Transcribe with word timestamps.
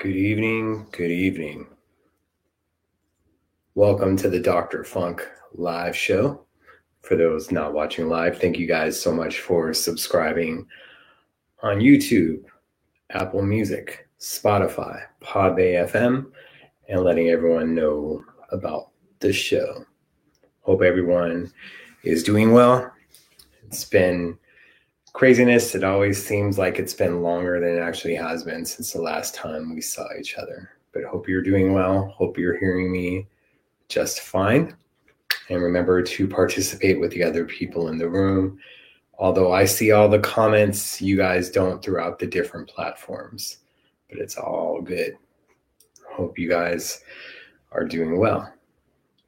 Good 0.00 0.16
evening. 0.16 0.86
Good 0.92 1.10
evening. 1.10 1.66
Welcome 3.74 4.16
to 4.16 4.30
the 4.30 4.40
Dr. 4.40 4.82
Funk 4.82 5.28
live 5.52 5.94
show. 5.94 6.46
For 7.02 7.16
those 7.16 7.52
not 7.52 7.74
watching 7.74 8.08
live, 8.08 8.38
thank 8.38 8.58
you 8.58 8.66
guys 8.66 8.98
so 8.98 9.12
much 9.12 9.40
for 9.40 9.74
subscribing 9.74 10.66
on 11.62 11.80
YouTube, 11.80 12.44
Apple 13.10 13.42
Music, 13.42 14.08
Spotify, 14.18 15.02
Podbay 15.20 15.86
FM, 15.86 16.30
and 16.88 17.04
letting 17.04 17.28
everyone 17.28 17.74
know 17.74 18.24
about 18.52 18.92
the 19.18 19.34
show. 19.34 19.84
Hope 20.62 20.80
everyone 20.80 21.52
is 22.04 22.22
doing 22.22 22.52
well. 22.52 22.90
It's 23.66 23.84
been 23.84 24.38
craziness. 25.12 25.74
It 25.74 25.84
always 25.84 26.24
seems 26.24 26.58
like 26.58 26.78
it's 26.78 26.94
been 26.94 27.22
longer 27.22 27.60
than 27.60 27.76
it 27.76 27.80
actually 27.80 28.14
has 28.14 28.44
been 28.44 28.64
since 28.64 28.92
the 28.92 29.02
last 29.02 29.34
time 29.34 29.74
we 29.74 29.80
saw 29.80 30.06
each 30.18 30.36
other. 30.36 30.70
But 30.92 31.04
hope 31.04 31.28
you're 31.28 31.42
doing 31.42 31.72
well. 31.72 32.14
Hope 32.16 32.38
you're 32.38 32.58
hearing 32.58 32.90
me 32.92 33.26
just 33.88 34.20
fine. 34.20 34.76
And 35.48 35.62
remember 35.62 36.02
to 36.02 36.28
participate 36.28 37.00
with 37.00 37.10
the 37.12 37.24
other 37.24 37.44
people 37.44 37.88
in 37.88 37.98
the 37.98 38.08
room. 38.08 38.58
Although 39.18 39.52
I 39.52 39.64
see 39.64 39.92
all 39.92 40.08
the 40.08 40.18
comments, 40.20 41.02
you 41.02 41.16
guys 41.16 41.50
don't 41.50 41.82
throughout 41.82 42.18
the 42.18 42.26
different 42.26 42.68
platforms, 42.68 43.58
but 44.08 44.18
it's 44.18 44.38
all 44.38 44.80
good. 44.80 45.12
Hope 46.08 46.38
you 46.38 46.48
guys 46.48 47.02
are 47.72 47.84
doing 47.84 48.18
well 48.18 48.52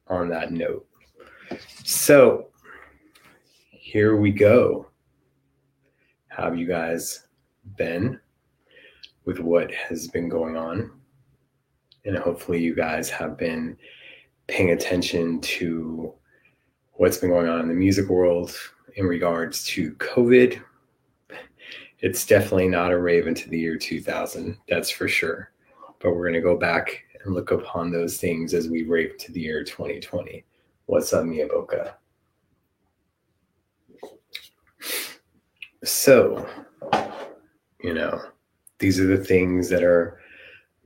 on 0.07 0.29
that 0.29 0.51
note. 0.51 0.85
So 1.83 2.47
here 3.69 4.15
we 4.15 4.31
go 4.31 4.87
have 6.35 6.57
you 6.57 6.65
guys 6.65 7.27
been 7.77 8.19
with 9.25 9.39
what 9.39 9.71
has 9.71 10.07
been 10.07 10.29
going 10.29 10.57
on? 10.57 10.91
And 12.05 12.17
hopefully, 12.17 12.61
you 12.61 12.75
guys 12.75 13.09
have 13.09 13.37
been 13.37 13.77
paying 14.47 14.71
attention 14.71 15.39
to 15.41 16.13
what's 16.93 17.17
been 17.17 17.29
going 17.29 17.47
on 17.47 17.61
in 17.61 17.67
the 17.67 17.73
music 17.73 18.09
world 18.09 18.55
in 18.95 19.05
regards 19.05 19.63
to 19.65 19.93
COVID. 19.93 20.61
It's 21.99 22.25
definitely 22.25 22.67
not 22.67 22.91
a 22.91 22.97
rave 22.97 23.27
into 23.27 23.49
the 23.49 23.59
year 23.59 23.77
2000, 23.77 24.57
that's 24.67 24.89
for 24.89 25.07
sure. 25.07 25.51
But 25.99 26.11
we're 26.11 26.23
going 26.23 26.33
to 26.33 26.41
go 26.41 26.57
back 26.57 27.03
and 27.23 27.33
look 27.33 27.51
upon 27.51 27.91
those 27.91 28.17
things 28.17 28.53
as 28.53 28.67
we 28.67 28.83
rave 28.83 29.17
to 29.19 29.31
the 29.31 29.39
year 29.39 29.63
2020. 29.63 30.43
What's 30.87 31.13
up, 31.13 31.25
Mia 31.25 31.47
So, 35.83 36.47
you 37.81 37.93
know, 37.93 38.21
these 38.79 38.99
are 38.99 39.05
the 39.07 39.23
things 39.23 39.69
that 39.69 39.83
are 39.83 40.19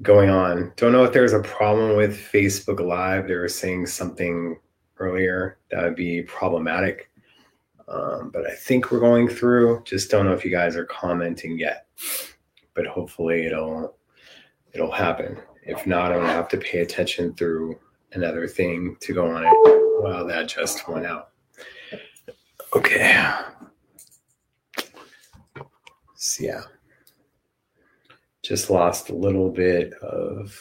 going 0.01 0.29
on. 0.29 0.73
Don't 0.75 0.91
know 0.91 1.03
if 1.03 1.13
there's 1.13 1.33
a 1.33 1.41
problem 1.41 1.95
with 1.95 2.17
Facebook 2.17 2.79
Live. 2.79 3.27
They 3.27 3.35
were 3.35 3.47
saying 3.47 3.87
something 3.87 4.59
earlier 4.97 5.59
that 5.71 5.83
would 5.83 5.95
be 5.95 6.23
problematic. 6.23 7.09
Um, 7.87 8.31
but 8.33 8.45
I 8.45 8.53
think 8.55 8.91
we're 8.91 8.99
going 8.99 9.29
through. 9.29 9.83
Just 9.85 10.11
don't 10.11 10.25
know 10.25 10.33
if 10.33 10.43
you 10.43 10.51
guys 10.51 10.75
are 10.75 10.85
commenting 10.85 11.57
yet. 11.57 11.87
But 12.73 12.85
hopefully 12.85 13.45
it'll 13.45 13.95
it'll 14.73 14.91
happen. 14.91 15.39
If 15.63 15.87
not, 15.87 16.11
I'm 16.11 16.19
gonna 16.19 16.33
have 16.33 16.49
to 16.49 16.57
pay 16.57 16.79
attention 16.79 17.33
through 17.33 17.79
another 18.13 18.47
thing 18.47 18.97
to 19.01 19.13
go 19.13 19.27
on 19.27 19.45
it. 19.45 19.51
Wow, 20.03 20.23
that 20.25 20.47
just 20.47 20.87
went 20.87 21.05
out. 21.05 21.29
Okay. 22.75 23.23
So, 26.19 26.43
yeah, 26.43 26.61
just 28.41 28.71
lost 28.71 29.11
a 29.11 29.15
little 29.15 29.51
bit 29.51 29.93
of 30.01 30.59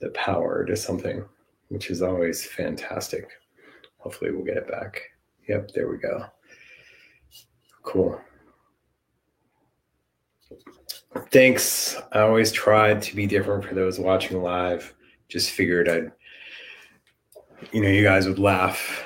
the 0.00 0.10
power 0.10 0.64
to 0.64 0.74
something, 0.74 1.24
which 1.68 1.88
is 1.88 2.02
always 2.02 2.44
fantastic. 2.44 3.30
Hopefully, 3.98 4.32
we'll 4.32 4.44
get 4.44 4.56
it 4.56 4.68
back. 4.68 5.00
Yep, 5.48 5.70
there 5.72 5.88
we 5.88 5.98
go. 5.98 6.26
Cool. 7.84 8.20
Thanks. 11.30 11.96
I 12.10 12.20
always 12.20 12.50
tried 12.50 13.02
to 13.02 13.14
be 13.14 13.26
different 13.26 13.64
for 13.64 13.74
those 13.74 14.00
watching 14.00 14.42
live. 14.42 14.94
Just 15.28 15.50
figured 15.50 15.88
I'd, 15.88 16.10
you 17.72 17.80
know, 17.82 17.88
you 17.88 18.02
guys 18.02 18.26
would 18.26 18.40
laugh. 18.40 19.04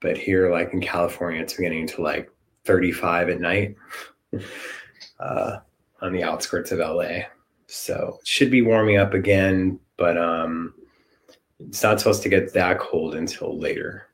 But 0.00 0.16
here, 0.16 0.48
like 0.52 0.72
in 0.72 0.80
California, 0.80 1.42
it's 1.42 1.58
getting 1.58 1.88
to 1.88 2.02
like 2.02 2.30
35 2.66 3.30
at 3.30 3.40
night. 3.40 3.74
Uh, 5.20 5.58
on 6.00 6.12
the 6.12 6.22
outskirts 6.22 6.72
of 6.72 6.78
LA. 6.78 7.20
So 7.66 8.18
it 8.20 8.26
should 8.26 8.50
be 8.50 8.62
warming 8.62 8.96
up 8.96 9.14
again, 9.14 9.78
but 9.96 10.18
um, 10.18 10.74
it's 11.60 11.82
not 11.82 12.00
supposed 12.00 12.22
to 12.22 12.28
get 12.28 12.52
that 12.54 12.78
cold 12.78 13.14
until 13.14 13.58
later. 13.58 14.08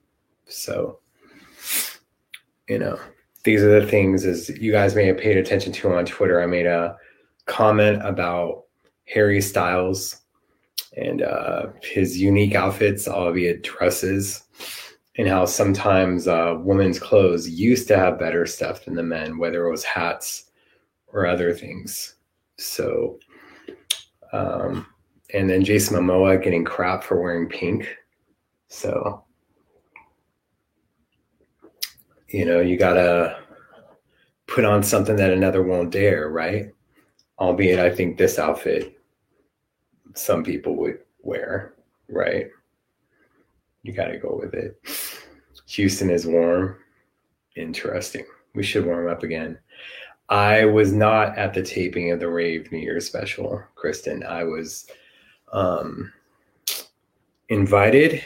So, 0.47 0.99
you 2.69 2.79
know, 2.79 2.99
these 3.45 3.63
are 3.63 3.81
the 3.81 3.87
things 3.87 4.25
as 4.25 4.49
you 4.49 4.73
guys 4.73 4.95
may 4.95 5.07
have 5.07 5.19
paid 5.19 5.37
attention 5.37 5.73
to 5.73 5.95
on 5.95 6.05
Twitter. 6.05 6.43
I 6.43 6.47
made 6.47 6.67
a 6.67 6.97
comment 7.47 8.05
about 8.05 8.65
Harry 9.07 9.41
Styles 9.41 10.23
and 10.97 11.23
uh, 11.23 11.67
his 11.83 12.19
unique 12.19 12.55
outfits, 12.55 13.07
albeit 13.07 13.63
dresses, 13.63 14.43
and 15.19 15.29
how 15.29 15.45
sometimes 15.45 16.29
uh, 16.29 16.57
women's 16.59 16.99
clothes 16.99 17.49
used 17.49 17.89
to 17.89 17.97
have 17.97 18.19
better 18.19 18.45
stuff 18.47 18.85
than 18.85 18.95
the 18.95 19.03
men, 19.03 19.39
whether 19.39 19.67
it 19.67 19.71
was 19.71 19.85
hats 19.85 20.51
or 21.09 21.27
other 21.27 21.53
things. 21.53 22.17
So, 22.59 23.19
um, 24.33 24.87
and 25.33 25.49
then 25.49 25.65
Jason 25.65 25.97
Momoa 25.97 26.43
getting 26.43 26.65
crap 26.65 27.03
for 27.03 27.21
wearing 27.21 27.49
pink. 27.49 27.89
So, 28.69 29.25
you 32.29 32.45
know, 32.45 32.61
you 32.61 32.77
gotta 32.77 33.39
put 34.47 34.65
on 34.65 34.83
something 34.83 35.17
that 35.17 35.33
another 35.33 35.63
won't 35.63 35.91
dare, 35.91 36.29
right? 36.29 36.71
Albeit, 37.39 37.79
I 37.79 37.95
think 37.95 38.17
this 38.17 38.39
outfit 38.39 38.99
some 40.15 40.43
people 40.43 40.77
would 40.77 40.99
wear, 41.23 41.75
right? 42.09 42.49
You 43.87 43.93
gotta 43.93 44.19
go 44.19 44.37
with 44.43 44.53
it. 44.55 44.81
Houston 45.69 46.11
is 46.11 46.27
warm. 46.27 46.77
Interesting. 47.55 48.25
We 48.53 48.65
should 48.65 48.85
warm 48.85 49.09
up 49.09 49.23
again. 49.23 49.61
I 50.29 50.65
was 50.65 50.93
not 50.93 51.39
at 51.39 51.55
the 51.55 51.63
taping 51.63 52.11
of 52.11 52.19
the 52.19 52.29
Rave 52.29 52.73
New 52.73 52.79
Year 52.79 52.99
special, 52.99 53.63
Kristen. 53.77 54.25
I 54.25 54.43
was 54.43 54.89
um, 55.53 56.13
invited 57.49 58.25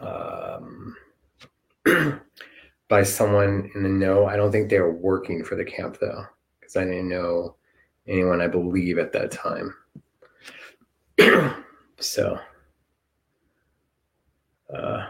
um, 0.00 0.96
by 2.88 3.04
someone 3.04 3.70
in 3.76 3.84
the 3.84 3.88
know. 3.88 4.26
I 4.26 4.34
don't 4.34 4.50
think 4.50 4.68
they 4.68 4.80
were 4.80 4.92
working 4.92 5.44
for 5.44 5.54
the 5.54 5.64
camp 5.64 5.98
though, 6.00 6.24
because 6.58 6.74
I 6.74 6.82
didn't 6.82 7.08
know 7.08 7.54
anyone, 8.08 8.40
I 8.40 8.48
believe, 8.48 8.98
at 8.98 9.12
that 9.12 9.30
time. 9.30 9.72
so, 12.00 12.40
uh, 14.74 15.06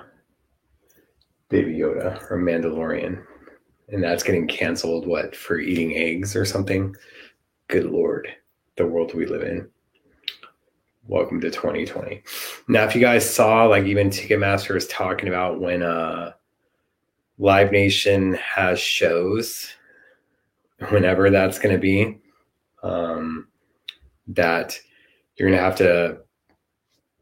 Baby 1.48 1.78
Yoda 1.78 2.30
or 2.30 2.36
Mandalorian 2.38 3.24
and 3.88 4.02
that's 4.02 4.22
getting 4.22 4.46
canceled 4.46 5.06
what 5.06 5.34
for 5.34 5.58
eating 5.58 5.96
eggs 5.96 6.36
or 6.36 6.44
something? 6.44 6.94
Good 7.69 7.86
lord 7.86 8.28
the 8.76 8.86
world 8.86 9.14
we 9.14 9.26
live 9.26 9.42
in. 9.42 9.69
Welcome 11.06 11.41
to 11.41 11.50
2020 11.50 12.22
now 12.69 12.84
if 12.84 12.94
you 12.94 13.00
guys 13.00 13.28
saw 13.28 13.64
like 13.64 13.84
even 13.84 14.10
ticketmaster 14.10 14.76
is 14.76 14.86
talking 14.88 15.28
about 15.28 15.58
when 15.58 15.82
uh 15.82 16.32
live 17.38 17.72
nation 17.72 18.34
has 18.34 18.78
shows 18.78 19.72
whenever 20.90 21.31
that's 21.31 21.58
going 21.58 21.75
to 21.75 21.81
be 21.81 22.19
um 22.82 23.49
that 24.26 24.78
you're 25.37 25.49
going 25.49 25.58
to 25.58 25.64
have 25.64 25.76
to 25.76 26.19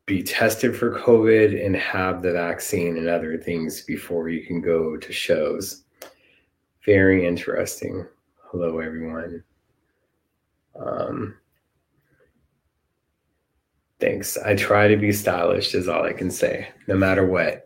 be 0.07 0.23
tested 0.23 0.77
for 0.77 0.99
covid 1.01 1.65
and 1.65 1.75
have 1.77 2.23
the 2.23 2.33
vaccine 2.33 2.97
and 2.97 3.09
other 3.09 3.37
things 3.37 3.83
before 3.83 4.29
you 4.29 4.47
can 4.47 4.61
go 4.61 4.97
to 4.97 5.13
shows 5.13 5.85
very 6.87 7.27
interesting. 7.27 8.07
Hello, 8.45 8.79
everyone. 8.79 9.43
Um, 10.79 11.37
thanks. 13.99 14.39
I 14.39 14.55
try 14.55 14.87
to 14.87 14.97
be 14.97 15.11
stylish, 15.11 15.75
is 15.75 15.89
all 15.89 16.05
I 16.05 16.13
can 16.13 16.31
say, 16.31 16.69
no 16.87 16.95
matter 16.95 17.27
what. 17.27 17.65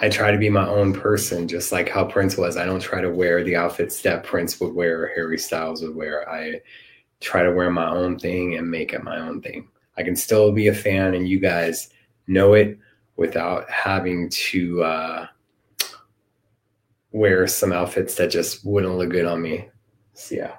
I 0.00 0.08
try 0.08 0.32
to 0.32 0.36
be 0.36 0.50
my 0.50 0.66
own 0.66 0.92
person, 0.92 1.46
just 1.46 1.70
like 1.70 1.88
how 1.88 2.04
Prince 2.04 2.36
was. 2.36 2.56
I 2.56 2.66
don't 2.66 2.82
try 2.82 3.00
to 3.00 3.08
wear 3.08 3.44
the 3.44 3.54
outfits 3.54 4.02
that 4.02 4.24
Prince 4.24 4.60
would 4.60 4.74
wear 4.74 5.04
or 5.04 5.12
Harry 5.14 5.38
Styles 5.38 5.80
would 5.82 5.94
wear. 5.94 6.28
I 6.28 6.60
try 7.20 7.44
to 7.44 7.52
wear 7.52 7.70
my 7.70 7.88
own 7.88 8.18
thing 8.18 8.56
and 8.56 8.68
make 8.68 8.92
it 8.92 9.04
my 9.04 9.20
own 9.20 9.40
thing. 9.40 9.68
I 9.96 10.02
can 10.02 10.16
still 10.16 10.52
be 10.52 10.68
a 10.68 10.74
fan, 10.74 11.14
and 11.14 11.28
you 11.28 11.40
guys 11.40 11.90
know 12.26 12.54
it 12.54 12.78
without 13.16 13.70
having 13.70 14.28
to 14.28 14.82
uh, 14.82 15.26
wear 17.12 17.46
some 17.46 17.72
outfits 17.72 18.14
that 18.16 18.30
just 18.30 18.64
wouldn't 18.64 18.96
look 18.96 19.10
good 19.10 19.24
on 19.24 19.40
me. 19.40 19.68
So 20.12 20.34
yeah. 20.34 20.56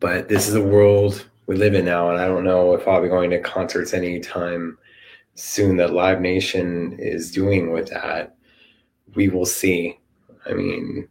but 0.00 0.28
this 0.28 0.48
is 0.48 0.54
the 0.54 0.62
world 0.62 1.26
we 1.46 1.56
live 1.56 1.74
in 1.74 1.84
now, 1.84 2.10
and 2.10 2.20
I 2.20 2.26
don't 2.26 2.44
know 2.44 2.74
if 2.74 2.88
I'll 2.88 3.02
be 3.02 3.08
going 3.08 3.30
to 3.30 3.40
concerts 3.40 3.92
anytime 3.92 4.78
soon 5.34 5.76
that 5.76 5.92
Live 5.92 6.20
Nation 6.20 6.96
is 6.98 7.30
doing 7.30 7.70
with 7.70 7.88
that. 7.90 8.34
We 9.14 9.28
will 9.28 9.46
see. 9.46 9.98
I 10.46 10.54
mean, 10.54 11.08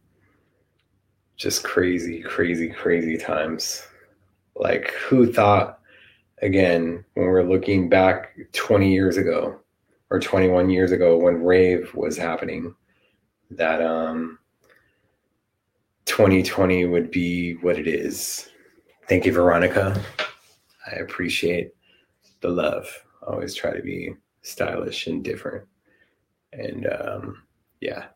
just 1.35 1.63
crazy, 1.63 2.21
crazy, 2.21 2.69
crazy 2.69 3.17
times. 3.17 3.83
Like, 4.59 4.91
who 4.91 5.31
thought, 5.31 5.79
again, 6.41 7.03
when 7.15 7.25
we're 7.27 7.43
looking 7.43 7.89
back 7.89 8.37
20 8.53 8.91
years 8.91 9.17
ago 9.17 9.59
or 10.09 10.19
21 10.19 10.69
years 10.69 10.91
ago 10.91 11.17
when 11.17 11.43
rave 11.43 11.93
was 11.95 12.17
happening, 12.17 12.75
that 13.51 13.81
um, 13.81 14.37
2020 16.05 16.85
would 16.85 17.09
be 17.09 17.53
what 17.61 17.79
it 17.79 17.87
is. 17.87 18.49
Thank 19.07 19.25
you, 19.25 19.31
Veronica. 19.31 19.99
I 20.85 20.95
appreciate 20.97 21.71
the 22.41 22.49
love. 22.49 22.87
Always 23.25 23.55
try 23.55 23.75
to 23.75 23.81
be 23.81 24.13
stylish 24.41 25.07
and 25.07 25.23
different. 25.23 25.65
And 26.53 26.87
um, 26.87 27.43
yeah. 27.79 28.07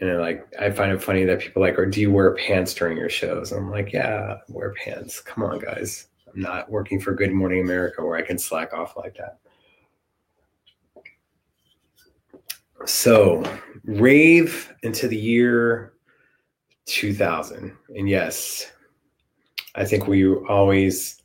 And 0.00 0.18
like 0.20 0.46
I 0.58 0.70
find 0.70 0.92
it 0.92 1.02
funny 1.02 1.24
that 1.24 1.40
people 1.40 1.62
like, 1.62 1.78
or 1.78 1.86
do 1.86 2.00
you 2.00 2.10
wear 2.10 2.34
pants 2.34 2.74
during 2.74 2.96
your 2.96 3.08
shows? 3.08 3.52
I'm 3.52 3.70
like, 3.70 3.92
yeah, 3.92 4.36
I 4.38 4.38
wear 4.48 4.74
pants. 4.74 5.20
Come 5.20 5.44
on, 5.44 5.58
guys. 5.58 6.08
I'm 6.32 6.40
not 6.40 6.70
working 6.70 7.00
for 7.00 7.14
Good 7.14 7.32
Morning 7.32 7.60
America 7.60 8.04
where 8.04 8.16
I 8.16 8.22
can 8.22 8.38
slack 8.38 8.72
off 8.72 8.96
like 8.96 9.16
that. 9.16 9.38
So, 12.86 13.42
rave 13.84 14.74
into 14.82 15.08
the 15.08 15.16
year 15.16 15.94
2000. 16.86 17.74
And 17.96 18.08
yes, 18.08 18.72
I 19.74 19.84
think 19.84 20.06
we 20.06 20.26
always 20.26 21.22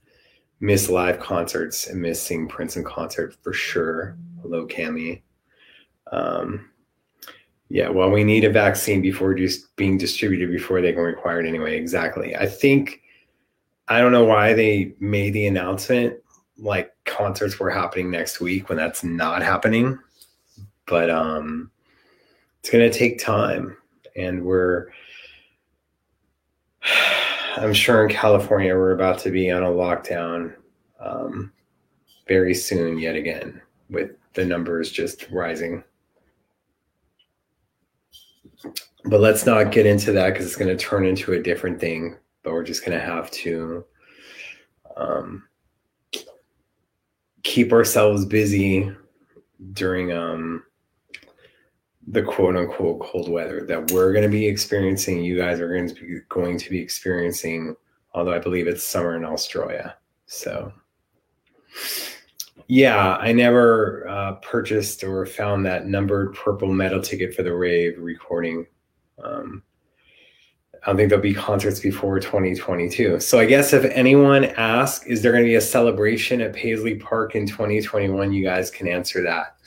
miss 0.60 0.90
live 0.90 1.20
concerts 1.20 1.88
and 1.88 2.02
miss 2.02 2.22
seeing 2.22 2.48
Prince 2.48 2.78
in 2.78 2.84
concert 2.84 3.36
for 3.42 3.52
sure. 3.52 4.18
Hello, 4.42 4.68
Cami. 4.68 5.22
Um, 6.12 6.70
yeah, 7.70 7.90
well, 7.90 8.10
we 8.10 8.24
need 8.24 8.44
a 8.44 8.50
vaccine 8.50 9.02
before 9.02 9.36
just 9.36 9.76
being 9.76 9.98
distributed 9.98 10.52
before 10.52 10.82
they 10.82 10.92
can 10.92 11.04
require 11.04 11.40
it 11.40 11.48
anyway. 11.48 11.78
Exactly. 11.78 12.36
I 12.36 12.48
think 12.48 13.02
I 13.88 14.00
don't 14.02 14.12
know 14.12 14.26
why 14.26 14.54
they 14.54 14.94
made 15.00 15.34
the 15.34 15.48
announcement 15.48 16.16
like 16.58 16.92
concerts 17.06 17.60
were 17.60 17.70
happening 17.70 18.12
next 18.12 18.42
week 18.42 18.70
when 18.70 18.78
that's 18.78 19.04
not 19.04 19.44
happening. 19.44 20.00
But 20.88 21.12
um 21.12 21.70
it's 22.60 22.72
gonna 22.72 22.92
take 22.92 23.20
time 23.20 23.78
and 24.16 24.44
we're 24.44 24.88
I'm 27.58 27.74
sure 27.74 28.08
in 28.08 28.14
California 28.14 28.76
we're 28.76 28.94
about 28.94 29.20
to 29.20 29.32
be 29.32 29.52
on 29.52 29.64
a 29.64 29.68
lockdown 29.68 30.56
um, 31.00 31.52
very 32.28 32.54
soon 32.54 32.98
yet 33.00 33.16
again 33.16 33.62
with 33.90 34.12
the 34.34 34.46
numbers 34.46 34.92
just 34.92 35.30
rising. 35.30 35.84
But 39.06 39.22
let's 39.22 39.46
not 39.46 39.72
get 39.72 39.86
into 39.86 40.12
that 40.14 40.30
because 40.30 40.46
it's 40.46 40.56
going 40.56 40.76
to 40.76 40.84
turn 40.84 41.06
into 41.06 41.34
a 41.34 41.42
different 41.42 41.80
thing. 41.80 42.18
But 42.44 42.54
we're 42.54 42.64
just 42.64 42.86
going 42.86 42.98
to 42.98 43.04
have 43.04 43.32
to 43.32 43.86
um, 44.98 45.44
keep 47.44 47.72
ourselves 47.72 48.26
busy 48.26 48.92
during 49.74 50.12
um, 50.12 50.64
the 52.08 52.24
quote 52.24 52.56
unquote 52.56 53.00
cold 53.02 53.30
weather 53.30 53.66
that 53.66 53.92
we're 53.92 54.12
going 54.14 54.24
to 54.24 54.30
be 54.30 54.48
experiencing. 54.48 55.24
You 55.24 55.38
guys 55.38 55.60
are 55.60 55.72
going 55.72 55.88
to 55.88 55.94
be 55.94 56.20
going 56.30 56.58
to 56.58 56.70
be 56.70 56.80
experiencing, 56.80 57.76
although 58.14 58.34
I 58.34 58.40
believe 58.40 58.68
it's 58.68 58.84
summer 58.84 59.16
in 59.16 59.26
Australia. 59.26 59.96
So, 60.26 60.72
yeah, 62.72 63.16
I 63.16 63.32
never 63.32 64.08
uh, 64.08 64.34
purchased 64.36 65.04
or 65.04 65.26
found 65.26 65.66
that 65.66 65.88
numbered 65.88 66.36
purple 66.36 66.72
metal 66.72 67.02
ticket 67.02 67.34
for 67.34 67.42
the 67.42 67.54
rave 67.54 67.98
recording. 67.98 68.68
Um, 69.24 69.64
I 70.76 70.86
don't 70.86 70.96
think 70.96 71.10
there'll 71.10 71.24
be 71.24 71.34
concerts 71.34 71.80
before 71.80 72.20
2022. 72.20 73.22
So 73.22 73.40
I 73.40 73.46
guess 73.46 73.74
if 73.74 73.86
anyone 73.86 74.46
asks, 74.46 75.04
is 75.08 75.24
there 75.24 75.32
going 75.32 75.44
to 75.44 75.50
be 75.50 75.56
a 75.56 75.62
celebration 75.62 76.42
at 76.42 76.54
Paisley 76.54 76.94
Park 76.94 77.34
in 77.34 77.48
2021? 77.48 78.32
You 78.32 78.44
guys 78.44 78.70
can 78.70 78.88
answer 78.88 79.24
that. 79.24 79.58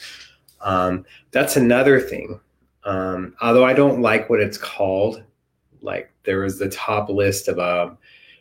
Um, 0.61 1.05
that's 1.33 1.57
another 1.57 2.01
thing. 2.01 2.39
Um, 2.85 3.35
although 3.43 3.65
I 3.65 3.73
don't 3.73 4.01
like 4.01 4.31
what 4.31 4.39
it's 4.39 4.57
called, 4.57 5.25
like 5.81 6.13
there 6.23 6.43
was 6.43 6.57
the 6.57 6.71
top 6.71 7.09
list 7.09 7.49
of 7.49 7.59
uh, 7.59 7.91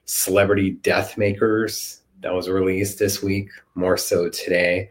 celebrity 0.05 0.69
death 0.69 1.17
makers 1.17 2.00
that 2.21 2.33
was 2.33 2.49
released 2.49 2.99
this 2.99 3.21
week, 3.21 3.49
more 3.75 3.97
so 3.97 4.29
today. 4.29 4.89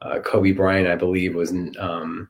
Uh, 0.00 0.18
Kobe 0.20 0.52
Bryant, 0.52 0.88
I 0.88 0.96
believe, 0.96 1.34
was 1.34 1.52
um, 1.78 2.28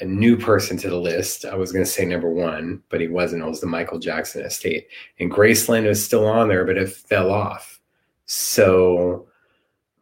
a 0.00 0.04
new 0.04 0.36
person 0.36 0.76
to 0.78 0.90
the 0.90 0.96
list. 0.96 1.44
I 1.44 1.54
was 1.54 1.70
going 1.70 1.84
to 1.84 1.90
say 1.90 2.04
number 2.04 2.28
one, 2.28 2.82
but 2.88 3.00
he 3.00 3.08
wasn't. 3.08 3.42
It 3.42 3.48
was 3.48 3.60
the 3.60 3.66
Michael 3.66 4.00
Jackson 4.00 4.44
estate. 4.44 4.88
And 5.20 5.30
Graceland 5.30 5.86
was 5.86 6.04
still 6.04 6.26
on 6.26 6.48
there, 6.48 6.64
but 6.64 6.76
it 6.76 6.90
fell 6.90 7.30
off. 7.30 7.80
So 8.26 9.28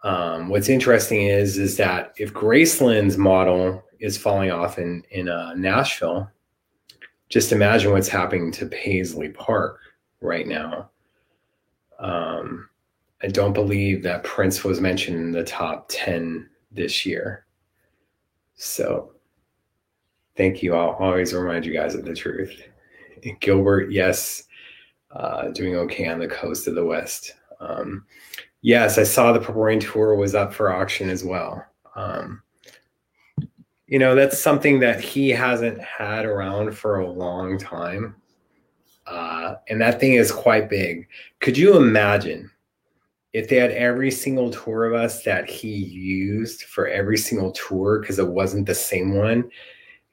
um, 0.03 0.49
what's 0.49 0.71
interesting 0.71 1.27
is 1.27 1.59
is 1.59 1.77
that 1.77 2.15
if 2.17 2.33
Graceland's 2.33 3.19
model 3.19 3.83
is 3.99 4.17
falling 4.17 4.51
off 4.51 4.79
in 4.79 5.03
in 5.11 5.29
uh, 5.29 5.53
Nashville, 5.55 6.31
just 7.29 7.53
imagine 7.53 7.93
what's 7.93 8.09
happening 8.09 8.51
to 8.53 8.67
Paisley 8.67 9.29
Park 9.29 9.81
right 10.23 10.47
now. 10.47 10.91
Um, 11.99 12.70
I 13.23 13.29
don't 13.29 13.53
believe 13.53 14.03
that 14.03 14.25
Prince 14.25 14.65
was 14.65 14.81
mentioned 14.81 15.17
in 15.17 15.33
the 15.33 15.45
top 15.45 15.87
ten 15.89 16.49
this 16.71 17.05
year. 17.05 17.45
So, 18.55 19.13
thank 20.37 20.63
you. 20.63 20.75
I'll 20.75 20.97
always 20.99 21.35
remind 21.35 21.67
you 21.67 21.73
guys 21.73 21.95
of 21.95 22.05
the 22.05 22.15
truth. 22.15 22.61
Gilbert, 23.41 23.91
yes, 23.91 24.45
uh, 25.11 25.49
doing 25.49 25.77
okay 25.77 26.09
on 26.09 26.19
the 26.19 26.29
coast 26.29 26.67
of 26.67 26.75
the 26.75 26.85
West. 26.85 27.35
Um, 27.61 28.07
Yes, 28.63 28.99
I 28.99 29.05
saw 29.05 29.33
the 29.33 29.41
Purple 29.41 29.63
Rain 29.63 29.81
tour 29.81 30.15
was 30.15 30.35
up 30.35 30.53
for 30.53 30.71
auction 30.71 31.09
as 31.09 31.25
well. 31.25 31.65
Um, 31.97 32.43
you 33.87 33.99
know, 33.99 34.15
that's 34.15 34.39
something 34.39 34.81
that 34.81 35.01
he 35.01 35.31
hasn't 35.31 35.81
had 35.81 36.27
around 36.27 36.77
for 36.77 37.01
a 37.01 37.11
long 37.11 37.59
time. 37.59 38.17
Uh, 39.07 39.55
and 39.69 39.81
that 39.81 39.99
thing 39.99 40.15
is 40.15 40.31
quite 40.31 40.69
big. 40.69 41.09
Could 41.41 41.57
you 41.57 41.77
imagine 41.77 42.51
if 43.33 43.49
they 43.49 43.57
had 43.57 43.71
every 43.71 44.11
single 44.11 44.51
tour 44.51 44.87
of 44.87 44.95
us 44.95 45.23
that 45.23 45.49
he 45.49 45.69
used 45.69 46.63
for 46.65 46.89
every 46.89 47.17
single 47.17 47.53
tour 47.53 48.01
because 48.01 48.19
it 48.19 48.29
wasn't 48.29 48.67
the 48.67 48.75
same 48.75 49.15
one 49.15 49.51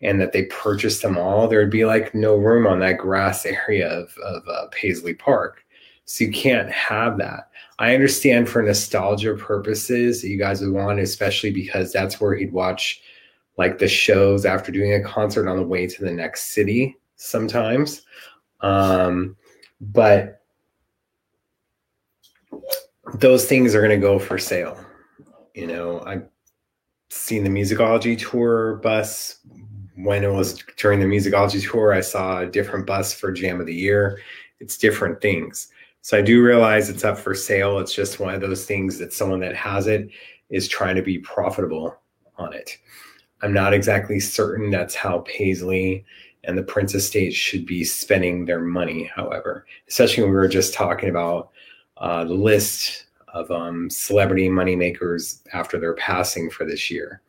and 0.02 0.22
that 0.22 0.32
they 0.32 0.44
purchased 0.46 1.02
them 1.02 1.18
all? 1.18 1.48
There 1.48 1.60
would 1.60 1.72
be 1.72 1.86
like 1.86 2.14
no 2.14 2.36
room 2.36 2.68
on 2.68 2.80
that 2.82 3.00
grass 3.00 3.46
area 3.46 3.90
of, 3.90 4.16
of 4.24 4.48
uh, 4.48 4.68
Paisley 4.72 5.16
Park. 5.16 5.64
So 6.06 6.24
you 6.24 6.32
can't 6.32 6.72
have 6.72 7.18
that. 7.18 7.50
I 7.80 7.94
understand 7.94 8.48
for 8.48 8.62
nostalgia 8.62 9.36
purposes 9.36 10.24
you 10.24 10.38
guys 10.38 10.62
would 10.62 10.72
want, 10.72 11.00
especially 11.00 11.52
because 11.52 11.92
that's 11.92 12.22
where 12.22 12.36
he'd 12.36 12.54
watch 12.54 13.02
like 13.58 13.80
the 13.80 13.88
shows 13.88 14.46
after 14.46 14.72
doing 14.72 14.94
a 14.94 15.04
concert 15.04 15.50
on 15.50 15.58
the 15.58 15.64
way 15.64 15.88
to 15.88 16.04
the 16.04 16.12
next 16.12 16.54
city 16.54 16.96
sometimes. 17.16 18.04
Um, 18.62 19.36
but 19.82 20.44
those 23.16 23.46
things 23.46 23.76
are 23.76 23.82
going 23.82 23.92
to 23.92 23.98
go 23.98 24.20
for 24.20 24.38
sale. 24.38 24.78
You 25.54 25.68
know, 25.68 26.02
I've 26.06 26.28
seen 27.10 27.44
the 27.44 27.50
musicology 27.50 28.18
tour 28.18 28.76
bus. 28.78 29.40
When 29.96 30.24
it 30.24 30.32
was 30.32 30.64
during 30.78 31.00
the 31.00 31.06
musicology 31.06 31.68
tour, 31.68 31.92
I 31.92 32.02
saw 32.02 32.42
a 32.42 32.46
different 32.46 32.86
bus 32.86 33.14
for 33.14 33.32
Jam 33.32 33.60
of 33.60 33.66
the 33.66 33.74
Year. 33.74 34.20
It's 34.60 34.78
different 34.78 35.22
things. 35.22 35.70
So 36.02 36.18
I 36.18 36.22
do 36.22 36.44
realize 36.44 36.90
it's 36.90 37.04
up 37.04 37.18
for 37.18 37.34
sale. 37.34 37.80
It's 37.80 37.94
just 37.94 38.20
one 38.20 38.36
of 38.36 38.42
those 38.42 38.66
things 38.66 39.00
that 39.00 39.12
someone 39.12 39.40
that 39.40 39.56
has 39.56 39.88
it 39.88 40.10
is 40.50 40.68
trying 40.68 40.96
to 40.96 41.02
be 41.02 41.18
profitable 41.20 41.98
on 42.38 42.54
it. 42.54 42.78
I'm 43.42 43.54
not 43.54 43.74
exactly 43.74 44.20
certain 44.20 44.70
that's 44.70 44.96
how 44.96 45.20
Paisley 45.20 46.06
and 46.44 46.58
the 46.58 46.64
Prince 46.64 46.96
Estate 46.96 47.34
should 47.34 47.66
be 47.66 47.84
spending 47.84 48.46
their 48.46 48.62
money, 48.62 49.12
however, 49.14 49.66
especially 49.90 50.24
when 50.24 50.32
we 50.32 50.38
were 50.38 50.48
just 50.48 50.74
talking 50.74 51.10
about 51.10 51.50
uh, 52.00 52.24
the 52.24 52.34
list 52.34 53.06
of 53.34 53.50
um, 53.52 53.90
celebrity 53.90 54.50
moneymakers 54.50 55.42
after 55.54 55.80
their 55.80 55.94
passing 55.94 56.50
for 56.50 56.66
this 56.66 56.90
year. 56.90 57.22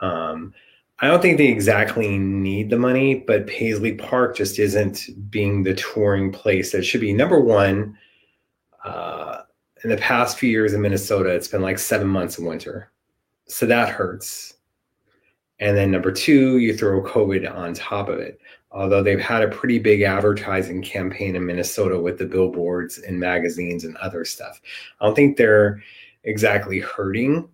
Um, 0.00 0.52
I 1.00 1.08
don't 1.08 1.20
think 1.20 1.38
they 1.38 1.48
exactly 1.48 2.18
need 2.18 2.70
the 2.70 2.78
money, 2.78 3.16
but 3.16 3.46
Paisley 3.46 3.94
Park 3.94 4.36
just 4.36 4.58
isn't 4.58 5.30
being 5.30 5.62
the 5.62 5.74
touring 5.74 6.30
place 6.30 6.72
that 6.72 6.84
should 6.84 7.00
be. 7.00 7.12
Number 7.12 7.40
one, 7.40 7.98
uh, 8.84 9.42
in 9.82 9.90
the 9.90 9.96
past 9.96 10.38
few 10.38 10.48
years 10.48 10.72
in 10.72 10.80
Minnesota, 10.80 11.30
it's 11.30 11.48
been 11.48 11.62
like 11.62 11.78
seven 11.78 12.06
months 12.06 12.38
of 12.38 12.44
winter. 12.44 12.90
So 13.46 13.66
that 13.66 13.90
hurts. 13.90 14.54
And 15.60 15.76
then 15.76 15.90
number 15.90 16.12
two, 16.12 16.58
you 16.58 16.76
throw 16.76 17.02
COVID 17.02 17.52
on 17.54 17.74
top 17.74 18.08
of 18.08 18.18
it. 18.18 18.38
Although 18.74 19.04
they've 19.04 19.20
had 19.20 19.42
a 19.42 19.48
pretty 19.48 19.78
big 19.78 20.02
advertising 20.02 20.82
campaign 20.82 21.36
in 21.36 21.46
Minnesota 21.46 21.98
with 21.98 22.18
the 22.18 22.26
billboards 22.26 22.98
and 22.98 23.18
magazines 23.18 23.84
and 23.84 23.96
other 23.98 24.24
stuff. 24.24 24.60
I 25.00 25.06
don't 25.06 25.14
think 25.14 25.36
they're 25.36 25.80
exactly 26.24 26.80
hurting, 26.80 27.48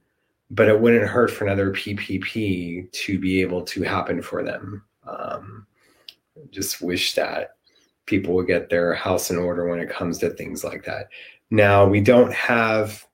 but 0.50 0.68
it 0.68 0.80
wouldn't 0.80 1.06
hurt 1.06 1.30
for 1.30 1.44
another 1.44 1.72
PPP 1.72 2.90
to 2.90 3.18
be 3.18 3.42
able 3.42 3.62
to 3.62 3.82
happen 3.82 4.22
for 4.22 4.42
them. 4.42 4.82
Um, 5.06 5.66
just 6.50 6.80
wish 6.80 7.14
that 7.14 7.56
people 8.06 8.34
would 8.34 8.46
get 8.46 8.70
their 8.70 8.94
house 8.94 9.30
in 9.30 9.36
order 9.36 9.68
when 9.68 9.78
it 9.78 9.90
comes 9.90 10.16
to 10.18 10.30
things 10.30 10.64
like 10.64 10.84
that. 10.86 11.08
Now, 11.50 11.86
we 11.86 12.00
don't 12.00 12.32
have, 12.32 13.06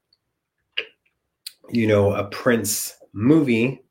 you 1.71 1.89
know, 1.89 2.13
a 2.13 2.25
Prince 2.25 2.99
movie 3.13 3.83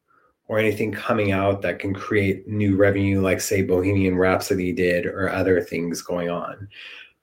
or 0.47 0.59
anything 0.59 0.91
coming 0.91 1.31
out 1.31 1.61
that 1.61 1.79
can 1.79 1.93
create 1.93 2.47
new 2.47 2.75
revenue, 2.75 3.21
like, 3.21 3.41
say, 3.41 3.63
Bohemian 3.63 4.15
Rhapsody 4.15 4.71
did, 4.71 5.05
or 5.05 5.29
other 5.29 5.59
things 5.61 6.01
going 6.01 6.29
on. 6.29 6.67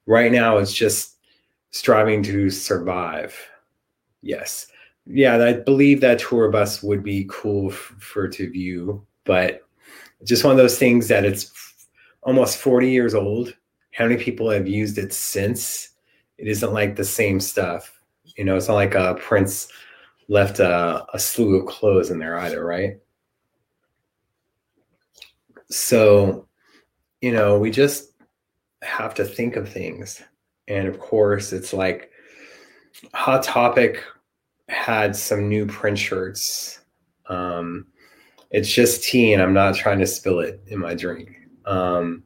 Right 0.06 0.32
now, 0.32 0.58
it's 0.58 0.72
just 0.74 1.16
striving 1.70 2.22
to 2.24 2.50
survive. 2.50 3.36
Yes. 4.22 4.66
Yeah, 5.06 5.42
I 5.42 5.52
believe 5.54 6.00
that 6.00 6.18
tour 6.18 6.50
bus 6.50 6.82
would 6.82 7.02
be 7.02 7.26
cool 7.30 7.70
f- 7.72 7.94
for 7.98 8.28
to 8.28 8.50
view, 8.50 9.04
but 9.24 9.62
just 10.24 10.44
one 10.44 10.52
of 10.52 10.58
those 10.58 10.78
things 10.78 11.08
that 11.08 11.24
it's 11.24 11.52
almost 12.22 12.58
40 12.58 12.90
years 12.90 13.14
old. 13.14 13.54
How 13.92 14.06
many 14.06 14.22
people 14.22 14.50
have 14.50 14.68
used 14.68 14.98
it 14.98 15.12
since? 15.12 15.90
It 16.38 16.46
isn't 16.46 16.72
like 16.72 16.96
the 16.96 17.04
same 17.04 17.40
stuff. 17.40 18.00
You 18.36 18.44
know, 18.44 18.56
it's 18.56 18.68
not 18.68 18.74
like 18.74 18.94
a 18.94 19.14
Prince 19.16 19.68
left 20.28 20.60
a, 20.60 21.04
a 21.12 21.18
slew 21.18 21.56
of 21.56 21.66
clothes 21.66 22.10
in 22.10 22.18
there 22.18 22.38
either, 22.38 22.64
right? 22.64 22.98
So, 25.72 26.46
you 27.20 27.32
know, 27.32 27.58
we 27.58 27.70
just 27.70 28.12
have 28.82 29.14
to 29.14 29.24
think 29.24 29.56
of 29.56 29.68
things. 29.68 30.22
And 30.68 30.86
of 30.86 30.98
course, 30.98 31.52
it's 31.52 31.72
like 31.72 32.10
Hot 33.14 33.42
Topic 33.42 34.02
had 34.68 35.16
some 35.16 35.48
new 35.48 35.66
Prince 35.66 36.00
shirts. 36.00 36.80
Um, 37.26 37.86
it's 38.50 38.70
just 38.70 39.04
tea, 39.04 39.32
and 39.32 39.42
I'm 39.42 39.54
not 39.54 39.74
trying 39.74 39.98
to 40.00 40.06
spill 40.06 40.40
it 40.40 40.62
in 40.66 40.78
my 40.78 40.94
drink. 40.94 41.38
Um, 41.64 42.22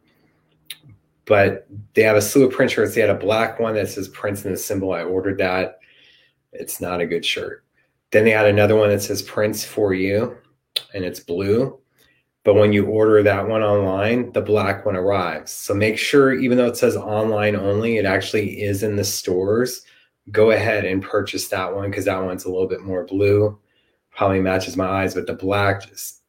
but 1.25 1.67
they 1.95 2.03
have 2.03 2.17
a 2.17 2.23
slew 2.23 2.47
of 2.47 2.53
Prince 2.53 2.73
shirts. 2.73 2.95
They 2.95 3.01
had 3.01 3.11
a 3.11 3.15
black 3.15 3.61
one 3.61 3.75
that 3.75 3.89
says 3.89 4.09
Prince 4.09 4.45
and 4.45 4.55
the 4.55 4.59
symbol. 4.59 4.93
I 4.93 5.03
ordered 5.03 5.39
that. 5.39 5.79
It's 6.53 6.81
not 6.81 7.01
a 7.01 7.07
good 7.07 7.25
shirt. 7.25 7.65
Then 8.11 8.25
they 8.25 8.31
had 8.31 8.47
another 8.47 8.77
one 8.77 8.89
that 8.89 9.03
says 9.03 9.23
Prince 9.23 9.65
for 9.65 9.95
you, 9.95 10.37
and 10.95 11.05
it's 11.05 11.21
blue. 11.21 11.79
But 12.47 12.55
when 12.55 12.73
you 12.73 12.87
order 12.87 13.25
that 13.25 13.49
one 13.49 13.65
online, 13.65 14.31
the 14.31 14.41
black 14.41 14.87
one 14.87 14.95
arrives. 14.95 15.51
So 15.51 15.75
make 15.75 15.99
sure, 15.99 16.33
even 16.33 16.57
though 16.57 16.69
it 16.69 16.77
says 16.77 16.97
online 16.97 17.57
only, 17.57 17.97
it 17.97 18.05
actually 18.05 18.63
is 18.63 18.85
in 18.85 18.95
the 18.95 19.03
stores. 19.03 19.83
Go 20.31 20.53
ahead 20.53 20.85
and 20.85 21.03
purchase 21.03 21.49
that 21.49 21.75
one 21.75 21.91
because 21.91 22.05
that 22.05 22.23
one's 22.23 22.45
a 22.45 22.49
little 22.49 22.69
bit 22.69 22.83
more 22.83 23.05
blue. 23.05 23.59
Probably 24.13 24.39
matches 24.39 24.77
my 24.77 24.87
eyes, 24.87 25.13
but 25.13 25.27
the 25.27 25.35
black 25.35 25.89
just 25.89 26.23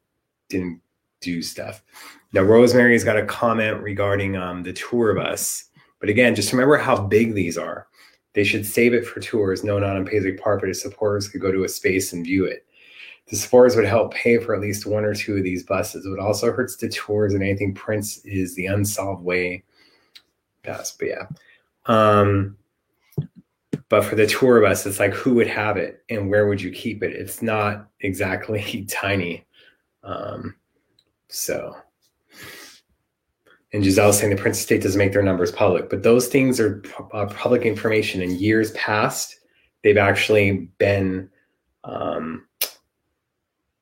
didn't 0.48 0.80
do 1.20 1.40
stuff. 1.40 1.84
Now, 2.32 2.42
Rosemary's 2.42 3.04
got 3.04 3.16
a 3.16 3.24
comment 3.24 3.80
regarding 3.80 4.36
um, 4.36 4.64
the 4.64 4.72
tour 4.72 5.14
bus. 5.14 5.66
But 6.00 6.08
again, 6.08 6.34
just 6.34 6.50
remember 6.50 6.78
how 6.78 7.00
big 7.00 7.32
these 7.32 7.56
are. 7.56 7.86
They 8.32 8.42
should 8.42 8.66
save 8.66 8.92
it 8.92 9.06
for 9.06 9.20
tours. 9.20 9.62
No, 9.62 9.78
not 9.78 9.94
on 9.94 10.04
Paisley 10.04 10.32
Park, 10.32 10.62
but 10.62 10.74
supporters 10.74 11.28
could 11.28 11.40
go 11.40 11.52
to 11.52 11.62
a 11.62 11.68
space 11.68 12.12
and 12.12 12.24
view 12.24 12.44
it. 12.44 12.66
The 13.28 13.36
supporters 13.36 13.76
would 13.76 13.84
help 13.84 14.14
pay 14.14 14.38
for 14.38 14.54
at 14.54 14.60
least 14.60 14.86
one 14.86 15.04
or 15.04 15.14
two 15.14 15.36
of 15.36 15.44
these 15.44 15.62
buses. 15.62 16.06
It 16.06 16.18
also 16.18 16.50
hurts 16.52 16.76
the 16.76 16.88
tours 16.88 17.34
and 17.34 17.42
anything 17.42 17.74
Prince 17.74 18.24
is 18.24 18.54
the 18.54 18.66
unsolved 18.66 19.22
way. 19.22 19.64
But 20.62 20.90
yeah. 21.02 21.26
Um, 21.86 22.56
but 23.88 24.04
for 24.04 24.16
the 24.16 24.26
tour 24.26 24.60
bus, 24.60 24.86
it's 24.86 24.98
like 24.98 25.14
who 25.14 25.34
would 25.34 25.46
have 25.46 25.76
it 25.76 26.04
and 26.10 26.30
where 26.30 26.46
would 26.46 26.60
you 26.60 26.70
keep 26.70 27.02
it? 27.02 27.12
It's 27.12 27.42
not 27.42 27.88
exactly 28.00 28.84
tiny. 28.88 29.44
Um, 30.02 30.54
so 31.28 31.76
and 33.72 33.84
Giselle 33.84 34.12
saying 34.12 34.34
the 34.34 34.40
Prince 34.40 34.60
Estate 34.60 34.82
doesn't 34.82 34.98
make 34.98 35.12
their 35.12 35.22
numbers 35.22 35.52
public, 35.52 35.90
but 35.90 36.02
those 36.02 36.28
things 36.28 36.58
are 36.58 36.82
uh, 37.12 37.26
public 37.26 37.62
information. 37.62 38.22
In 38.22 38.38
years 38.38 38.70
past, 38.72 39.36
they've 39.84 39.98
actually 39.98 40.68
been 40.78 41.28
um, 41.84 42.46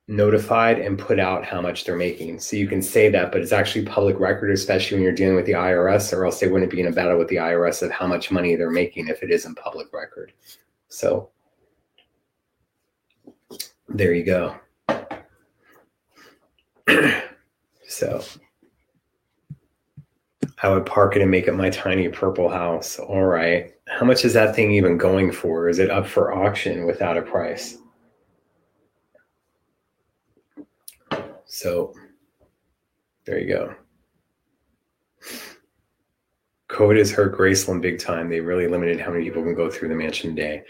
notified 0.09 0.79
and 0.79 0.99
put 0.99 1.19
out 1.19 1.45
how 1.45 1.61
much 1.61 1.85
they're 1.85 1.97
making. 1.97 2.39
So 2.39 2.57
you 2.57 2.69
can 2.69 2.81
say 2.81 3.09
that, 3.11 3.33
but 3.33 3.41
it's 3.41 3.53
actually 3.53 3.85
public 3.85 4.21
record, 4.21 4.53
especially 4.53 4.97
when 4.97 5.03
you're 5.03 5.13
dealing 5.13 5.35
with 5.35 5.47
the 5.47 5.53
IRS, 5.53 6.13
or 6.17 6.25
else 6.25 6.39
they 6.39 6.49
wouldn't 6.49 6.71
be 6.71 6.81
in 6.81 6.87
a 6.87 6.93
battle 6.93 7.19
with 7.19 7.29
the 7.29 7.37
IRS 7.37 7.83
of 7.83 7.91
how 7.91 8.07
much 8.07 8.31
money 8.31 8.55
they're 8.55 8.71
making 8.71 9.09
if 9.09 9.23
it 9.23 9.31
isn't 9.31 9.57
public 9.57 9.93
record. 9.93 10.33
So 10.89 11.31
there 13.89 14.15
you 14.15 14.25
go. 14.25 14.55
so 17.89 18.23
I 20.63 20.69
would 20.69 20.87
park 20.87 21.17
it 21.17 21.23
and 21.23 21.31
make 21.31 21.49
it 21.49 21.55
my 21.55 21.71
tiny 21.71 22.09
purple 22.09 22.49
house. 22.49 22.99
All 23.01 23.25
right. 23.25 23.73
How 23.89 24.07
much 24.07 24.25
is 24.25 24.35
that 24.35 24.55
thing 24.55 24.71
even 24.73 24.99
going 24.99 25.33
for? 25.33 25.69
Is 25.69 25.81
it 25.81 25.91
up 25.91 26.07
for 26.07 26.33
auction 26.33 26.87
without 26.87 27.17
a 27.17 27.23
price? 27.23 27.79
So 31.57 31.95
there 33.25 33.39
you 33.39 33.49
go. 33.49 33.75
COVID 36.69 36.99
has 36.99 37.11
hurt 37.11 37.35
Graceland 37.35 37.81
big 37.81 37.99
time. 37.99 38.29
They 38.29 38.41
really 38.41 38.69
limited 38.69 39.01
how 39.01 39.11
many 39.11 39.25
people 39.25 39.43
can 39.43 39.55
go 39.55 39.71
through 39.71 39.89
the 39.89 39.95
mansion 39.95 40.35
day. 40.35 40.65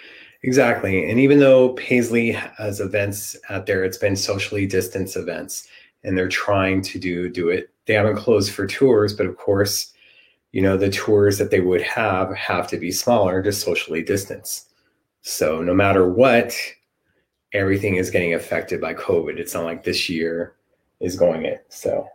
Exactly. 0.44 1.10
And 1.10 1.18
even 1.18 1.40
though 1.40 1.70
Paisley 1.70 2.30
has 2.30 2.78
events 2.78 3.34
out 3.50 3.66
there, 3.66 3.82
it's 3.82 3.98
been 3.98 4.14
socially 4.14 4.64
distanced 4.64 5.16
events 5.16 5.66
and 6.04 6.16
they're 6.16 6.28
trying 6.28 6.82
to 6.82 7.00
do 7.00 7.28
do 7.30 7.48
it 7.48 7.70
they 7.86 7.94
haven't 7.94 8.16
closed 8.16 8.52
for 8.52 8.64
tours, 8.64 9.12
but 9.12 9.26
of 9.26 9.36
course, 9.36 9.92
you 10.52 10.62
know, 10.62 10.76
the 10.76 10.90
tours 10.90 11.36
that 11.38 11.50
they 11.50 11.60
would 11.60 11.82
have 11.82 12.32
have 12.36 12.68
to 12.68 12.76
be 12.76 12.92
smaller 12.92 13.42
to 13.42 13.50
socially 13.50 14.04
distance. 14.04 14.66
So 15.22 15.62
no 15.62 15.74
matter 15.74 16.08
what, 16.08 16.54
everything 17.52 17.96
is 17.96 18.08
getting 18.08 18.34
affected 18.34 18.80
by 18.80 18.94
COVID. 18.94 19.38
It's 19.38 19.54
not 19.54 19.64
like 19.64 19.82
this 19.82 20.08
year 20.08 20.55
is 21.00 21.16
going 21.16 21.44
it. 21.44 21.66
So 21.68 22.08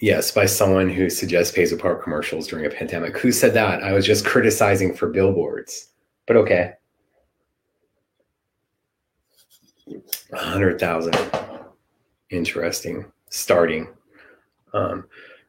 yes, 0.00 0.30
by 0.30 0.46
someone 0.46 0.88
who 0.88 1.10
suggests 1.10 1.54
Paisley 1.54 1.78
apart 1.78 2.02
commercials 2.02 2.46
during 2.46 2.66
a 2.66 2.70
pandemic. 2.70 3.16
Who 3.18 3.32
said 3.32 3.54
that? 3.54 3.82
I 3.82 3.92
was 3.92 4.06
just 4.06 4.26
criticizing 4.26 4.94
for 4.94 5.08
billboards. 5.08 5.88
But 6.26 6.36
okay. 6.36 6.72
Hundred 10.32 10.80
thousand. 10.80 11.16
Interesting. 12.30 13.04
Starting. 13.30 13.88
Um, 14.72 15.06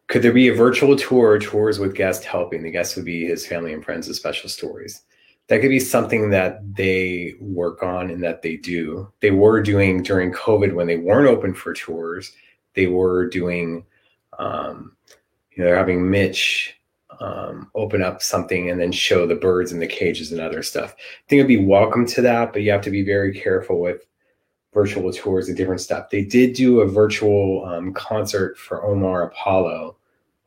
could 0.07 0.21
there 0.21 0.31
be 0.31 0.47
a 0.47 0.53
virtual 0.53 0.95
tour 0.95 1.37
tours 1.39 1.79
with 1.79 1.95
guests 1.95 2.23
helping? 2.25 2.63
The 2.63 2.71
guests 2.71 2.95
would 2.95 3.05
be 3.05 3.25
his 3.25 3.45
family 3.45 3.73
and 3.73 3.83
friends 3.83 4.07
with 4.07 4.15
special 4.15 4.49
stories. 4.49 5.01
That 5.47 5.61
could 5.61 5.69
be 5.69 5.79
something 5.79 6.29
that 6.31 6.75
they 6.75 7.35
work 7.39 7.81
on 7.81 8.09
and 8.09 8.21
that 8.23 8.41
they 8.41 8.57
do. 8.57 9.11
They 9.21 9.31
were 9.31 9.61
doing 9.61 10.03
during 10.03 10.33
COVID 10.33 10.73
when 10.73 10.87
they 10.87 10.97
weren't 10.97 11.29
open 11.29 11.53
for 11.53 11.73
tours. 11.73 12.33
They 12.73 12.87
were 12.87 13.29
doing, 13.29 13.85
um, 14.37 14.95
you 15.51 15.63
know, 15.63 15.69
they're 15.69 15.77
having 15.77 16.09
Mitch 16.09 16.77
um, 17.19 17.71
open 17.75 18.03
up 18.03 18.21
something 18.21 18.69
and 18.69 18.79
then 18.79 18.91
show 18.91 19.25
the 19.25 19.35
birds 19.35 19.71
in 19.71 19.79
the 19.79 19.87
cages 19.87 20.31
and 20.31 20.41
other 20.41 20.61
stuff. 20.61 20.95
I 20.97 21.29
think 21.29 21.39
it'd 21.39 21.47
be 21.47 21.65
welcome 21.65 22.05
to 22.07 22.21
that, 22.21 22.53
but 22.53 22.61
you 22.61 22.71
have 22.71 22.81
to 22.81 22.91
be 22.91 23.03
very 23.03 23.33
careful 23.33 23.79
with 23.79 24.05
virtual 24.73 25.11
tours 25.11 25.47
and 25.47 25.57
different 25.57 25.81
stuff. 25.81 26.09
They 26.09 26.23
did 26.23 26.53
do 26.53 26.81
a 26.81 26.87
virtual 26.87 27.65
um, 27.65 27.93
concert 27.93 28.57
for 28.57 28.85
Omar 28.85 29.23
Apollo 29.23 29.97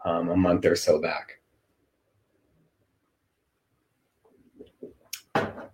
um, 0.05 0.29
a 0.29 0.37
month 0.37 0.65
or 0.67 0.77
so 0.77 1.01
back. 1.01 1.40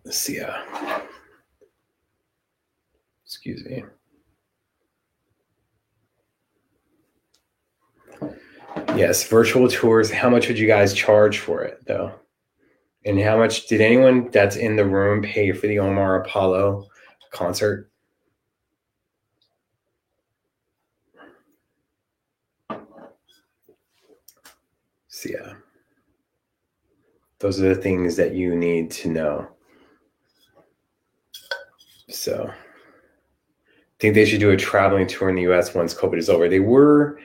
Let's 0.05 0.19
see. 0.19 0.41
Uh, 0.41 0.55
excuse 3.25 3.65
me. 3.65 3.85
Yes, 8.97 9.27
virtual 9.29 9.69
tours. 9.69 10.11
How 10.11 10.31
much 10.31 10.49
would 10.49 10.59
you 10.59 10.67
guys 10.67 10.95
charge 10.95 11.39
for 11.39 11.63
it, 11.63 11.85
though? 11.87 12.13
And 13.05 13.21
how 13.21 13.37
much 13.37 13.67
did 13.67 13.81
anyone 13.81 14.31
that's 14.31 14.57
in 14.57 14.77
the 14.77 14.85
room 14.85 15.23
pay 15.23 15.53
for 15.53 15.67
the 15.67 15.79
Omar 15.79 16.23
Apollo 16.23 16.87
concert? 17.31 17.91
So 25.09 25.31
yeah, 25.31 25.55
those 27.39 27.61
are 27.61 27.75
the 27.75 27.81
things 27.81 28.17
that 28.17 28.35
you 28.35 28.55
need 28.55 28.91
to 28.93 29.09
know. 29.09 29.56
So 32.09 32.49
I 32.49 33.99
think 33.99 34.15
they 34.15 34.25
should 34.25 34.41
do 34.41 34.51
a 34.51 34.57
traveling 34.57 35.07
tour 35.07 35.29
in 35.29 35.37
the 35.37 35.51
US 35.53 35.75
once 35.75 35.95
COVID 35.95 36.19
is 36.19 36.29
over. 36.29 36.49
They 36.49 36.61
were 36.61 37.19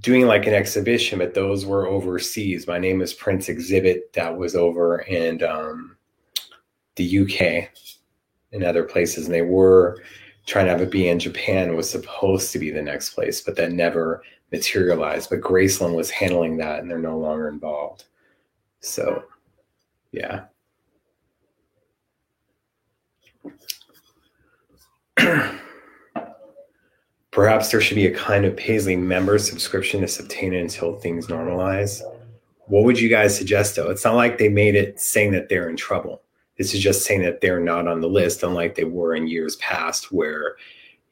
doing 0.00 0.26
like 0.26 0.46
an 0.46 0.54
exhibition, 0.54 1.18
but 1.18 1.34
those 1.34 1.66
were 1.66 1.86
overseas. 1.86 2.66
My 2.66 2.78
name 2.78 3.00
is 3.00 3.12
Prince 3.12 3.48
Exhibit 3.48 4.12
that 4.12 4.36
was 4.36 4.54
over 4.54 5.00
in 5.00 5.42
um, 5.42 5.96
the 6.96 7.20
UK 7.20 7.70
and 8.52 8.64
other 8.64 8.84
places, 8.84 9.26
and 9.26 9.34
they 9.34 9.42
were 9.42 10.02
trying 10.46 10.66
to 10.66 10.72
have 10.72 10.80
it 10.80 10.90
be 10.90 11.08
in 11.08 11.18
Japan 11.18 11.74
was 11.74 11.88
supposed 11.88 12.52
to 12.52 12.58
be 12.58 12.70
the 12.70 12.82
next 12.82 13.10
place, 13.10 13.40
but 13.40 13.56
that 13.56 13.72
never 13.72 14.22
materialized. 14.52 15.30
But 15.30 15.40
Graceland 15.40 15.94
was 15.94 16.10
handling 16.10 16.58
that, 16.58 16.80
and 16.80 16.90
they're 16.90 16.98
no 16.98 17.18
longer 17.18 17.48
involved. 17.48 18.04
So, 18.80 19.24
yeah. 20.12 20.44
Perhaps 27.30 27.70
there 27.70 27.80
should 27.80 27.96
be 27.96 28.06
a 28.06 28.14
kind 28.14 28.44
of 28.44 28.56
Paisley 28.56 28.96
member 28.96 29.38
subscription 29.38 30.00
to 30.00 30.06
Septana 30.06 30.60
until 30.60 30.94
things 30.94 31.26
normalize. 31.26 32.00
What 32.66 32.84
would 32.84 33.00
you 33.00 33.08
guys 33.08 33.36
suggest 33.36 33.76
though? 33.76 33.90
It's 33.90 34.04
not 34.04 34.14
like 34.14 34.38
they 34.38 34.48
made 34.48 34.74
it 34.74 35.00
saying 35.00 35.32
that 35.32 35.48
they're 35.48 35.68
in 35.68 35.76
trouble. 35.76 36.22
This 36.56 36.72
is 36.72 36.80
just 36.80 37.04
saying 37.04 37.22
that 37.22 37.40
they're 37.40 37.60
not 37.60 37.88
on 37.88 38.00
the 38.00 38.08
list, 38.08 38.42
unlike 38.42 38.76
they 38.76 38.84
were 38.84 39.14
in 39.14 39.26
years 39.26 39.56
past, 39.56 40.12
where 40.12 40.56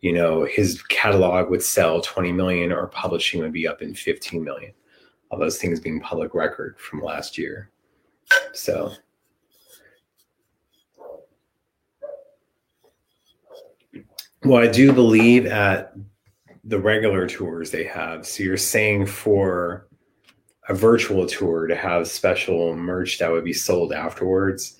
you 0.00 0.12
know 0.12 0.44
his 0.44 0.82
catalog 0.84 1.50
would 1.50 1.62
sell 1.62 2.00
20 2.00 2.32
million 2.32 2.72
or 2.72 2.86
publishing 2.86 3.40
would 3.40 3.52
be 3.52 3.66
up 3.66 3.82
in 3.82 3.94
15 3.94 4.42
million. 4.42 4.72
All 5.30 5.38
those 5.38 5.58
things 5.58 5.80
being 5.80 6.00
public 6.00 6.34
record 6.34 6.78
from 6.78 7.02
last 7.02 7.36
year. 7.36 7.70
So 8.52 8.92
well, 14.44 14.62
I 14.62 14.66
do 14.66 14.92
believe 14.92 15.46
at 15.46 15.94
the 16.64 16.78
regular 16.78 17.26
tours 17.26 17.70
they 17.70 17.84
have. 17.84 18.26
So 18.26 18.42
you're 18.42 18.56
saying 18.56 19.06
for 19.06 19.88
a 20.68 20.74
virtual 20.74 21.26
tour 21.26 21.66
to 21.66 21.76
have 21.76 22.06
special 22.06 22.76
merch 22.76 23.18
that 23.18 23.30
would 23.30 23.44
be 23.44 23.52
sold 23.52 23.92
afterwards. 23.92 24.76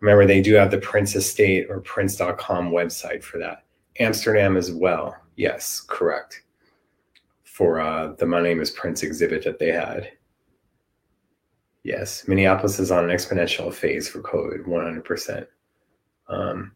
Remember, 0.00 0.26
they 0.26 0.42
do 0.42 0.54
have 0.54 0.70
the 0.70 0.78
Prince 0.78 1.16
Estate 1.16 1.66
or 1.70 1.80
Prince.com 1.80 2.70
website 2.70 3.22
for 3.22 3.38
that. 3.38 3.64
Amsterdam 4.00 4.56
as 4.56 4.70
well. 4.70 5.16
Yes, 5.36 5.80
correct. 5.80 6.42
For 7.44 7.80
uh, 7.80 8.12
the 8.18 8.26
My 8.26 8.42
Name 8.42 8.60
is 8.60 8.70
Prince 8.70 9.02
exhibit 9.02 9.44
that 9.44 9.58
they 9.58 9.72
had. 9.72 10.10
Yes, 11.84 12.26
Minneapolis 12.26 12.78
is 12.78 12.90
on 12.90 13.08
an 13.08 13.16
exponential 13.16 13.72
phase 13.72 14.08
for 14.08 14.20
COVID, 14.20 14.66
100%. 14.66 15.46
Um, 16.28 16.72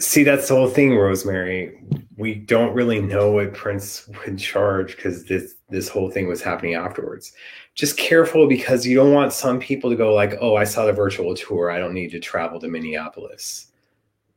See, 0.00 0.24
that's 0.24 0.48
the 0.48 0.56
whole 0.56 0.68
thing, 0.68 0.96
Rosemary. 0.96 1.80
We 2.16 2.34
don't 2.34 2.74
really 2.74 3.00
know 3.00 3.30
what 3.30 3.54
Prince 3.54 4.08
would 4.08 4.38
charge 4.38 4.96
because 4.96 5.24
this 5.24 5.54
this 5.70 5.88
whole 5.88 6.10
thing 6.10 6.26
was 6.28 6.42
happening 6.42 6.74
afterwards. 6.74 7.32
Just 7.74 7.96
careful 7.96 8.48
because 8.48 8.86
you 8.86 8.96
don't 8.96 9.12
want 9.12 9.32
some 9.32 9.60
people 9.60 9.90
to 9.90 9.96
go 9.96 10.12
like, 10.12 10.34
"Oh, 10.40 10.56
I 10.56 10.64
saw 10.64 10.84
the 10.84 10.92
virtual 10.92 11.34
tour. 11.36 11.70
I 11.70 11.78
don't 11.78 11.94
need 11.94 12.10
to 12.10 12.18
travel 12.20 12.58
to 12.60 12.68
Minneapolis." 12.68 13.68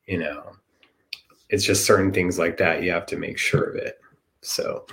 You 0.06 0.20
know, 0.20 0.54
it's 1.50 1.64
just 1.66 1.86
certain 1.86 2.12
things 2.14 2.38
like 2.40 2.58
that. 2.58 2.84
You 2.84 2.92
have 2.92 3.08
to 3.08 3.18
make 3.18 3.38
sure 3.40 3.64
of 3.64 3.76
it. 3.76 4.00
So, 4.42 4.86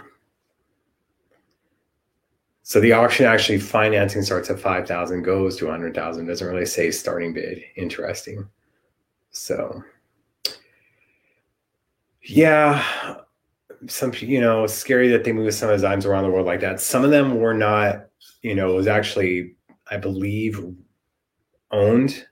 so 2.62 2.80
the 2.80 2.92
auction 2.92 3.26
actually 3.26 3.58
financing 3.60 4.22
starts 4.22 4.50
at 4.50 4.60
five 4.60 4.88
thousand, 4.88 5.24
goes 5.24 5.56
to 5.58 5.68
hundred 5.70 5.94
thousand. 5.94 6.26
Doesn't 6.26 6.48
really 6.48 6.66
say 6.66 6.90
starting 6.90 7.34
bid. 7.34 7.62
Interesting. 7.76 8.48
So. 9.30 9.84
Yeah, 12.26 13.16
some 13.86 14.12
you 14.18 14.40
know, 14.40 14.66
scary 14.66 15.08
that 15.08 15.24
they 15.24 15.32
move 15.32 15.52
some 15.52 15.68
of 15.68 15.74
his 15.74 15.84
items 15.84 16.06
around 16.06 16.24
the 16.24 16.30
world 16.30 16.46
like 16.46 16.60
that. 16.60 16.80
Some 16.80 17.04
of 17.04 17.10
them 17.10 17.38
were 17.38 17.54
not, 17.54 18.06
you 18.42 18.54
know, 18.54 18.70
it 18.72 18.76
was 18.76 18.86
actually, 18.86 19.54
I 19.90 19.98
believe, 19.98 20.64
owned 21.70 22.26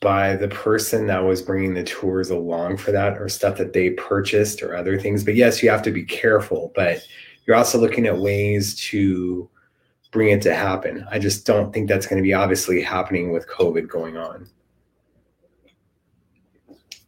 by 0.00 0.34
the 0.34 0.48
person 0.48 1.06
that 1.06 1.22
was 1.22 1.42
bringing 1.42 1.74
the 1.74 1.84
tours 1.84 2.30
along 2.30 2.78
for 2.78 2.90
that, 2.90 3.18
or 3.18 3.28
stuff 3.28 3.58
that 3.58 3.74
they 3.74 3.90
purchased, 3.90 4.62
or 4.62 4.74
other 4.74 4.98
things. 4.98 5.22
But 5.22 5.36
yes, 5.36 5.62
you 5.62 5.70
have 5.70 5.82
to 5.82 5.92
be 5.92 6.04
careful. 6.04 6.72
But 6.74 7.06
you're 7.46 7.56
also 7.56 7.78
looking 7.78 8.06
at 8.06 8.18
ways 8.18 8.74
to 8.90 9.48
bring 10.10 10.30
it 10.30 10.42
to 10.42 10.54
happen. 10.54 11.06
I 11.10 11.18
just 11.18 11.46
don't 11.46 11.72
think 11.72 11.88
that's 11.88 12.06
going 12.06 12.20
to 12.20 12.26
be 12.26 12.34
obviously 12.34 12.82
happening 12.82 13.30
with 13.30 13.48
COVID 13.48 13.88
going 13.88 14.16
on 14.16 14.48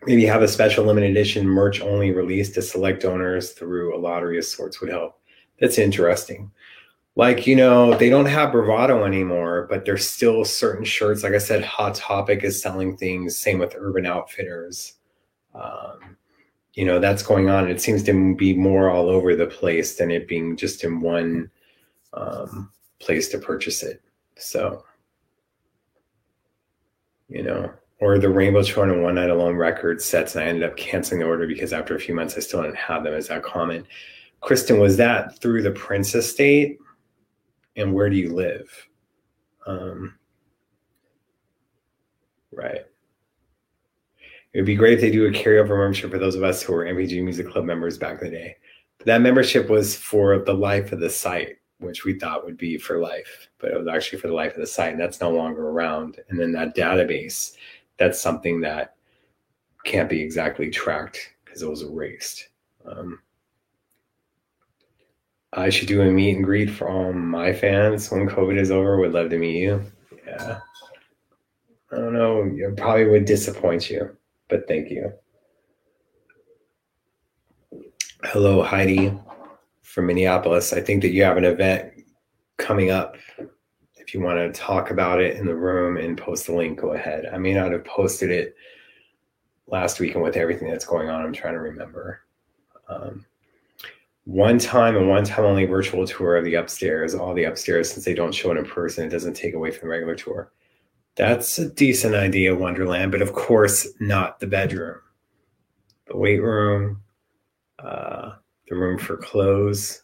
maybe 0.06 0.24
have 0.26 0.42
a 0.42 0.48
special 0.48 0.84
limited 0.84 1.10
edition 1.10 1.46
merch 1.46 1.80
only 1.80 2.10
release 2.10 2.50
to 2.50 2.62
select 2.62 3.02
donors 3.02 3.52
through 3.52 3.96
a 3.96 3.98
lottery 3.98 4.38
of 4.38 4.44
sorts 4.44 4.80
would 4.80 4.90
help. 4.90 5.20
That's 5.60 5.78
interesting. 5.78 6.50
Like, 7.16 7.46
you 7.46 7.56
know, 7.56 7.94
they 7.96 8.08
don't 8.08 8.26
have 8.26 8.52
bravado 8.52 9.04
anymore, 9.04 9.66
but 9.68 9.84
there's 9.84 10.08
still 10.08 10.44
certain 10.44 10.84
shirts. 10.84 11.22
Like 11.22 11.34
I 11.34 11.38
said, 11.38 11.64
Hot 11.64 11.94
Topic 11.94 12.44
is 12.44 12.62
selling 12.62 12.96
things. 12.96 13.36
Same 13.36 13.58
with 13.58 13.74
Urban 13.76 14.06
Outfitters. 14.06 14.94
Um, 15.54 16.16
you 16.74 16.84
know, 16.84 17.00
that's 17.00 17.22
going 17.22 17.50
on. 17.50 17.68
It 17.68 17.80
seems 17.80 18.02
to 18.04 18.34
be 18.36 18.54
more 18.54 18.90
all 18.90 19.08
over 19.08 19.34
the 19.34 19.46
place 19.46 19.96
than 19.96 20.10
it 20.10 20.28
being 20.28 20.56
just 20.56 20.84
in 20.84 21.00
one 21.00 21.50
um, 22.14 22.70
place 23.00 23.28
to 23.30 23.38
purchase 23.38 23.82
it. 23.82 24.00
So, 24.36 24.84
you 27.28 27.42
know, 27.42 27.70
or 28.00 28.18
the 28.18 28.28
Rainbow 28.28 28.62
Children 28.62 28.96
and 28.96 29.04
One 29.04 29.14
Night 29.14 29.30
Alone 29.30 29.56
record 29.56 30.00
sets, 30.00 30.34
and 30.34 30.42
I 30.42 30.48
ended 30.48 30.64
up 30.68 30.76
canceling 30.76 31.20
the 31.20 31.26
order 31.26 31.46
because 31.46 31.72
after 31.72 31.94
a 31.94 32.00
few 32.00 32.14
months 32.14 32.36
I 32.36 32.40
still 32.40 32.62
didn't 32.62 32.76
have 32.76 33.04
them. 33.04 33.12
Is 33.12 33.28
that 33.28 33.42
common? 33.42 33.86
Kristen, 34.40 34.80
was 34.80 34.96
that 34.96 35.38
through 35.40 35.62
the 35.62 35.70
Prince 35.70 36.14
Estate? 36.14 36.78
And 37.76 37.94
where 37.94 38.08
do 38.08 38.16
you 38.16 38.34
live? 38.34 38.88
Um, 39.66 40.14
right. 42.52 42.80
It 44.52 44.58
would 44.58 44.66
be 44.66 44.74
great 44.74 44.94
if 44.94 45.00
they 45.00 45.10
do 45.10 45.26
a 45.26 45.30
carryover 45.30 45.78
membership 45.78 46.10
for 46.10 46.18
those 46.18 46.34
of 46.34 46.42
us 46.42 46.62
who 46.62 46.72
were 46.72 46.86
NPG 46.86 47.22
Music 47.22 47.48
Club 47.48 47.64
members 47.64 47.98
back 47.98 48.22
in 48.22 48.30
the 48.30 48.36
day. 48.36 48.56
But 48.98 49.06
that 49.06 49.20
membership 49.20 49.68
was 49.68 49.94
for 49.94 50.38
the 50.38 50.54
life 50.54 50.90
of 50.92 51.00
the 51.00 51.10
site, 51.10 51.58
which 51.78 52.04
we 52.04 52.18
thought 52.18 52.44
would 52.44 52.58
be 52.58 52.76
for 52.76 52.98
life, 52.98 53.48
but 53.58 53.70
it 53.70 53.78
was 53.78 53.86
actually 53.86 54.18
for 54.18 54.26
the 54.26 54.34
life 54.34 54.54
of 54.54 54.60
the 54.60 54.66
site, 54.66 54.92
and 54.92 55.00
that's 55.00 55.20
no 55.20 55.30
longer 55.30 55.68
around. 55.68 56.18
And 56.28 56.40
then 56.40 56.52
that 56.52 56.74
database 56.74 57.52
that's 58.00 58.20
something 58.20 58.62
that 58.62 58.96
can't 59.84 60.08
be 60.08 60.20
exactly 60.20 60.70
tracked 60.70 61.34
because 61.44 61.62
it 61.62 61.68
was 61.68 61.82
erased. 61.82 62.48
Um, 62.86 63.20
I 65.52 65.68
should 65.68 65.86
do 65.86 66.00
a 66.00 66.06
meet 66.06 66.36
and 66.36 66.44
greet 66.44 66.70
for 66.70 66.88
all 66.88 67.12
my 67.12 67.52
fans 67.52 68.10
when 68.10 68.26
COVID 68.26 68.58
is 68.58 68.70
over. 68.70 68.96
Would 68.96 69.12
love 69.12 69.28
to 69.30 69.38
meet 69.38 69.60
you. 69.60 69.84
Yeah. 70.26 70.60
I 71.92 71.96
don't 71.96 72.14
know. 72.14 72.50
It 72.54 72.76
probably 72.76 73.06
would 73.06 73.26
disappoint 73.26 73.90
you, 73.90 74.16
but 74.48 74.66
thank 74.66 74.90
you. 74.90 75.12
Hello, 78.24 78.62
Heidi 78.62 79.12
from 79.82 80.06
Minneapolis. 80.06 80.72
I 80.72 80.80
think 80.80 81.02
that 81.02 81.10
you 81.10 81.22
have 81.24 81.36
an 81.36 81.44
event 81.44 81.92
coming 82.56 82.90
up 82.90 83.16
if 84.11 84.14
you 84.14 84.20
want 84.20 84.38
to 84.38 84.61
talk 84.61 84.90
about 84.90 85.20
it 85.20 85.37
in 85.37 85.46
the 85.46 85.55
room 85.55 85.96
and 85.96 86.18
post 86.18 86.46
the 86.46 86.53
link, 86.53 86.81
go 86.81 86.94
ahead. 86.94 87.27
I 87.33 87.38
may 87.38 87.55
not 87.55 87.70
have 87.70 87.85
posted 87.85 88.29
it 88.29 88.57
last 89.68 90.01
week 90.01 90.16
and 90.16 90.25
with 90.25 90.37
everything 90.37 90.68
that's 90.68 90.85
going 90.85 91.09
on, 91.09 91.23
I'm 91.23 91.33
trying 91.33 91.55
to 91.55 91.61
remember. 91.61 92.23
Um, 92.88 93.25
one 94.25 94.59
time 94.59 94.96
and 94.96 95.09
one 95.09 95.23
time 95.23 95.44
only 95.44 95.64
virtual 95.64 96.09
tour 96.09 96.37
of 96.37 96.44
the 96.44 96.57
upstairs, 96.57 97.14
all 97.14 97.35
the 97.35 97.44
upstairs, 97.44 97.92
since 97.92 98.05
they 98.05 98.14
don't 98.14 98.35
show 98.35 98.51
it 98.51 98.57
in 98.57 98.64
person, 98.64 99.07
it 99.07 99.11
doesn't 99.11 99.35
take 99.35 99.55
away 99.55 99.70
from 99.70 99.88
the 99.88 99.92
regular 99.92 100.16
tour. 100.16 100.51
That's 101.14 101.61
a 101.61 101.70
decent 101.70 102.16
idea, 102.16 102.53
Wonderland, 102.53 103.12
but 103.12 103.23
of 103.23 103.33
course, 103.33 103.87
not 104.01 104.40
the 104.40 104.49
bedroom. 104.49 104.99
The 106.09 106.16
weight 106.16 106.42
room, 106.42 107.01
uh, 107.79 108.33
the 108.68 108.75
room 108.75 108.99
for 108.99 109.18
clothes, 109.18 110.03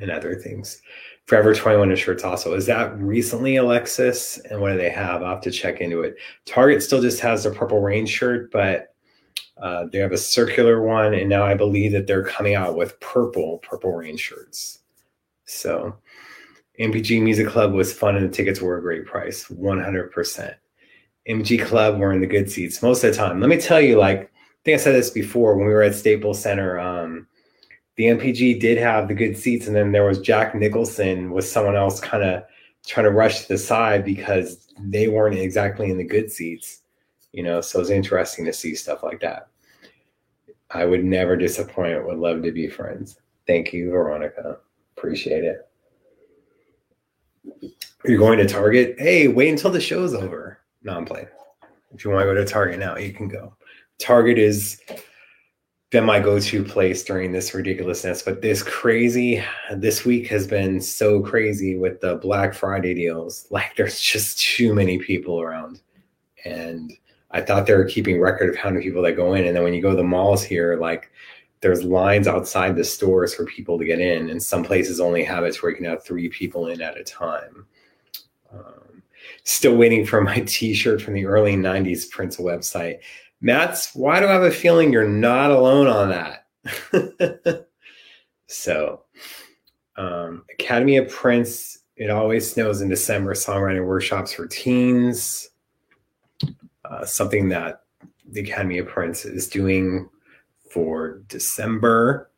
and 0.00 0.10
other 0.10 0.34
things. 0.34 0.82
Forever 1.26 1.54
21 1.54 1.94
shirts 1.96 2.22
also. 2.22 2.54
Is 2.54 2.66
that 2.66 2.96
recently 2.98 3.56
Alexis? 3.56 4.38
And 4.48 4.60
what 4.60 4.70
do 4.70 4.78
they 4.78 4.90
have? 4.90 5.22
I'll 5.22 5.34
have 5.34 5.40
to 5.42 5.50
check 5.50 5.80
into 5.80 6.02
it. 6.02 6.16
Target 6.44 6.82
still 6.82 7.02
just 7.02 7.20
has 7.20 7.44
a 7.44 7.50
purple 7.50 7.80
rain 7.80 8.06
shirt, 8.06 8.52
but 8.52 8.94
uh, 9.60 9.86
they 9.90 9.98
have 9.98 10.12
a 10.12 10.18
circular 10.18 10.82
one. 10.82 11.14
And 11.14 11.28
now 11.28 11.44
I 11.44 11.54
believe 11.54 11.90
that 11.92 12.06
they're 12.06 12.24
coming 12.24 12.54
out 12.54 12.76
with 12.76 12.98
purple, 13.00 13.58
purple 13.58 13.92
rain 13.92 14.16
shirts. 14.16 14.80
So 15.46 15.96
NPG 16.78 17.20
Music 17.22 17.48
Club 17.48 17.72
was 17.72 17.92
fun 17.92 18.16
and 18.16 18.28
the 18.28 18.34
tickets 18.34 18.60
were 18.60 18.78
a 18.78 18.82
great 18.82 19.06
price, 19.06 19.46
100%. 19.48 20.54
MG 21.28 21.64
Club 21.64 21.98
were 21.98 22.12
in 22.12 22.20
the 22.20 22.26
good 22.26 22.48
seats 22.48 22.82
most 22.82 23.02
of 23.02 23.10
the 23.10 23.16
time. 23.16 23.40
Let 23.40 23.48
me 23.50 23.60
tell 23.60 23.80
you, 23.80 23.98
like, 23.98 24.20
I 24.20 24.28
think 24.64 24.74
I 24.80 24.82
said 24.82 24.94
this 24.94 25.10
before 25.10 25.56
when 25.56 25.66
we 25.66 25.72
were 25.72 25.82
at 25.82 25.94
Staples 25.94 26.40
Center. 26.40 26.78
Um, 26.78 27.26
the 27.96 28.04
NPG 28.04 28.60
did 28.60 28.78
have 28.78 29.08
the 29.08 29.14
good 29.14 29.36
seats, 29.36 29.66
and 29.66 29.74
then 29.74 29.92
there 29.92 30.04
was 30.04 30.20
Jack 30.20 30.54
Nicholson 30.54 31.30
with 31.30 31.46
someone 31.46 31.76
else 31.76 32.00
kind 32.00 32.22
of 32.22 32.44
trying 32.86 33.04
to 33.04 33.10
rush 33.10 33.42
to 33.42 33.48
the 33.48 33.58
side 33.58 34.04
because 34.04 34.68
they 34.78 35.08
weren't 35.08 35.38
exactly 35.38 35.90
in 35.90 35.98
the 35.98 36.04
good 36.04 36.30
seats. 36.30 36.82
you 37.32 37.42
know, 37.42 37.60
so 37.60 37.80
it's 37.80 37.90
interesting 37.90 38.44
to 38.46 38.52
see 38.52 38.74
stuff 38.74 39.02
like 39.02 39.20
that. 39.20 39.48
I 40.70 40.84
would 40.84 41.04
never 41.04 41.36
disappoint. 41.36 42.06
Would 42.06 42.18
love 42.18 42.42
to 42.42 42.52
be 42.52 42.68
friends. 42.68 43.18
Thank 43.46 43.72
you, 43.72 43.90
Veronica. 43.90 44.58
Appreciate 44.96 45.44
it. 45.44 45.68
You're 48.04 48.18
going 48.18 48.38
to 48.38 48.46
Target? 48.46 48.96
Hey, 48.98 49.28
wait 49.28 49.50
until 49.50 49.70
the 49.70 49.80
show's 49.80 50.14
over. 50.14 50.58
No, 50.82 50.96
I'm 50.96 51.04
playing. 51.04 51.28
If 51.94 52.04
you 52.04 52.10
want 52.10 52.22
to 52.22 52.26
go 52.26 52.34
to 52.34 52.44
Target 52.44 52.78
now, 52.78 52.96
you 52.96 53.12
can 53.12 53.28
go. 53.28 53.54
Target 53.98 54.38
is 54.38 54.80
been 55.90 56.04
my 56.04 56.18
go-to 56.18 56.64
place 56.64 57.04
during 57.04 57.30
this 57.30 57.54
ridiculousness 57.54 58.20
but 58.20 58.42
this 58.42 58.62
crazy 58.62 59.42
this 59.76 60.04
week 60.04 60.26
has 60.26 60.46
been 60.46 60.80
so 60.80 61.20
crazy 61.20 61.76
with 61.76 62.00
the 62.00 62.16
black 62.16 62.54
friday 62.54 62.94
deals. 62.94 63.46
Like 63.50 63.76
there's 63.76 64.00
just 64.00 64.38
too 64.38 64.74
many 64.74 64.98
people 64.98 65.40
around. 65.40 65.80
And 66.44 66.92
i 67.30 67.40
thought 67.40 67.66
they 67.66 67.74
were 67.74 67.84
keeping 67.84 68.20
record 68.20 68.50
of 68.50 68.56
how 68.56 68.70
many 68.70 68.84
people 68.84 69.02
that 69.02 69.12
go 69.12 69.34
in. 69.34 69.46
And 69.46 69.56
then 69.56 69.62
when 69.62 69.74
you 69.74 69.82
go 69.82 69.90
to 69.90 69.96
the 69.96 70.02
malls 70.02 70.42
here 70.42 70.76
like 70.76 71.10
there's 71.60 71.82
lines 71.82 72.28
outside 72.28 72.76
the 72.76 72.84
stores 72.84 73.34
for 73.34 73.44
people 73.44 73.78
to 73.78 73.84
get 73.84 74.00
in. 74.00 74.30
And 74.30 74.42
some 74.42 74.62
places 74.62 75.00
only 75.00 75.24
have 75.24 75.44
it 75.44 75.56
where 75.62 75.70
you 75.70 75.76
can 75.76 75.86
have 75.86 76.04
three 76.04 76.28
people 76.28 76.66
in 76.68 76.82
at 76.82 76.98
a 76.98 77.04
time. 77.04 77.66
Um, 78.52 79.02
still 79.44 79.76
waiting 79.76 80.04
for 80.04 80.20
my 80.20 80.40
t-shirt 80.46 81.00
from 81.00 81.14
the 81.14 81.26
early 81.26 81.56
90s 81.56 82.10
prince 82.10 82.36
website 82.36 82.98
Matt's, 83.40 83.94
why 83.94 84.20
do 84.20 84.26
I 84.26 84.32
have 84.32 84.42
a 84.42 84.50
feeling 84.50 84.92
you're 84.92 85.08
not 85.08 85.50
alone 85.50 85.86
on 85.86 86.08
that? 86.10 87.68
so, 88.46 89.02
um, 89.96 90.44
Academy 90.52 90.96
of 90.96 91.08
Prince, 91.08 91.80
It 91.96 92.10
Always 92.10 92.50
Snows 92.50 92.80
in 92.80 92.88
December 92.88 93.34
songwriting 93.34 93.86
workshops 93.86 94.32
for 94.32 94.46
teens. 94.46 95.50
Uh, 96.84 97.04
something 97.04 97.48
that 97.48 97.82
the 98.30 98.40
Academy 98.40 98.78
of 98.78 98.86
Prince 98.86 99.24
is 99.24 99.48
doing 99.48 100.08
for 100.70 101.22
December. 101.28 102.30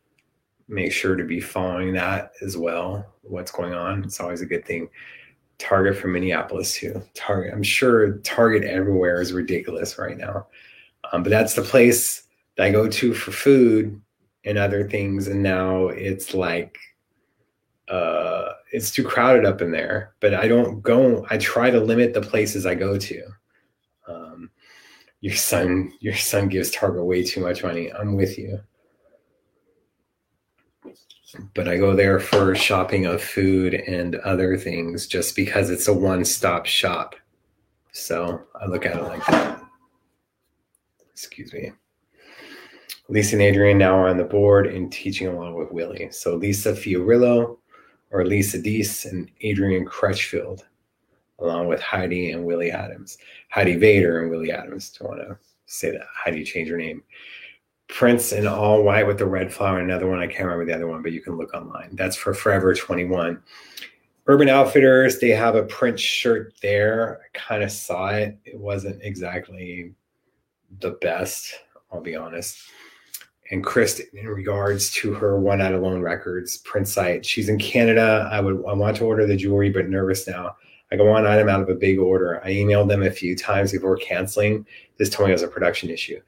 Make 0.67 0.91
sure 0.91 1.15
to 1.15 1.23
be 1.23 1.39
following 1.39 1.93
that 1.93 2.31
as 2.41 2.57
well. 2.57 3.05
What's 3.21 3.51
going 3.51 3.73
on? 3.73 4.03
It's 4.03 4.19
always 4.19 4.41
a 4.41 4.45
good 4.45 4.65
thing. 4.65 4.89
Target 5.57 5.97
from 5.97 6.13
Minneapolis 6.13 6.73
too. 6.73 7.01
Target. 7.13 7.53
I'm 7.53 7.63
sure 7.63 8.17
Target 8.19 8.63
everywhere 8.63 9.21
is 9.21 9.33
ridiculous 9.33 9.97
right 9.97 10.17
now. 10.17 10.47
Um, 11.11 11.23
but 11.23 11.29
that's 11.29 11.53
the 11.53 11.61
place 11.61 12.23
that 12.55 12.65
I 12.65 12.71
go 12.71 12.87
to 12.87 13.13
for 13.13 13.31
food 13.31 13.99
and 14.45 14.57
other 14.57 14.87
things. 14.87 15.27
And 15.27 15.43
now 15.43 15.87
it's 15.87 16.33
like, 16.33 16.77
uh, 17.87 18.53
it's 18.71 18.91
too 18.91 19.03
crowded 19.03 19.45
up 19.45 19.61
in 19.61 19.71
there. 19.71 20.13
But 20.19 20.33
I 20.33 20.47
don't 20.47 20.81
go. 20.81 21.25
I 21.29 21.37
try 21.37 21.71
to 21.71 21.79
limit 21.79 22.13
the 22.13 22.21
places 22.21 22.65
I 22.65 22.75
go 22.75 22.97
to. 22.97 23.23
Um, 24.07 24.51
your 25.21 25.35
son, 25.35 25.91
your 25.99 26.15
son 26.15 26.47
gives 26.47 26.71
Target 26.71 27.05
way 27.05 27.23
too 27.23 27.41
much 27.41 27.63
money. 27.63 27.91
I'm 27.91 28.15
with 28.15 28.37
you. 28.37 28.59
But 31.53 31.67
I 31.67 31.77
go 31.77 31.95
there 31.95 32.19
for 32.19 32.55
shopping 32.55 33.05
of 33.05 33.21
food 33.21 33.75
and 33.75 34.15
other 34.15 34.57
things 34.57 35.05
just 35.05 35.35
because 35.35 35.69
it's 35.69 35.87
a 35.87 35.93
one 35.93 36.25
stop 36.25 36.65
shop. 36.65 37.15
So 37.91 38.41
I 38.59 38.65
look 38.65 38.85
at 38.85 38.97
it 38.97 39.03
like 39.03 39.25
that 39.27 39.58
excuse 41.19 41.51
me. 41.51 41.73
Lisa 43.09 43.35
and 43.35 43.41
Adrian 43.41 43.77
now 43.77 43.93
are 43.95 44.07
on 44.07 44.17
the 44.17 44.23
board 44.23 44.67
and 44.67 44.89
teaching 44.91 45.27
along 45.27 45.55
with 45.55 45.71
Willie. 45.71 46.07
So 46.11 46.35
Lisa 46.35 46.71
Fiorillo 46.71 47.57
or 48.11 48.25
Lisa 48.25 48.61
Deese 48.61 49.05
and 49.05 49.29
Adrian 49.41 49.85
Crutchfield, 49.85 50.65
along 51.39 51.67
with 51.67 51.81
Heidi 51.81 52.31
and 52.31 52.45
Willie 52.45 52.71
Adams. 52.71 53.17
Heidi 53.49 53.75
Vader 53.75 54.21
and 54.21 54.31
Willie 54.31 54.51
Adams. 54.51 54.91
Don't 54.91 55.09
want 55.09 55.21
to 55.21 55.37
say 55.65 55.91
that. 55.91 56.07
Heidi 56.13 56.45
changed 56.45 56.71
her 56.71 56.77
name. 56.77 57.03
Prince 57.89 58.31
in 58.31 58.47
all 58.47 58.83
white 58.83 59.05
with 59.05 59.17
the 59.17 59.25
red 59.25 59.51
flower. 59.51 59.79
Another 59.79 60.07
one. 60.07 60.19
I 60.19 60.27
can't 60.27 60.45
remember 60.45 60.65
the 60.65 60.75
other 60.75 60.87
one, 60.87 61.01
but 61.01 61.11
you 61.11 61.21
can 61.21 61.35
look 61.35 61.53
online. 61.53 61.89
That's 61.93 62.15
for 62.15 62.33
Forever 62.33 62.73
21. 62.73 63.41
Urban 64.27 64.47
Outfitters, 64.47 65.19
they 65.19 65.31
have 65.31 65.55
a 65.55 65.63
Prince 65.63 65.99
shirt 65.99 66.53
there. 66.61 67.19
I 67.21 67.37
kind 67.37 67.63
of 67.63 67.71
saw 67.71 68.09
it. 68.09 68.37
It 68.45 68.59
wasn't 68.59 69.01
exactly 69.01 69.95
the 70.79 70.91
best, 71.01 71.53
I'll 71.91 72.01
be 72.01 72.15
honest. 72.15 72.57
And 73.51 73.63
Chris, 73.63 73.99
in 74.13 74.27
regards 74.27 74.91
to 74.91 75.13
her 75.13 75.39
One 75.39 75.57
Night 75.57 75.73
Alone 75.73 76.01
Records 76.01 76.57
print 76.59 76.87
site, 76.87 77.25
she's 77.25 77.49
in 77.49 77.57
Canada. 77.57 78.29
I 78.31 78.39
would 78.39 78.63
I 78.67 78.73
want 78.73 78.97
to 78.97 79.05
order 79.05 79.25
the 79.25 79.35
jewelry, 79.35 79.71
but 79.71 79.89
nervous 79.89 80.27
now. 80.27 80.55
I 80.91 80.97
got 80.97 81.05
one 81.05 81.25
item 81.25 81.49
out 81.49 81.61
of 81.61 81.69
a 81.69 81.75
big 81.75 81.99
order. 81.99 82.43
I 82.43 82.49
emailed 82.49 82.89
them 82.89 83.03
a 83.03 83.11
few 83.11 83.35
times 83.35 83.71
before 83.71 83.97
canceling. 83.97 84.65
This 84.97 85.09
told 85.09 85.27
me 85.27 85.31
it 85.31 85.35
was 85.35 85.43
a 85.43 85.47
production 85.47 85.89
issue. 85.89 86.19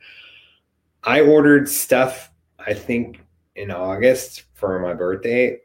I 1.03 1.21
ordered 1.21 1.67
stuff, 1.67 2.31
I 2.59 2.73
think, 2.73 3.19
in 3.55 3.71
August 3.71 4.43
for 4.53 4.79
my 4.79 4.93
birthday, 4.93 5.57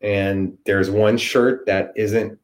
and 0.00 0.56
there's 0.64 0.90
one 0.90 1.18
shirt 1.18 1.66
that 1.66 1.92
isn't 1.96 2.38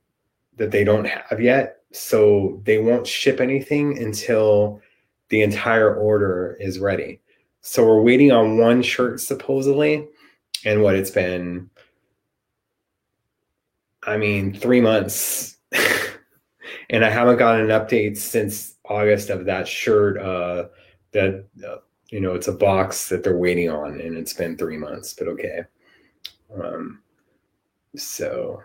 that 0.57 0.71
they 0.71 0.85
don't 0.85 1.07
have 1.07 1.41
yet. 1.41 1.79
So 1.93 2.61
they 2.65 2.79
won't 2.79 3.07
ship 3.07 3.41
anything 3.41 3.99
until 3.99 4.81
the 5.33 5.41
entire 5.41 5.95
order 5.95 6.59
is 6.61 6.79
ready. 6.79 7.19
So 7.63 7.87
we're 7.87 8.03
waiting 8.03 8.33
on 8.33 8.59
one 8.59 8.83
shirt 8.83 9.19
supposedly. 9.19 10.07
And 10.67 10.83
what 10.83 10.95
it's 10.95 11.11
been, 11.11 11.71
I 14.03 14.19
mean, 14.19 14.53
three 14.55 14.83
months. 14.83 15.57
and 16.91 17.03
I 17.03 17.09
haven't 17.09 17.39
gotten 17.39 17.71
an 17.71 17.81
update 17.81 18.19
since 18.19 18.75
August 18.85 19.31
of 19.31 19.47
that 19.47 19.67
shirt. 19.67 20.21
Uh, 20.21 20.67
that, 21.13 21.47
uh, 21.67 21.77
you 22.11 22.21
know, 22.21 22.35
it's 22.35 22.49
a 22.49 22.53
box 22.53 23.09
that 23.09 23.25
they're 23.25 23.39
waiting 23.39 23.71
on, 23.71 24.03
and 24.03 24.19
it's 24.19 24.35
been 24.35 24.59
three 24.59 24.77
months, 24.77 25.15
but 25.15 25.29
okay. 25.29 25.61
Um, 26.55 27.01
so 27.97 28.63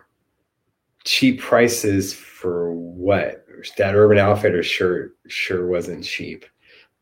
cheap 1.04 1.40
prices 1.40 2.12
for 2.12 2.74
what? 2.74 3.46
That 3.78 3.94
Urban 3.94 4.18
Outfitters 4.18 4.66
shirt 4.66 5.16
sure 5.28 5.66
wasn't 5.66 6.04
cheap. 6.04 6.44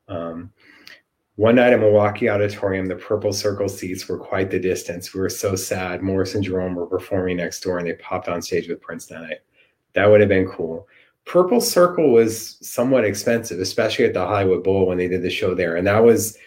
Um, 0.09 0.53
one 1.37 1.57
night 1.57 1.75
at 1.75 1.81
Milwaukee 1.81 2.31
Auditorium, 2.31 2.87
the 2.87 2.97
purple 2.97 3.33
circle 3.33 3.69
seats 3.69 4.09
were 4.09 4.19
quite 4.19 4.51
the 4.51 4.59
distance. 4.59 5.13
We 5.13 5.21
were 5.21 5.29
so 5.29 5.55
sad. 5.55 6.03
Morris 6.03 6.35
and 6.35 6.43
Jerome 6.43 6.75
were 6.75 6.87
performing 6.87 7.37
next 7.37 7.61
door 7.61 7.79
and 7.79 7.87
they 7.87 7.93
popped 7.95 8.29
on 8.29 8.41
stage 8.41 8.69
with 8.69 8.81
Prince 8.81 9.07
that 9.07 9.21
night. 9.21 9.41
That 9.93 10.07
would 10.07 10.21
have 10.21 10.31
been 10.31 10.49
cool. 10.49 10.89
Purple 11.27 11.61
Circle 11.61 12.11
was 12.11 12.57
somewhat 12.67 13.05
expensive, 13.05 13.61
especially 13.61 14.07
at 14.07 14.15
the 14.15 14.27
Hollywood 14.27 14.65
Bowl 14.65 14.87
when 14.87 14.97
they 14.97 15.09
did 15.09 15.23
the 15.23 15.29
show 15.29 15.55
there. 15.55 15.77
And 15.77 15.87
that 15.87 16.03
was 16.03 16.39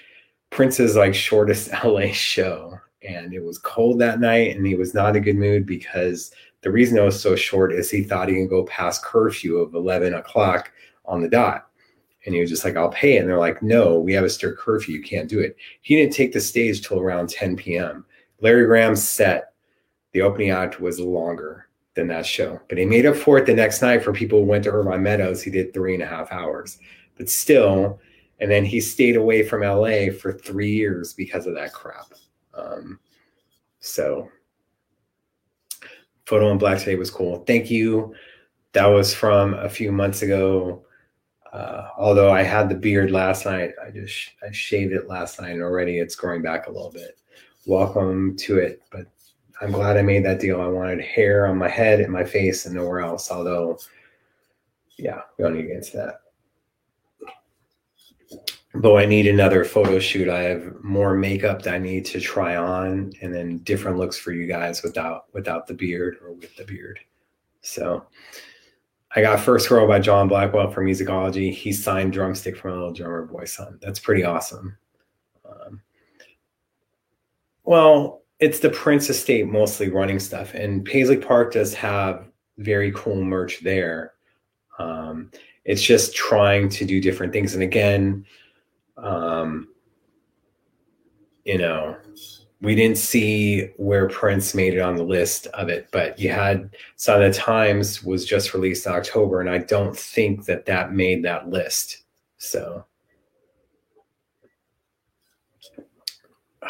Prince's 0.49 0.95
like 0.95 1.13
shortest 1.13 1.69
LA 1.83 2.11
show. 2.11 2.79
And 3.07 3.31
it 3.31 3.43
was 3.43 3.59
cold 3.59 3.99
that 3.99 4.19
night 4.19 4.55
and 4.55 4.65
he 4.65 4.75
was 4.75 4.95
not 4.95 5.15
in 5.15 5.21
a 5.21 5.25
good 5.25 5.37
mood 5.37 5.67
because 5.67 6.31
the 6.61 6.71
reason 6.71 6.97
it 6.97 7.01
was 7.01 7.21
so 7.21 7.35
short 7.35 7.73
is 7.73 7.91
he 7.91 8.03
thought 8.03 8.27
he 8.27 8.35
could 8.35 8.49
go 8.49 8.63
past 8.65 9.05
curfew 9.05 9.57
of 9.57 9.75
11 9.75 10.15
o'clock 10.15 10.71
on 11.05 11.21
the 11.21 11.29
dot 11.29 11.68
and 12.25 12.35
he 12.35 12.41
was 12.41 12.49
just 12.49 12.65
like, 12.65 12.75
I'll 12.75 12.89
pay 12.89 13.15
it. 13.15 13.21
And 13.21 13.29
they're 13.29 13.39
like, 13.39 13.61
no, 13.61 13.99
we 13.99 14.13
have 14.13 14.23
a 14.23 14.29
strict 14.29 14.59
curfew. 14.59 14.95
You 14.95 15.03
can't 15.03 15.29
do 15.29 15.39
it. 15.39 15.55
He 15.81 15.95
didn't 15.95 16.13
take 16.13 16.33
the 16.33 16.41
stage 16.41 16.85
till 16.85 16.99
around 16.99 17.29
10 17.29 17.55
p.m. 17.55 18.05
Larry 18.41 18.65
Graham's 18.65 19.07
set, 19.07 19.53
the 20.11 20.21
opening 20.21 20.49
act 20.49 20.79
was 20.79 20.99
longer 20.99 21.67
than 21.95 22.07
that 22.07 22.25
show, 22.25 22.59
but 22.69 22.77
he 22.77 22.85
made 22.85 23.05
up 23.05 23.15
for 23.15 23.37
it 23.37 23.45
the 23.45 23.53
next 23.53 23.81
night 23.81 24.03
for 24.03 24.13
people 24.13 24.39
who 24.39 24.45
went 24.45 24.63
to 24.63 24.71
Irvine 24.71 25.03
Meadows. 25.03 25.43
He 25.43 25.51
did 25.51 25.73
three 25.73 25.93
and 25.93 26.03
a 26.03 26.07
half 26.07 26.31
hours, 26.31 26.79
but 27.17 27.29
still, 27.29 27.99
and 28.39 28.49
then 28.49 28.63
he 28.63 28.79
stayed 28.79 29.15
away 29.15 29.43
from 29.43 29.61
LA 29.61 30.11
for 30.11 30.31
three 30.31 30.71
years 30.71 31.13
because 31.13 31.45
of 31.45 31.55
that 31.55 31.73
crap. 31.73 32.13
Um, 32.53 32.99
so, 33.79 34.29
photo 36.25 36.49
on 36.49 36.57
black 36.57 36.79
today 36.79 36.95
was 36.95 37.11
cool. 37.11 37.43
Thank 37.45 37.69
you. 37.69 38.13
That 38.73 38.87
was 38.87 39.13
from 39.13 39.55
a 39.55 39.69
few 39.69 39.91
months 39.91 40.21
ago. 40.21 40.85
Uh, 41.51 41.89
although 41.97 42.31
I 42.31 42.43
had 42.43 42.69
the 42.69 42.75
beard 42.75 43.11
last 43.11 43.45
night, 43.45 43.71
I 43.83 43.89
just 43.89 44.31
I 44.47 44.51
shaved 44.51 44.93
it 44.93 45.07
last 45.07 45.41
night 45.41 45.53
and 45.53 45.63
already 45.63 45.97
it's 45.97 46.15
growing 46.15 46.41
back 46.41 46.67
a 46.67 46.71
little 46.71 46.91
bit. 46.91 47.17
Welcome 47.65 48.35
to 48.37 48.57
it, 48.57 48.81
but 48.91 49.07
I'm 49.61 49.71
glad 49.71 49.97
I 49.97 50.01
made 50.03 50.23
that 50.25 50.39
deal. 50.39 50.61
I 50.61 50.67
wanted 50.67 51.01
hair 51.01 51.47
on 51.47 51.57
my 51.57 51.67
head 51.67 51.99
and 51.99 52.13
my 52.13 52.23
face 52.23 52.65
and 52.65 52.75
nowhere 52.75 53.01
else. 53.01 53.31
Although, 53.31 53.79
yeah, 54.97 55.21
we 55.37 55.43
don't 55.43 55.55
need 55.55 55.63
to 55.63 55.67
get 55.67 55.77
into 55.77 55.97
that. 55.97 56.21
But 58.75 58.95
I 58.95 59.05
need 59.05 59.25
another 59.25 59.65
photo 59.65 59.97
shoot. 59.99 60.29
I 60.29 60.41
have 60.43 60.83
more 60.83 61.15
makeup 61.15 61.63
that 61.63 61.73
I 61.73 61.79
need 61.79 62.05
to 62.05 62.19
try 62.19 62.55
on, 62.55 63.11
and 63.21 63.33
then 63.33 63.57
different 63.59 63.97
looks 63.97 64.17
for 64.17 64.31
you 64.31 64.45
guys 64.45 64.83
without 64.83 65.25
without 65.33 65.65
the 65.65 65.73
beard 65.73 66.17
or 66.21 66.33
with 66.33 66.55
the 66.55 66.65
beard. 66.65 66.99
So 67.61 68.05
I 69.15 69.21
got 69.21 69.39
First 69.39 69.67
Girl 69.69 69.87
by 69.87 69.99
John 69.99 70.27
Blackwell 70.27 70.69
for 70.69 70.83
musicology. 70.83 71.51
He 71.51 71.73
signed 71.73 72.13
Drumstick 72.13 72.55
from 72.55 72.71
a 72.71 72.73
Little 72.75 72.93
Drummer 72.93 73.25
Boy 73.25 73.45
Son. 73.45 73.79
That's 73.81 73.99
pretty 73.99 74.23
awesome. 74.23 74.77
Um, 75.43 75.81
well, 77.63 78.21
it's 78.39 78.59
the 78.59 78.69
Prince 78.69 79.09
Estate 79.09 79.47
mostly 79.47 79.89
running 79.89 80.19
stuff, 80.19 80.53
and 80.53 80.85
Paisley 80.85 81.17
Park 81.17 81.53
does 81.53 81.73
have 81.73 82.27
very 82.57 82.91
cool 82.91 83.23
merch 83.23 83.61
there. 83.63 84.13
Um, 84.77 85.31
it's 85.65 85.81
just 85.81 86.15
trying 86.15 86.69
to 86.69 86.85
do 86.85 87.01
different 87.01 87.33
things. 87.33 87.53
And 87.53 87.63
again, 87.63 88.25
um, 88.97 89.69
you 91.45 91.57
know, 91.57 91.97
we 92.61 92.75
didn't 92.75 92.97
see 92.97 93.69
where 93.77 94.09
Prince 94.09 94.53
made 94.53 94.73
it 94.73 94.81
on 94.81 94.95
the 94.95 95.03
list 95.03 95.47
of 95.47 95.69
it, 95.69 95.87
but 95.91 96.19
you 96.19 96.29
had 96.31 96.69
Sign 96.97 97.21
of 97.21 97.33
the 97.33 97.39
Times 97.39 98.03
was 98.03 98.25
just 98.25 98.53
released 98.53 98.85
in 98.85 98.91
October, 98.91 99.39
and 99.39 99.49
I 99.49 99.59
don't 99.59 99.97
think 99.97 100.45
that 100.45 100.65
that 100.65 100.93
made 100.93 101.23
that 101.23 101.49
list. 101.49 102.03
So. 102.37 102.85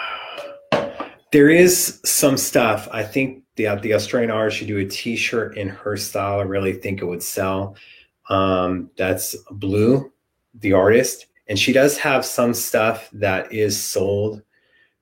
There 1.31 1.51
is 1.51 2.01
some 2.05 2.37
stuff. 2.37 2.87
I 2.91 3.03
think 3.03 3.43
the 3.55 3.65
the 3.83 3.93
Australian 3.93 4.31
artist 4.31 4.57
should 4.57 4.67
do 4.67 4.79
a 4.79 4.85
T-shirt 4.85 5.59
in 5.59 5.69
her 5.69 5.95
style. 5.95 6.39
I 6.39 6.43
really 6.43 6.73
think 6.73 7.03
it 7.03 7.05
would 7.05 7.21
sell. 7.21 7.75
Um, 8.31 8.89
that's 8.97 9.35
Blue, 9.51 10.11
the 10.55 10.73
artist, 10.73 11.27
and 11.47 11.59
she 11.59 11.71
does 11.71 11.99
have 11.99 12.25
some 12.25 12.55
stuff 12.55 13.11
that 13.13 13.53
is 13.53 13.79
sold 13.79 14.41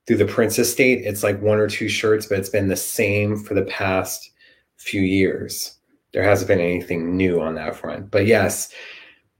through 0.08 0.17
the 0.17 0.26
Prince 0.26 0.58
estate. 0.58 1.06
It's 1.06 1.24
like 1.24 1.41
one 1.41 1.60
or 1.60 1.67
two 1.67 1.89
shirts, 1.89 2.26
but 2.26 2.39
it's 2.39 2.50
been 2.50 2.70
the 2.70 2.76
same 2.76 3.38
for 3.38 3.54
the 3.54 3.65
past 3.65 4.32
few 4.78 5.02
years. 5.02 5.78
There 6.13 6.24
hasn't 6.24 6.48
been 6.48 6.62
anything 6.62 7.15
new 7.15 7.41
on 7.41 7.56
that 7.56 7.76
front. 7.76 8.10
But 8.10 8.26
yes, 8.26 8.74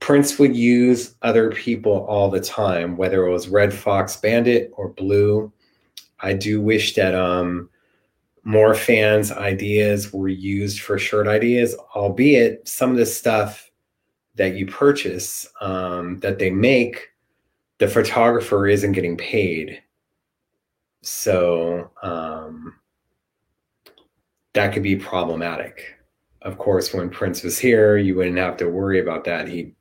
Prince 0.00 0.38
would 0.38 0.54
use 0.54 1.14
other 1.22 1.50
people 1.50 2.06
all 2.08 2.30
the 2.30 2.40
time, 2.40 2.96
whether 2.96 3.26
it 3.26 3.32
was 3.32 3.48
Red 3.48 3.72
Fox 3.72 4.16
Bandit 4.16 4.70
or 4.76 4.90
Blue 4.90 5.52
I 6.20 6.32
do 6.32 6.60
wish 6.60 6.94
that 6.94 7.14
um, 7.14 7.68
more 8.44 8.74
fans' 8.74 9.30
ideas 9.30 10.12
were 10.12 10.28
used 10.28 10.80
for 10.80 10.98
shirt 10.98 11.28
ideas, 11.28 11.76
albeit 11.94 12.66
some 12.66 12.90
of 12.90 12.96
the 12.96 13.06
stuff 13.06 13.70
that 14.34 14.54
you 14.54 14.66
purchase 14.66 15.48
um, 15.60 16.18
that 16.20 16.38
they 16.38 16.50
make, 16.50 17.08
the 17.78 17.88
photographer 17.88 18.66
isn't 18.66 18.92
getting 18.92 19.16
paid. 19.16 19.82
So 21.02 21.90
um, 22.02 22.74
that 24.54 24.72
could 24.72 24.82
be 24.82 24.96
problematic. 24.96 25.94
Of 26.42 26.58
course, 26.58 26.92
when 26.92 27.10
Prince 27.10 27.42
was 27.42 27.58
here, 27.58 27.96
you 27.96 28.14
wouldn't 28.14 28.38
have 28.38 28.56
to 28.58 28.68
worry 28.68 29.00
about 29.00 29.24
that. 29.24 29.48
He 29.48 29.74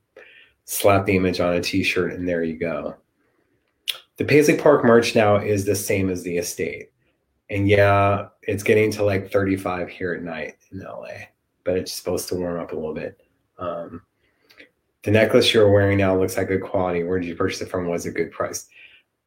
slapped 0.66 1.06
the 1.06 1.16
image 1.16 1.40
on 1.40 1.54
a 1.54 1.62
t 1.62 1.84
shirt, 1.84 2.14
and 2.14 2.28
there 2.28 2.44
you 2.44 2.58
go 2.58 2.96
the 4.18 4.26
Paisley 4.26 4.58
Park 4.58 4.84
merch 4.84 5.16
now 5.16 5.38
is 5.38 5.64
the 5.64 5.76
same 5.76 6.10
as 6.10 6.24
the 6.24 6.38
estate. 6.38 6.92
And 7.50 7.70
yeah, 7.70 8.28
it's 8.42 8.64
getting 8.64 8.92
to 8.92 9.04
like 9.04 9.32
35 9.32 9.90
here 9.90 10.14
at 10.14 10.24
night 10.24 10.56
in 10.72 10.80
LA, 10.80 11.28
but 11.64 11.78
it's 11.78 11.94
supposed 11.94 12.28
to 12.30 12.36
warm 12.36 12.60
up 12.60 12.74
a 12.74 12.76
little 12.76 12.96
bit. 12.96 13.22
Um, 13.58 14.02
the 15.04 15.12
necklace 15.12 15.54
you're 15.54 15.72
wearing 15.72 16.00
now 16.00 16.20
looks 16.20 16.36
like 16.36 16.50
good 16.50 16.64
quality. 16.64 17.04
Where 17.04 17.20
did 17.20 17.28
you 17.28 17.36
purchase 17.36 17.62
it 17.62 17.70
from? 17.70 17.88
Was 17.88 18.06
it 18.06 18.16
good 18.16 18.32
price? 18.32 18.68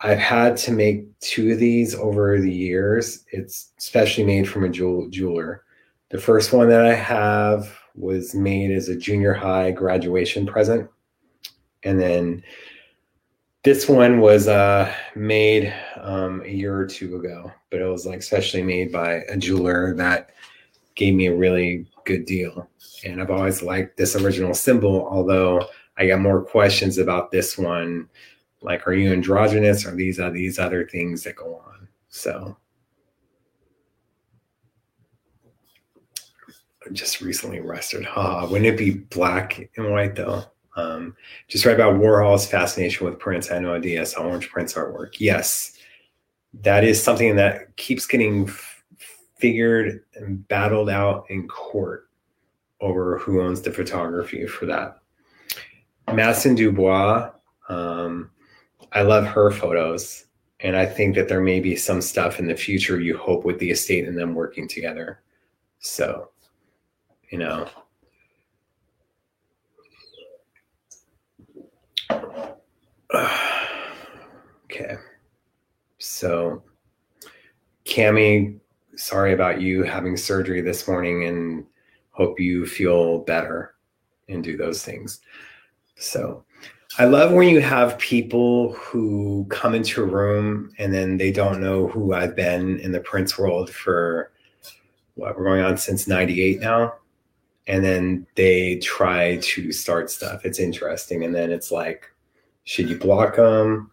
I've 0.03 0.19
had 0.19 0.57
to 0.59 0.73
make 0.73 1.07
two 1.21 1.53
of 1.53 1.59
these 1.59 1.95
over 1.95 2.41
the 2.41 2.53
years. 2.53 3.25
It's 3.33 3.73
specially 3.79 4.27
made 4.27 4.49
from 4.49 4.65
a 4.65 4.69
jewel, 4.69 5.09
jeweler. 5.11 5.65
The 6.09 6.21
first 6.21 6.53
one 6.53 6.69
that 6.71 6.87
I 6.87 6.95
have 6.95 7.71
was 7.95 8.35
made 8.35 8.71
as 8.71 8.89
a 8.89 8.97
junior 8.97 9.35
high 9.35 9.71
graduation 9.73 10.47
present. 10.47 10.89
And 11.83 12.01
then 12.01 12.43
this 13.63 13.89
one 13.89 14.21
was 14.21 14.49
uh, 14.49 14.93
made 15.15 15.75
um, 16.01 16.43
a 16.47 16.51
year 16.51 16.77
or 16.79 16.87
two 16.87 17.17
ago, 17.17 17.53
but 17.71 17.81
it 17.81 17.87
was 17.87 18.07
like 18.07 18.23
specially 18.23 18.63
made 18.63 18.91
by 18.91 19.23
a 19.29 19.37
jeweler 19.37 19.95
that 19.97 20.31
gave 20.95 21.15
me 21.15 21.27
a 21.27 21.37
really 21.37 21.87
good 22.07 22.25
deal. 22.25 22.69
And 23.05 23.21
I've 23.21 23.31
always 23.31 23.63
liked 23.63 23.97
this 23.97 24.17
original 24.17 24.55
symbol, 24.55 25.07
although 25.11 25.69
I 25.99 26.07
got 26.07 26.21
more 26.21 26.43
questions 26.43 26.97
about 26.97 27.31
this 27.31 27.59
one. 27.59 28.09
Like, 28.63 28.87
are 28.87 28.93
you 28.93 29.13
androgynous 29.13 29.87
or 29.87 29.93
these 29.93 30.21
are 30.21 30.31
these 30.31 30.59
other 30.59 30.87
things 30.87 31.23
that 31.25 31.37
go 31.37 31.63
on? 31.67 31.89
So 32.09 32.57
I 36.87 36.91
just 36.93 37.21
recently 37.21 37.59
arrested. 37.59 38.05
Ha, 38.05 38.47
wouldn't 38.47 38.67
it 38.67 38.79
be 38.79 38.91
black 38.91 39.71
and 39.77 39.91
white 39.91 40.15
though? 40.15 40.45
Um, 40.77 41.17
just 41.49 41.65
write 41.65 41.75
about 41.75 41.95
Warhol's 41.95 42.47
fascination 42.47 43.07
with 43.07 43.19
Prince 43.19 43.51
I 43.51 43.55
had 43.55 43.63
no 43.63 43.75
idea. 43.75 44.05
Saw 44.07 44.23
Orange 44.23 44.49
Prince 44.51 44.75
artwork. 44.75 45.17
Yes, 45.19 45.77
that 46.63 46.85
is 46.85 47.03
something 47.03 47.37
that 47.37 47.77
keeps 47.77 48.07
getting 48.07 48.49
f- 48.49 48.85
figured 49.37 50.05
and 50.15 50.47
battled 50.49 50.91
out 50.91 51.27
in 51.29 51.49
court 51.49 52.09
over 52.81 53.19
who 53.19 53.41
owns 53.43 53.61
the 53.61 53.73
photography 53.73 54.47
for 54.47 54.67
that. 54.67 54.99
Madison 56.13 56.55
Dubois, 56.55 57.31
um, 57.69 58.31
I 58.93 59.03
love 59.03 59.27
her 59.27 59.51
photos. 59.51 60.27
And 60.61 60.77
I 60.77 60.85
think 60.85 61.15
that 61.15 61.29
there 61.29 61.41
may 61.41 61.61
be 61.61 61.75
some 61.75 62.03
stuff 62.03 62.39
in 62.39 62.47
the 62.47 62.55
future 62.55 63.01
you 63.01 63.17
hope 63.17 63.45
with 63.45 63.59
the 63.59 63.71
estate 63.71 64.07
and 64.07 64.19
them 64.19 64.35
working 64.35 64.69
together. 64.69 65.21
So, 65.79 66.31
you 67.31 67.39
know, 67.39 67.67
okay. 74.65 74.97
So, 75.99 76.63
Cami, 77.87 78.59
sorry 78.97 79.33
about 79.33 79.63
you 79.63 79.83
having 79.83 80.17
surgery 80.17 80.61
this 80.61 80.87
morning 80.87 81.25
and 81.25 81.65
hope 82.11 82.39
you 82.39 82.67
feel 82.67 83.21
better 83.21 83.75
and 84.29 84.45
do 84.45 84.57
those 84.59 84.85
things. 84.85 85.21
So, 85.97 86.45
I 87.01 87.05
love 87.05 87.33
when 87.33 87.49
you 87.49 87.63
have 87.63 87.97
people 87.97 88.75
who 88.75 89.47
come 89.49 89.75
into 89.75 90.03
a 90.03 90.07
room 90.07 90.71
and 90.77 90.93
then 90.93 91.17
they 91.17 91.33
don't 91.33 91.59
know 91.59 91.89
who 91.89 92.13
I've 92.13 92.37
been 92.37 92.79
in 92.81 92.93
the 92.93 93.01
Prince 93.01 93.39
world 93.39 93.71
for 93.71 94.31
what 95.15 95.35
we're 95.35 95.45
going 95.45 95.63
on 95.63 95.79
since 95.79 96.07
98 96.07 96.61
now. 96.61 96.93
And 97.67 97.83
then 97.83 98.27
they 98.35 98.81
try 98.81 99.39
to 99.39 99.73
start 99.73 100.11
stuff. 100.11 100.45
It's 100.45 100.59
interesting. 100.59 101.25
And 101.25 101.35
then 101.35 101.51
it's 101.51 101.71
like, 101.71 102.05
should 102.65 102.91
you 102.91 102.99
block 102.99 103.37
them 103.37 103.91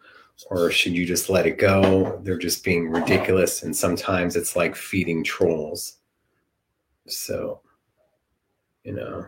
or 0.50 0.70
should 0.70 0.92
you 0.92 1.06
just 1.06 1.30
let 1.30 1.48
it 1.48 1.60
go? 1.60 2.20
They're 2.24 2.38
just 2.38 2.62
being 2.62 2.90
ridiculous. 2.90 3.64
And 3.64 3.74
sometimes 3.74 4.36
it's 4.36 4.58
like 4.58 4.76
feeding 4.76 5.24
trolls. 5.24 6.00
So, 7.08 7.62
you 8.84 8.92
know, 8.92 9.28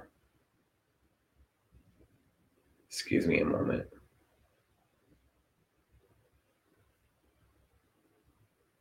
excuse 2.90 3.28
me 3.28 3.40
a 3.40 3.46
moment. 3.46 3.86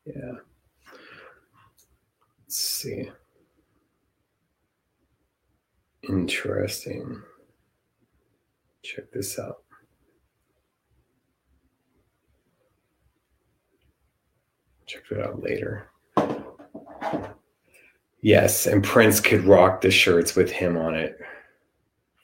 Yeah. 0.04 0.32
Let's 2.40 2.56
see. 2.56 3.10
Interesting. 6.08 7.22
Check 8.82 9.12
this 9.12 9.38
out. 9.38 9.58
check 14.88 15.02
it 15.10 15.20
out 15.20 15.42
later. 15.42 15.90
Yes, 18.20 18.66
and 18.66 18.82
Prince 18.82 19.20
could 19.20 19.44
rock 19.44 19.80
the 19.80 19.90
shirts 19.90 20.34
with 20.34 20.50
him 20.50 20.76
on 20.76 20.94
it 20.94 21.18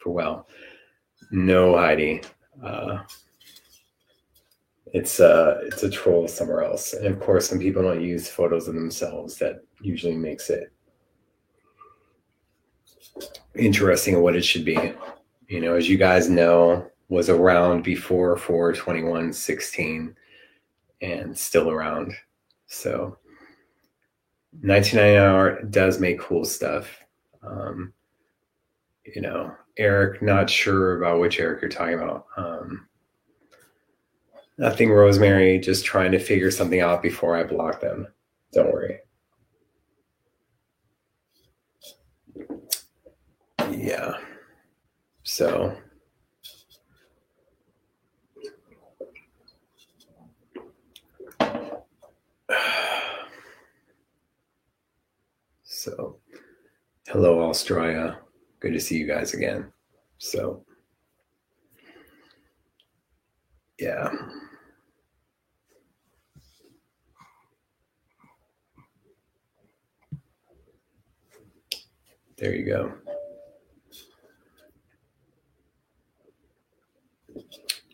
for 0.02 0.10
well. 0.10 0.48
No, 1.30 1.76
Heidi. 1.76 2.22
Uh, 2.62 3.02
it's 4.94 5.18
uh 5.18 5.60
it's 5.64 5.82
a 5.82 5.90
troll 5.90 6.28
somewhere 6.28 6.62
else. 6.62 6.92
And 6.92 7.06
of 7.06 7.18
course, 7.20 7.50
when 7.50 7.60
people 7.60 7.82
don't 7.82 8.00
use 8.02 8.28
photos 8.28 8.68
of 8.68 8.74
themselves, 8.74 9.36
that 9.38 9.64
usually 9.80 10.16
makes 10.16 10.50
it 10.50 10.72
interesting 13.56 14.22
what 14.22 14.36
it 14.36 14.44
should 14.44 14.64
be. 14.64 14.92
You 15.48 15.60
know, 15.60 15.74
as 15.74 15.88
you 15.88 15.98
guys 15.98 16.28
know, 16.28 16.88
was 17.08 17.28
around 17.28 17.82
before 17.82 18.36
421 18.36 19.32
16 19.32 20.16
and 21.02 21.36
still 21.36 21.70
around. 21.70 22.12
So 22.66 23.18
1999 24.60 25.18
art 25.18 25.70
does 25.70 26.00
make 26.00 26.20
cool 26.20 26.44
stuff. 26.44 26.98
Um, 27.42 27.92
you 29.04 29.20
know, 29.20 29.54
Eric, 29.76 30.22
not 30.22 30.48
sure 30.48 30.96
about 30.98 31.20
which 31.20 31.40
Eric 31.40 31.62
you're 31.62 31.68
talking 31.68 31.94
about. 31.94 32.26
Um, 32.36 32.86
nothing, 34.58 34.90
Rosemary, 34.90 35.58
just 35.58 35.84
trying 35.84 36.12
to 36.12 36.18
figure 36.18 36.50
something 36.50 36.80
out 36.80 37.02
before 37.02 37.36
I 37.36 37.42
block 37.42 37.80
them. 37.80 38.06
Don't 38.52 38.72
worry. 38.72 39.00
Yeah. 43.70 44.14
So 45.24 45.76
So, 55.64 56.18
hello, 57.08 57.42
Australia. 57.42 58.18
Good 58.64 58.72
to 58.72 58.80
see 58.80 58.96
you 58.96 59.06
guys 59.06 59.34
again. 59.34 59.70
So, 60.16 60.64
Yeah. 63.78 64.10
There 72.38 72.54
you 72.54 72.64
go. 72.64 72.94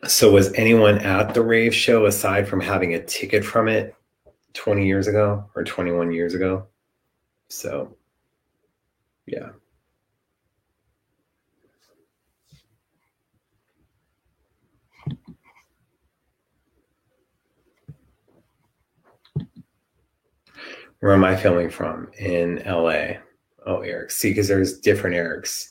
So, 0.06 0.30
was 0.30 0.52
anyone 0.52 0.98
at 0.98 1.35
the 1.35 1.42
rave 1.42 1.74
show 1.74 2.06
aside 2.06 2.46
from 2.46 2.61
having 2.61 2.94
a 2.94 3.02
ticket 3.04 3.44
from 3.44 3.66
it 3.66 3.92
20 4.52 4.87
years 4.87 5.09
ago 5.09 5.50
or 5.56 5.64
21 5.64 6.12
years 6.12 6.35
ago? 6.35 6.68
So, 7.48 7.96
yeah. 9.26 9.48
Where 21.00 21.14
am 21.14 21.24
I 21.24 21.34
filming 21.34 21.70
from? 21.70 22.10
In 22.18 22.62
LA. 22.66 23.18
Oh, 23.66 23.80
Eric. 23.80 24.10
See, 24.10 24.30
because 24.30 24.48
there's 24.48 24.78
different 24.80 25.16
Erics. 25.16 25.70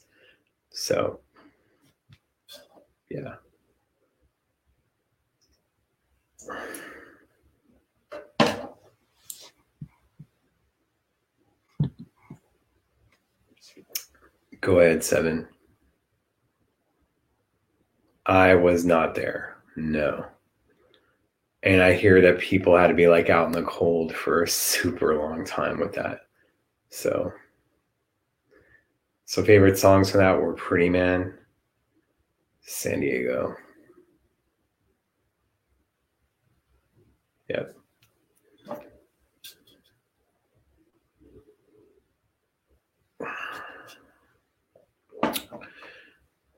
So, 0.72 1.20
yeah. 3.10 3.36
Go 14.62 14.80
ahead, 14.80 15.04
seven. 15.04 15.48
I 18.26 18.56
was 18.56 18.84
not 18.84 19.16
there. 19.16 19.58
No. 19.76 20.26
And 21.64 21.82
I 21.82 21.94
hear 21.94 22.22
that 22.22 22.40
people 22.40 22.78
had 22.78 22.88
to 22.88 22.94
be 22.94 23.08
like 23.08 23.30
out 23.30 23.48
in 23.48 23.52
the 23.52 23.64
cold 23.64 24.16
for 24.16 24.44
a 24.44 24.48
super 24.48 25.16
long 25.18 25.44
time 25.46 25.80
with 25.80 25.94
that. 25.94 26.22
So, 26.90 27.34
so 29.26 29.44
favorite 29.44 29.78
songs 29.78 30.10
from 30.10 30.22
that 30.22 30.42
were 30.42 30.54
Pretty 30.54 30.90
Man, 30.90 31.38
San 32.62 33.02
Diego. 33.02 33.56
Yep. 37.50 37.76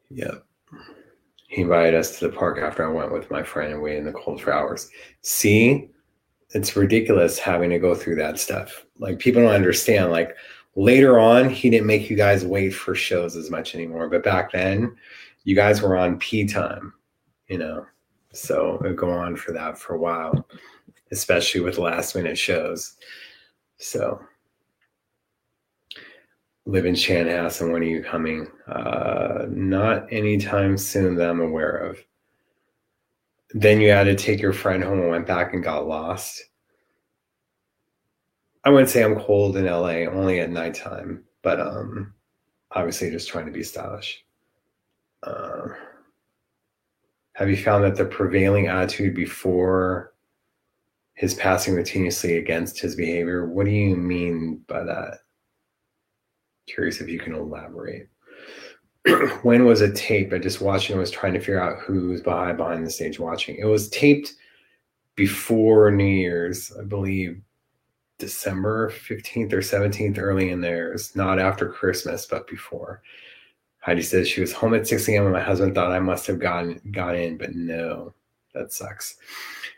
Yep. 0.10 0.46
He 1.52 1.64
invited 1.64 1.96
us 1.96 2.18
to 2.18 2.30
the 2.30 2.34
park 2.34 2.60
after 2.60 2.86
I 2.86 2.94
went 2.94 3.12
with 3.12 3.30
my 3.30 3.44
friend 3.44 3.74
and 3.74 3.82
waited 3.82 4.00
in 4.00 4.06
the 4.06 4.14
cold 4.14 4.42
for 4.42 4.54
hours. 4.54 4.90
See, 5.22 5.90
it's 6.52 6.78
ridiculous 6.78 7.38
having 7.38 7.70
to 7.72 7.78
go 7.78 7.94
through 7.94 8.16
that 8.16 8.40
stuff. 8.40 8.86
Like 9.00 9.20
people 9.20 9.42
don't 9.42 9.52
understand. 9.52 10.12
Like 10.12 10.38
later 10.78 11.20
on, 11.20 11.50
he 11.50 11.70
didn't 11.70 11.88
make 11.88 12.10
you 12.10 12.16
guys 12.16 12.46
wait 12.46 12.70
for 12.70 12.96
shows 12.96 13.36
as 13.36 13.52
much 13.52 13.76
anymore. 13.76 14.08
But 14.08 14.24
back 14.24 14.54
then, 14.54 14.96
you 15.44 15.54
guys 15.54 15.82
were 15.82 15.98
on 15.98 16.20
P 16.20 16.46
time, 16.46 16.94
you 17.48 17.58
know. 17.58 17.86
So 18.32 18.82
it 18.86 18.96
go 18.96 19.12
on 19.12 19.36
for 19.36 19.52
that 19.52 19.78
for 19.78 19.96
a 19.96 20.00
while, 20.00 20.48
especially 21.12 21.60
with 21.60 21.78
last 21.78 22.16
minute 22.16 22.38
shows. 22.38 22.96
So 23.78 24.22
live 26.66 26.86
in 26.86 26.94
Chanhassen. 26.94 27.72
When 27.72 27.82
are 27.82 27.86
you 27.86 28.04
coming? 28.04 28.48
Uh, 28.68 29.46
not 29.50 30.12
anytime 30.12 30.78
soon 30.78 31.16
that 31.16 31.30
I'm 31.30 31.42
aware 31.42 31.78
of. 31.78 31.98
Then 33.54 33.82
you 33.82 33.90
had 33.90 34.06
to 34.06 34.16
take 34.16 34.42
your 34.42 34.54
friend 34.54 34.84
home 34.84 35.00
and 35.00 35.10
went 35.10 35.28
back 35.28 35.54
and 35.54 35.64
got 35.64 35.88
lost. 35.88 36.42
I 38.64 38.70
wouldn't 38.70 38.90
say 38.90 39.04
I'm 39.04 39.20
cold 39.20 39.58
in 39.58 39.66
LA, 39.66 40.06
only 40.06 40.40
at 40.40 40.52
nighttime, 40.52 41.24
but 41.42 41.60
um, 41.60 42.14
obviously 42.72 43.10
just 43.10 43.28
trying 43.28 43.48
to 43.48 43.52
be 43.52 43.64
stylish. 43.64 44.24
Uh, 45.24 45.68
have 47.34 47.50
you 47.50 47.58
found 47.58 47.84
that 47.84 47.96
the 47.96 48.06
prevailing 48.06 48.68
attitude 48.68 49.16
before 49.16 50.14
his 51.16 51.34
passing 51.34 51.74
routinely 51.74 52.38
against 52.38 52.80
his 52.80 52.96
behavior? 52.96 53.48
What 53.48 53.66
do 53.66 53.72
you 53.72 53.96
mean 53.96 54.64
by 54.68 54.84
that? 54.84 55.20
Curious 56.68 57.02
if 57.02 57.10
you 57.10 57.20
can 57.20 57.36
elaborate. 57.36 58.08
when 59.44 59.66
was 59.66 59.82
it 59.82 59.96
taped? 59.96 60.34
I 60.34 60.38
just 60.38 60.62
watching. 60.62 60.96
I 60.96 61.00
was 61.00 61.12
trying 61.12 61.34
to 61.34 61.40
figure 61.40 61.62
out 61.62 61.80
who's 61.80 62.22
behind 62.22 62.58
behind 62.58 62.86
the 62.86 62.92
stage 62.92 63.20
watching. 63.20 63.58
It 63.58 63.66
was 63.66 63.90
taped 63.90 64.34
before 65.16 65.92
New 65.92 66.06
Year's, 66.06 66.72
I 66.80 66.84
believe, 66.84 67.42
December 68.20 68.90
fifteenth 68.90 69.54
or 69.54 69.62
seventeenth, 69.62 70.20
early 70.20 70.52
in 70.52 70.62
there. 70.62 70.94
It's 70.94 71.16
not 71.16 71.40
after 71.40 71.70
Christmas, 71.70 72.26
but 72.26 72.48
before. 72.48 73.02
Heidi 73.80 74.04
says 74.04 74.28
she 74.28 74.42
was 74.42 74.54
home 74.54 74.76
at 74.76 74.88
6 74.88 75.10
a.m. 75.10 75.24
and 75.24 75.34
my 75.34 75.42
husband 75.42 75.74
thought 75.74 75.92
I 75.92 76.00
must 76.00 76.28
have 76.28 76.40
gotten 76.40 76.80
got 76.92 77.16
in, 77.16 77.36
but 77.38 77.56
no, 77.56 78.14
that 78.54 78.72
sucks. 78.72 79.18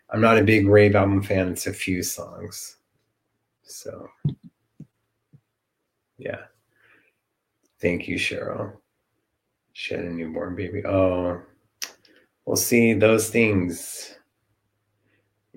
I'm 0.10 0.20
not 0.20 0.38
a 0.38 0.44
big 0.44 0.68
rave 0.68 0.96
album 0.96 1.24
fan. 1.24 1.54
It's 1.54 1.68
a 1.68 1.74
few 1.74 2.04
songs. 2.04 2.78
So 3.64 4.10
yeah. 6.18 6.42
Thank 7.84 8.08
you, 8.08 8.16
Cheryl. 8.16 8.72
She 9.74 9.94
had 9.94 10.06
a 10.06 10.10
newborn 10.10 10.56
baby. 10.56 10.86
Oh, 10.86 11.42
we'll 12.46 12.56
see 12.56 12.94
those 12.94 13.30
things. 13.30 14.16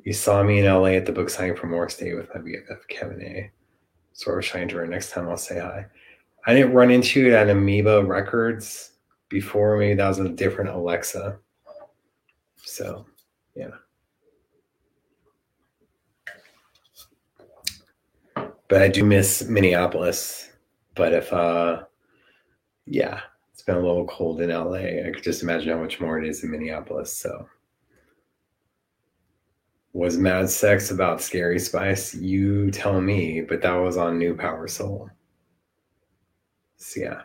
You 0.03 0.13
saw 0.13 0.43
me 0.43 0.59
in 0.59 0.65
LA 0.67 0.87
at 0.97 1.07
the 1.07 1.13
book 1.13 1.31
signing 1.31 1.55
for 1.55 1.69
Morris 1.69 1.97
Day 1.97 2.15
with 2.15 2.29
my 2.35 2.41
BFF 2.41 2.89
Kevin 2.89 3.23
A. 3.23 3.53
Sort 4.13 4.43
of 4.43 4.45
trying 4.45 4.67
to 4.69 4.77
her. 4.79 4.87
Next 4.89 5.13
time 5.13 5.29
I'll 5.29 5.37
say 5.37 5.61
hi. 5.61 5.87
I 6.45 6.53
didn't 6.53 6.73
run 6.73 6.91
into 6.91 7.29
it 7.29 7.33
at 7.33 7.49
Amoeba 7.49 8.05
Records 8.05 8.95
before. 9.29 9.77
Maybe 9.77 9.95
that 9.95 10.09
was 10.09 10.19
a 10.19 10.29
different 10.29 10.71
Alexa. 10.71 11.39
So, 12.57 13.07
yeah. 13.55 13.69
But 18.35 18.83
I 18.83 18.89
do 18.89 19.05
miss 19.05 19.45
Minneapolis. 19.49 20.51
But 20.97 21.13
if 21.13 21.33
uh 21.33 21.85
yeah, 22.87 23.21
it's 23.53 23.63
been 23.63 23.77
a 23.77 23.81
little 23.81 24.07
cold 24.07 24.41
in 24.41 24.51
LA. 24.51 25.07
I 25.07 25.11
could 25.13 25.23
just 25.23 25.43
imagine 25.43 25.71
how 25.71 25.83
much 25.83 26.01
more 26.01 26.19
it 26.19 26.29
is 26.29 26.45
in 26.45 26.51
Minneapolis. 26.51 27.13
So, 27.13 27.49
was 29.93 30.19
Mad 30.19 30.49
Sex 30.51 30.91
about 30.91 31.21
Scary 31.23 31.59
Spice? 31.59 32.15
You 32.15 32.71
tell 32.71 33.01
me, 33.01 33.41
but 33.41 33.63
that 33.63 33.75
was 33.75 33.97
on 33.97 34.19
New 34.19 34.37
Power 34.37 34.69
Soul. 34.69 35.11
So, 36.77 37.01
yeah. 37.01 37.23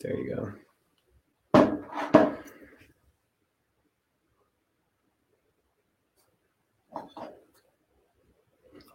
There 0.00 0.16
you 0.16 0.34
go. 0.34 0.52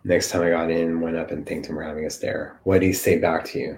Next 0.06 0.32
time 0.32 0.42
I 0.42 0.50
got 0.50 0.70
in, 0.70 1.00
went 1.00 1.16
up 1.16 1.32
and 1.32 1.46
thanked 1.46 1.68
him 1.68 1.76
for 1.76 1.84
having 1.84 2.06
us 2.06 2.18
there. 2.18 2.60
What 2.64 2.80
did 2.80 2.88
he 2.88 2.94
say 2.94 3.20
back 3.20 3.46
to 3.46 3.60
you? 3.60 3.78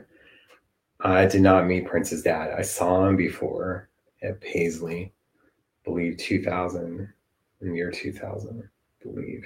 I 1.01 1.25
did 1.27 1.41
not 1.41 1.67
meet 1.67 1.85
Prince's 1.85 2.23
dad. 2.23 2.55
I 2.57 2.63
saw 2.63 3.07
him 3.07 3.15
before 3.15 3.89
at 4.23 4.41
Paisley, 4.41 5.13
believe 5.83 6.17
2000, 6.17 7.13
in 7.61 7.69
the 7.69 7.75
year 7.75 7.91
2000, 7.91 8.67
believe. 9.03 9.45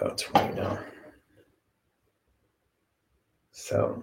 About 0.00 0.16
20 0.16 0.54
now. 0.54 0.78
So, 3.50 4.02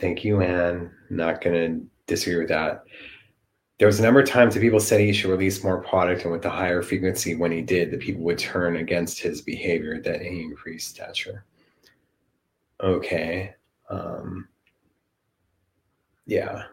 thank 0.00 0.24
you, 0.24 0.40
Anne. 0.42 0.92
Not 1.10 1.40
going 1.40 1.56
to 1.56 1.86
disagree 2.06 2.38
with 2.38 2.48
that 2.48 2.84
there 3.78 3.86
was 3.86 4.00
a 4.00 4.02
number 4.02 4.20
of 4.20 4.28
times 4.28 4.54
that 4.54 4.60
people 4.60 4.80
said 4.80 5.00
he 5.00 5.12
should 5.12 5.30
release 5.30 5.62
more 5.62 5.82
product, 5.82 6.22
and 6.22 6.32
with 6.32 6.42
the 6.42 6.50
higher 6.50 6.82
frequency 6.82 7.34
when 7.34 7.52
he 7.52 7.60
did, 7.60 7.90
the 7.90 7.98
people 7.98 8.22
would 8.22 8.38
turn 8.38 8.76
against 8.76 9.20
his 9.20 9.42
behavior 9.42 10.00
that 10.00 10.22
he 10.22 10.40
increased 10.40 10.88
stature. 10.88 11.44
Okay. 12.80 13.54
Um, 13.90 14.48
yeah. 16.26 16.64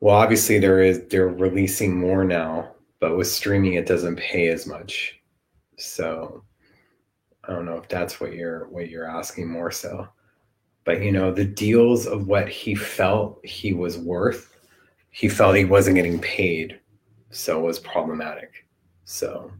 Well, 0.00 0.16
obviously 0.16 0.58
there 0.58 0.82
is 0.82 1.06
they're 1.08 1.28
releasing 1.28 1.98
more 1.98 2.24
now, 2.24 2.74
but 3.00 3.16
with 3.16 3.26
streaming 3.26 3.74
it 3.74 3.86
doesn't 3.86 4.16
pay 4.16 4.48
as 4.48 4.66
much. 4.66 5.20
So 5.76 6.44
I 7.44 7.52
don't 7.52 7.66
know 7.66 7.76
if 7.76 7.88
that's 7.88 8.20
what 8.20 8.34
you're 8.34 8.68
what 8.68 8.88
you're 8.88 9.08
asking 9.08 9.48
more 9.48 9.70
so. 9.70 10.08
But 10.84 11.02
you 11.02 11.12
know, 11.12 11.32
the 11.32 11.44
deals 11.44 12.06
of 12.06 12.26
what 12.26 12.48
he 12.48 12.74
felt 12.74 13.44
he 13.44 13.72
was 13.72 13.98
worth 13.98 14.49
he 15.10 15.28
felt 15.28 15.56
he 15.56 15.64
wasn't 15.64 15.96
getting 15.96 16.18
paid, 16.20 16.80
so 17.30 17.58
it 17.58 17.66
was 17.66 17.78
problematic. 17.78 18.66
So, 19.04 19.50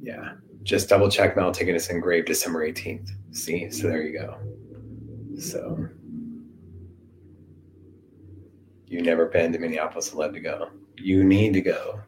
yeah, 0.00 0.32
just 0.62 0.88
double 0.88 1.10
check 1.10 1.36
mail 1.36 1.52
ticket 1.52 1.76
is 1.76 1.90
engraved 1.90 2.26
December 2.26 2.66
18th. 2.66 3.10
See, 3.32 3.70
so 3.70 3.88
there 3.88 4.02
you 4.02 4.18
go. 4.18 4.38
So 5.38 5.88
you've 8.86 9.04
never 9.04 9.26
been 9.26 9.52
to 9.52 9.58
Minneapolis 9.58 10.14
love 10.14 10.32
to 10.32 10.40
go. 10.40 10.70
You 10.96 11.22
need 11.22 11.52
to 11.52 11.60
go 11.60 12.00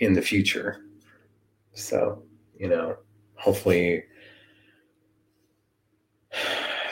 in 0.00 0.14
the 0.14 0.22
future. 0.22 0.84
So, 1.72 2.22
you 2.58 2.68
know, 2.68 2.96
hopefully 3.36 4.04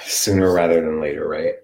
sooner 0.05 0.53
rather 0.53 0.81
than 0.81 1.01
later, 1.01 1.29
right? 1.29 1.55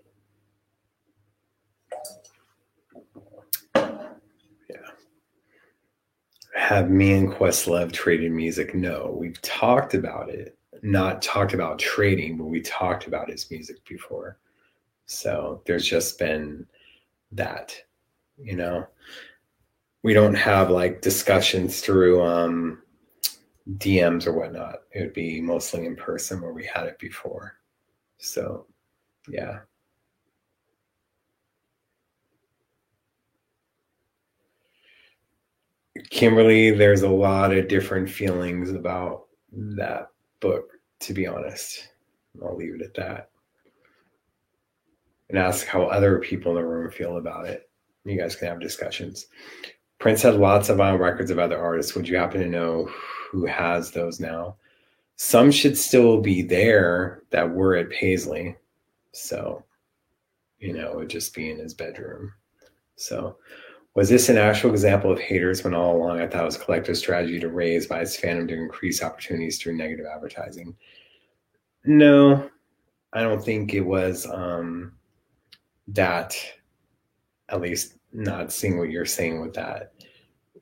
Have 6.59 6.91
me 6.91 7.13
and 7.13 7.33
Questlove 7.33 7.93
traded 7.93 8.33
music? 8.33 8.75
No, 8.75 9.17
we've 9.17 9.41
talked 9.43 9.95
about 9.95 10.29
it. 10.29 10.59
Not 10.83 11.23
talked 11.23 11.55
about 11.55 11.79
trading, 11.79 12.37
but 12.37 12.47
we 12.47 12.61
talked 12.61 13.07
about 13.07 13.31
his 13.31 13.49
music 13.49 13.77
before. 13.89 14.39
So 15.07 15.63
there's 15.67 15.87
just 15.87 16.19
been 16.19 16.67
that, 17.31 17.81
you 18.37 18.57
know. 18.57 18.87
We 20.03 20.13
don't 20.13 20.35
have 20.35 20.69
like 20.69 21.01
discussions 21.01 21.81
through 21.81 22.23
um 22.25 22.83
DMs 23.77 24.27
or 24.27 24.33
whatnot. 24.33 24.81
It 24.91 25.01
would 25.01 25.15
be 25.15 25.41
mostly 25.41 25.87
in 25.87 25.95
person 25.95 26.41
where 26.41 26.53
we 26.53 26.67
had 26.67 26.87
it 26.87 26.99
before. 26.99 27.55
So, 28.19 28.67
yeah. 29.29 29.61
Kimberly, 36.11 36.70
there's 36.70 37.03
a 37.03 37.09
lot 37.09 37.53
of 37.53 37.68
different 37.68 38.09
feelings 38.09 38.70
about 38.70 39.26
that 39.53 40.09
book, 40.40 40.70
to 41.01 41.12
be 41.12 41.26
honest. 41.26 41.88
I'll 42.42 42.57
leave 42.57 42.74
it 42.74 42.82
at 42.82 42.94
that. 42.94 43.30
And 45.28 45.38
ask 45.38 45.66
how 45.66 45.82
other 45.82 46.18
people 46.20 46.53
in 46.53 46.62
the 46.62 46.68
room 46.68 46.90
feel 46.90 47.18
about 47.18 47.46
it. 47.46 47.68
You 48.05 48.18
guys 48.18 48.36
can 48.36 48.49
have 48.49 48.61
discussions. 48.61 49.26
Prince 49.99 50.22
had 50.22 50.36
lots 50.36 50.68
of 50.68 50.78
vinyl 50.78 50.99
records 50.99 51.30
of 51.30 51.38
other 51.38 51.59
artists. 51.59 51.94
Would 51.94 52.09
you 52.09 52.16
happen 52.16 52.40
to 52.40 52.49
know 52.49 52.88
who 53.30 53.44
has 53.46 53.90
those 53.90 54.20
now? 54.20 54.57
Some 55.16 55.51
should 55.51 55.76
still 55.76 56.20
be 56.20 56.42
there 56.42 57.22
that 57.30 57.51
were 57.51 57.76
at 57.76 57.90
Paisley. 57.90 58.57
So, 59.12 59.64
you 60.61 60.72
know, 60.72 60.92
it 60.92 60.96
would 60.96 61.11
just 61.11 61.34
be 61.34 61.51
in 61.51 61.59
his 61.59 61.74
bedroom. 61.74 62.32
So, 62.96 63.36
was 63.99 64.09
this 64.09 64.28
an 64.28 64.38
actual 64.38 64.70
example 64.70 65.11
of 65.11 65.18
haters 65.18 65.64
when 65.64 65.74
all 65.74 65.96
along 65.96 66.20
I 66.20 66.28
thought 66.28 66.42
it 66.42 66.46
was 66.46 66.55
a 66.55 66.61
collective 66.61 66.96
strategy 66.96 67.40
to 67.40 67.49
raise 67.49 67.88
by 67.88 68.01
its 68.01 68.16
fandom 68.16 68.46
to 68.46 68.55
increase 68.55 69.03
opportunities 69.03 69.59
through 69.59 69.76
negative 69.76 70.07
advertising? 70.07 70.76
No, 71.84 72.49
I 73.12 73.22
don't 73.24 73.44
think 73.44 73.74
it 73.74 73.80
was 73.80 74.24
um, 74.26 74.92
that, 75.88 76.36
at 77.49 77.61
least 77.61 77.94
not 78.12 78.53
seeing 78.53 78.78
what 78.78 78.90
you're 78.90 79.05
saying 79.05 79.40
with 79.40 79.55
that. 79.55 79.94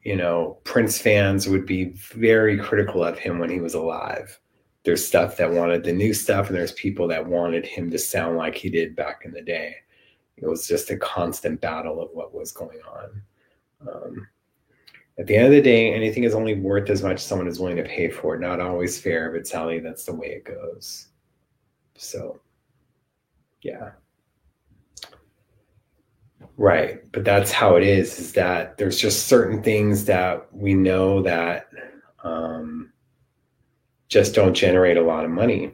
You 0.00 0.16
know, 0.16 0.56
Prince 0.64 0.98
fans 0.98 1.46
would 1.46 1.66
be 1.66 1.92
very 2.14 2.56
critical 2.56 3.04
of 3.04 3.18
him 3.18 3.38
when 3.38 3.50
he 3.50 3.60
was 3.60 3.74
alive 3.74 4.40
there's 4.84 5.04
stuff 5.04 5.36
that 5.36 5.50
wanted 5.50 5.82
the 5.82 5.92
new 5.92 6.14
stuff 6.14 6.46
and 6.46 6.56
there's 6.56 6.70
people 6.70 7.08
that 7.08 7.26
wanted 7.26 7.66
him 7.66 7.90
to 7.90 7.98
sound 7.98 8.36
like 8.36 8.54
he 8.54 8.70
did 8.70 8.94
back 8.94 9.22
in 9.24 9.32
the 9.32 9.42
day 9.42 9.74
it 10.36 10.46
was 10.46 10.66
just 10.66 10.90
a 10.90 10.96
constant 10.96 11.60
battle 11.60 12.00
of 12.00 12.10
what 12.12 12.34
was 12.34 12.52
going 12.52 12.80
on. 12.82 13.22
Um, 13.88 14.28
at 15.18 15.26
the 15.26 15.36
end 15.36 15.46
of 15.46 15.52
the 15.52 15.62
day 15.62 15.94
anything 15.94 16.24
is 16.24 16.34
only 16.34 16.54
worth 16.54 16.90
as 16.90 17.02
much 17.02 17.16
as 17.16 17.22
someone 17.22 17.48
is 17.48 17.58
willing 17.58 17.76
to 17.76 17.84
pay 17.84 18.10
for 18.10 18.34
it. 18.34 18.40
Not 18.40 18.60
always 18.60 19.00
fair 19.00 19.32
but 19.32 19.46
sally 19.46 19.80
that's 19.80 20.04
the 20.04 20.14
way 20.14 20.28
it 20.28 20.44
goes. 20.44 21.08
So 21.96 22.40
yeah. 23.62 23.92
Right 26.58 27.10
but 27.12 27.24
that's 27.24 27.52
how 27.52 27.76
it 27.76 27.82
is 27.82 28.18
is 28.18 28.32
that 28.32 28.76
there's 28.78 28.98
just 28.98 29.26
certain 29.26 29.62
things 29.62 30.04
that 30.06 30.48
we 30.54 30.74
know 30.74 31.22
that 31.22 31.68
um, 32.22 32.92
just 34.08 34.34
don't 34.34 34.54
generate 34.54 34.96
a 34.96 35.02
lot 35.02 35.24
of 35.24 35.30
money 35.30 35.72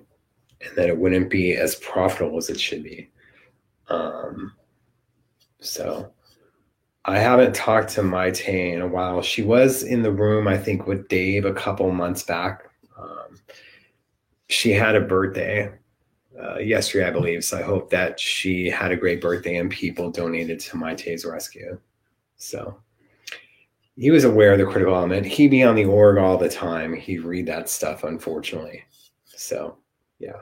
and 0.61 0.77
that 0.77 0.89
it 0.89 0.97
wouldn't 0.97 1.31
be 1.31 1.55
as 1.55 1.77
profitable 1.77 2.39
as 2.39 2.51
it 2.51 2.61
should 2.61 2.83
be. 2.83 3.09
Um, 3.89 4.55
so 5.61 6.13
I 7.05 7.19
haven't 7.19 7.55
talked 7.55 7.91
to 7.91 8.03
Mayte 8.03 8.73
in 8.75 8.81
a 8.81 8.87
while. 8.87 9.23
She 9.23 9.43
was 9.43 9.83
in 9.83 10.03
the 10.03 10.13
room, 10.13 10.47
I 10.47 10.57
think, 10.57 10.87
with 10.87 11.09
Dave 11.09 11.45
a 11.45 11.53
couple 11.53 11.91
months 11.91 12.23
back. 12.23 12.71
Um, 12.99 13.39
she 14.49 14.71
had 14.71 14.95
a 14.95 15.01
birthday 15.01 15.73
uh, 16.41 16.59
yesterday, 16.59 17.07
I 17.07 17.11
believe. 17.11 17.45
So 17.45 17.59
I 17.59 17.63
hope 17.63 17.91
that 17.91 18.19
she 18.19 18.69
had 18.71 18.93
a 18.93 18.97
great 18.97 19.21
birthday 19.21 19.57
and 19.57 19.71
people 19.71 20.11
donated 20.11 20.61
to 20.61 20.77
Mayte's 20.77 21.25
rescue. 21.25 21.79
So 22.37 22.79
he 23.97 24.11
was 24.11 24.25
aware 24.25 24.53
of 24.53 24.59
the 24.59 24.67
critical 24.67 24.95
element. 24.95 25.27
He'd 25.27 25.51
be 25.51 25.63
on 25.63 25.75
the 25.75 25.85
org 25.85 26.19
all 26.19 26.39
the 26.39 26.49
time. 26.49 26.95
He'd 26.95 27.23
read 27.23 27.47
that 27.47 27.69
stuff, 27.69 28.05
unfortunately. 28.05 28.85
So, 29.25 29.77
yeah. 30.19 30.41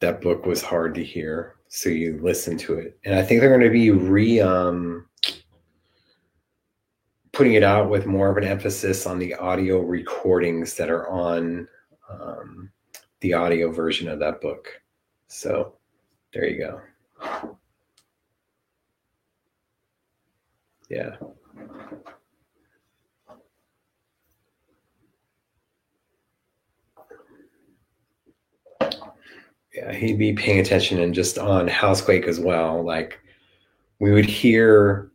That 0.00 0.20
book 0.20 0.46
was 0.46 0.62
hard 0.62 0.94
to 0.94 1.04
hear, 1.04 1.56
so 1.68 1.88
you 1.88 2.18
listen 2.22 2.56
to 2.58 2.74
it. 2.74 2.98
And 3.04 3.14
I 3.14 3.22
think 3.22 3.40
they're 3.40 3.50
going 3.50 3.60
to 3.60 3.70
be 3.70 3.90
re 3.90 4.40
um, 4.40 5.06
putting 7.32 7.54
it 7.54 7.62
out 7.62 7.90
with 7.90 8.06
more 8.06 8.30
of 8.30 8.36
an 8.36 8.44
emphasis 8.44 9.06
on 9.06 9.18
the 9.18 9.34
audio 9.34 9.80
recordings 9.80 10.74
that 10.74 10.90
are 10.90 11.08
on 11.08 11.66
um, 12.08 12.70
the 13.20 13.32
audio 13.34 13.70
version 13.70 14.08
of 14.08 14.18
that 14.20 14.40
book. 14.40 14.68
So, 15.26 15.74
there 16.32 16.46
you 16.46 16.58
go. 16.58 16.80
Yeah. 20.88 21.16
He'd 29.92 30.18
be 30.18 30.32
paying 30.32 30.58
attention 30.58 31.00
and 31.00 31.14
just 31.14 31.38
on 31.38 31.68
Housequake 31.68 32.26
as 32.26 32.40
well. 32.40 32.82
Like 32.82 33.18
we 33.98 34.12
would 34.12 34.26
hear, 34.26 35.10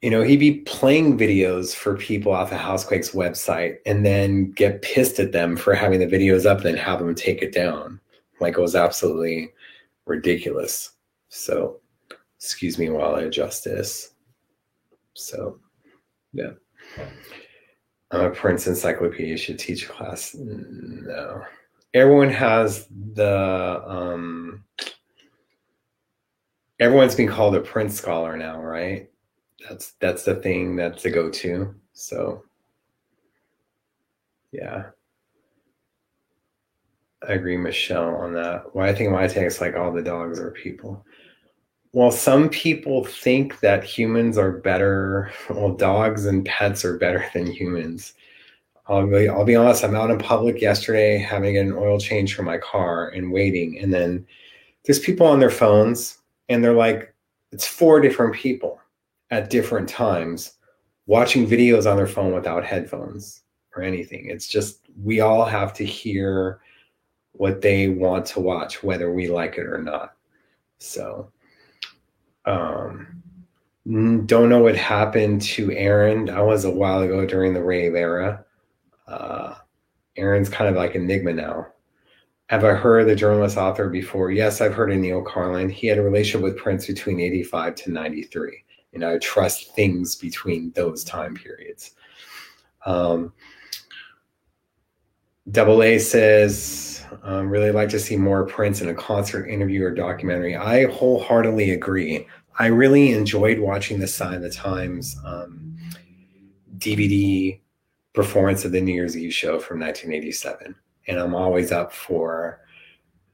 you 0.00 0.10
know, 0.10 0.22
he'd 0.22 0.38
be 0.38 0.60
playing 0.60 1.18
videos 1.18 1.74
for 1.74 1.96
people 1.96 2.32
off 2.32 2.52
of 2.52 2.58
Housequake's 2.58 3.10
website 3.10 3.76
and 3.86 4.04
then 4.04 4.50
get 4.52 4.82
pissed 4.82 5.18
at 5.18 5.32
them 5.32 5.56
for 5.56 5.74
having 5.74 6.00
the 6.00 6.06
videos 6.06 6.46
up 6.46 6.58
and 6.58 6.66
then 6.66 6.76
have 6.76 6.98
them 6.98 7.14
take 7.14 7.42
it 7.42 7.52
down. 7.52 8.00
Like 8.40 8.58
it 8.58 8.60
was 8.60 8.74
absolutely 8.74 9.52
ridiculous. 10.06 10.92
So 11.28 11.80
excuse 12.36 12.78
me 12.78 12.90
while 12.90 13.14
I 13.14 13.22
adjust 13.22 13.64
this. 13.64 14.10
So, 15.14 15.58
yeah. 16.32 16.52
I'm 18.10 18.26
a 18.26 18.30
Prince 18.30 18.66
encyclopedia 18.66 19.36
should 19.36 19.58
teach 19.58 19.84
a 19.84 19.88
class. 19.88 20.34
No. 20.34 21.42
Everyone 21.94 22.30
has 22.30 22.86
the 23.14 23.82
um 23.86 24.64
everyone's 26.80 27.14
being 27.14 27.28
called 27.28 27.54
a 27.54 27.60
Prince 27.60 27.94
scholar 27.96 28.36
now, 28.36 28.60
right? 28.62 29.10
That's 29.68 29.92
that's 30.00 30.24
the 30.24 30.36
thing 30.36 30.76
that's 30.76 31.02
the 31.02 31.10
go-to. 31.10 31.74
So 31.94 32.44
yeah. 34.52 34.90
I 37.26 37.32
agree, 37.34 37.56
Michelle, 37.56 38.16
on 38.16 38.32
that. 38.34 38.74
Why 38.74 38.88
I 38.88 38.94
think 38.94 39.10
my 39.12 39.26
take 39.28 39.46
is 39.46 39.60
like 39.60 39.76
all 39.76 39.92
the 39.92 40.02
dogs 40.02 40.40
are 40.40 40.50
people 40.50 41.04
Well, 41.92 42.10
some 42.12 42.48
people 42.50 43.04
think 43.04 43.60
that 43.60 43.84
humans 43.84 44.38
are 44.38 44.52
better, 44.52 45.32
well, 45.50 45.74
dogs 45.74 46.26
and 46.26 46.44
pets 46.46 46.84
are 46.84 46.98
better 46.98 47.24
than 47.34 47.46
humans. 47.46 48.14
I'll 48.86 49.06
be, 49.06 49.28
I'll 49.28 49.44
be 49.44 49.56
honest, 49.56 49.84
I'm 49.84 49.94
out 49.94 50.10
in 50.10 50.18
public 50.18 50.60
yesterday 50.60 51.18
having 51.18 51.56
an 51.56 51.72
oil 51.72 51.98
change 51.98 52.34
for 52.34 52.42
my 52.42 52.58
car 52.58 53.08
and 53.10 53.32
waiting. 53.32 53.78
And 53.78 53.92
then 53.92 54.26
there's 54.84 54.98
people 54.98 55.26
on 55.26 55.38
their 55.38 55.50
phones, 55.50 56.18
and 56.48 56.62
they're 56.62 56.72
like, 56.72 57.14
it's 57.52 57.66
four 57.66 58.00
different 58.00 58.34
people 58.34 58.80
at 59.30 59.50
different 59.50 59.88
times 59.88 60.54
watching 61.06 61.46
videos 61.46 61.90
on 61.90 61.96
their 61.96 62.06
phone 62.06 62.34
without 62.34 62.64
headphones 62.64 63.42
or 63.76 63.82
anything. 63.82 64.26
It's 64.28 64.46
just, 64.46 64.80
we 65.02 65.20
all 65.20 65.44
have 65.44 65.72
to 65.74 65.84
hear 65.84 66.60
what 67.32 67.60
they 67.60 67.88
want 67.88 68.26
to 68.26 68.40
watch, 68.40 68.82
whether 68.82 69.12
we 69.12 69.28
like 69.28 69.58
it 69.58 69.66
or 69.66 69.78
not. 69.78 70.14
So, 70.78 71.30
um, 72.44 73.22
don't 73.84 74.48
know 74.48 74.62
what 74.62 74.76
happened 74.76 75.42
to 75.42 75.72
Aaron. 75.72 76.26
That 76.26 76.44
was 76.44 76.64
a 76.64 76.70
while 76.70 77.02
ago 77.02 77.24
during 77.24 77.54
the 77.54 77.62
rave 77.62 77.94
era. 77.94 78.44
Uh, 79.06 79.54
Aaron's 80.16 80.48
kind 80.48 80.68
of 80.68 80.76
like 80.76 80.94
Enigma 80.94 81.32
now. 81.32 81.66
Have 82.46 82.64
I 82.64 82.74
heard 82.74 83.08
the 83.08 83.16
journalist 83.16 83.56
author 83.56 83.88
before? 83.88 84.30
Yes, 84.30 84.60
I've 84.60 84.74
heard 84.74 84.92
of 84.92 84.98
Neal 84.98 85.24
Karlen. 85.24 85.70
He 85.70 85.86
had 85.86 85.98
a 85.98 86.02
relationship 86.02 86.42
with 86.42 86.58
Prince 86.58 86.86
between 86.86 87.18
85 87.18 87.74
to 87.76 87.90
93. 87.90 88.64
And 88.92 89.04
I 89.04 89.16
trust 89.18 89.74
things 89.74 90.16
between 90.16 90.70
those 90.72 91.02
time 91.02 91.34
periods. 91.34 91.92
Um, 92.84 93.32
Double 95.50 95.82
A 95.82 95.98
says, 95.98 97.04
um, 97.22 97.48
really 97.48 97.72
like 97.72 97.88
to 97.88 97.98
see 97.98 98.16
more 98.16 98.46
Prince 98.46 98.80
in 98.80 98.88
a 98.88 98.94
concert 98.94 99.46
interview 99.46 99.84
or 99.84 99.90
documentary. 99.90 100.54
I 100.54 100.86
wholeheartedly 100.86 101.70
agree. 101.70 102.26
I 102.58 102.66
really 102.66 103.12
enjoyed 103.12 103.58
watching 103.58 103.98
the 103.98 104.06
Sign 104.06 104.34
of 104.34 104.42
the 104.42 104.50
Times 104.50 105.16
um, 105.24 105.76
DVD 106.76 107.58
performance 108.12 108.64
of 108.64 108.72
the 108.72 108.80
New 108.80 108.92
Year's 108.92 109.16
Eve 109.16 109.32
show 109.32 109.58
from 109.58 109.80
1987. 109.80 110.74
And 111.06 111.18
I'm 111.18 111.34
always 111.34 111.72
up 111.72 111.92
for 111.92 112.60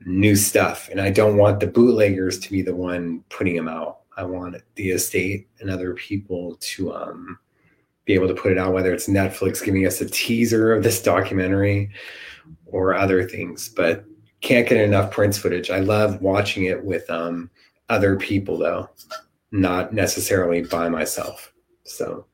new 0.05 0.37
stuff. 0.37 0.89
And 0.91 1.01
I 1.01 1.11
don't 1.11 1.37
want 1.37 1.61
the 1.61 1.67
bootleggers 1.67 2.39
to 2.41 2.51
be 2.51 2.63
the 2.63 2.75
one 2.75 3.25
putting 3.29 3.57
them 3.57 3.69
out. 3.69 4.01
I 4.17 4.25
want 4.25 4.57
the 4.75 4.91
estate 4.91 5.49
and 5.61 5.71
other 5.71 5.95
people 5.95 6.57
to 6.61 6.93
um, 6.93 7.39
be 8.05 8.15
able 8.15 8.29
to 8.29 8.35
put 8.35 8.53
it 8.53 8.59
out, 8.59 8.73
whether 8.73 8.93
it's 8.93 9.09
Netflix 9.09 9.65
giving 9.65 9.87
us 9.87 10.01
a 10.01 10.09
teaser 10.09 10.73
of 10.73 10.83
this 10.83 11.03
documentary 11.03 11.91
or 12.67 12.95
other 12.95 13.29
things. 13.29 13.69
But 13.69 14.05
can't 14.41 14.69
get 14.69 14.79
enough 14.79 15.11
Prince 15.11 15.39
footage. 15.39 15.71
I 15.71 15.81
love 15.81 16.21
watching 16.23 16.65
it 16.65 16.85
with 16.85 17.09
um, 17.11 17.51
other 17.89 18.17
people, 18.17 18.57
though, 18.57 18.89
not 19.51 19.93
necessarily 19.93 20.63
by 20.63 20.89
myself. 20.89 21.53
So, 21.85 22.27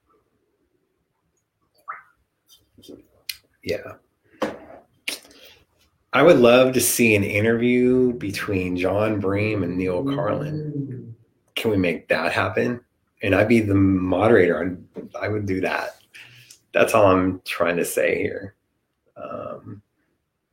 yeah. 3.64 3.94
I 6.12 6.22
would 6.22 6.38
love 6.38 6.74
to 6.74 6.80
see 6.80 7.16
an 7.16 7.24
interview 7.24 8.12
between 8.12 8.76
Jon 8.76 9.18
Bream 9.18 9.64
and 9.64 9.76
Neal 9.76 10.04
Karlen. 10.04 11.12
Can 11.56 11.70
we 11.72 11.76
make 11.76 12.06
that 12.08 12.32
happen? 12.32 12.80
and 13.24 13.34
I'd 13.34 13.48
be 13.48 13.60
the 13.60 13.74
moderator, 13.74 14.60
and 14.60 14.86
I 15.18 15.28
would 15.28 15.46
do 15.46 15.62
that. 15.62 15.96
That's 16.72 16.92
all 16.92 17.06
I'm 17.06 17.40
trying 17.46 17.78
to 17.78 17.84
say 17.84 18.18
here. 18.18 18.54
Um, 19.16 19.80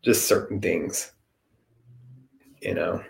just 0.01 0.25
certain 0.25 0.61
things, 0.61 1.11
you 2.61 2.73
know. 2.73 3.03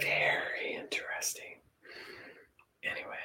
Very 0.00 0.76
interesting. 0.76 1.58
Anyway, 2.84 3.16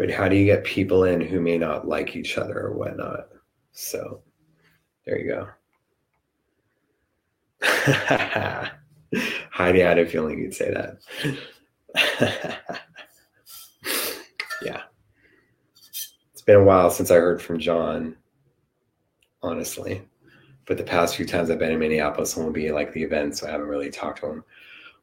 but 0.00 0.10
how 0.10 0.28
do 0.30 0.36
you 0.36 0.46
get 0.46 0.64
people 0.64 1.04
in 1.04 1.20
who 1.20 1.42
may 1.42 1.58
not 1.58 1.86
like 1.86 2.16
each 2.16 2.38
other 2.38 2.58
or 2.58 2.72
whatnot? 2.72 3.28
So, 3.72 4.22
there 5.04 5.18
you 5.18 5.28
go. 5.28 5.46
Heidi 9.50 9.80
had 9.80 9.98
a 9.98 10.06
feeling 10.06 10.38
you'd 10.38 10.54
say 10.54 10.72
that. 10.72 10.96
yeah. 14.62 14.80
It's 16.32 16.42
been 16.46 16.56
a 16.56 16.64
while 16.64 16.90
since 16.90 17.10
I 17.10 17.16
heard 17.16 17.42
from 17.42 17.58
John, 17.58 18.16
honestly. 19.42 20.00
But 20.64 20.78
the 20.78 20.82
past 20.82 21.14
few 21.14 21.26
times 21.26 21.50
I've 21.50 21.58
been 21.58 21.72
in 21.72 21.78
Minneapolis, 21.78 22.34
and 22.38 22.46
will 22.46 22.54
be 22.54 22.72
like 22.72 22.94
the 22.94 23.02
event, 23.02 23.36
so 23.36 23.46
I 23.46 23.50
haven't 23.50 23.68
really 23.68 23.90
talked 23.90 24.20
to 24.20 24.30
him. 24.30 24.44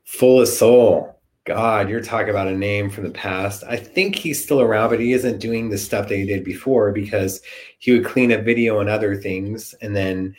Full 0.05 0.41
of 0.41 0.47
Soul. 0.47 1.16
God, 1.47 1.89
you're 1.89 2.01
talking 2.01 2.29
about 2.29 2.49
a 2.49 2.57
name 2.57 2.89
from 2.89 3.05
the 3.05 3.09
past. 3.09 3.63
I 3.63 3.77
think 3.77 4.17
he's 4.17 4.43
still 4.43 4.59
around, 4.59 4.89
but 4.89 4.99
he 4.99 5.13
isn't 5.13 5.39
doing 5.39 5.69
the 5.69 5.77
stuff 5.77 6.09
that 6.09 6.17
he 6.17 6.25
did 6.25 6.43
before 6.43 6.91
because 6.91 7.41
he 7.79 7.93
would 7.93 8.03
clean 8.03 8.33
up 8.33 8.43
video 8.43 8.81
and 8.81 8.89
other 8.89 9.15
things, 9.15 9.73
and 9.81 9.95
then 9.95 10.35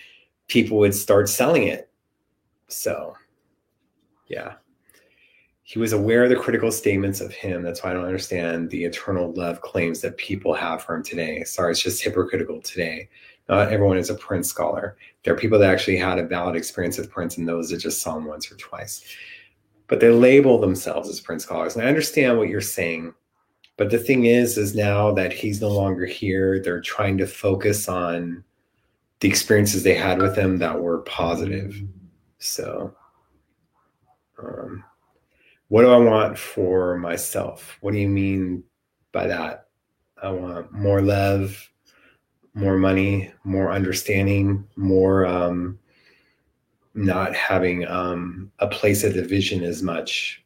people 0.48 0.76
would 0.76 0.94
start 0.94 1.30
selling 1.30 1.66
it. 1.66 1.88
So 2.68 3.16
yeah. 4.26 4.56
He 5.62 5.78
was 5.78 5.94
aware 5.94 6.24
of 6.24 6.30
the 6.30 6.36
critical 6.36 6.70
statements 6.70 7.22
of 7.22 7.32
him. 7.32 7.62
That's 7.62 7.82
why 7.82 7.90
I 7.90 7.92
don't 7.94 8.04
understand 8.04 8.68
the 8.68 8.84
eternal 8.84 9.32
love 9.32 9.62
claims 9.62 10.02
that 10.02 10.18
people 10.18 10.52
have 10.52 10.82
for 10.82 10.94
him 10.94 11.02
today. 11.02 11.42
Sorry, 11.44 11.70
it's 11.70 11.82
just 11.82 12.02
hypocritical 12.02 12.60
today. 12.60 13.08
Not 13.48 13.72
everyone 13.72 13.96
is 13.96 14.10
a 14.10 14.14
Prince 14.14 14.48
scholar. 14.48 14.98
There 15.24 15.32
are 15.32 15.38
people 15.38 15.58
that 15.58 15.70
actually 15.70 15.96
had 15.96 16.18
a 16.18 16.26
valid 16.26 16.54
experience 16.54 16.98
with 16.98 17.10
Prince 17.10 17.38
and 17.38 17.48
those 17.48 17.70
that 17.70 17.78
just 17.78 18.02
saw 18.02 18.18
him 18.18 18.26
once 18.26 18.52
or 18.52 18.56
twice. 18.56 19.04
But 19.88 20.00
they 20.00 20.10
label 20.10 20.60
themselves 20.60 21.08
as 21.08 21.20
Prince 21.20 21.42
scholars. 21.42 21.74
And 21.74 21.84
I 21.84 21.88
understand 21.88 22.38
what 22.38 22.48
you're 22.48 22.60
saying. 22.60 23.14
But 23.76 23.90
the 23.90 23.98
thing 23.98 24.26
is, 24.26 24.58
is 24.58 24.74
now 24.74 25.12
that 25.12 25.32
he's 25.32 25.60
no 25.60 25.68
longer 25.68 26.04
here, 26.04 26.60
they're 26.60 26.80
trying 26.80 27.18
to 27.18 27.26
focus 27.26 27.88
on 27.88 28.44
the 29.20 29.28
experiences 29.28 29.82
they 29.82 29.94
had 29.94 30.20
with 30.20 30.36
him 30.36 30.58
that 30.58 30.80
were 30.80 30.98
positive. 30.98 31.80
So 32.38 32.94
um, 34.38 34.84
what 35.68 35.82
do 35.82 35.90
I 35.90 35.96
want 35.96 36.38
for 36.38 36.96
myself? 36.98 37.76
What 37.80 37.92
do 37.92 37.98
you 37.98 38.08
mean 38.08 38.64
by 39.12 39.26
that? 39.26 39.66
I 40.22 40.30
want 40.30 40.72
more 40.72 41.00
love, 41.00 41.70
more 42.54 42.76
money, 42.76 43.32
more 43.44 43.70
understanding, 43.70 44.66
more 44.76 45.26
um, 45.26 45.78
not 46.98 47.34
having 47.34 47.86
um, 47.86 48.50
a 48.58 48.66
place 48.66 49.04
of 49.04 49.14
division 49.14 49.62
as 49.62 49.82
much 49.82 50.44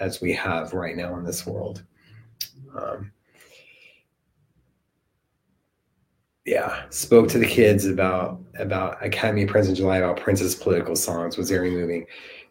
as 0.00 0.20
we 0.20 0.32
have 0.34 0.74
right 0.74 0.96
now 0.96 1.16
in 1.16 1.24
this 1.24 1.46
world. 1.46 1.82
Um, 2.76 3.10
yeah, 6.44 6.82
spoke 6.90 7.28
to 7.28 7.38
the 7.38 7.46
kids 7.46 7.86
about 7.86 8.40
about 8.58 9.04
Academy 9.04 9.46
Prince 9.46 9.68
in 9.68 9.74
July 9.74 9.98
about 9.98 10.20
Prince's 10.20 10.54
political 10.54 10.96
songs 10.96 11.36
was 11.36 11.50
very 11.50 11.70
moving. 11.70 12.06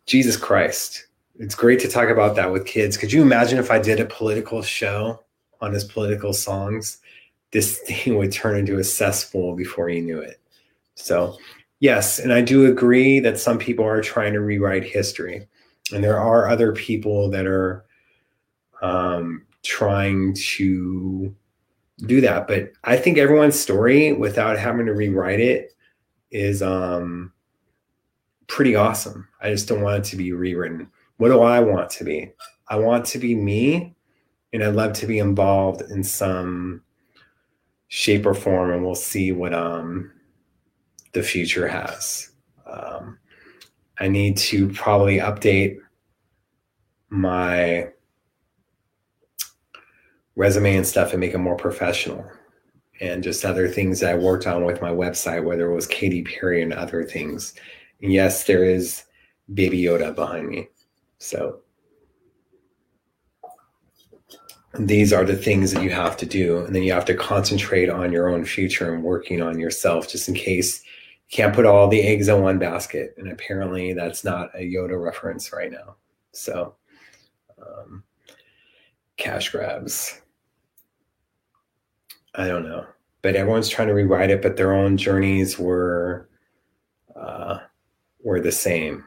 Jesus 0.06 0.38
Christ. 0.38 1.08
It's 1.40 1.56
great 1.56 1.80
to 1.82 1.88
talk 1.88 2.10
about 2.10 2.36
that 2.36 2.52
with 2.52 2.66
kids. 2.66 2.98
Could 2.98 3.12
you 3.12 3.22
imagine 3.22 3.60
if 3.60 3.70
I 3.70 3.78
did 3.78 4.00
a 4.00 4.06
political 4.06 4.64
show 4.64 5.24
on 5.62 5.74
his 5.74 5.84
political 5.84 6.34
songs? 6.34 6.98
This 7.52 7.80
thing 7.88 8.18
would 8.18 8.32
turn 8.32 8.58
into 8.58 8.80
a 8.80 8.84
cesspool 8.84 9.56
before 9.56 9.90
you 9.90 10.02
knew 10.02 10.20
it. 10.20 10.40
So, 10.96 11.38
yes, 11.80 12.20
and 12.20 12.34
I 12.34 12.42
do 12.42 12.66
agree 12.66 13.20
that 13.20 13.40
some 13.40 13.58
people 13.58 13.86
are 13.86 14.02
trying 14.02 14.34
to 14.34 14.42
rewrite 14.42 14.84
history, 14.84 15.48
and 15.94 16.04
there 16.04 16.20
are 16.20 16.50
other 16.50 16.74
people 16.74 17.30
that 17.32 17.46
are 17.46 17.86
um, 18.82 19.46
trying 19.64 20.34
to 20.34 21.36
do 22.06 22.22
that. 22.22 22.48
But 22.48 22.72
I 22.84 22.98
think 22.98 23.18
everyone's 23.18 23.60
story, 23.60 24.14
without 24.14 24.58
having 24.58 24.86
to 24.86 24.94
rewrite 24.94 25.40
it, 25.40 25.74
is 26.32 26.62
um, 26.62 27.32
pretty 28.48 28.76
awesome. 28.76 29.28
I 29.42 29.52
just 29.52 29.68
don't 29.68 29.82
want 29.82 30.06
it 30.06 30.10
to 30.10 30.16
be 30.16 30.32
rewritten. 30.34 30.90
What 31.18 31.30
do 31.30 31.42
I 31.42 31.60
want 31.60 31.90
to 31.92 32.04
be? 32.04 32.32
I 32.70 32.78
want 32.78 33.06
to 33.06 33.18
be 33.18 33.34
me, 33.34 33.96
and 34.54 34.64
I'd 34.64 34.76
love 34.76 34.94
to 34.94 35.08
be 35.08 35.20
involved 35.20 35.82
in 35.90 36.04
some 36.04 36.82
shape 37.88 38.26
or 38.26 38.34
form, 38.34 38.72
and 38.72 38.84
we'll 38.84 38.96
see 38.96 39.32
what 39.32 39.54
um 39.54 40.12
the 41.18 41.24
future 41.24 41.68
has. 41.68 42.32
Um, 42.65 43.18
I 43.99 44.07
need 44.07 44.38
to 44.38 44.70
probably 44.70 45.18
update 45.18 45.78
my 47.09 47.89
resume 50.36 50.76
and 50.76 50.86
stuff 50.86 51.11
and 51.11 51.20
make 51.20 51.34
it 51.34 51.39
more 51.39 51.57
professional 51.57 52.30
and 52.99 53.24
just 53.24 53.45
other 53.45 53.68
things 53.68 53.99
that 53.99 54.13
I 54.13 54.18
worked 54.18 54.47
on 54.47 54.65
with 54.65 54.82
my 54.82 54.91
website, 54.91 55.43
whether 55.43 55.70
it 55.70 55.76
was 55.76 55.88
Katy 55.88 56.24
Perry 56.24 56.61
and 56.61 56.74
other 56.74 57.03
things 57.03 57.53
yes, 57.99 58.45
there 58.45 58.63
is 58.63 59.03
Baby 59.53 59.82
Yoda 59.82 60.13
behind 60.13 60.47
me. 60.47 60.70
So 61.20 61.61
these 64.78 65.11
are 65.11 65.26
the 65.26 65.36
things 65.36 65.72
that 65.72 65.84
you 65.84 65.89
have 65.89 66.18
to 66.18 66.26
do. 66.26 66.59
And 66.59 66.76
then 66.76 66.84
you 66.84 66.93
have 66.93 67.05
to 67.05 67.15
concentrate 67.15 67.89
on 67.89 68.11
your 68.11 68.30
own 68.30 68.45
future 68.45 68.93
and 68.93 69.03
working 69.03 69.41
on 69.41 69.59
yourself 69.59 70.07
just 70.07 70.28
in 70.28 70.36
case 70.36 70.84
can't 71.30 71.54
put 71.54 71.66
all 71.66 71.88
the 71.88 72.02
eggs 72.02 72.28
in 72.30 72.42
one 72.42 72.60
basket. 72.60 73.14
And 73.18 73.32
apparently 73.32 73.94
that's 73.94 74.24
not 74.24 74.50
a 74.56 74.60
Yoda 74.60 75.02
reference 75.02 75.52
right 75.52 75.72
now. 75.72 75.96
So 76.32 76.76
um, 77.62 78.04
cash 79.18 79.50
grabs. 79.50 80.22
I 82.36 82.48
don't 82.48 82.68
know. 82.68 82.86
But 83.22 83.36
everyone's 83.36 83.68
trying 83.68 83.88
to 83.90 83.94
rewrite 83.94 84.30
it, 84.30 84.42
but 84.42 84.56
their 84.56 84.74
own 84.74 84.96
journeys 84.96 85.58
were 85.58 86.30
uh, 87.16 87.60
were 88.24 88.40
the 88.40 88.52
same. 88.52 89.04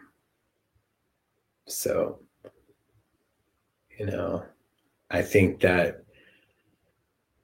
So, 1.66 2.18
you 3.98 4.06
know, 4.06 4.44
I 5.10 5.22
think 5.22 5.60
that 5.60 6.04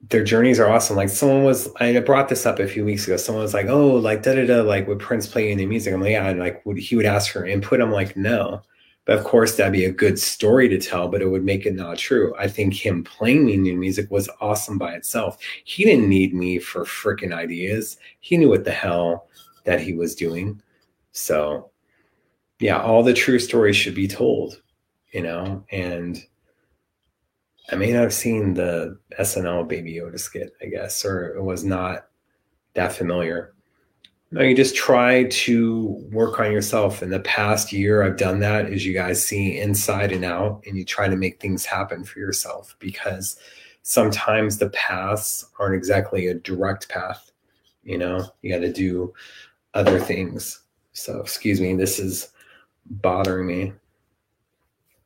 their 0.01 0.23
journeys 0.23 0.59
are 0.59 0.69
awesome. 0.69 0.95
Like 0.95 1.09
someone 1.09 1.43
was, 1.43 1.69
I 1.79 1.99
brought 1.99 2.29
this 2.29 2.45
up 2.45 2.59
a 2.59 2.67
few 2.67 2.85
weeks 2.85 3.05
ago. 3.05 3.17
Someone 3.17 3.43
was 3.43 3.53
like, 3.53 3.67
"Oh, 3.67 3.95
like 3.95 4.23
da 4.23 4.35
da 4.35 4.45
da, 4.45 4.61
like 4.61 4.87
would 4.87 4.99
Prince 4.99 5.27
play 5.27 5.51
any 5.51 5.65
music?" 5.65 5.93
I'm 5.93 6.01
like, 6.01 6.11
"Yeah." 6.11 6.29
And 6.29 6.39
like, 6.39 6.65
would 6.65 6.77
he 6.77 6.95
would 6.95 7.05
ask 7.05 7.31
for 7.31 7.45
input? 7.45 7.81
I'm 7.81 7.91
like, 7.91 8.15
"No." 8.15 8.61
But 9.05 9.17
of 9.17 9.23
course, 9.23 9.55
that'd 9.55 9.71
be 9.73 9.85
a 9.85 9.91
good 9.91 10.19
story 10.19 10.67
to 10.69 10.77
tell, 10.77 11.07
but 11.07 11.21
it 11.21 11.29
would 11.29 11.45
make 11.45 11.65
it 11.65 11.75
not 11.75 11.97
true. 11.97 12.35
I 12.37 12.47
think 12.49 12.73
him 12.73 13.03
playing 13.05 13.45
me 13.45 13.55
new 13.57 13.75
music 13.77 14.11
was 14.11 14.29
awesome 14.41 14.77
by 14.77 14.93
itself. 14.95 15.37
He 15.63 15.85
didn't 15.85 16.09
need 16.09 16.33
me 16.33 16.59
for 16.59 16.83
freaking 16.83 17.33
ideas. 17.33 17.97
He 18.19 18.37
knew 18.37 18.49
what 18.49 18.65
the 18.65 18.71
hell 18.71 19.27
that 19.63 19.79
he 19.79 19.93
was 19.93 20.13
doing. 20.13 20.61
So, 21.13 21.71
yeah, 22.59 22.81
all 22.81 23.01
the 23.01 23.13
true 23.13 23.39
stories 23.39 23.77
should 23.77 23.95
be 23.95 24.07
told, 24.09 24.61
you 25.13 25.21
know, 25.23 25.63
and 25.71 26.21
I 27.69 27.75
may 27.75 27.91
not 27.91 28.03
have 28.03 28.13
seen 28.13 28.53
the 28.53 28.97
SNL 29.19 29.67
Baby 29.67 29.95
Yoda 29.95 30.19
skit, 30.19 30.53
I 30.61 30.67
guess, 30.67 31.03
or 31.03 31.35
it 31.35 31.43
was 31.43 31.63
not 31.63 32.07
that 32.75 32.93
familiar. 32.93 33.53
No, 34.31 34.41
you 34.41 34.55
just 34.55 34.75
try 34.75 35.23
to 35.23 35.85
work 36.11 36.39
on 36.39 36.51
yourself. 36.51 37.01
In 37.01 37.09
the 37.09 37.21
past 37.21 37.71
year, 37.71 38.03
I've 38.03 38.17
done 38.17 38.39
that, 38.39 38.65
as 38.65 38.85
you 38.85 38.93
guys 38.93 39.25
see, 39.25 39.57
inside 39.57 40.11
and 40.11 40.25
out, 40.25 40.63
and 40.67 40.77
you 40.77 40.83
try 40.83 41.07
to 41.07 41.15
make 41.15 41.39
things 41.39 41.65
happen 41.65 42.03
for 42.03 42.19
yourself 42.19 42.75
because 42.79 43.37
sometimes 43.83 44.57
the 44.57 44.69
paths 44.71 45.45
aren't 45.59 45.75
exactly 45.75 46.27
a 46.27 46.33
direct 46.33 46.89
path. 46.89 47.31
You 47.83 47.97
know, 47.97 48.29
you 48.41 48.51
got 48.51 48.59
to 48.59 48.73
do 48.73 49.13
other 49.73 49.97
things. 49.97 50.61
So, 50.91 51.21
excuse 51.21 51.61
me, 51.61 51.73
this 51.75 51.97
is 51.97 52.31
bothering 52.85 53.47
me. 53.47 53.73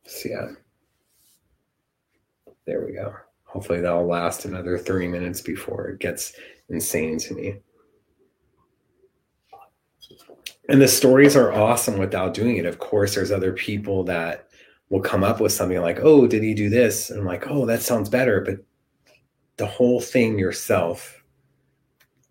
So, 0.05 0.30
yeah. 0.30 0.47
There 2.66 2.86
we 2.86 2.93
go. 2.93 3.14
Hopefully, 3.43 3.82
that'll 3.82 4.07
last 4.07 4.45
another 4.45 4.78
three 4.78 5.07
minutes 5.07 5.41
before 5.41 5.89
it 5.89 5.99
gets 5.99 6.34
insane 6.70 7.18
to 7.20 7.34
me. 7.34 7.55
And 10.70 10.82
the 10.82 10.88
stories 10.88 11.36
are 11.36 11.51
awesome 11.51 11.97
without 11.97 12.34
doing 12.34 12.57
it. 12.57 12.66
Of 12.66 12.80
course, 12.80 13.16
there's 13.16 13.32
other 13.32 13.51
people 13.51 14.03
that 14.05 14.47
will 14.89 15.01
come 15.01 15.24
up 15.24 15.41
with 15.41 15.51
something 15.51 15.82
like, 15.82 15.99
oh, 16.01 16.28
did 16.28 16.43
he 16.43 16.53
do 16.53 16.70
this? 16.70 17.09
And 17.09 17.20
I'm 17.20 17.26
like, 17.26 17.47
oh, 17.49 17.66
that 17.66 17.82
sounds 17.82 18.09
better. 18.09 18.41
But 18.41 18.59
the 19.57 19.66
whole 19.66 19.99
thing 19.99 20.39
yourself 20.39 21.24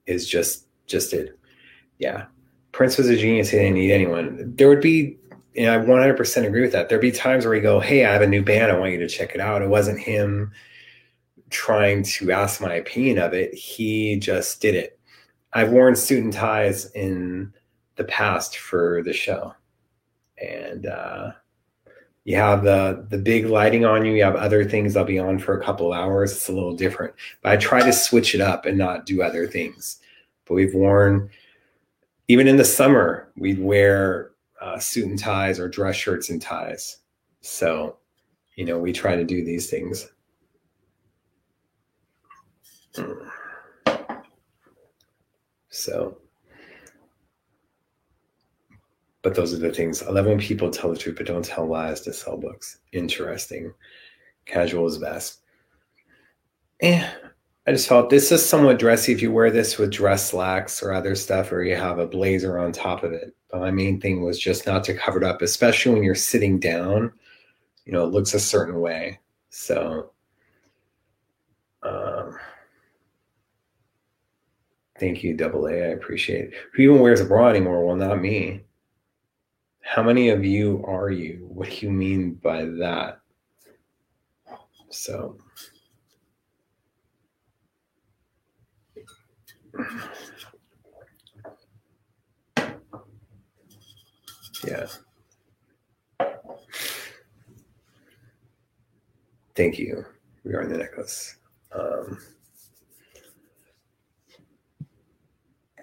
is 0.06 0.28
just 0.28 0.66
just 0.86 1.12
it. 1.12 1.38
Yeah. 1.98 2.26
Prince 2.72 2.98
was 2.98 3.08
a 3.08 3.16
genius. 3.16 3.50
He 3.50 3.58
didn't 3.58 3.74
need 3.74 3.92
anyone. 3.92 4.54
There 4.56 4.68
would 4.68 4.80
be, 4.80 5.18
and 5.56 5.70
I 5.70 5.78
100% 5.78 6.46
agree 6.46 6.60
with 6.60 6.72
that. 6.72 6.88
There'd 6.88 7.00
be 7.00 7.10
times 7.10 7.44
where 7.44 7.54
we 7.54 7.60
go, 7.60 7.80
hey, 7.80 8.04
I 8.04 8.12
have 8.12 8.22
a 8.22 8.26
new 8.26 8.42
band. 8.42 8.70
I 8.70 8.78
want 8.78 8.92
you 8.92 8.98
to 8.98 9.08
check 9.08 9.34
it 9.34 9.40
out. 9.40 9.62
It 9.62 9.68
wasn't 9.68 9.98
him 9.98 10.52
trying 11.50 12.04
to 12.04 12.30
ask 12.30 12.60
my 12.60 12.74
opinion 12.74 13.18
of 13.18 13.34
it. 13.34 13.52
He 13.52 14.16
just 14.16 14.60
did 14.60 14.74
it. 14.74 14.98
I've 15.52 15.70
worn 15.70 15.96
suit 15.96 16.22
and 16.22 16.32
ties 16.32 16.90
in 16.92 17.52
the 17.96 18.04
past 18.04 18.58
for 18.58 19.02
the 19.02 19.12
show. 19.12 19.54
And 20.38 20.86
uh, 20.86 21.32
you 22.24 22.36
have 22.36 22.62
the 22.62 23.06
the 23.10 23.18
big 23.18 23.46
lighting 23.46 23.84
on 23.84 24.06
you. 24.06 24.12
You 24.12 24.24
have 24.24 24.36
other 24.36 24.64
things 24.64 24.94
that'll 24.94 25.06
be 25.06 25.18
on 25.18 25.38
for 25.38 25.58
a 25.58 25.62
couple 25.62 25.92
hours. 25.92 26.32
It's 26.32 26.48
a 26.48 26.52
little 26.52 26.74
different. 26.74 27.12
But 27.42 27.52
I 27.52 27.56
try 27.56 27.82
to 27.82 27.92
switch 27.92 28.34
it 28.34 28.40
up 28.40 28.64
and 28.64 28.78
not 28.78 29.04
do 29.04 29.22
other 29.22 29.46
things. 29.46 30.00
But 30.46 30.54
we've 30.54 30.74
worn, 30.74 31.28
even 32.28 32.46
in 32.46 32.56
the 32.56 32.64
summer, 32.64 33.30
we'd 33.36 33.60
wear 33.60 34.30
uh, 34.60 34.78
suit 34.78 35.06
and 35.06 35.18
ties 35.18 35.58
or 35.58 35.68
dress 35.68 35.96
shirts 35.96 36.30
and 36.30 36.40
ties. 36.40 36.98
So, 37.40 37.96
you 38.56 38.64
know, 38.64 38.78
we 38.78 38.92
try 38.92 39.16
to 39.16 39.24
do 39.24 39.44
these 39.44 39.70
things. 39.70 40.08
So, 45.70 46.18
but 49.22 49.34
those 49.34 49.54
are 49.54 49.58
the 49.58 49.72
things. 49.72 50.02
I 50.02 50.10
love 50.10 50.26
when 50.26 50.38
people 50.38 50.70
tell 50.70 50.90
the 50.90 50.98
truth, 50.98 51.16
but 51.16 51.26
don't 51.26 51.44
tell 51.44 51.66
lies 51.66 52.00
to 52.02 52.12
sell 52.12 52.36
books. 52.36 52.78
Interesting. 52.92 53.72
Casual 54.46 54.86
is 54.86 54.98
best. 54.98 55.40
Eh, 56.80 57.08
I 57.66 57.72
just 57.72 57.88
felt 57.88 58.10
this 58.10 58.32
is 58.32 58.44
somewhat 58.44 58.78
dressy 58.78 59.12
if 59.12 59.22
you 59.22 59.30
wear 59.30 59.50
this 59.50 59.78
with 59.78 59.92
dress 59.92 60.30
slacks 60.30 60.82
or 60.82 60.92
other 60.92 61.14
stuff, 61.14 61.52
or 61.52 61.62
you 61.62 61.76
have 61.76 61.98
a 61.98 62.06
blazer 62.06 62.58
on 62.58 62.72
top 62.72 63.04
of 63.04 63.12
it. 63.12 63.34
But 63.50 63.60
my 63.60 63.70
main 63.70 64.00
thing 64.00 64.22
was 64.22 64.38
just 64.38 64.66
not 64.66 64.84
to 64.84 64.94
cover 64.94 65.18
it 65.18 65.24
up, 65.24 65.42
especially 65.42 65.94
when 65.94 66.02
you're 66.02 66.14
sitting 66.14 66.58
down. 66.58 67.12
You 67.84 67.92
know, 67.92 68.04
it 68.04 68.12
looks 68.12 68.34
a 68.34 68.40
certain 68.40 68.80
way. 68.80 69.18
So, 69.50 70.12
um, 71.82 72.36
Thank 75.00 75.24
you, 75.24 75.34
double 75.34 75.66
A. 75.66 75.72
I 75.72 75.88
appreciate 75.92 76.48
it. 76.48 76.54
Who 76.74 76.82
even 76.82 77.00
wears 77.00 77.20
a 77.20 77.24
bra 77.24 77.48
anymore? 77.48 77.86
Well, 77.86 77.96
not 77.96 78.20
me. 78.20 78.60
How 79.80 80.02
many 80.02 80.28
of 80.28 80.44
you 80.44 80.84
are 80.86 81.10
you? 81.10 81.48
What 81.48 81.70
do 81.70 81.86
you 81.86 81.90
mean 81.90 82.34
by 82.34 82.66
that? 82.66 83.20
So, 84.90 85.38
yeah. 94.66 94.86
Thank 99.54 99.78
you. 99.78 100.04
We 100.44 100.54
are 100.54 100.62
in 100.62 100.70
the 100.70 100.78
necklace. 100.78 101.36
Um, 101.72 102.18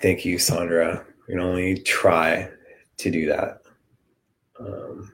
Thank 0.01 0.25
you, 0.25 0.37
Sandra. 0.37 1.03
We 1.27 1.33
can 1.33 1.41
only 1.41 1.79
try 1.79 2.49
to 2.97 3.11
do 3.11 3.25
that. 3.27 3.61
Um, 4.59 5.11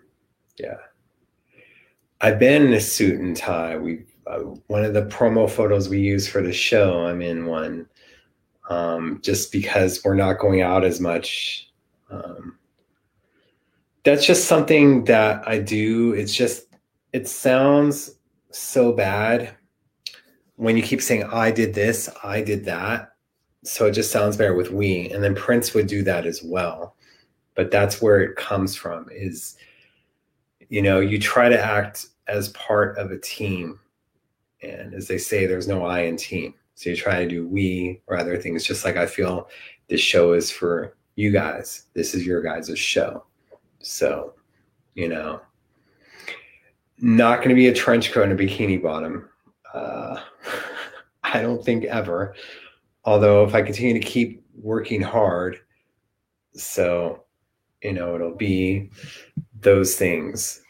yeah. 0.57 0.76
I've 2.20 2.39
been 2.39 2.64
in 2.64 2.74
a 2.74 2.82
suit 2.82 3.20
and 3.20 3.36
tie. 3.36 3.78
We 3.78 4.05
uh, 4.28 4.39
one 4.68 4.86
of 4.86 4.93
the 4.93 5.05
promo 5.05 5.49
photos 5.49 5.89
we 5.89 5.99
use 5.99 6.28
for 6.28 6.41
the 6.41 6.53
show. 6.53 7.05
I'm 7.05 7.22
in 7.22 7.45
one, 7.45 7.88
um, 8.70 9.20
just 9.22 9.51
because 9.51 10.01
we're 10.03 10.16
not 10.16 10.39
going 10.39 10.61
out 10.61 10.86
as 10.86 10.99
much. 10.99 11.70
Um, 12.09 12.57
that's 14.04 14.26
just 14.26 14.47
something 14.47 15.06
that 15.06 15.47
I 15.47 15.60
do. 15.60 16.14
It's 16.14 16.34
just 16.34 16.68
it 17.14 17.28
sounds 17.28 18.16
so 18.51 18.91
bad 18.91 19.56
when 20.56 20.78
you 20.78 20.84
keep 20.84 21.01
saying 21.01 21.24
I 21.24 21.51
did 21.51 21.74
this, 21.74 22.10
I 22.24 22.41
did 22.41 22.66
that. 22.66 23.14
So 23.64 23.88
it 23.88 23.91
just 23.91 24.12
sounds 24.12 24.38
better 24.38 24.54
with 24.54 24.72
we. 24.72 25.10
And 25.10 25.24
then 25.24 25.36
prince 25.36 25.74
would 25.74 25.88
do 25.88 26.04
that 26.04 26.26
as 26.26 26.43
well. 26.43 26.95
But 27.56 27.72
that's 27.72 28.01
where 28.01 28.22
it 28.22 28.36
comes 28.36 28.76
from 28.76 29.08
is 29.12 29.56
you 30.70 30.82
know 30.82 30.99
you 30.99 31.20
try 31.20 31.49
to 31.49 31.62
act 31.62 32.08
as 32.28 32.49
part 32.49 32.97
of 32.97 33.12
a 33.12 33.20
team. 33.20 33.80
And 34.62 34.93
as 34.93 35.08
they 35.08 35.18
say 35.18 35.45
there's 35.45 35.68
no 35.68 35.86
i 35.86 36.01
in 36.01 36.18
team. 36.18 36.54
So 36.76 36.89
you 36.89 36.95
try 36.95 37.24
to 37.24 37.30
do 37.30 37.47
we 37.47 38.01
or 38.08 38.18
other 38.18 38.38
things 38.38 38.66
just 38.66 38.84
like 38.84 38.97
i 38.97 39.06
feel 39.06 39.47
this 39.88 40.01
show 40.01 40.34
is 40.34 40.51
for 40.51 40.95
you 41.16 41.32
guys. 41.32 41.86
This 41.93 42.16
is 42.16 42.26
your 42.26 42.41
guys' 42.41 42.78
show 42.78 43.24
so 43.84 44.34
you 44.95 45.07
know 45.07 45.39
not 46.99 47.38
going 47.38 47.49
to 47.49 47.55
be 47.55 47.67
a 47.67 47.73
trench 47.73 48.11
coat 48.11 48.29
and 48.29 48.39
a 48.39 48.43
bikini 48.43 48.81
bottom 48.81 49.29
uh, 49.73 50.19
i 51.23 51.41
don't 51.41 51.63
think 51.63 51.84
ever 51.86 52.34
although 53.05 53.43
if 53.43 53.53
I 53.53 53.61
continue 53.61 53.93
to 53.93 53.99
keep 53.99 54.43
working 54.61 55.01
hard, 55.01 55.59
so 56.53 57.23
you 57.81 57.93
know 57.93 58.15
it'll 58.15 58.36
be 58.36 58.89
those 59.59 59.95
things. 59.95 60.61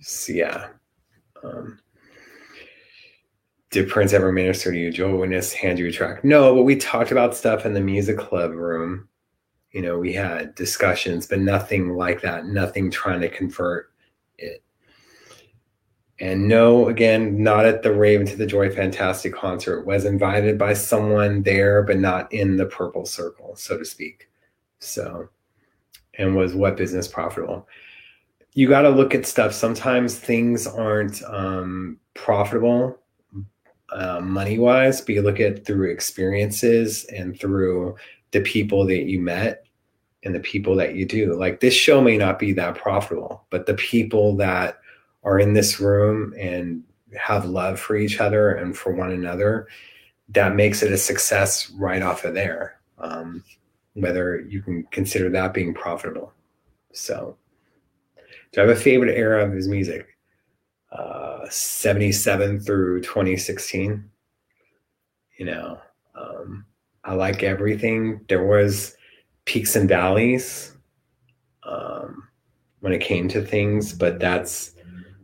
So 0.00 0.32
yeah. 0.32 0.68
Um, 1.42 1.78
did 3.70 3.88
Prince 3.88 4.12
ever 4.12 4.32
minister 4.32 4.72
to 4.72 4.78
you? 4.78 4.90
Joe 4.90 5.16
Witness 5.16 5.52
hand 5.52 5.78
you 5.78 5.86
a 5.86 5.92
track? 5.92 6.24
No, 6.24 6.54
but 6.54 6.64
we 6.64 6.74
talked 6.74 7.12
about 7.12 7.36
stuff 7.36 7.64
in 7.64 7.72
the 7.72 7.80
music 7.80 8.18
club 8.18 8.50
room. 8.50 9.08
You 9.72 9.82
know, 9.82 9.98
we 9.98 10.12
had 10.12 10.54
discussions, 10.54 11.26
but 11.26 11.40
nothing 11.40 11.96
like 11.96 12.20
that. 12.22 12.46
Nothing 12.46 12.90
trying 12.90 13.20
to 13.20 13.28
convert 13.28 13.92
it 14.38 14.62
and 16.20 16.46
no, 16.46 16.88
again, 16.88 17.42
not 17.42 17.64
at 17.64 17.82
the 17.82 17.92
Rave 17.92 18.20
Un2 18.20 18.36
the 18.36 18.46
Joy 18.46 18.70
Fantastic 18.70 19.34
concert. 19.34 19.86
Was 19.86 20.04
invited 20.04 20.58
by 20.58 20.74
someone 20.74 21.42
there, 21.42 21.82
but 21.82 21.98
not 21.98 22.30
in 22.30 22.56
the 22.56 22.66
purple 22.66 23.06
circle, 23.06 23.56
so 23.56 23.78
to 23.78 23.84
speak. 23.86 24.28
So, 24.80 25.28
and 26.18 26.36
was 26.36 26.54
what 26.54 26.76
business 26.76 27.08
profitable? 27.08 27.66
You 28.52 28.68
got 28.68 28.82
to 28.82 28.90
look 28.90 29.14
at 29.14 29.24
stuff. 29.24 29.54
Sometimes 29.54 30.18
things 30.18 30.66
aren't 30.66 31.22
um, 31.22 31.98
profitable 32.12 32.98
uh, 33.90 34.20
money 34.20 34.58
wise, 34.58 35.00
but 35.00 35.14
you 35.14 35.22
look 35.22 35.40
at 35.40 35.64
through 35.64 35.90
experiences 35.90 37.04
and 37.06 37.38
through 37.40 37.96
the 38.32 38.40
people 38.40 38.86
that 38.86 39.04
you 39.04 39.20
met 39.20 39.64
and 40.22 40.34
the 40.34 40.40
people 40.40 40.76
that 40.76 40.94
you 40.94 41.06
do. 41.06 41.34
Like 41.34 41.60
this 41.60 41.74
show 41.74 42.00
may 42.00 42.16
not 42.16 42.38
be 42.38 42.52
that 42.52 42.76
profitable, 42.76 43.44
but 43.50 43.66
the 43.66 43.74
people 43.74 44.36
that 44.36 44.78
are 45.24 45.38
in 45.38 45.54
this 45.54 45.80
room 45.80 46.34
and 46.38 46.82
have 47.18 47.44
love 47.44 47.80
for 47.80 47.96
each 47.96 48.20
other 48.20 48.52
and 48.52 48.76
for 48.76 48.92
one 48.92 49.10
another, 49.10 49.66
that 50.28 50.54
makes 50.54 50.82
it 50.82 50.92
a 50.92 50.98
success 50.98 51.70
right 51.70 52.02
off 52.02 52.24
of 52.24 52.34
there. 52.34 52.80
Um, 52.98 53.42
whether 53.94 54.40
you 54.40 54.62
can 54.62 54.84
consider 54.90 55.28
that 55.30 55.54
being 55.54 55.74
profitable. 55.74 56.32
So, 56.92 57.36
do 58.52 58.60
I 58.60 58.66
have 58.66 58.76
a 58.76 58.80
favorite 58.80 59.16
era 59.16 59.44
of 59.44 59.52
his 59.52 59.68
music? 59.68 60.16
Uh, 60.92 61.48
77 61.48 62.60
through 62.60 63.00
2016. 63.02 64.08
You 65.38 65.44
know, 65.44 65.78
um, 66.14 66.66
I 67.04 67.14
like 67.14 67.42
everything. 67.42 68.20
There 68.28 68.44
was 68.44 68.96
peaks 69.44 69.76
and 69.76 69.88
valleys 69.88 70.76
um, 71.64 72.28
when 72.80 72.92
it 72.92 73.00
came 73.02 73.28
to 73.28 73.42
things, 73.42 73.92
but 73.94 74.20
that's 74.20 74.74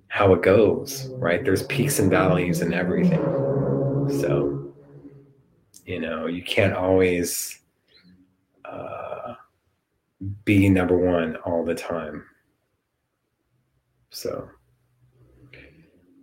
how 0.09 0.33
it 0.35 0.43
goes, 0.43 1.11
right? 1.21 1.45
There's 1.45 1.65
peaks 1.65 1.99
and 1.99 2.11
valleys 2.11 2.63
and 2.63 2.75
everything. 2.75 3.39
So, 4.09 4.59
You 5.87 6.01
know, 6.01 6.27
you 6.27 6.43
can't 6.43 6.75
always 6.75 7.61
uh, 8.65 9.35
be 10.45 10.69
number 10.69 10.97
one 10.97 11.37
all 11.45 11.65
the 11.65 11.75
time. 11.75 12.25
So, 14.11 14.51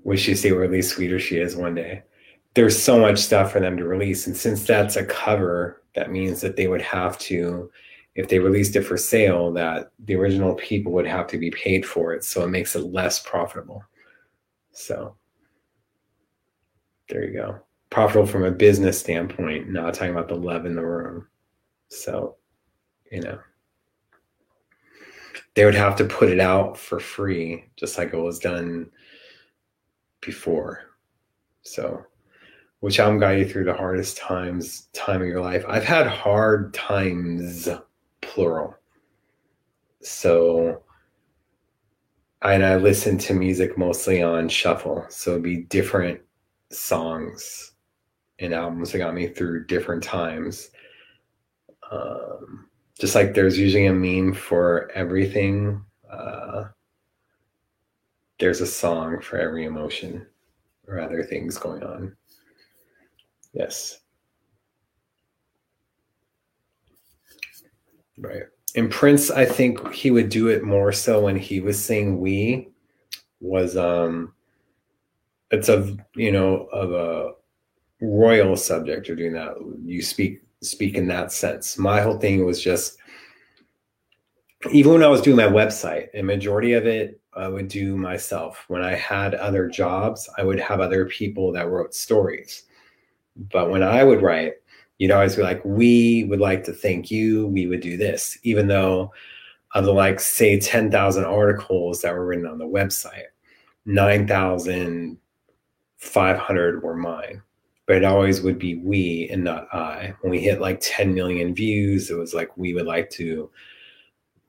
wish 0.04 0.28
you 0.28 0.36
see 0.36 0.52
what 0.52 0.60
really 0.60 0.82
sweeter 0.82 1.20
she 1.20 1.38
is 1.38 1.56
one 1.56 1.76
day. 1.76 2.04
There's 2.56 2.82
so 2.82 3.00
much 3.00 3.20
stuff 3.20 3.52
for 3.52 3.60
them 3.60 3.78
to 3.78 3.86
release. 3.86 4.28
And 4.28 4.38
since 4.38 4.66
that's 4.66 4.96
a 4.96 5.06
cover, 5.06 5.82
that 5.96 6.12
means 6.12 6.42
that 6.42 6.56
they 6.56 6.68
would 6.68 6.82
have 6.82 7.18
to, 7.20 7.72
if 8.16 8.28
they 8.28 8.40
released 8.40 8.76
it 8.76 8.84
for 8.84 8.98
sale, 8.98 9.52
that 9.54 9.92
the 10.06 10.16
original 10.16 10.54
people 10.56 10.92
would 10.92 11.08
have 11.08 11.28
to 11.28 11.38
be 11.38 11.50
paid 11.52 11.86
for 11.86 12.14
it. 12.14 12.24
So 12.24 12.44
it 12.44 12.50
makes 12.50 12.76
it 12.76 12.92
less 12.94 13.20
profitable. 13.20 13.84
So 14.72 15.16
there 17.10 17.24
you 17.24 17.34
go. 17.34 17.60
Profitable 17.90 18.28
from 18.28 18.44
a 18.44 18.52
business 18.52 19.00
standpoint, 19.00 19.70
not 19.70 19.94
talking 19.94 20.12
about 20.12 20.28
the 20.28 20.36
love 20.36 20.66
in 20.66 20.76
the 20.76 20.86
room. 20.86 21.28
So, 21.90 22.38
you 23.12 23.22
know, 23.22 23.40
they 25.56 25.66
would 25.66 25.76
have 25.76 25.96
to 25.98 26.06
put 26.06 26.30
it 26.30 26.40
out 26.40 26.78
for 26.78 27.00
free, 27.00 27.66
just 27.76 27.98
like 27.98 28.14
it 28.14 28.18
was 28.18 28.40
done 28.40 28.90
before. 30.22 30.82
So, 31.62 32.04
which 32.84 33.00
album 33.00 33.18
got 33.18 33.38
you 33.38 33.48
through 33.48 33.64
the 33.64 33.74
hardest 33.74 34.18
times, 34.18 34.90
time 34.92 35.22
of 35.22 35.28
your 35.30 35.40
life? 35.40 35.64
I've 35.70 35.86
had 35.86 36.06
hard 36.06 36.74
times, 36.74 37.70
plural. 38.20 38.76
So, 40.02 40.84
and 42.42 42.66
I 42.66 42.76
listen 42.76 43.18
to 43.20 43.34
music 43.34 43.78
mostly 43.78 44.22
on 44.22 44.50
shuffle. 44.50 45.06
So 45.08 45.32
it'd 45.32 45.44
be 45.44 45.62
different 45.62 46.20
songs 46.72 47.72
and 48.40 48.54
albums 48.54 48.92
that 48.92 48.98
got 48.98 49.14
me 49.14 49.30
through 49.30 49.68
different 49.68 50.04
times. 50.04 50.70
Um, 51.90 52.68
just 53.00 53.16
like 53.16 53.34
there's 53.34 53.58
usually 53.58 53.86
a 53.86 53.94
meme 53.94 54.34
for 54.34 54.92
everything, 54.94 55.82
uh, 56.12 56.66
there's 58.42 58.60
a 58.60 58.68
song 58.68 59.22
for 59.22 59.38
every 59.38 59.64
emotion 59.64 60.28
or 60.86 61.00
other 61.00 61.24
things 61.24 61.58
going 61.58 61.82
on. 61.82 62.14
Yes. 63.54 64.00
Right. 68.18 68.44
And 68.76 68.90
Prince, 68.92 69.30
I 69.30 69.46
think 69.46 69.94
he 69.94 70.12
would 70.12 70.30
do 70.30 70.48
it 70.48 70.64
more 70.64 70.92
so 70.92 71.22
when 71.22 71.38
he 71.38 71.60
was 71.62 71.84
saying 71.84 72.20
we 72.20 72.70
was 73.40 73.76
um 73.78 74.34
it's 75.52 75.70
a 75.70 75.96
you 76.16 76.32
know 76.32 76.66
of 76.72 76.92
a 76.94 77.34
royal 78.02 78.56
subject 78.56 79.10
or 79.10 79.16
doing 79.16 79.34
that. 79.34 79.56
You 79.86 80.02
speak 80.02 80.42
speak 80.62 80.96
in 80.96 81.08
that 81.08 81.32
sense. 81.32 81.78
My 81.78 82.02
whole 82.02 82.18
thing 82.18 82.46
was 82.46 82.62
just 82.62 82.98
even 84.72 84.94
when 84.94 85.04
I 85.04 85.08
was 85.08 85.22
doing 85.22 85.38
my 85.38 85.44
website, 85.44 86.08
a 86.14 86.24
majority 86.24 86.74
of 86.74 86.88
it 86.88 87.20
I 87.36 87.48
would 87.48 87.68
do 87.68 87.98
myself. 87.98 88.64
When 88.68 88.82
I 88.82 88.96
had 88.96 89.36
other 89.36 89.68
jobs, 89.68 90.30
I 90.38 90.44
would 90.44 90.60
have 90.60 90.80
other 90.80 91.06
people 91.06 91.52
that 91.54 91.70
wrote 91.70 91.94
stories. 91.94 92.64
But 93.36 93.70
when 93.70 93.84
I 93.84 94.04
would 94.04 94.22
write, 94.22 94.54
you'd 94.98 95.12
always 95.12 95.36
be 95.36 95.42
like, 95.42 95.62
we 95.66 96.24
would 96.26 96.40
like 96.40 96.64
to 96.66 96.74
thank 96.74 97.10
you. 97.12 97.48
We 97.48 97.66
would 97.68 97.82
do 97.82 97.98
this, 97.98 98.38
even 98.44 98.68
though 98.68 99.12
of 99.74 99.86
the 99.86 99.94
like, 99.94 100.20
say, 100.20 100.60
10,000 100.60 101.26
articles 101.26 102.02
that 102.02 102.14
were 102.14 102.26
written 102.26 102.46
on 102.46 102.60
the 102.60 102.68
website, 102.68 103.32
9,500 103.86 106.84
were 106.84 106.96
mine. 106.96 107.42
But 107.86 107.98
it 107.98 108.06
always 108.06 108.42
would 108.42 108.58
be 108.60 108.76
we 108.76 109.28
and 109.32 109.44
not 109.44 109.68
I. 109.74 110.14
When 110.22 110.32
we 110.32 110.40
hit 110.40 110.62
like 110.62 110.80
10 110.80 111.14
million 111.14 111.54
views, 111.56 112.10
it 112.10 112.16
was 112.16 112.34
like, 112.34 112.56
we 112.56 112.74
would 112.74 112.86
like 112.86 113.10
to 113.12 113.50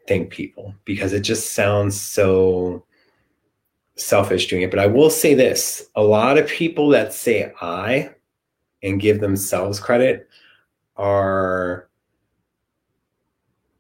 thank 0.07 0.31
people 0.31 0.73
because 0.85 1.13
it 1.13 1.23
just 1.23 1.55
sounds 1.55 2.01
so 2.01 2.85
selfish 3.97 4.47
doing 4.47 4.63
it. 4.63 4.71
But 4.71 4.79
I 4.79 4.87
will 4.87 5.11
say 5.11 5.35
this 5.35 5.91
a 5.97 6.03
lot 6.03 6.39
of 6.39 6.47
people 6.47 6.91
that 6.91 7.13
say 7.13 7.53
I 7.61 8.11
and 8.85 9.01
give 9.01 9.21
themselves 9.21 9.81
credit 9.81 10.29
are 10.97 11.89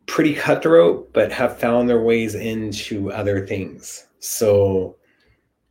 pretty 0.07 0.35
cutthroat, 0.35 1.13
but 1.13 1.31
have 1.33 1.59
found 1.59 1.89
their 1.89 2.03
ways 2.03 2.35
into 2.35 3.13
other 3.13 3.47
things. 3.47 4.07
So 4.19 4.97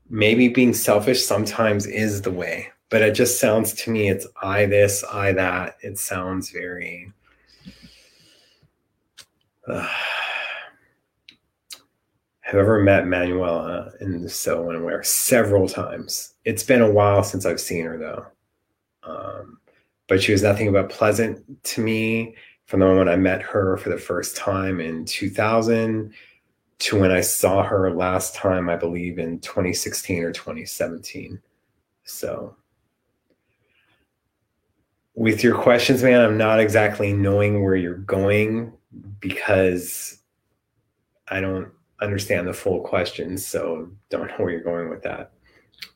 maybe 0.10 0.48
being 0.48 0.74
selfish 0.74 1.24
sometimes 1.24 1.86
is 1.86 2.22
the 2.22 2.32
way, 2.32 2.70
but 2.90 3.02
it 3.02 3.14
just 3.14 3.40
sounds 3.40 3.74
to 3.74 3.92
me 3.92 4.10
it's 4.10 4.28
I 4.42 4.66
this, 4.66 5.04
I 5.12 5.32
that. 5.34 5.78
It 5.82 5.98
sounds 5.98 6.50
very. 6.50 7.12
Uh, 9.68 9.88
have 12.42 12.60
ever 12.60 12.84
met 12.84 13.08
Manuela 13.08 13.92
in 14.02 14.22
the 14.22 14.30
So 14.30 14.70
Unaware 14.70 15.02
several 15.02 15.68
times. 15.68 16.36
It's 16.46 16.62
been 16.62 16.82
a 16.82 16.92
while 16.92 17.24
since 17.24 17.46
I've 17.46 17.62
seen 17.62 17.86
her 17.86 17.98
though. 17.98 18.28
Um, 19.06 19.60
but 20.08 20.22
she 20.22 20.32
was 20.32 20.44
nothing 20.44 20.72
but 20.72 20.90
pleasant 20.90 21.64
to 21.64 21.82
me 21.82 22.36
from 22.66 22.80
the 22.80 22.86
moment 22.86 23.10
I 23.10 23.16
met 23.16 23.42
her 23.42 23.78
for 23.78 23.90
the 23.90 23.98
first 23.98 24.36
time 24.36 24.80
in 24.80 25.06
2000 25.06 26.14
to 26.80 27.00
when 27.00 27.12
I 27.12 27.22
saw 27.22 27.64
her 27.64 27.92
last 27.92 28.36
time, 28.36 28.70
I 28.70 28.76
believe 28.76 29.20
in 29.20 29.40
2016 29.40 30.24
or 30.24 30.32
2017. 30.32 31.40
So, 32.04 32.56
with 35.16 35.44
your 35.44 35.56
questions, 35.56 36.04
man, 36.04 36.22
I'm 36.22 36.38
not 36.38 36.60
exactly 36.60 37.14
knowing 37.14 37.64
where 37.64 37.76
you're 37.76 37.94
going 37.96 38.74
because 39.20 40.20
I 41.30 41.40
don't 41.40 41.72
understand 42.02 42.48
the 42.48 42.54
full 42.54 42.82
question. 42.82 43.38
So, 43.38 43.90
don't 44.10 44.28
know 44.28 44.36
where 44.38 44.52
you're 44.52 44.62
going 44.62 44.90
with 44.90 45.04
that. 45.04 45.32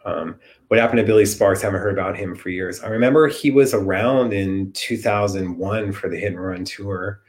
Um, 0.06 0.40
what 0.68 0.80
happened 0.80 1.00
to 1.00 1.06
Billy 1.06 1.26
Sparks? 1.26 1.62
I 1.62 1.68
Haven't 1.68 1.82
heard 1.82 1.98
about 1.98 2.18
him 2.18 2.36
for 2.36 2.50
years. 2.50 2.82
I 2.82 2.90
remember 2.90 3.28
he 3.28 3.52
was 3.52 3.74
around 3.74 4.34
in 4.34 4.72
2001 4.74 5.94
for 5.94 6.10
the 6.10 6.18
Hit 6.18 6.34
and 6.34 6.44
Run 6.44 6.66
tour. 6.66 7.22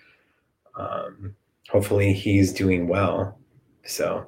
Um, 0.76 1.34
hopefully, 1.68 2.12
he's 2.12 2.52
doing 2.52 2.88
well. 2.88 3.38
So, 3.84 4.26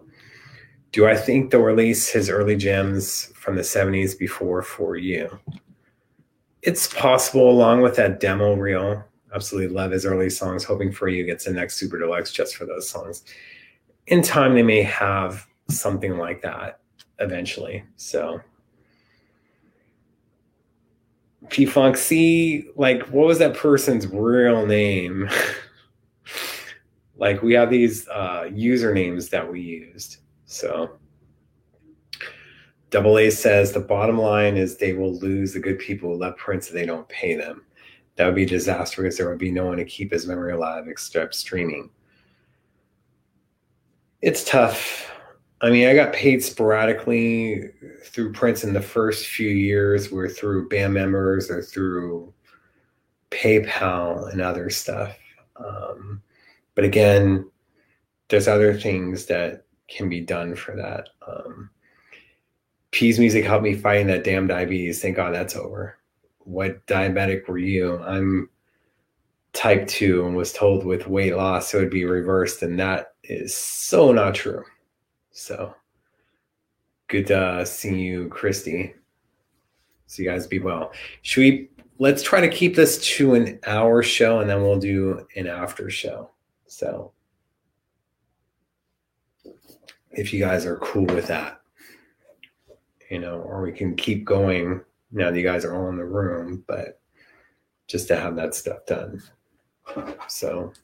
do 0.92 1.06
I 1.06 1.16
think 1.16 1.50
they'll 1.50 1.60
release 1.60 2.08
his 2.08 2.30
early 2.30 2.56
gems 2.56 3.26
from 3.34 3.56
the 3.56 3.62
70s 3.62 4.18
before 4.18 4.62
for 4.62 4.96
you? 4.96 5.38
It's 6.62 6.92
possible, 6.92 7.50
along 7.50 7.82
with 7.82 7.96
that 7.96 8.20
demo 8.20 8.54
reel. 8.54 9.04
Absolutely 9.34 9.74
love 9.74 9.92
his 9.92 10.04
early 10.04 10.30
songs. 10.30 10.64
Hoping 10.64 10.92
for 10.92 11.08
you 11.08 11.24
gets 11.24 11.44
the 11.44 11.52
next 11.52 11.76
super 11.76 11.98
deluxe 11.98 12.32
just 12.32 12.56
for 12.56 12.64
those 12.64 12.88
songs. 12.88 13.24
In 14.06 14.22
time, 14.22 14.54
they 14.54 14.62
may 14.62 14.82
have 14.82 15.46
something 15.68 16.18
like 16.18 16.42
that 16.42 16.80
eventually. 17.20 17.84
So 17.96 18.40
P 21.50 21.66
Funk, 21.66 21.96
see, 21.96 22.68
like, 22.76 23.02
what 23.08 23.26
was 23.26 23.38
that 23.38 23.56
person's 23.56 24.06
real 24.06 24.66
name? 24.66 25.28
like, 27.16 27.42
we 27.42 27.52
have 27.54 27.70
these 27.70 28.08
uh, 28.08 28.44
usernames 28.44 29.30
that 29.30 29.50
we 29.50 29.60
used. 29.60 30.18
So, 30.46 30.98
Double 32.90 33.18
A 33.18 33.30
says 33.30 33.72
the 33.72 33.80
bottom 33.80 34.18
line 34.18 34.56
is 34.56 34.76
they 34.76 34.92
will 34.92 35.14
lose 35.18 35.52
the 35.52 35.60
good 35.60 35.78
people 35.78 36.10
who 36.10 36.20
love 36.20 36.36
Prince 36.36 36.68
if 36.68 36.74
they 36.74 36.86
don't 36.86 37.08
pay 37.08 37.36
them. 37.36 37.64
That 38.16 38.26
would 38.26 38.34
be 38.34 38.46
disastrous. 38.46 39.16
There 39.16 39.28
would 39.28 39.38
be 39.38 39.52
no 39.52 39.66
one 39.66 39.78
to 39.78 39.84
keep 39.84 40.12
his 40.12 40.26
memory 40.26 40.52
alive 40.52 40.88
except 40.88 41.34
streaming. 41.34 41.90
It's 44.22 44.44
tough 44.44 45.09
I 45.62 45.70
mean, 45.70 45.88
I 45.88 45.94
got 45.94 46.14
paid 46.14 46.42
sporadically 46.42 47.70
through 48.04 48.32
Prince 48.32 48.64
in 48.64 48.72
the 48.72 48.80
first 48.80 49.26
few 49.26 49.50
years, 49.50 50.10
were 50.10 50.28
through 50.28 50.68
band 50.68 50.94
members 50.94 51.50
or 51.50 51.62
through 51.62 52.32
PayPal 53.30 54.32
and 54.32 54.40
other 54.40 54.70
stuff. 54.70 55.16
Um, 55.56 56.22
but 56.74 56.84
again, 56.84 57.50
there's 58.28 58.48
other 58.48 58.72
things 58.72 59.26
that 59.26 59.66
can 59.88 60.08
be 60.08 60.20
done 60.20 60.54
for 60.54 60.74
that. 60.76 61.10
Um, 61.26 61.68
P's 62.92 63.18
music 63.18 63.44
helped 63.44 63.64
me 63.64 63.74
fighting 63.74 64.06
that 64.06 64.24
damn 64.24 64.46
diabetes. 64.46 65.02
Thank 65.02 65.16
God 65.16 65.34
that's 65.34 65.56
over. 65.56 65.98
What 66.38 66.84
diabetic 66.86 67.46
were 67.48 67.58
you? 67.58 67.98
I'm 67.98 68.48
type 69.52 69.86
2 69.88 70.26
and 70.26 70.36
was 70.36 70.52
told 70.52 70.86
with 70.86 71.06
weight 71.06 71.36
loss 71.36 71.74
it 71.74 71.78
would 71.78 71.90
be 71.90 72.04
reversed, 72.04 72.62
and 72.62 72.78
that 72.78 73.14
is 73.24 73.54
so 73.54 74.12
not 74.12 74.34
true. 74.34 74.64
So 75.40 75.74
good 77.08 77.26
to 77.28 77.38
uh, 77.38 77.64
see 77.64 77.98
you, 77.98 78.28
Christy. 78.28 78.92
So 80.06 80.22
you 80.22 80.28
guys 80.28 80.46
be 80.46 80.58
well. 80.58 80.92
Should 81.22 81.40
we 81.40 81.70
let's 81.98 82.22
try 82.22 82.42
to 82.42 82.48
keep 82.48 82.76
this 82.76 83.02
to 83.16 83.32
an 83.32 83.58
hour 83.66 84.02
show 84.02 84.40
and 84.40 84.50
then 84.50 84.60
we'll 84.60 84.78
do 84.78 85.26
an 85.36 85.46
after 85.46 85.88
show. 85.88 86.28
So 86.66 87.12
if 90.10 90.30
you 90.30 90.40
guys 90.40 90.66
are 90.66 90.76
cool 90.76 91.06
with 91.06 91.28
that, 91.28 91.62
you 93.10 93.18
know, 93.18 93.40
or 93.40 93.62
we 93.62 93.72
can 93.72 93.96
keep 93.96 94.26
going 94.26 94.82
now 95.10 95.30
that 95.30 95.38
you 95.38 95.42
guys 95.42 95.64
are 95.64 95.74
all 95.74 95.88
in 95.88 95.96
the 95.96 96.04
room, 96.04 96.64
but 96.68 97.00
just 97.86 98.08
to 98.08 98.16
have 98.16 98.36
that 98.36 98.54
stuff 98.54 98.84
done. 98.86 99.22
So, 100.28 100.74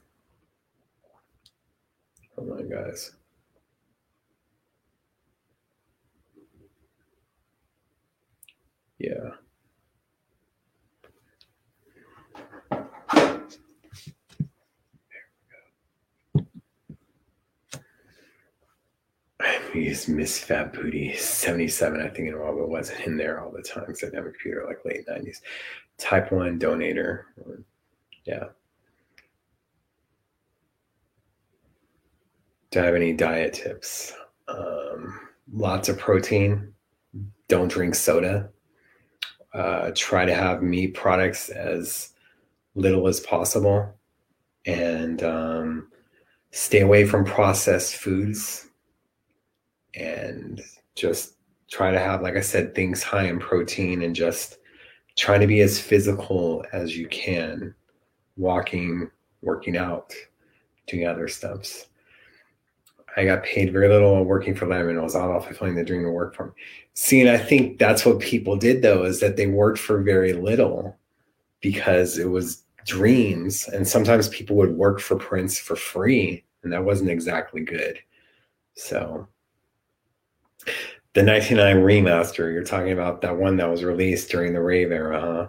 hold 2.35 2.51
on, 2.51 2.69
guys. 2.69 3.11
Yeah. 8.99 9.31
There 12.71 12.87
we 16.21 16.39
go. 16.41 16.45
I 19.39 19.77
used 19.77 20.09
Miss 20.09 20.39
Fat 20.39 20.73
Booty 20.73 21.15
77, 21.15 22.01
I 22.01 22.09
think, 22.09 22.27
in 22.27 22.33
a 22.33 22.39
while, 22.39 22.55
but 22.55 22.69
wasn't 22.69 23.01
in 23.01 23.17
there 23.17 23.39
all 23.39 23.51
the 23.51 23.61
time 23.61 23.83
because 23.85 24.03
I 24.03 24.07
didn't 24.07 24.17
have 24.17 24.25
a 24.25 24.31
computer 24.31 24.65
like 24.67 24.83
late 24.85 25.05
90s. 25.07 25.41
Type 25.97 26.31
1 26.31 26.59
donator. 26.59 27.23
Yeah. 28.25 28.45
Do 32.71 32.81
I 32.81 32.85
have 32.85 32.95
any 32.95 33.13
diet 33.13 33.53
tips? 33.53 34.13
Um, 34.47 35.19
lots 35.53 35.89
of 35.89 35.97
protein. 35.97 36.73
Don't 37.47 37.69
drink 37.69 37.95
soda. 37.95 38.49
Uh, 39.53 39.91
try 39.95 40.25
to 40.25 40.35
have 40.35 40.61
meat 40.61 40.93
products 40.93 41.49
as 41.49 42.13
little 42.75 43.07
as 43.07 43.19
possible 43.21 43.91
and 44.65 45.23
um, 45.23 45.87
stay 46.51 46.81
away 46.81 47.05
from 47.05 47.25
processed 47.25 47.95
foods 47.95 48.67
and 49.95 50.61
just 50.95 51.35
try 51.69 51.91
to 51.91 51.99
have 51.99 52.21
like 52.21 52.35
i 52.35 52.41
said 52.41 52.73
things 52.73 53.03
high 53.03 53.25
in 53.25 53.39
protein 53.39 54.03
and 54.03 54.15
just 54.15 54.57
trying 55.15 55.41
to 55.41 55.47
be 55.47 55.61
as 55.61 55.79
physical 55.79 56.63
as 56.71 56.95
you 56.95 57.07
can 57.07 57.73
walking 58.37 59.09
working 59.41 59.75
out 59.75 60.13
doing 60.87 61.07
other 61.07 61.27
steps 61.27 61.87
i 63.17 63.25
got 63.25 63.43
paid 63.43 63.73
very 63.73 63.89
little 63.89 64.23
working 64.23 64.55
for 64.55 64.67
lemon 64.67 64.97
i 64.97 65.01
was 65.01 65.15
all 65.15 65.39
fulfilling 65.41 65.75
the 65.75 65.83
dream 65.83 66.03
to 66.03 66.09
work 66.09 66.33
for 66.33 66.47
me. 66.47 66.51
See 66.93 67.19
and 67.19 67.29
i 67.29 67.37
think 67.37 67.77
that's 67.77 68.05
what 68.05 68.19
people 68.19 68.55
did 68.55 68.81
though 68.81 69.03
is 69.03 69.19
that 69.19 69.35
they 69.35 69.47
worked 69.47 69.79
for 69.79 70.01
very 70.01 70.33
little 70.33 70.97
because 71.61 72.17
it 72.17 72.29
was 72.29 72.63
dreams. 72.85 73.67
And 73.67 73.87
sometimes 73.87 74.29
people 74.29 74.55
would 74.55 74.75
work 74.75 74.99
for 74.99 75.17
prince 75.17 75.59
for 75.59 75.75
free 75.75 76.43
and 76.63 76.73
that 76.73 76.83
wasn't 76.83 77.11
exactly 77.11 77.61
good. 77.61 77.99
So 78.75 79.27
the 81.13 81.23
99 81.23 81.77
remaster 81.77 82.51
you're 82.51 82.63
talking 82.63 82.91
about 82.91 83.21
that 83.21 83.35
one 83.35 83.57
that 83.57 83.69
was 83.69 83.83
released 83.83 84.29
during 84.29 84.53
the 84.53 84.61
rave 84.61 84.91
era 84.91 85.19
huh? 85.19 85.47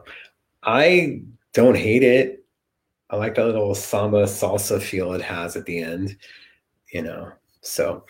i 0.62 1.20
don't 1.52 1.76
hate 1.76 2.02
it. 2.02 2.44
I 3.10 3.16
like 3.16 3.34
that 3.34 3.46
little 3.46 3.74
samba 3.74 4.24
salsa 4.24 4.80
feel 4.80 5.12
it 5.12 5.22
has 5.22 5.56
at 5.56 5.66
the 5.66 5.78
end 5.78 6.16
you 6.92 7.02
know 7.02 7.32
so 7.60 8.04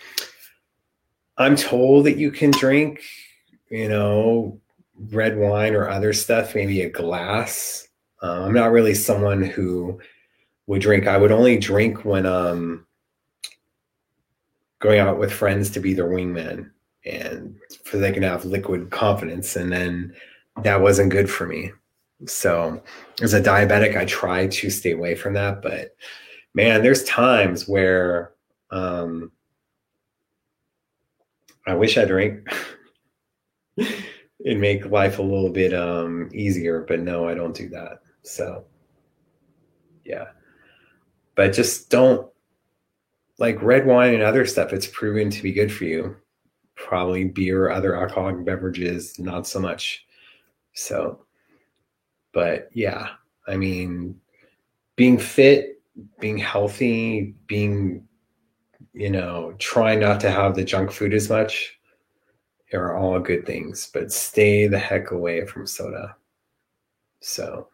i'm 1.38 1.56
told 1.56 2.04
that 2.06 2.16
you 2.16 2.30
can 2.30 2.50
drink 2.52 3.02
you 3.70 3.88
know 3.88 4.60
red 5.10 5.36
wine 5.36 5.74
or 5.74 5.88
other 5.88 6.12
stuff 6.12 6.54
maybe 6.54 6.82
a 6.82 6.90
glass 6.90 7.88
uh, 8.22 8.42
I'm 8.44 8.52
not 8.52 8.72
really 8.72 8.94
someone 8.94 9.42
who 9.42 10.00
would 10.66 10.82
drink. 10.82 11.06
I 11.06 11.16
would 11.16 11.32
only 11.32 11.58
drink 11.58 12.04
when 12.04 12.26
um 12.26 12.86
going 14.80 15.00
out 15.00 15.18
with 15.18 15.32
friends 15.32 15.70
to 15.70 15.80
be 15.80 15.92
their 15.92 16.08
wingman 16.08 16.70
and 17.04 17.56
so 17.84 17.98
they 17.98 18.12
can 18.12 18.22
have 18.22 18.44
liquid 18.44 18.90
confidence. 18.90 19.56
And 19.56 19.72
then 19.72 20.14
that 20.62 20.80
wasn't 20.80 21.10
good 21.10 21.28
for 21.28 21.46
me. 21.46 21.72
So 22.26 22.80
as 23.20 23.34
a 23.34 23.40
diabetic, 23.40 23.96
I 23.96 24.04
try 24.04 24.46
to 24.46 24.70
stay 24.70 24.92
away 24.92 25.16
from 25.16 25.34
that. 25.34 25.62
But 25.62 25.96
man, 26.54 26.82
there's 26.82 27.04
times 27.04 27.68
where 27.68 28.32
um 28.70 29.32
I 31.70 31.74
wish 31.74 31.98
I 31.98 32.04
drank. 32.04 32.48
It'd 33.76 34.60
make 34.60 34.86
life 34.86 35.18
a 35.18 35.22
little 35.22 35.50
bit 35.50 35.74
um 35.74 36.28
easier, 36.32 36.84
but 36.88 37.00
no, 37.00 37.28
I 37.28 37.34
don't 37.34 37.54
do 37.54 37.68
that. 37.70 38.00
So, 38.22 38.64
yeah. 40.04 40.28
But 41.34 41.52
just 41.52 41.90
don't 41.90 42.28
like 43.38 43.62
red 43.62 43.86
wine 43.86 44.14
and 44.14 44.22
other 44.22 44.44
stuff. 44.46 44.72
It's 44.72 44.86
proven 44.86 45.30
to 45.30 45.42
be 45.42 45.52
good 45.52 45.72
for 45.72 45.84
you. 45.84 46.16
Probably 46.74 47.24
beer, 47.24 47.70
other 47.70 47.96
alcoholic 47.96 48.44
beverages, 48.44 49.18
not 49.18 49.46
so 49.46 49.60
much. 49.60 50.06
So, 50.74 51.24
but 52.32 52.68
yeah, 52.72 53.10
I 53.46 53.56
mean, 53.56 54.20
being 54.96 55.18
fit, 55.18 55.80
being 56.20 56.38
healthy, 56.38 57.34
being, 57.46 58.07
you 58.98 59.08
know, 59.08 59.54
try 59.60 59.94
not 59.94 60.18
to 60.18 60.30
have 60.30 60.56
the 60.56 60.64
junk 60.64 60.90
food 60.90 61.14
as 61.14 61.30
much 61.30 61.78
are 62.74 62.96
all 62.96 63.20
good 63.20 63.46
things, 63.46 63.88
but 63.94 64.12
stay 64.12 64.66
the 64.66 64.78
heck 64.78 65.12
away 65.12 65.46
from 65.46 65.68
soda. 65.68 66.16
So, 67.20 67.68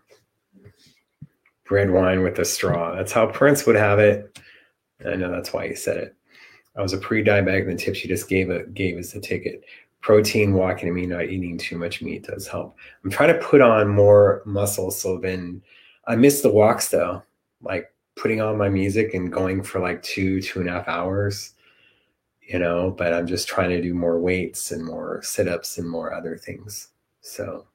red 1.71 1.91
wine 1.91 2.23
with 2.23 2.39
a 2.39 2.45
straw. 2.45 2.95
That's 2.95 3.11
how 3.11 3.27
Prince 3.27 3.65
would 3.65 3.75
have 3.75 3.99
it. 3.99 4.39
I 5.05 5.17
know 5.17 5.31
that's 5.31 5.53
why 5.53 5.67
he 5.67 5.75
said 5.75 5.97
it. 5.97 6.17
I 6.77 6.83
was 6.83 6.93
a 6.93 6.99
pre-diabetic. 6.99 7.67
The 7.67 7.75
tips 7.75 8.05
you 8.05 8.09
just 8.09 8.29
gave 8.29 8.51
it 8.51 8.75
gave 8.75 8.99
us 8.99 9.13
the 9.13 9.21
ticket. 9.21 9.65
Protein, 10.03 10.53
walking, 10.53 10.89
and 10.89 10.95
me 10.95 11.07
not 11.07 11.25
eating 11.25 11.57
too 11.57 11.79
much 11.79 12.03
meat 12.03 12.27
does 12.27 12.47
help. 12.47 12.77
I'm 13.03 13.11
trying 13.11 13.33
to 13.33 13.47
put 13.47 13.63
on 13.63 13.89
more 13.89 14.43
muscle, 14.45 14.91
so 14.91 15.19
then 15.19 15.63
I 16.07 16.17
miss 16.17 16.43
the 16.43 16.51
walks 16.51 16.89
though. 16.89 17.23
Like 17.63 17.94
putting 18.17 18.41
on 18.41 18.59
my 18.59 18.69
music 18.69 19.15
and 19.15 19.33
going 19.33 19.63
for 19.63 19.81
like 19.81 20.03
two, 20.03 20.41
two 20.41 20.61
and 20.61 20.69
a 20.69 20.73
half 20.73 20.89
hours. 20.89 21.55
You 22.43 22.59
know, 22.59 22.91
but 22.91 23.15
I'm 23.15 23.27
just 23.27 23.49
trying 23.49 23.71
to 23.71 23.81
do 23.81 23.95
more 23.95 24.19
weights 24.19 24.71
and 24.71 24.85
more 24.85 25.23
sit-ups 25.23 25.79
and 25.79 25.89
more 25.89 26.13
other 26.13 26.37
things. 26.37 26.89
So 27.23 27.67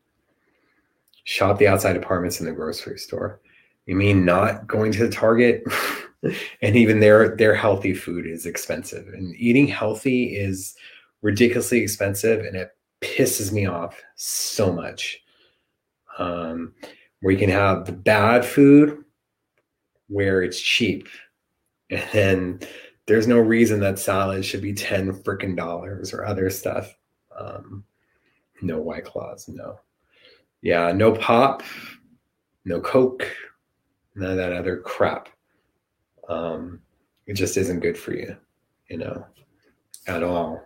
shop 1.23 1.57
the 1.57 1.67
outside 1.67 1.97
apartments 1.97 2.39
in 2.39 2.45
the 2.45 2.51
grocery 2.51 2.99
store. 2.99 3.41
You 3.87 3.95
mean 3.95 4.25
not 4.25 4.67
going 4.67 4.91
to 4.91 5.07
the 5.07 5.11
Target? 5.11 5.63
and 6.61 6.75
even 6.75 6.99
their 6.99 7.35
their 7.35 7.55
healthy 7.55 7.93
food 7.93 8.27
is 8.27 8.45
expensive. 8.45 9.07
And 9.07 9.35
eating 9.35 9.67
healthy 9.67 10.35
is 10.35 10.75
ridiculously 11.21 11.81
expensive 11.81 12.45
and 12.45 12.55
it 12.55 12.75
pisses 13.01 13.51
me 13.51 13.65
off 13.65 14.01
so 14.15 14.71
much. 14.71 15.21
Um, 16.17 16.73
where 17.21 17.31
you 17.31 17.39
can 17.39 17.49
have 17.49 17.85
the 17.85 17.91
bad 17.91 18.45
food 18.45 19.03
where 20.09 20.43
it's 20.43 20.59
cheap. 20.59 21.07
And 21.89 22.09
then 22.11 22.59
there's 23.07 23.27
no 23.27 23.39
reason 23.39 23.79
that 23.79 23.97
salad 23.97 24.45
should 24.45 24.61
be 24.61 24.73
10 24.73 25.23
freaking 25.23 25.55
dollars 25.55 26.13
or 26.13 26.25
other 26.25 26.49
stuff. 26.49 26.95
Um, 27.35 27.83
no 28.61 28.79
white 28.79 29.05
claws, 29.05 29.47
no. 29.47 29.79
Yeah, 30.61 30.91
no 30.91 31.13
pop, 31.13 31.63
no 32.65 32.81
Coke, 32.81 33.25
none 34.15 34.31
of 34.31 34.37
that 34.37 34.53
other 34.53 34.77
crap. 34.77 35.29
Um, 36.27 36.81
it 37.25 37.33
just 37.33 37.57
isn't 37.57 37.79
good 37.79 37.97
for 37.97 38.13
you, 38.13 38.35
you 38.89 38.97
know, 38.97 39.25
at 40.07 40.21
all. 40.21 40.61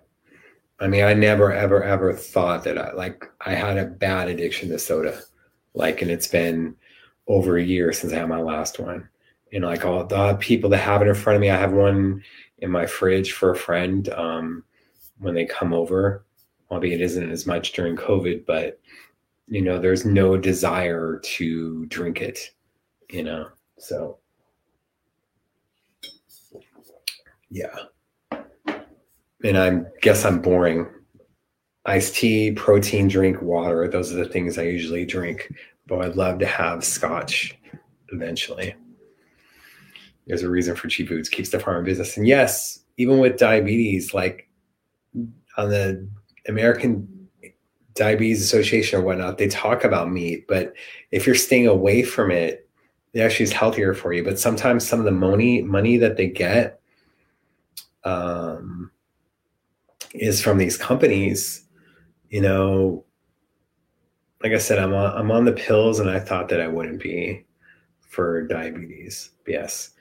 I 0.79 0.87
mean, 0.87 1.03
I 1.03 1.13
never, 1.13 1.53
ever, 1.53 1.83
ever 1.83 2.13
thought 2.13 2.63
that 2.65 2.77
I 2.77 2.91
like 2.91 3.23
I 3.39 3.53
had 3.53 3.77
a 3.77 3.85
bad 3.85 4.27
addiction 4.27 4.69
to 4.69 4.79
soda, 4.79 5.21
like, 5.73 6.01
and 6.01 6.11
it's 6.11 6.27
been 6.27 6.75
over 7.27 7.57
a 7.57 7.63
year 7.63 7.93
since 7.93 8.11
I 8.11 8.17
had 8.17 8.27
my 8.27 8.41
last 8.41 8.79
one. 8.79 9.07
And 9.53 9.63
like 9.63 9.85
all 9.85 10.03
the 10.05 10.35
people 10.35 10.69
that 10.71 10.79
have 10.79 11.01
it 11.01 11.07
in 11.07 11.15
front 11.15 11.35
of 11.35 11.41
me, 11.41 11.49
I 11.49 11.57
have 11.57 11.73
one 11.73 12.23
in 12.57 12.71
my 12.71 12.85
fridge 12.85 13.33
for 13.33 13.51
a 13.51 13.55
friend 13.55 14.09
um, 14.09 14.63
when 15.19 15.35
they 15.35 15.45
come 15.45 15.73
over. 15.73 16.25
Albeit 16.71 17.01
it 17.01 17.03
isn't 17.03 17.29
as 17.29 17.45
much 17.45 17.73
during 17.73 17.95
COVID, 17.95 18.47
but 18.47 18.79
you 19.47 19.61
know, 19.61 19.77
there's 19.77 20.05
no 20.05 20.37
desire 20.37 21.21
to 21.23 21.85
drink 21.85 22.19
it 22.19 22.49
you 23.13 23.23
know. 23.23 23.47
So 23.77 24.17
yeah. 27.49 27.75
And 29.43 29.57
I 29.57 29.81
guess 30.01 30.25
I'm 30.25 30.41
boring. 30.41 30.87
Iced 31.85 32.15
tea, 32.15 32.51
protein 32.51 33.07
drink, 33.07 33.41
water. 33.41 33.87
Those 33.87 34.11
are 34.11 34.15
the 34.15 34.29
things 34.29 34.57
I 34.57 34.63
usually 34.63 35.05
drink. 35.05 35.53
But 35.85 36.01
I'd 36.01 36.15
love 36.15 36.39
to 36.39 36.45
have 36.45 36.83
scotch 36.83 37.57
eventually. 38.11 38.75
There's 40.27 40.43
a 40.43 40.49
reason 40.49 40.75
for 40.75 40.87
cheap 40.87 41.09
foods, 41.09 41.29
keeps 41.29 41.49
the 41.49 41.59
farm 41.59 41.79
in 41.79 41.85
business. 41.85 42.17
And 42.17 42.27
yes, 42.27 42.79
even 42.97 43.19
with 43.19 43.37
diabetes, 43.37 44.13
like 44.13 44.49
on 45.57 45.69
the 45.69 46.07
American 46.47 47.29
Diabetes 47.95 48.41
Association 48.41 48.99
or 48.99 49.03
whatnot, 49.03 49.37
they 49.37 49.47
talk 49.47 49.83
about 49.83 50.11
meat, 50.11 50.47
but 50.47 50.73
if 51.11 51.25
you're 51.25 51.35
staying 51.35 51.67
away 51.67 52.03
from 52.03 52.31
it, 52.31 52.67
it 53.13 53.19
actually 53.19 53.43
is 53.43 53.53
healthier 53.53 53.93
for 53.93 54.13
you. 54.13 54.23
But 54.23 54.39
sometimes 54.39 54.87
some 54.87 54.99
of 54.99 55.05
the 55.05 55.11
money 55.11 55.61
money 55.61 55.97
that 55.97 56.17
they 56.17 56.27
get 56.27 56.79
um, 58.03 58.91
is 60.13 60.41
from 60.41 60.57
these 60.57 60.77
companies, 60.77 61.65
you 62.29 62.41
know, 62.41 63.05
like 64.41 64.51
I 64.51 64.57
said, 64.57 64.79
I'm 64.79 64.93
on, 64.93 65.15
I'm 65.15 65.31
on 65.31 65.45
the 65.45 65.53
pills, 65.53 65.99
and 65.99 66.09
I 66.09 66.19
thought 66.19 66.49
that 66.49 66.59
I 66.59 66.67
wouldn't 66.67 67.01
be 67.01 67.45
for 68.01 68.45
diabetes. 68.47 69.29
Yes, 69.47 69.91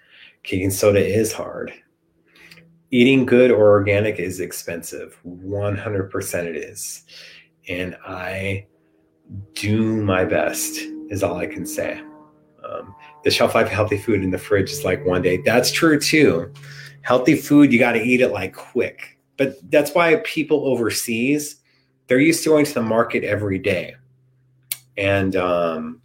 Keegan 0.42 0.70
soda 0.70 1.04
is 1.04 1.32
hard. 1.32 1.72
Eating 2.90 3.24
good 3.24 3.50
or 3.50 3.70
organic 3.70 4.18
is 4.18 4.40
expensive. 4.40 5.18
100% 5.26 6.44
it 6.44 6.56
is. 6.56 7.04
And 7.68 7.96
I 8.06 8.66
do 9.54 10.02
my 10.02 10.24
best, 10.24 10.80
is 11.08 11.22
all 11.22 11.36
I 11.36 11.46
can 11.46 11.64
say. 11.64 12.02
Um, 12.64 12.94
the 13.24 13.30
shelf 13.30 13.54
life 13.54 13.66
of 13.66 13.72
healthy 13.72 13.98
food 13.98 14.22
in 14.22 14.30
the 14.30 14.38
fridge 14.38 14.70
is 14.70 14.84
like 14.84 15.04
one 15.06 15.22
day. 15.22 15.38
That's 15.38 15.70
true 15.70 15.98
too. 15.98 16.52
Healthy 17.02 17.36
food, 17.36 17.72
you 17.72 17.78
got 17.78 17.92
to 17.92 18.02
eat 18.02 18.20
it 18.20 18.28
like 18.28 18.54
quick. 18.54 19.18
But 19.36 19.56
that's 19.70 19.92
why 19.92 20.16
people 20.24 20.66
overseas, 20.66 21.56
they're 22.06 22.20
used 22.20 22.44
to 22.44 22.50
going 22.50 22.64
to 22.66 22.74
the 22.74 22.82
market 22.82 23.24
every 23.24 23.58
day. 23.58 23.94
And, 24.96 25.34
um, 25.36 26.02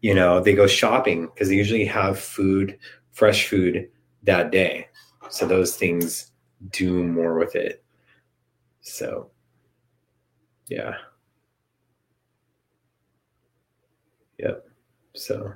you 0.00 0.14
know, 0.14 0.40
they 0.40 0.54
go 0.54 0.66
shopping 0.66 1.26
because 1.26 1.48
they 1.48 1.56
usually 1.56 1.84
have 1.86 2.18
food, 2.18 2.78
fresh 3.14 3.48
food 3.48 3.88
that 4.24 4.50
day. 4.50 4.88
So 5.30 5.46
those 5.46 5.76
things 5.76 6.32
do 6.70 7.04
more 7.04 7.38
with 7.38 7.56
it. 7.56 7.82
So, 8.82 9.30
yeah. 10.68 10.94
Yep. 14.38 14.66
So 15.14 15.54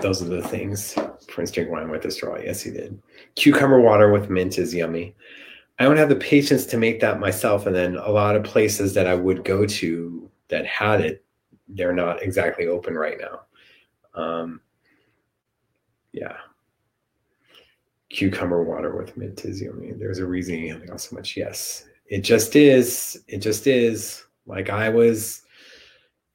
those 0.00 0.22
are 0.22 0.26
the 0.26 0.42
things. 0.48 0.96
Prince 1.28 1.50
drink 1.50 1.70
wine 1.70 1.90
with 1.90 2.04
a 2.04 2.10
straw. 2.10 2.38
Yes, 2.38 2.62
he 2.62 2.70
did. 2.70 3.00
Cucumber 3.34 3.80
water 3.80 4.10
with 4.10 4.30
mint 4.30 4.58
is 4.58 4.74
yummy. 4.74 5.14
I 5.78 5.84
don't 5.84 5.96
have 5.96 6.08
the 6.08 6.16
patience 6.16 6.64
to 6.66 6.76
make 6.76 7.00
that 7.00 7.20
myself. 7.20 7.66
And 7.66 7.74
then 7.74 7.96
a 7.96 8.10
lot 8.10 8.36
of 8.36 8.44
places 8.44 8.94
that 8.94 9.06
I 9.06 9.14
would 9.14 9.44
go 9.44 9.66
to 9.66 10.30
that 10.48 10.66
had 10.66 11.00
it, 11.00 11.24
they're 11.68 11.94
not 11.94 12.22
exactly 12.22 12.66
open 12.66 12.94
right 12.94 13.18
now. 13.20 13.40
Um, 14.14 14.60
yeah. 16.12 16.36
Cucumber 18.08 18.62
water 18.62 18.96
with 18.96 19.16
mint 19.16 19.44
is 19.44 19.62
yummy. 19.62 19.92
There's 19.92 20.18
a 20.18 20.26
reason 20.26 20.58
you 20.58 20.74
got 20.78 21.00
so 21.00 21.14
much. 21.14 21.36
Yes, 21.36 21.86
it 22.06 22.22
just 22.22 22.56
is. 22.56 23.22
It 23.28 23.38
just 23.38 23.66
is. 23.66 24.24
Like 24.46 24.68
I 24.68 24.88
was, 24.88 25.42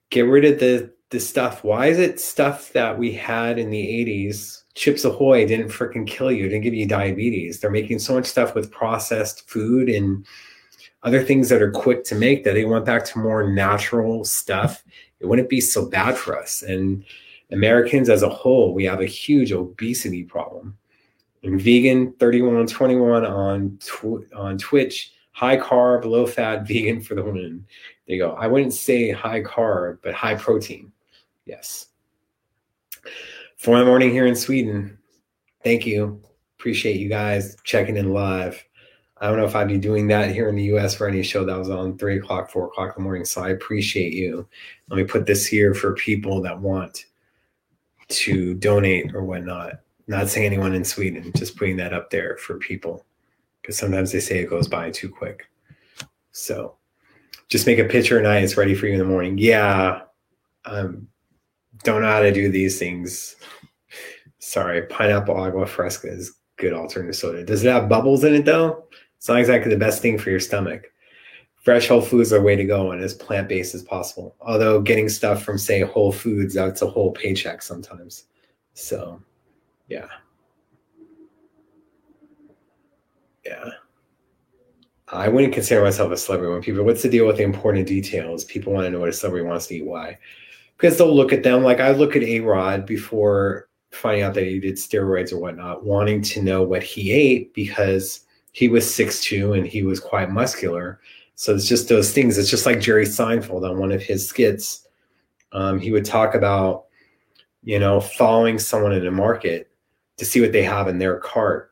get 0.10 0.22
rid 0.22 0.46
of 0.46 0.60
the 0.60 0.94
the 1.10 1.20
stuff. 1.20 1.64
Why 1.64 1.88
is 1.88 2.00
it 2.00 2.20
stuff 2.20 2.74
that 2.74 2.98
we 2.98 3.12
had 3.12 3.60
in 3.60 3.70
the 3.70 3.78
80s? 3.78 4.64
Chips 4.74 5.06
Ahoy 5.06 5.46
didn't 5.46 5.70
freaking 5.70 6.08
kill 6.08 6.32
you, 6.32 6.44
didn't 6.50 6.64
give 6.64 6.74
you 6.74 6.88
diabetes. 6.88 7.60
They're 7.60 7.72
making 7.72 8.00
so 8.00 8.16
much 8.16 8.26
stuff 8.26 8.56
with 8.56 8.72
processed 8.72 9.50
food 9.50 9.88
and 9.88 10.26
other 11.04 11.24
things 11.24 11.50
that 11.50 11.62
are 11.62 11.72
quick 11.72 12.04
to 12.06 12.16
make 12.16 12.44
that 12.44 12.56
they 12.56 12.66
went 12.66 12.86
back 12.86 13.06
to 13.06 13.20
more 13.20 13.50
natural 13.50 14.26
stuff. 14.26 14.84
It 15.20 15.28
wouldn't 15.28 15.50
be 15.50 15.62
so 15.62 15.86
bad 15.86 16.18
for 16.18 16.38
us. 16.38 16.64
And 16.64 17.06
Americans 17.52 18.10
as 18.10 18.24
a 18.24 18.30
whole, 18.30 18.74
we 18.74 18.84
have 18.86 19.02
a 19.02 19.06
huge 19.06 19.52
obesity 19.52 20.24
problem. 20.24 20.78
And 21.44 21.62
vegan 21.62 22.14
3121 22.20 23.26
on 23.26 23.78
tw- 23.78 24.34
on 24.36 24.58
Twitch, 24.58 25.14
high 25.32 25.58
carb, 25.58 26.06
low 26.06 26.26
fat 26.26 26.68
vegan 26.68 27.02
for 27.02 27.16
the 27.16 27.24
win. 27.24 27.66
There 28.08 28.16
you 28.16 28.22
go. 28.22 28.32
I 28.32 28.48
wouldn't 28.48 28.74
say 28.74 29.12
high 29.12 29.42
carb, 29.42 30.00
but 30.02 30.14
high 30.14 30.36
protein. 30.36 30.92
Yes. 31.46 31.88
For 33.58 33.78
the 33.78 33.86
morning 33.86 34.12
here 34.12 34.26
in 34.26 34.36
Sweden. 34.36 34.98
Thank 35.64 35.86
you. 35.86 36.22
Appreciate 36.60 37.00
you 37.00 37.10
guys 37.10 37.58
checking 37.64 37.98
in 37.98 38.12
live. 38.12 38.64
I 39.18 39.28
don't 39.28 39.38
know 39.38 39.46
if 39.46 39.56
I'd 39.56 39.68
be 39.68 39.78
doing 39.78 40.08
that 40.08 40.32
here 40.32 40.50
in 40.50 40.56
the 40.56 40.64
US 40.76 40.96
for 40.96 41.08
any 41.08 41.24
show 41.24 41.46
that 41.46 41.58
was 41.58 41.70
on 41.70 41.98
three 41.98 42.18
o'clock, 42.18 42.50
four 42.50 42.66
o'clock 42.66 42.90
in 42.90 43.02
the 43.02 43.04
morning. 43.04 43.26
So 43.26 43.42
I 43.42 43.50
appreciate 43.50 44.14
you. 44.14 44.48
Let 44.90 44.98
me 44.98 45.04
put 45.04 45.26
this 45.26 45.46
here 45.46 45.74
for 45.74 45.94
people 45.94 46.42
that 46.42 46.60
want 46.60 47.06
to 48.10 48.54
donate 48.56 49.14
or 49.16 49.24
whatnot. 49.24 49.80
Not 50.08 50.30
saying 50.30 50.46
anyone 50.46 50.74
in 50.74 50.84
Sweden, 50.84 51.32
just 51.36 51.58
putting 51.58 51.78
that 51.78 51.94
up 51.94 52.10
there 52.10 52.38
for 52.38 52.58
people 52.58 53.06
because 53.62 53.78
sometimes 53.78 54.12
they 54.12 54.20
say 54.20 54.38
it 54.38 54.50
goes 54.50 54.68
by 54.68 54.92
too 54.92 55.10
quick. 55.10 55.48
So 56.32 56.76
just 57.48 57.66
make 57.66 57.80
a 57.80 57.86
picture 57.86 58.20
and 58.20 58.28
I 58.28 58.38
it's 58.38 58.58
ready 58.58 58.76
for 58.76 58.86
you 58.86 58.94
in 58.94 59.00
the 59.00 59.06
morning. 59.06 59.38
Yeah. 59.40 60.02
Um, 60.66 61.08
don't 61.84 62.02
know 62.02 62.12
how 62.12 62.22
to 62.22 62.32
do 62.32 62.50
these 62.50 62.78
things. 62.78 63.36
Sorry, 64.38 64.84
pineapple 64.84 65.36
agua 65.36 65.66
fresca 65.66 66.08
is 66.08 66.36
good 66.58 66.74
alternative 66.74 67.16
soda. 67.16 67.44
Does 67.44 67.64
it 67.64 67.72
have 67.72 67.90
bubbles 67.90 68.24
in 68.24 68.36
it 68.36 68.46
though? 68.46 68.86
It's 69.18 69.28
not 69.28 69.40
exactly 69.40 69.72
the 69.72 69.80
best 69.80 70.02
thing 70.02 70.20
for 70.20 70.30
your 70.30 70.40
stomach. 70.40 70.92
Fresh 71.66 71.90
whole 71.90 72.02
foods 72.02 72.32
are 72.32 72.38
the 72.38 72.44
way 72.44 72.56
to 72.56 72.64
go 72.64 72.92
and 72.92 73.04
as 73.04 73.14
plant 73.14 73.50
based 73.50 73.76
as 73.76 73.84
possible. 73.84 74.36
Although 74.40 74.82
getting 74.82 75.10
stuff 75.10 75.44
from 75.44 75.58
say 75.58 75.82
Whole 75.82 76.12
Foods, 76.12 76.54
that's 76.54 76.82
a 76.82 76.88
whole 76.88 77.12
paycheck 77.12 77.62
sometimes. 77.62 78.26
So, 78.76 79.22
yeah. 79.90 80.08
Yeah. 83.44 83.66
I 85.10 85.28
wouldn't 85.28 85.54
consider 85.54 85.84
myself 85.84 86.12
a 86.12 86.18
celebrity. 86.18 86.54
When 86.54 86.62
people, 86.62 86.84
what's 86.86 87.04
the 87.04 87.10
deal 87.10 87.28
with 87.28 87.38
the 87.38 87.44
important 87.44 87.88
details? 87.88 88.46
People 88.46 88.74
want 88.74 88.86
to 88.86 88.92
know 88.92 89.00
what 89.00 89.10
a 89.10 89.14
celebrity 89.14 89.46
wants 89.46 89.68
to 89.68 89.76
eat. 89.76 89.86
Why? 89.86 90.18
because 90.78 90.98
they'll 90.98 91.16
look 91.16 91.34
at 91.34 91.44
them 91.44 91.64
like 91.64 91.80
I 91.80 91.92
look 91.92 92.16
at 92.16 92.24
A 92.24 92.40
Rod 92.42 92.86
before 92.86 93.70
finding 93.92 94.24
out 94.24 94.34
that 94.34 94.46
he 94.46 94.60
did 94.60 94.76
steroids 94.76 95.32
or 95.32 95.38
whatnot, 95.38 95.86
wanting 95.86 96.22
to 96.24 96.42
know 96.42 96.64
what 96.64 96.84
he 96.84 97.12
ate 97.12 97.54
because 97.54 98.22
he 98.52 98.68
was 98.68 98.92
six 98.94 99.22
two 99.22 99.54
and 99.54 99.66
he 99.66 99.84
was 99.84 100.00
quite 100.00 100.32
muscular. 100.32 101.00
So 101.36 101.54
it's 101.54 101.68
just 101.68 101.90
those 101.90 102.12
things. 102.12 102.38
It's 102.38 102.50
just 102.50 102.66
like 102.66 102.80
Jerry 102.80 103.06
Seinfeld 103.06 103.70
on 103.70 103.78
one 103.78 103.92
of 103.92 104.02
his 104.02 104.28
skits. 104.28 104.88
Um, 105.52 105.80
he 105.80 105.92
would 105.92 106.06
talk 106.06 106.34
about, 106.34 106.86
you 107.64 107.78
know, 107.78 108.00
following 108.00 108.58
someone 108.58 108.94
in 108.94 109.06
a 109.06 109.12
market 109.12 109.70
to 110.18 110.26
see 110.26 110.42
what 110.42 110.54
they 110.54 110.64
have 110.64 110.88
in 110.88 110.98
their 110.98 111.20
cart, 111.20 111.72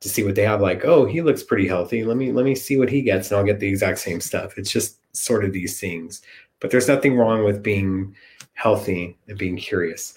to 0.00 0.08
see 0.08 0.22
what 0.22 0.34
they 0.34 0.42
have. 0.42 0.60
Like, 0.60 0.84
oh, 0.84 1.06
he 1.06 1.22
looks 1.22 1.42
pretty 1.42 1.66
healthy. 1.66 2.04
Let 2.04 2.16
me 2.16 2.30
let 2.32 2.44
me 2.44 2.54
see 2.54 2.76
what 2.76 2.90
he 2.90 3.02
gets, 3.02 3.30
and 3.30 3.38
I'll 3.38 3.44
get 3.44 3.58
the 3.60 3.68
exact 3.68 3.98
same 3.98 4.20
stuff. 4.20 4.58
It's 4.58 4.70
just 4.70 4.98
sort 5.16 5.44
of 5.44 5.52
these 5.52 5.80
things. 5.80 6.22
But 6.60 6.70
there's 6.70 6.88
nothing 6.88 7.16
wrong 7.16 7.44
with 7.44 7.62
being 7.62 8.14
healthy 8.54 9.18
and 9.28 9.38
being 9.38 9.56
curious. 9.56 10.14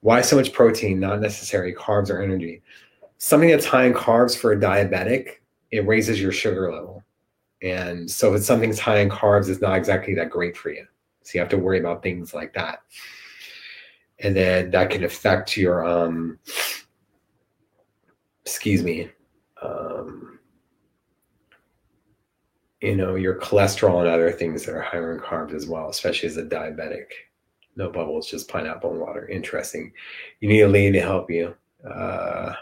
Why 0.00 0.20
so 0.20 0.36
much 0.36 0.52
protein? 0.52 1.00
Not 1.00 1.20
necessary 1.20 1.74
carbs 1.74 2.10
or 2.10 2.22
energy. 2.22 2.62
Something 3.18 3.50
that's 3.50 3.66
high 3.66 3.86
in 3.86 3.94
carbs 3.94 4.36
for 4.36 4.52
a 4.52 4.56
diabetic, 4.56 5.36
it 5.70 5.86
raises 5.86 6.20
your 6.20 6.32
sugar 6.32 6.72
level. 6.72 7.02
And 7.62 8.10
so 8.10 8.34
if 8.34 8.42
something's 8.44 8.78
high 8.78 8.98
in 8.98 9.08
carbs, 9.08 9.48
it's 9.48 9.60
not 9.60 9.76
exactly 9.76 10.14
that 10.14 10.30
great 10.30 10.56
for 10.56 10.70
you. 10.70 10.86
So 11.22 11.32
you 11.34 11.40
have 11.40 11.48
to 11.50 11.58
worry 11.58 11.80
about 11.80 12.02
things 12.02 12.34
like 12.34 12.52
that. 12.54 12.80
And 14.20 14.36
then 14.36 14.70
that 14.70 14.90
can 14.90 15.04
affect 15.04 15.56
your 15.56 15.84
um 15.84 16.38
excuse 18.44 18.82
me. 18.82 19.10
Um 19.62 20.38
you 22.82 22.94
know, 22.94 23.14
your 23.14 23.40
cholesterol 23.40 24.00
and 24.00 24.08
other 24.08 24.30
things 24.30 24.64
that 24.64 24.74
are 24.74 24.82
higher 24.82 25.14
in 25.14 25.20
carbs 25.20 25.54
as 25.54 25.66
well, 25.66 25.88
especially 25.88 26.28
as 26.28 26.36
a 26.36 26.44
diabetic. 26.44 27.06
No 27.74 27.90
bubbles, 27.90 28.30
just 28.30 28.48
pineapple 28.48 28.92
and 28.92 29.00
water. 29.00 29.26
Interesting. 29.28 29.92
You 30.40 30.48
need 30.48 30.60
a 30.60 30.68
lean 30.68 30.92
to 30.92 31.00
help 31.00 31.30
you. 31.30 31.54
Uh, 31.88 32.54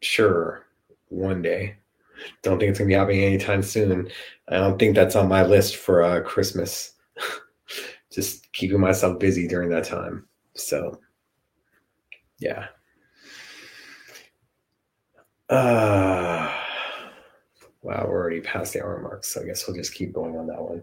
sure, 0.00 0.66
one 1.08 1.40
day. 1.40 1.76
Don't 2.42 2.58
think 2.58 2.70
it's 2.70 2.78
gonna 2.78 2.88
be 2.88 2.94
happening 2.94 3.22
anytime 3.22 3.62
soon. 3.62 4.10
I 4.48 4.56
don't 4.56 4.78
think 4.78 4.94
that's 4.94 5.16
on 5.16 5.28
my 5.28 5.44
list 5.44 5.76
for 5.76 6.02
uh, 6.02 6.20
Christmas. 6.22 6.92
just 8.12 8.52
keeping 8.52 8.80
myself 8.80 9.18
busy 9.18 9.46
during 9.46 9.70
that 9.70 9.84
time. 9.84 10.26
So, 10.54 11.00
yeah. 12.38 12.66
Uh, 15.48 16.52
Wow, 17.82 18.06
we're 18.08 18.20
already 18.20 18.40
past 18.42 18.74
the 18.74 18.82
hour 18.82 19.00
mark, 19.00 19.24
so 19.24 19.40
I 19.40 19.44
guess 19.44 19.66
we'll 19.66 19.76
just 19.76 19.94
keep 19.94 20.12
going 20.12 20.36
on 20.36 20.46
that 20.48 20.60
one. 20.60 20.82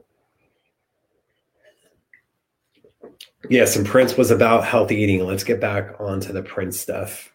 Yes, 3.50 3.76
and 3.76 3.86
Prince 3.86 4.18
was 4.18 4.32
about 4.32 4.66
healthy 4.66 4.96
eating. 4.96 5.24
Let's 5.24 5.44
get 5.44 5.62
back 5.62 5.96
onto 6.00 6.34
the 6.34 6.42
Prince 6.42 6.80
stuff. 6.80 7.32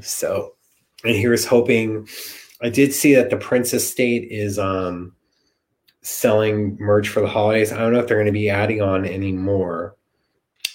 So, 0.00 0.54
and 1.04 1.16
here's 1.16 1.44
hoping. 1.44 2.08
I 2.60 2.68
did 2.68 2.92
see 2.92 3.14
that 3.14 3.30
the 3.30 3.36
Prince 3.36 3.72
Estate 3.72 4.28
is 4.30 4.58
um, 4.58 5.14
selling 6.02 6.76
merch 6.80 7.08
for 7.08 7.20
the 7.20 7.28
holidays. 7.28 7.72
I 7.72 7.78
don't 7.78 7.92
know 7.92 8.00
if 8.00 8.08
they're 8.08 8.16
going 8.16 8.26
to 8.26 8.32
be 8.32 8.50
adding 8.50 8.82
on 8.82 9.04
any 9.04 9.32
more 9.32 9.96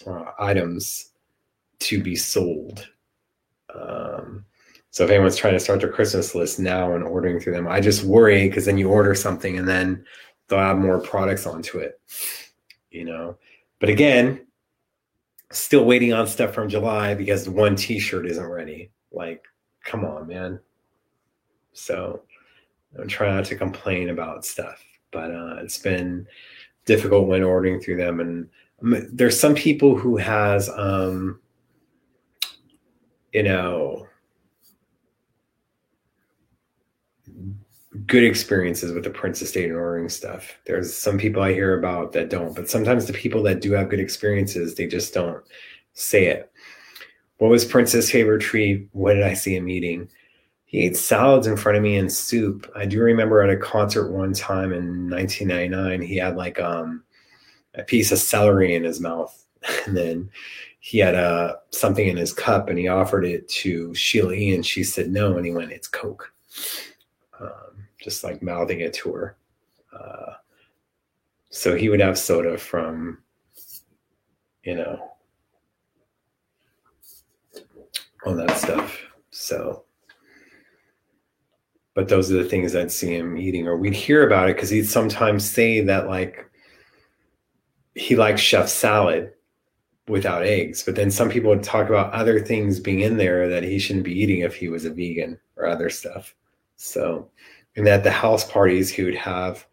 uh, 0.05 0.25
items 0.39 1.11
to 1.79 2.01
be 2.01 2.15
sold. 2.15 2.87
Um, 3.73 4.45
so 4.91 5.03
if 5.03 5.09
anyone's 5.09 5.35
trying 5.35 5.53
to 5.53 5.59
start 5.59 5.79
their 5.79 5.91
Christmas 5.91 6.35
list 6.35 6.59
now 6.59 6.93
and 6.93 7.03
ordering 7.03 7.39
through 7.39 7.53
them, 7.53 7.67
I 7.67 7.81
just 7.81 8.03
worry 8.03 8.47
because 8.47 8.65
then 8.65 8.77
you 8.77 8.89
order 8.89 9.15
something 9.15 9.57
and 9.57 9.67
then 9.67 10.05
they'll 10.47 10.59
add 10.59 10.77
more 10.77 10.99
products 10.99 11.47
onto 11.47 11.79
it, 11.79 11.99
you 12.91 13.03
know. 13.03 13.37
But 13.79 13.89
again, 13.89 14.45
still 15.51 15.85
waiting 15.85 16.13
on 16.13 16.27
stuff 16.27 16.53
from 16.53 16.69
July 16.69 17.15
because 17.15 17.49
one 17.49 17.75
T-shirt 17.75 18.27
isn't 18.27 18.45
ready. 18.45 18.91
Like, 19.11 19.43
come 19.83 20.05
on, 20.05 20.27
man. 20.27 20.59
So 21.73 22.21
I'm 22.99 23.07
trying 23.07 23.35
not 23.35 23.45
to 23.45 23.55
complain 23.55 24.09
about 24.09 24.45
stuff, 24.45 24.83
but 25.11 25.31
uh, 25.31 25.57
it's 25.61 25.77
been 25.77 26.27
difficult 26.85 27.27
when 27.27 27.43
ordering 27.43 27.79
through 27.79 27.97
them. 27.97 28.19
And 28.19 28.49
um, 28.81 29.07
there's 29.11 29.39
some 29.39 29.55
people 29.55 29.95
who 29.95 30.17
has, 30.17 30.69
um, 30.69 31.39
you 33.33 33.43
know, 33.43 34.07
good 38.07 38.23
experiences 38.23 38.91
with 38.91 39.03
the 39.03 39.09
Prince 39.09 39.41
Estate 39.41 39.69
and 39.69 39.77
ordering 39.77 40.09
stuff. 40.09 40.51
There's 40.65 40.93
some 40.93 41.17
people 41.17 41.41
I 41.41 41.53
hear 41.53 41.77
about 41.77 42.11
that 42.13 42.29
don't, 42.29 42.55
but 42.55 42.69
sometimes 42.69 43.05
the 43.05 43.13
people 43.13 43.43
that 43.43 43.61
do 43.61 43.71
have 43.73 43.89
good 43.89 43.99
experiences, 43.99 44.75
they 44.75 44.87
just 44.87 45.13
don't 45.13 45.43
say 45.93 46.25
it. 46.27 46.51
What 47.37 47.49
was 47.49 47.65
Prince's 47.65 48.11
favorite 48.11 48.41
treat? 48.41 48.87
What 48.91 49.13
did 49.13 49.23
I 49.23 49.33
see 49.33 49.55
him 49.55 49.69
eating? 49.69 50.09
He 50.73 50.79
ate 50.79 50.97
salads 50.97 51.45
in 51.45 51.55
front 51.55 51.77
of 51.77 51.83
me 51.83 51.97
and 51.97 52.11
soup. 52.11 52.67
I 52.75 52.87
do 52.87 52.99
remember 52.99 53.43
at 53.43 53.51
a 53.51 53.55
concert 53.55 54.11
one 54.11 54.33
time 54.33 54.73
in 54.73 55.07
1999, 55.07 56.01
he 56.01 56.17
had 56.17 56.35
like 56.35 56.59
um, 56.59 57.03
a 57.75 57.83
piece 57.83 58.11
of 58.11 58.17
celery 58.17 58.73
in 58.73 58.83
his 58.83 58.99
mouth, 58.99 59.45
and 59.85 59.95
then 59.95 60.31
he 60.79 60.97
had 60.97 61.13
uh, 61.13 61.57
something 61.69 62.07
in 62.07 62.17
his 62.17 62.33
cup, 62.33 62.69
and 62.69 62.79
he 62.79 62.87
offered 62.87 63.23
it 63.23 63.47
to 63.49 63.93
Sheila 63.93 64.33
E, 64.33 64.55
and 64.55 64.65
she 64.65 64.83
said 64.83 65.11
no, 65.11 65.37
and 65.37 65.45
he 65.45 65.51
went, 65.51 65.71
"It's 65.71 65.87
Coke." 65.87 66.33
Um, 67.39 67.87
just 68.01 68.23
like 68.23 68.41
mouthing 68.41 68.79
it 68.79 68.93
to 68.93 69.13
her. 69.13 69.37
Uh, 69.95 70.33
so 71.51 71.75
he 71.75 71.89
would 71.89 71.99
have 71.99 72.17
soda 72.17 72.57
from, 72.57 73.19
you 74.63 74.73
know, 74.73 75.11
all 78.25 78.33
that 78.33 78.57
stuff. 78.57 78.99
So, 79.29 79.83
but 81.95 82.07
those 82.07 82.31
are 82.31 82.41
the 82.41 82.49
things 82.49 82.75
I'd 82.75 82.91
see 82.91 83.15
him 83.15 83.37
eating, 83.37 83.67
or 83.67 83.77
we'd 83.77 83.93
hear 83.93 84.25
about 84.25 84.49
it 84.49 84.55
because 84.55 84.69
he'd 84.69 84.85
sometimes 84.85 85.49
say 85.49 85.81
that 85.81 86.07
like 86.07 86.49
he 87.95 88.15
likes 88.15 88.41
chef 88.41 88.67
salad 88.67 89.31
without 90.07 90.43
eggs. 90.43 90.83
But 90.83 90.95
then 90.95 91.11
some 91.11 91.29
people 91.29 91.49
would 91.51 91.63
talk 91.63 91.89
about 91.89 92.13
other 92.13 92.39
things 92.39 92.79
being 92.79 93.01
in 93.01 93.17
there 93.17 93.47
that 93.47 93.63
he 93.63 93.79
shouldn't 93.79 94.05
be 94.05 94.19
eating 94.19 94.39
if 94.39 94.55
he 94.55 94.69
was 94.69 94.85
a 94.85 94.89
vegan 94.89 95.39
or 95.55 95.67
other 95.67 95.89
stuff. 95.89 96.35
So, 96.77 97.29
and 97.75 97.87
at 97.87 98.03
the 98.03 98.11
house 98.11 98.49
parties, 98.49 98.89
he 98.89 99.03
would 99.03 99.15
have 99.15 99.65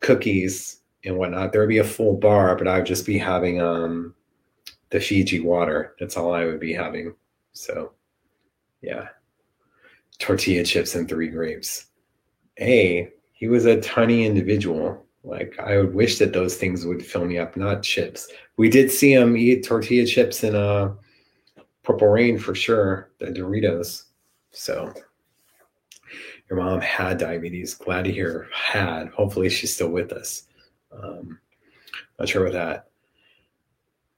cookies 0.00 0.80
and 1.04 1.16
whatnot. 1.16 1.52
There 1.52 1.60
would 1.60 1.68
be 1.68 1.78
a 1.78 1.84
full 1.84 2.16
bar, 2.16 2.56
but 2.56 2.68
I 2.68 2.78
would 2.78 2.86
just 2.86 3.06
be 3.06 3.18
having 3.18 3.60
um 3.60 4.14
the 4.90 5.00
Fiji 5.00 5.40
water. 5.40 5.94
That's 5.98 6.16
all 6.16 6.32
I 6.32 6.44
would 6.44 6.60
be 6.60 6.72
having. 6.72 7.14
So, 7.52 7.92
yeah, 8.82 9.08
tortilla 10.18 10.64
chips 10.64 10.94
and 10.94 11.08
three 11.08 11.28
grapes. 11.28 11.86
A, 12.60 13.10
he 13.32 13.48
was 13.48 13.66
a 13.66 13.80
tiny 13.80 14.24
individual. 14.24 15.04
Like 15.24 15.58
I 15.58 15.78
would 15.78 15.94
wish 15.94 16.18
that 16.18 16.32
those 16.32 16.56
things 16.56 16.86
would 16.86 17.04
fill 17.04 17.24
me 17.24 17.38
up, 17.38 17.56
not 17.56 17.82
chips. 17.82 18.28
We 18.56 18.70
did 18.70 18.90
see 18.90 19.12
him 19.12 19.36
eat 19.36 19.64
tortilla 19.64 20.06
chips 20.06 20.44
in 20.44 20.54
a 20.54 20.58
uh, 20.58 20.92
Purple 21.82 22.08
Rain 22.08 22.38
for 22.38 22.54
sure, 22.54 23.10
the 23.18 23.26
Doritos. 23.26 24.04
So 24.50 24.92
your 26.48 26.58
mom 26.58 26.80
had 26.80 27.18
diabetes. 27.18 27.74
Glad 27.74 28.04
to 28.04 28.12
hear 28.12 28.48
had. 28.52 29.08
Hopefully 29.08 29.48
she's 29.48 29.74
still 29.74 29.90
with 29.90 30.12
us. 30.12 30.44
Um, 30.92 31.38
not 32.18 32.28
sure 32.28 32.46
about 32.46 32.52
that. 32.54 32.88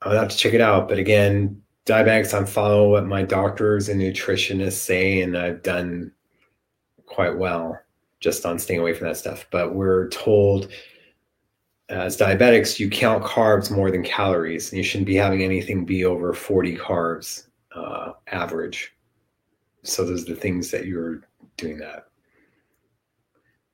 I'll 0.03 0.17
have 0.17 0.29
to 0.29 0.37
check 0.37 0.55
it 0.55 0.61
out. 0.61 0.89
But 0.89 0.99
again, 0.99 1.63
diabetics, 1.89 2.37
I'm 2.37 2.47
following 2.47 2.91
what 2.91 3.07
my 3.07 3.23
doctors 3.23 3.89
and 3.89 4.01
nutritionists 4.01 4.73
say, 4.73 5.23
and 5.23 5.37
I've 5.37 5.63
done 5.63 6.13
quite 7.07 7.37
well 7.37 7.81
just 8.21 8.45
on 8.45 8.59
staying 8.59 8.81
away 8.81 8.93
from 8.93 9.07
that 9.09 9.17
stuff. 9.17 9.47
But 9.51 9.75
we're 9.75 10.09
told 10.09 10.69
as 11.89 12.19
diabetics, 12.19 12.79
you 12.79 12.91
count 12.91 13.25
carbs 13.25 13.71
more 13.71 13.91
than 13.91 14.03
calories, 14.03 14.71
and 14.71 14.77
you 14.77 14.85
shouldn't 14.85 15.07
be 15.07 15.15
having 15.15 15.43
anything 15.43 15.85
be 15.85 16.05
over 16.05 16.35
40 16.35 16.77
carbs 16.77 17.47
uh, 17.75 18.13
average. 18.27 18.93
So 19.85 20.05
those 20.05 20.25
are 20.25 20.35
the 20.35 20.41
things 20.41 20.71
that 20.71 20.85
you're 20.85 21.23
doing 21.57 21.79
that. 21.79 22.09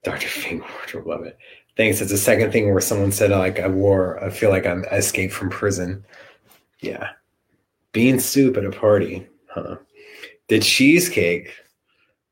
Dr. 0.04 0.28
Fingward, 0.28 1.06
love 1.06 1.24
it. 1.24 1.36
Thanks. 1.76 2.00
It's 2.00 2.12
the 2.12 2.18
second 2.18 2.52
thing 2.52 2.70
where 2.70 2.80
someone 2.80 3.10
said 3.10 3.32
like 3.32 3.58
I 3.58 3.66
wore, 3.66 4.22
I 4.22 4.30
feel 4.30 4.50
like 4.50 4.66
I'm 4.66 4.84
escaped 4.84 5.32
from 5.32 5.50
prison. 5.50 6.04
Yeah. 6.80 7.10
Bean 7.94 8.18
soup 8.18 8.58
at 8.58 8.66
a 8.66 8.70
party. 8.70 9.26
Huh. 9.46 9.76
The 10.48 10.58
cheesecake. 10.58 11.50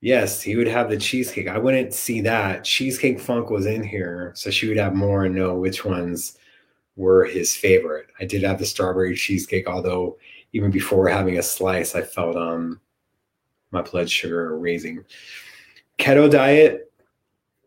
Yes, 0.01 0.43
he 0.43 0.57
would 0.57 0.67
have 0.67 0.91
the 0.91 0.97
cheesecake. 0.97 1.47
I 1.47 1.57
wouldn't 1.57 1.95
see 1.95 2.21
that. 2.23 2.65
Cheesecake 2.65 3.21
Funk 3.21 3.49
was 3.49 3.67
in 3.67 3.85
here, 3.85 4.33
so 4.35 4.51
she 4.51 4.67
would 4.67 4.77
have 4.77 4.95
more 4.95 5.25
and 5.25 5.35
know 5.35 5.55
which 5.55 5.85
ones 5.85 6.37
were 6.97 7.25
his 7.25 7.55
favorite. 7.55 8.09
I 8.19 8.25
did 8.25 8.43
have 8.43 8.59
the 8.59 8.67
strawberry 8.67 9.15
cheesecake, 9.15 9.69
although 9.69 10.19
even 10.53 10.73
before 10.73 11.09
having 11.09 11.39
a 11.39 11.43
slice, 11.43 11.95
I 11.95 12.03
felt 12.03 12.37
um 12.37 12.81
my 13.71 13.83
blood 13.83 14.11
sugar 14.11 14.59
raising. 14.59 15.05
Keto 15.99 16.29
diet, 16.29 16.93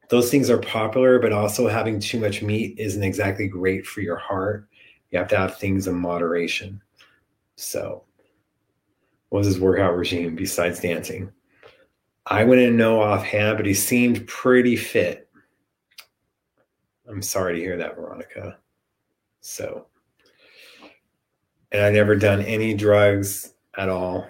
those 0.10 0.30
things 0.30 0.50
are 0.50 0.60
popular, 0.60 1.20
but 1.20 1.32
also 1.32 1.68
having 1.70 2.02
too 2.02 2.20
much 2.20 2.41
meat 2.41 2.78
isn't 2.78 3.02
exactly 3.02 3.48
great 3.48 3.88
for 3.88 4.02
your 4.02 4.18
heart. 4.18 4.68
You 5.10 5.20
have 5.20 5.30
to 5.30 5.38
have 5.38 5.58
things 5.58 5.88
in 5.88 5.96
moderation. 5.96 6.82
So, 7.56 8.03
what 9.30 9.39
was 9.39 9.47
his 9.47 9.60
workout 9.60 9.95
regime 9.95 10.36
besides 10.36 10.80
dancing? 10.80 11.32
I 12.26 12.43
wouldn't 12.43 12.76
know 12.76 13.01
offhand, 13.01 13.58
but 13.58 13.66
he 13.66 13.74
seemed 13.74 14.28
pretty 14.28 14.76
fit. 14.76 15.30
I'm 17.08 17.22
sorry 17.22 17.56
to 17.56 17.62
hear 17.62 17.78
that, 17.78 17.95
Veronica. 17.95 18.58
So, 19.41 19.88
and 21.72 21.84
I 21.84 21.91
never 21.91 22.16
done 22.16 22.41
any 22.41 22.74
drugs 22.74 23.53
at 23.78 23.89
all. 23.89 24.28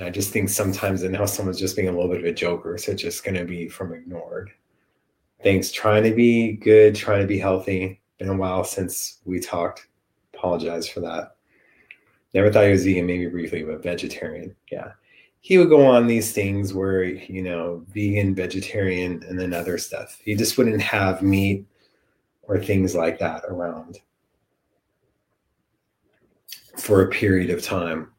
I 0.00 0.10
just 0.10 0.32
think 0.32 0.48
sometimes 0.48 1.02
and 1.02 1.12
now 1.12 1.26
someone's 1.26 1.60
just 1.60 1.76
being 1.76 1.88
a 1.88 1.92
little 1.92 2.08
bit 2.08 2.18
of 2.18 2.24
a 2.24 2.32
joker, 2.32 2.76
so 2.76 2.92
it's 2.92 3.02
just 3.02 3.24
going 3.24 3.36
to 3.36 3.44
be 3.44 3.68
from 3.68 3.94
ignored 3.94 4.50
thanks. 5.46 5.70
Trying 5.70 6.02
to 6.02 6.12
be 6.12 6.54
good, 6.54 6.96
trying 6.96 7.20
to 7.20 7.26
be 7.26 7.38
healthy. 7.38 8.00
Been 8.18 8.28
a 8.28 8.36
while 8.36 8.64
since 8.64 9.18
we 9.24 9.38
talked. 9.38 9.86
Apologize 10.34 10.88
for 10.88 11.00
that. 11.00 11.35
Never 12.36 12.52
thought 12.52 12.64
he 12.66 12.70
was 12.70 12.84
vegan, 12.84 13.06
maybe 13.06 13.28
briefly, 13.28 13.62
but 13.62 13.82
vegetarian. 13.82 14.54
Yeah. 14.70 14.92
He 15.40 15.56
would 15.56 15.70
go 15.70 15.86
on 15.86 16.06
these 16.06 16.32
things 16.32 16.74
where, 16.74 17.02
you 17.02 17.40
know, 17.40 17.82
vegan, 17.88 18.34
vegetarian, 18.34 19.24
and 19.26 19.40
then 19.40 19.54
other 19.54 19.78
stuff. 19.78 20.20
He 20.22 20.34
just 20.34 20.58
wouldn't 20.58 20.82
have 20.82 21.22
meat 21.22 21.64
or 22.42 22.58
things 22.58 22.94
like 22.94 23.18
that 23.20 23.44
around 23.48 24.00
for 26.76 27.00
a 27.00 27.08
period 27.08 27.48
of 27.48 27.62
time. 27.62 28.12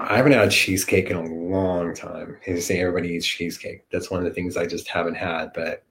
I 0.00 0.16
haven't 0.16 0.32
had 0.32 0.50
cheesecake 0.50 1.08
in 1.08 1.16
a 1.16 1.22
long 1.22 1.94
time. 1.94 2.38
They 2.44 2.58
say 2.58 2.80
everybody 2.80 3.10
eats 3.10 3.24
cheesecake. 3.24 3.88
That's 3.92 4.10
one 4.10 4.18
of 4.18 4.24
the 4.26 4.34
things 4.34 4.56
I 4.56 4.66
just 4.66 4.88
haven't 4.88 5.14
had, 5.14 5.52
but 5.54 5.84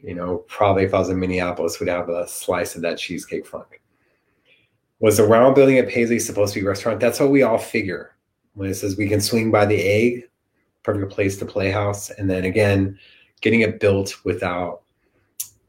you 0.00 0.16
know, 0.16 0.38
probably 0.48 0.82
if 0.82 0.94
I 0.94 0.98
was 0.98 1.10
in 1.10 1.20
Minneapolis, 1.20 1.78
would 1.78 1.88
have 1.88 2.08
a 2.08 2.26
slice 2.26 2.74
of 2.74 2.82
that 2.82 2.98
cheesecake 2.98 3.46
funk. 3.46 3.80
Was 5.00 5.16
the 5.16 5.24
round 5.24 5.54
building 5.54 5.78
at 5.78 5.88
Paisley 5.88 6.18
supposed 6.18 6.54
to 6.54 6.60
be 6.60 6.66
a 6.66 6.68
restaurant? 6.68 7.00
That's 7.00 7.18
what 7.18 7.30
we 7.30 7.42
all 7.42 7.58
figure 7.58 8.14
when 8.54 8.68
it 8.68 8.74
says 8.74 8.96
we 8.96 9.08
can 9.08 9.20
swing 9.20 9.50
by 9.50 9.64
the 9.64 9.80
egg, 9.80 10.28
perfect 10.82 11.10
place 11.10 11.38
to 11.38 11.46
playhouse. 11.46 12.10
And 12.10 12.28
then 12.28 12.44
again, 12.44 12.98
getting 13.40 13.62
it 13.62 13.80
built 13.80 14.14
without, 14.24 14.82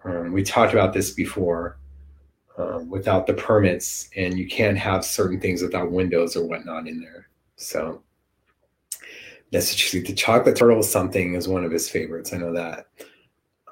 um, 0.03 0.33
we 0.33 0.43
talked 0.43 0.73
about 0.73 0.93
this 0.93 1.11
before, 1.11 1.77
um, 2.57 2.89
without 2.89 3.27
the 3.27 3.33
permits, 3.33 4.09
and 4.17 4.37
you 4.37 4.47
can't 4.47 4.77
have 4.77 5.05
certain 5.05 5.39
things 5.39 5.61
without 5.61 5.91
windows 5.91 6.35
or 6.35 6.45
whatnot 6.45 6.87
in 6.87 6.99
there. 6.99 7.29
So 7.55 8.03
that's 9.51 9.71
necessarily 9.71 10.07
the 10.07 10.15
chocolate 10.15 10.55
turtle 10.57 10.83
something 10.83 11.35
is 11.35 11.47
one 11.47 11.63
of 11.63 11.71
his 11.71 11.89
favorites. 11.89 12.33
I 12.33 12.37
know 12.37 12.53
that. 12.53 12.87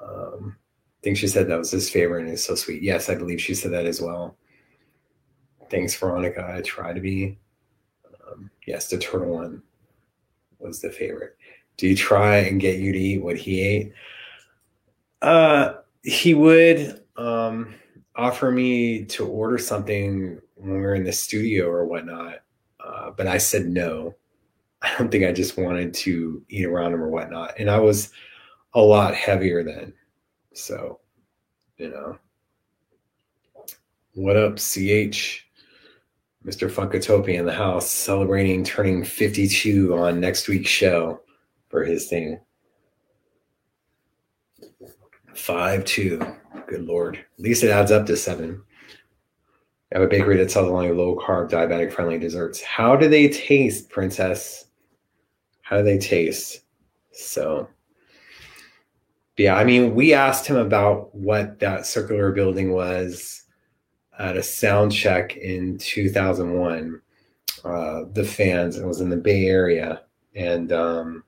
Um, 0.02 0.56
I 0.58 1.00
think 1.02 1.16
she 1.16 1.28
said 1.28 1.48
that 1.48 1.58
was 1.58 1.70
his 1.70 1.90
favorite 1.90 2.22
and 2.22 2.30
it's 2.30 2.44
so 2.44 2.54
sweet. 2.54 2.82
Yes, 2.82 3.08
I 3.08 3.14
believe 3.14 3.40
she 3.40 3.54
said 3.54 3.72
that 3.72 3.86
as 3.86 4.00
well. 4.00 4.36
Thanks, 5.70 5.94
Veronica. 5.94 6.52
I 6.56 6.60
try 6.62 6.92
to 6.92 7.00
be. 7.00 7.38
Um, 8.26 8.50
yes, 8.66 8.88
the 8.88 8.98
turtle 8.98 9.28
one 9.28 9.62
was 10.58 10.80
the 10.80 10.90
favorite. 10.90 11.36
Do 11.76 11.86
you 11.86 11.96
try 11.96 12.38
and 12.38 12.60
get 12.60 12.78
you 12.78 12.92
to 12.92 12.98
eat 12.98 13.22
what 13.22 13.36
he 13.36 13.60
ate? 13.60 13.92
Uh, 15.22 15.74
he 16.02 16.34
would 16.34 17.02
um, 17.16 17.74
offer 18.16 18.50
me 18.50 19.04
to 19.06 19.26
order 19.26 19.58
something 19.58 20.40
when 20.56 20.72
we 20.72 20.80
were 20.80 20.94
in 20.94 21.04
the 21.04 21.12
studio 21.12 21.68
or 21.68 21.86
whatnot, 21.86 22.40
uh, 22.84 23.10
but 23.10 23.26
I 23.26 23.38
said 23.38 23.66
no. 23.66 24.14
I 24.82 24.92
don't 24.98 25.10
think 25.10 25.24
I 25.24 25.32
just 25.32 25.58
wanted 25.58 25.94
to 25.94 26.42
eat 26.48 26.64
around 26.64 26.94
him 26.94 27.02
or 27.02 27.10
whatnot. 27.10 27.54
And 27.58 27.70
I 27.70 27.78
was 27.78 28.10
a 28.74 28.80
lot 28.80 29.14
heavier 29.14 29.62
then. 29.62 29.92
So, 30.54 31.00
you 31.76 31.90
know. 31.90 32.18
What 34.14 34.36
up, 34.36 34.58
CH? 34.58 35.46
Mr. 36.46 36.70
Funkatopia 36.70 37.38
in 37.38 37.44
the 37.44 37.52
house 37.52 37.90
celebrating 37.90 38.64
turning 38.64 39.04
52 39.04 39.94
on 39.94 40.20
next 40.20 40.48
week's 40.48 40.70
show 40.70 41.20
for 41.68 41.84
his 41.84 42.08
thing. 42.08 42.40
Five 45.34 45.84
two. 45.84 46.20
Good 46.66 46.84
lord. 46.84 47.16
At 47.16 47.40
least 47.40 47.62
it 47.62 47.70
adds 47.70 47.90
up 47.90 48.06
to 48.06 48.16
seven. 48.16 48.62
I 49.92 49.98
have 49.98 50.06
a 50.06 50.08
bakery 50.08 50.36
that 50.36 50.50
sells 50.50 50.70
only 50.70 50.92
low 50.92 51.16
carb, 51.16 51.50
diabetic 51.50 51.92
friendly 51.92 52.18
desserts. 52.18 52.62
How 52.62 52.94
do 52.94 53.08
they 53.08 53.28
taste, 53.28 53.90
princess? 53.90 54.66
How 55.62 55.78
do 55.78 55.82
they 55.82 55.98
taste? 55.98 56.60
So, 57.10 57.68
yeah, 59.36 59.56
I 59.56 59.64
mean, 59.64 59.94
we 59.94 60.14
asked 60.14 60.46
him 60.46 60.56
about 60.56 61.14
what 61.14 61.58
that 61.58 61.86
circular 61.86 62.30
building 62.32 62.72
was 62.72 63.39
at 64.20 64.36
a 64.36 64.42
sound 64.42 64.92
check 64.92 65.36
in 65.36 65.78
2001. 65.78 67.00
Uh, 67.64 68.04
the 68.12 68.24
fans, 68.24 68.76
it 68.76 68.86
was 68.86 69.00
in 69.00 69.08
the 69.08 69.16
Bay 69.16 69.46
Area. 69.46 70.02
And 70.34 70.72
um, 70.72 71.24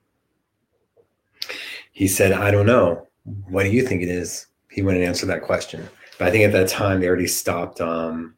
he 1.91 2.07
said, 2.07 2.31
I 2.31 2.51
don't 2.51 2.67
know. 2.67 3.07
What 3.49 3.63
do 3.63 3.69
you 3.69 3.85
think 3.85 4.03
it 4.03 4.09
is? 4.09 4.47
He 4.69 4.81
wouldn't 4.81 5.03
answer 5.03 5.25
that 5.25 5.43
question. 5.43 5.87
But 6.17 6.27
I 6.27 6.31
think 6.31 6.45
at 6.45 6.51
that 6.51 6.69
time 6.69 6.99
they 6.99 7.07
already 7.07 7.27
stopped 7.27 7.81
um, 7.81 8.35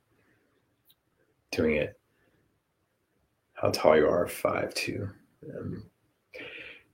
doing 1.52 1.76
it. 1.76 2.00
How 3.54 3.72
tall 3.72 3.98
you 3.98 4.08
are, 4.08 4.28
five 4.28 4.74
two, 4.74 5.10
um, 5.58 5.84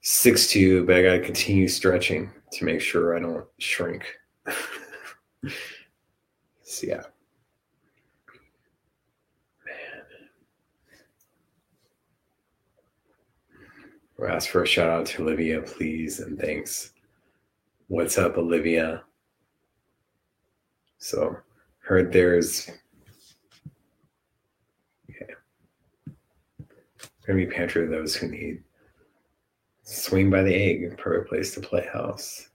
six 0.02 0.48
two. 0.48 0.86
But 0.86 0.96
I 0.96 1.04
got 1.04 1.12
to 1.14 1.22
continue 1.22 1.68
stretching 1.68 2.32
to 2.54 2.66
make 2.66 2.82
sure 2.82 3.16
I 3.16 3.20
don't 3.20 3.46
shrink. 3.58 4.06
so 6.64 6.88
yeah. 6.88 7.04
We'll 14.22 14.30
ask 14.30 14.52
for 14.52 14.62
a 14.62 14.68
shout 14.68 14.88
out 14.88 15.08
to 15.08 15.24
Olivia, 15.24 15.64
please, 15.64 16.20
and 16.20 16.38
thanks. 16.38 16.94
What's 17.88 18.20
up, 18.20 18.38
Olivia? 18.38 19.02
So, 21.00 21.38
heard 21.80 22.14
there's 22.14 22.70
okay. 25.10 25.34
Gonna 27.26 27.38
be 27.40 27.48
pantry 27.48 27.88
for 27.88 27.92
those 27.92 28.16
who 28.16 28.28
need. 28.28 28.62
Swing 29.82 30.30
by 30.30 30.44
the 30.44 30.54
egg, 30.54 30.96
perfect 31.00 31.28
place 31.28 31.56
to 31.56 31.60
play 31.60 31.90
house. 31.92 32.48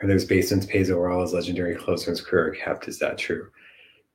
Or 0.00 0.06
there's 0.06 0.24
basements, 0.24 0.66
pays 0.66 0.88
overall 0.88 1.24
as 1.24 1.32
legendary 1.32 1.74
close 1.74 2.04
his 2.04 2.20
career 2.20 2.52
kept. 2.52 2.86
Is 2.86 3.00
that 3.00 3.18
true? 3.18 3.50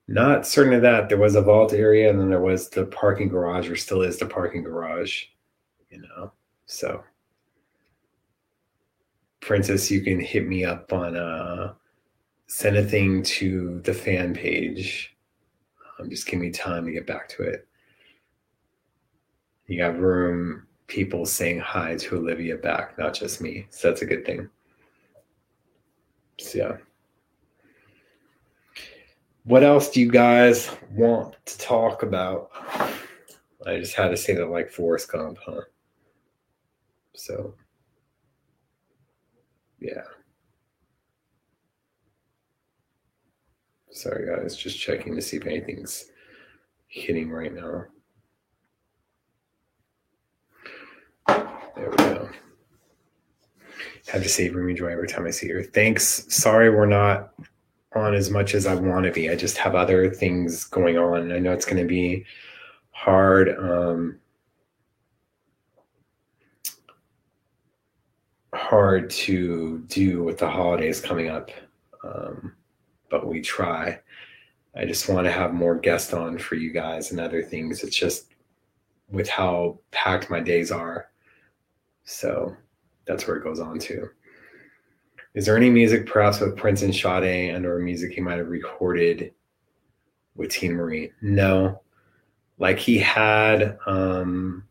Not 0.08 0.48
certain 0.48 0.72
of 0.72 0.84
that. 0.84 1.10
There 1.10 1.18
was 1.18 1.36
a 1.36 1.42
vault 1.42 1.74
area, 1.74 2.10
and 2.10 2.18
then 2.18 2.30
there 2.30 2.40
was 2.40 2.70
the 2.70 2.86
parking 2.86 3.28
garage, 3.28 3.70
or 3.70 3.76
still 3.76 4.04
is 4.04 4.18
the 4.18 4.26
parking 4.26 4.64
garage. 4.64 5.26
You 5.90 6.02
know, 6.02 6.32
so 6.66 7.04
Princess, 9.42 9.90
you 9.90 10.02
can 10.02 10.20
hit 10.20 10.48
me 10.48 10.66
up 10.66 10.94
on 10.94 11.16
uh 11.16 11.74
send 12.48 12.78
a 12.78 12.84
thing 12.84 13.24
to 13.24 13.80
the 13.84 13.94
fan 13.94 14.34
page. 14.34 15.16
Um, 16.00 16.10
just 16.10 16.28
give 16.28 16.40
me 16.40 16.50
time 16.50 16.86
to 16.86 16.92
get 16.92 17.08
back 17.08 17.30
to 17.30 17.44
it. 17.44 17.68
You 19.68 19.78
got 19.78 20.00
room, 20.00 20.66
people 20.88 21.26
saying 21.26 21.60
hi 21.60 21.96
to 21.98 22.18
Olivia 22.18 22.58
back, 22.58 22.98
not 22.98 23.14
just 23.14 23.40
me. 23.40 23.68
So 23.70 23.90
that's 23.90 24.02
a 24.02 24.06
good 24.06 24.26
thing. 24.26 24.50
So 26.40 26.58
yeah. 26.58 26.78
What 29.44 29.64
else 29.64 29.90
do 29.90 30.00
you 30.00 30.12
guys 30.12 30.70
want 30.94 31.36
to 31.46 31.58
talk 31.58 32.04
about? 32.04 32.50
I 33.66 33.78
just 33.80 33.96
had 33.96 34.10
to 34.10 34.18
say 34.18 34.34
that 34.36 34.50
like 34.50 34.70
Forrest 34.72 35.12
Gump, 35.12 35.38
huh? 35.46 35.62
So 37.16 37.56
yeah. 39.80 40.02
Sorry, 43.92 44.28
guys, 44.28 44.56
just 44.56 44.80
checking 44.80 45.16
to 45.16 45.22
see 45.22 45.38
if 45.38 45.46
anything's 45.46 46.06
hitting 46.88 47.30
right 47.32 47.54
now. 47.54 47.86
There 51.28 51.90
we 51.90 51.98
go. 51.98 52.30
Have 54.08 54.24
to 54.24 54.30
save 54.30 54.56
room 54.56 54.76
Joy 54.76 54.92
every 54.92 55.08
time 55.08 55.26
I 55.26 55.32
see 55.32 55.50
her. 55.50 55.64
Thanks. 55.64 56.26
Sorry, 56.34 56.70
we're 56.70 56.86
not 56.86 57.34
on 57.96 58.14
as 58.14 58.30
much 58.30 58.54
as 58.54 58.66
I 58.66 58.76
want 58.76 59.06
to 59.06 59.12
be. 59.12 59.30
I 59.30 59.36
just 59.36 59.58
have 59.58 59.76
other 59.76 60.10
things 60.10 60.64
going 60.66 60.98
on. 60.98 61.32
I 61.32 61.40
know 61.40 61.52
it's 61.52 61.66
going 61.66 61.82
to 61.82 61.88
be 61.88 62.26
hard. 62.92 63.50
Um, 63.58 64.20
hard 68.70 69.10
to 69.10 69.80
do 69.88 70.24
with 70.24 70.38
the 70.38 70.48
holidays 70.48 71.02
coming 71.02 71.28
up, 71.28 71.50
um, 72.04 72.54
but 73.10 73.26
we 73.26 73.42
try. 73.42 74.00
I 74.76 74.86
just 74.86 75.10
want 75.10 75.26
to 75.26 75.32
have 75.32 75.56
more 75.56 75.76
guests 75.76 76.14
on 76.14 76.38
for 76.38 76.54
you 76.54 76.72
guys 76.72 77.10
and 77.10 77.20
other 77.20 77.42
things. 77.42 77.84
It's 77.84 77.96
just 77.96 78.28
with 79.10 79.28
how 79.28 79.80
packed 79.90 80.30
my 80.30 80.40
days 80.40 80.72
are. 80.72 81.10
So 82.04 82.56
that's 83.08 83.26
where 83.26 83.38
it 83.38 83.44
goes 83.44 83.60
on 83.60 83.80
to. 83.80 84.08
Is 85.34 85.48
there 85.48 85.58
any 85.58 85.72
music 85.72 86.06
perhaps 86.06 86.40
with 86.40 86.56
Prince 86.56 86.84
and 86.84 86.94
Sade 86.94 87.56
and 87.56 87.66
or 87.66 87.80
music 87.80 88.12
he 88.12 88.22
might 88.22 88.38
have 88.38 88.50
recorded 88.50 89.34
with 90.36 90.52
Teena 90.52 90.76
Marie? 90.76 91.12
No. 91.24 91.82
Like 92.60 92.78
he 92.78 93.00
had 93.00 93.80
um 93.88 94.64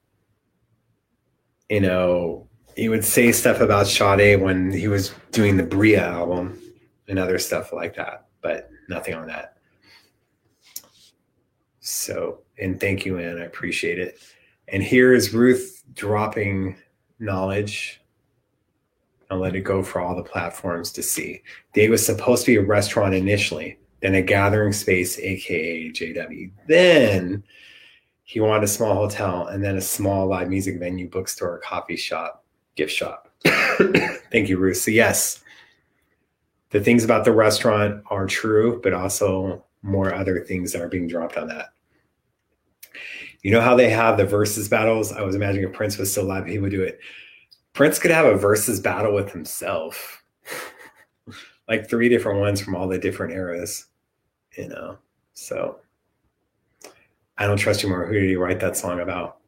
you 1.69 1.81
know 1.81 2.48
he 2.79 2.89
would 2.89 3.05
say 3.05 3.33
stuff 3.33 3.61
about 3.61 3.89
Sade 3.89 4.41
when 4.41 4.71
he 4.71 4.87
was 4.87 5.13
doing 5.33 5.57
the 5.57 5.65
Bria 5.65 6.07
album 6.07 6.63
and 7.09 7.19
other 7.19 7.37
stuff 7.37 7.73
like 7.73 7.97
that, 7.97 8.29
but 8.41 8.71
nothing 8.89 9.15
on 9.15 9.27
that. 9.27 9.57
So, 11.81 12.43
and 12.57 12.79
thank 12.79 13.05
you, 13.05 13.19
Ann. 13.19 13.39
I 13.39 13.47
appreciate 13.47 13.99
it. 13.99 14.21
And 14.69 14.81
here 14.81 15.13
is 15.13 15.35
Ruth 15.35 15.83
dropping 15.95 16.77
knowledge. 17.19 18.01
I'll 19.29 19.39
let 19.39 19.57
it 19.57 19.63
go 19.63 19.83
for 19.83 20.01
all 20.01 20.15
the 20.15 20.23
platforms 20.23 20.93
to 20.93 21.03
see. 21.03 21.43
Day 21.75 21.89
was 21.89 22.07
supposed 22.07 22.45
to 22.45 22.53
be 22.53 22.57
a 22.59 22.63
restaurant 22.63 23.13
initially, 23.13 23.77
then 24.03 24.15
a 24.15 24.23
gathering 24.23 24.73
space, 24.73 25.19
aka 25.19 25.91
JW. 25.91 26.53
Then 26.69 27.43
he 28.23 28.39
wanted 28.39 28.63
a 28.63 28.69
small 28.69 28.95
hotel 28.95 29.49
and 29.49 29.65
then 29.65 29.79
a 29.79 29.81
small 29.81 30.29
live 30.29 30.49
music 30.49 30.79
venue, 30.79 31.09
bookstore, 31.09 31.59
coffee 31.59 31.97
shop 31.97 32.45
gift 32.79 32.93
shop. 32.93 33.29
Thank 33.45 34.49
you, 34.49 34.57
Ruth. 34.57 34.79
So, 34.79 34.91
yes, 34.91 35.43
the 36.71 36.81
things 36.81 37.05
about 37.05 37.25
the 37.25 37.33
restaurant 37.33 38.03
are 38.09 38.27
true, 38.27 38.81
but 38.83 38.95
also 38.95 39.65
more 39.83 40.15
other 40.15 40.45
things 40.45 40.73
that 40.73 40.81
are 40.81 40.89
being 40.89 41.09
dropped 41.09 41.37
on 41.37 41.49
that. 41.49 41.67
You 43.43 43.51
know 43.51 43.61
how 43.61 43.77
they 43.77 43.91
have 43.91 44.17
the 44.17 44.25
versus 44.25 44.69
battles? 44.69 45.13
I 45.13 45.23
was 45.23 45.35
imagining 45.35 45.69
if 45.69 45.75
Prince 45.75 45.99
was 45.99 46.11
still 46.11 46.25
alive, 46.25 46.47
he 46.47 46.59
would 46.59 46.71
do 46.71 46.83
it. 46.83 47.01
Prince 47.73 47.99
could 47.99 48.11
have 48.11 48.27
a 48.27 48.37
versus 48.37 48.81
battle 48.81 49.15
with 49.15 49.31
himself, 49.31 50.23
like 51.69 51.89
three 51.89 52.09
different 52.09 52.41
ones 52.41 52.61
from 52.61 52.75
all 52.75 52.89
the 52.89 52.99
different 52.99 53.33
eras, 53.33 53.87
you 54.57 54.69
know. 54.69 54.99
So 55.35 55.79
I 57.37 57.47
don't 57.47 57.59
trust 57.59 57.83
you 57.83 57.89
more. 57.89 58.07
Who 58.07 58.15
did 58.15 58.29
he 58.29 58.37
write 58.37 58.61
that 58.61 58.77
song 58.77 59.01
about? 59.01 59.39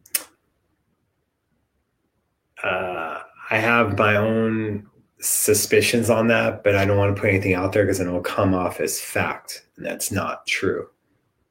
uh, 2.62 3.09
I 3.50 3.58
have 3.58 3.98
my 3.98 4.16
own 4.16 4.86
suspicions 5.20 6.08
on 6.08 6.28
that, 6.28 6.62
but 6.64 6.76
I 6.76 6.84
don't 6.84 6.96
want 6.96 7.14
to 7.14 7.20
put 7.20 7.30
anything 7.30 7.54
out 7.54 7.72
there 7.72 7.84
because 7.84 7.98
then 7.98 8.06
it'll 8.06 8.20
come 8.20 8.54
off 8.54 8.80
as 8.80 9.00
fact, 9.00 9.66
and 9.76 9.84
that's 9.84 10.10
not 10.12 10.46
true. 10.46 10.88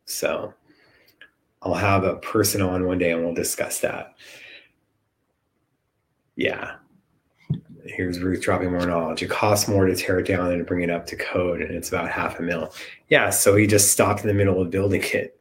So 0.06 0.54
I'll 1.62 1.74
have 1.74 2.04
a 2.04 2.16
person 2.18 2.62
on 2.62 2.86
one 2.86 2.98
day 2.98 3.12
and 3.12 3.24
we'll 3.24 3.34
discuss 3.34 3.80
that. 3.82 4.16
Yeah. 6.36 6.76
Here's 7.84 8.20
Ruth 8.20 8.42
dropping 8.42 8.72
more 8.72 8.86
knowledge. 8.86 9.22
It 9.22 9.30
costs 9.30 9.68
more 9.68 9.86
to 9.86 9.96
tear 9.96 10.20
it 10.20 10.28
down 10.28 10.48
than 10.50 10.60
to 10.60 10.64
bring 10.64 10.82
it 10.82 10.90
up 10.90 11.06
to 11.08 11.16
code, 11.16 11.62
and 11.62 11.72
it's 11.72 11.90
about 11.90 12.10
half 12.10 12.40
a 12.40 12.44
mil. 12.44 12.74
Yeah, 13.10 13.30
so 13.30 13.56
he 13.56 13.68
just 13.68 13.92
stopped 13.92 14.22
in 14.22 14.28
the 14.28 14.34
middle 14.34 14.62
of 14.62 14.70
building 14.70 15.04
it. 15.14 15.40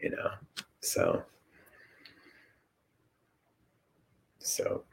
You 0.00 0.10
know, 0.10 0.30
so 0.80 1.24
So 4.44 4.84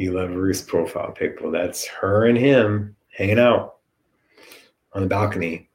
you 0.00 0.12
love 0.12 0.30
Ruth's 0.30 0.62
profile 0.62 1.12
pic. 1.12 1.40
Well, 1.42 1.52
that's 1.52 1.86
her 1.86 2.24
and 2.24 2.38
him 2.38 2.96
hanging 3.10 3.38
out 3.38 3.76
on 4.94 5.02
the 5.02 5.08
balcony. 5.08 5.68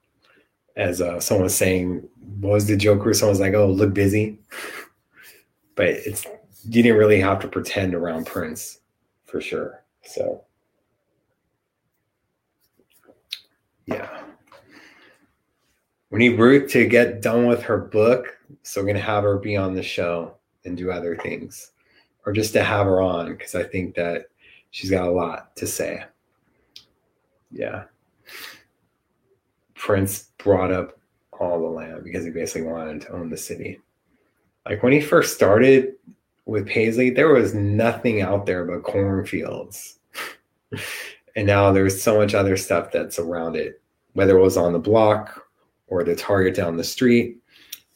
As 0.75 0.99
uh, 0.99 1.19
someone 1.19 1.43
was 1.43 1.55
saying, 1.55 2.07
what 2.39 2.53
was 2.53 2.65
the 2.65 2.75
joke? 2.75 3.05
Where 3.05 3.13
someone 3.13 3.33
was 3.33 3.39
like, 3.39 3.53
"Oh, 3.53 3.67
look 3.67 3.93
busy," 3.93 4.39
but 5.75 5.87
it's 5.87 6.25
you 6.63 6.83
didn't 6.83 6.97
really 6.97 7.21
have 7.21 7.39
to 7.41 7.47
pretend 7.47 7.93
around 7.93 8.25
Prince, 8.25 8.79
for 9.25 9.39
sure. 9.39 9.83
So, 10.03 10.43
yeah, 13.85 14.23
we 16.09 16.19
need 16.19 16.39
Ruth 16.39 16.71
to 16.71 16.87
get 16.87 17.21
done 17.21 17.45
with 17.45 17.61
her 17.63 17.77
book, 17.77 18.37
so 18.63 18.81
we're 18.81 18.87
gonna 18.87 18.99
have 18.99 19.23
her 19.23 19.37
be 19.37 19.55
on 19.55 19.75
the 19.75 19.83
show 19.83 20.35
and 20.65 20.75
do 20.75 20.91
other 20.91 21.15
things 21.15 21.71
or 22.25 22.33
just 22.33 22.53
to 22.53 22.63
have 22.63 22.87
her 22.87 23.01
on 23.01 23.31
because 23.31 23.55
I 23.55 23.63
think 23.63 23.95
that 23.95 24.27
she's 24.71 24.89
got 24.89 25.07
a 25.07 25.11
lot 25.11 25.55
to 25.57 25.67
say. 25.67 26.03
Yeah. 27.51 27.83
Prince 29.75 30.31
brought 30.37 30.71
up 30.71 30.99
all 31.39 31.59
the 31.59 31.67
land 31.67 32.03
because 32.03 32.25
he 32.25 32.31
basically 32.31 32.67
wanted 32.67 33.01
to 33.01 33.11
own 33.11 33.29
the 33.29 33.37
city. 33.37 33.79
Like 34.67 34.81
when 34.81 34.93
he 34.93 35.01
first 35.01 35.35
started 35.35 35.95
with 36.45 36.67
Paisley, 36.67 37.09
there 37.09 37.29
was 37.29 37.53
nothing 37.53 38.21
out 38.21 38.45
there 38.45 38.65
but 38.65 38.83
cornfields. 38.83 39.99
and 41.35 41.45
now 41.45 41.71
there's 41.71 42.01
so 42.01 42.17
much 42.17 42.33
other 42.33 42.57
stuff 42.57 42.91
that's 42.91 43.19
around 43.19 43.55
it, 43.55 43.81
whether 44.13 44.37
it 44.37 44.41
was 44.41 44.57
on 44.57 44.73
the 44.73 44.79
block 44.79 45.45
or 45.87 46.03
the 46.03 46.15
Target 46.15 46.55
down 46.55 46.77
the 46.77 46.83
street 46.83 47.37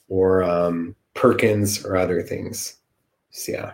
or 0.09 0.43
um, 0.43 0.95
Perkins 1.15 1.85
or 1.85 1.97
other 1.97 2.21
things. 2.21 2.75
So, 3.31 3.51
yeah. 3.51 3.71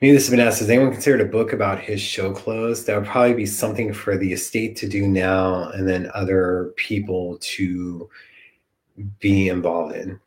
Maybe 0.00 0.12
this 0.12 0.26
has 0.26 0.30
been 0.30 0.46
asked. 0.46 0.58
Has 0.60 0.68
anyone 0.68 0.92
considered 0.92 1.22
a 1.22 1.30
book 1.30 1.54
about 1.54 1.80
his 1.80 2.02
show 2.02 2.32
clothes? 2.32 2.84
That 2.84 2.98
would 2.98 3.08
probably 3.08 3.32
be 3.32 3.46
something 3.46 3.94
for 3.94 4.18
the 4.18 4.32
estate 4.32 4.76
to 4.76 4.88
do 4.88 5.08
now, 5.08 5.70
and 5.70 5.88
then 5.88 6.10
other 6.12 6.74
people 6.76 7.38
to 7.40 8.08
be 9.20 9.48
involved 9.48 9.96
in. 9.96 10.20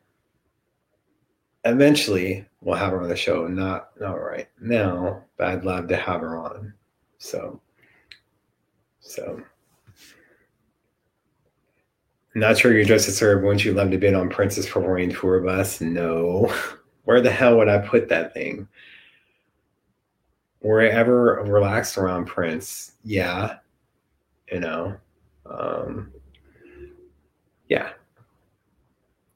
Eventually, 1.64 2.46
we'll 2.60 2.76
have 2.76 2.90
her 2.92 3.02
on 3.02 3.08
the 3.08 3.16
show. 3.16 3.46
Not 3.46 3.90
not 4.00 4.14
right 4.14 4.48
now, 4.60 5.22
but 5.36 5.48
I'd 5.48 5.64
love 5.64 5.86
to 5.88 5.96
have 5.96 6.20
her 6.22 6.36
on. 6.36 6.74
So, 7.18 7.60
so 9.00 9.40
not 12.34 12.58
sure 12.58 12.72
you're 12.72 12.84
just 12.84 13.08
as 13.08 13.16
served. 13.16 13.44
Wouldn't 13.44 13.64
you 13.64 13.74
love 13.74 13.90
to 13.90 13.98
bid 13.98 14.14
on 14.14 14.30
Princess 14.30 14.68
performing 14.68 15.10
tour 15.10 15.40
bus? 15.40 15.80
No. 15.80 16.52
Where 17.04 17.20
the 17.20 17.30
hell 17.30 17.56
would 17.58 17.68
I 17.68 17.78
put 17.78 18.08
that 18.08 18.34
thing? 18.34 18.68
Wherever 20.70 21.42
relaxed 21.46 21.98
around 21.98 22.26
Prince, 22.26 22.92
yeah. 23.02 23.56
You 24.52 24.60
know. 24.60 24.96
Um 25.44 26.12
yeah. 27.68 27.90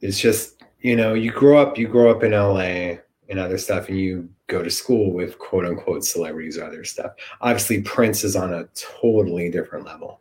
It's 0.00 0.20
just, 0.20 0.62
you 0.80 0.94
know, 0.94 1.14
you 1.14 1.32
grow 1.32 1.60
up, 1.60 1.76
you 1.76 1.88
grow 1.88 2.08
up 2.08 2.22
in 2.22 2.30
LA 2.30 3.00
and 3.28 3.40
other 3.40 3.58
stuff, 3.58 3.88
and 3.88 3.98
you 3.98 4.28
go 4.46 4.62
to 4.62 4.70
school 4.70 5.12
with 5.12 5.40
quote 5.40 5.66
unquote 5.66 6.04
celebrities 6.04 6.56
or 6.56 6.66
other 6.66 6.84
stuff. 6.84 7.12
Obviously, 7.40 7.82
Prince 7.82 8.22
is 8.22 8.36
on 8.36 8.54
a 8.54 8.68
totally 8.76 9.50
different 9.50 9.84
level. 9.84 10.20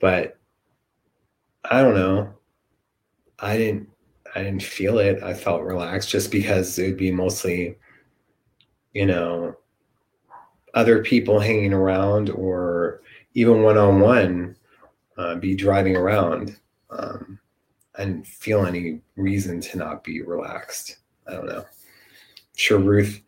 But 0.00 0.38
I 1.64 1.82
don't 1.82 1.94
know. 1.94 2.32
I 3.40 3.58
didn't 3.58 3.90
I 4.34 4.42
didn't 4.42 4.62
feel 4.62 5.00
it. 5.00 5.22
I 5.22 5.34
felt 5.34 5.62
relaxed 5.62 6.08
just 6.08 6.30
because 6.30 6.78
it 6.78 6.86
would 6.86 6.96
be 6.96 7.10
mostly, 7.10 7.76
you 8.94 9.04
know, 9.04 9.54
other 10.74 11.02
people 11.02 11.38
hanging 11.40 11.72
around 11.72 12.30
or 12.30 13.00
even 13.34 13.62
one 13.62 13.78
on 13.78 14.00
one 14.00 14.56
be 15.40 15.54
driving 15.54 15.96
around. 15.96 16.56
Um, 16.90 17.38
didn't 17.96 18.26
feel 18.26 18.64
any 18.64 19.00
reason 19.16 19.60
to 19.60 19.78
not 19.78 20.04
be 20.04 20.22
relaxed. 20.22 20.98
I 21.26 21.32
don't 21.32 21.46
know. 21.46 21.60
I'm 21.60 22.56
sure 22.56 22.78
Ruth 22.78 23.20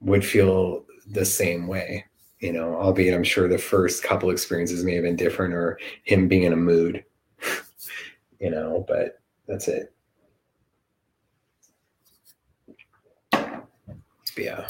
would 0.00 0.24
feel 0.24 0.84
the 1.06 1.24
same 1.24 1.66
way, 1.66 2.04
you 2.40 2.52
know, 2.52 2.74
albeit 2.76 3.14
I'm 3.14 3.24
sure 3.24 3.46
the 3.46 3.58
first 3.58 4.02
couple 4.02 4.30
experiences 4.30 4.84
may 4.84 4.94
have 4.94 5.04
been 5.04 5.16
different 5.16 5.54
or 5.54 5.78
him 6.04 6.28
being 6.28 6.44
in 6.44 6.52
a 6.52 6.56
mood 6.56 7.04
you 8.40 8.50
know, 8.50 8.84
but 8.88 9.20
that's 9.46 9.68
it. 9.68 9.92
Yeah. 14.36 14.68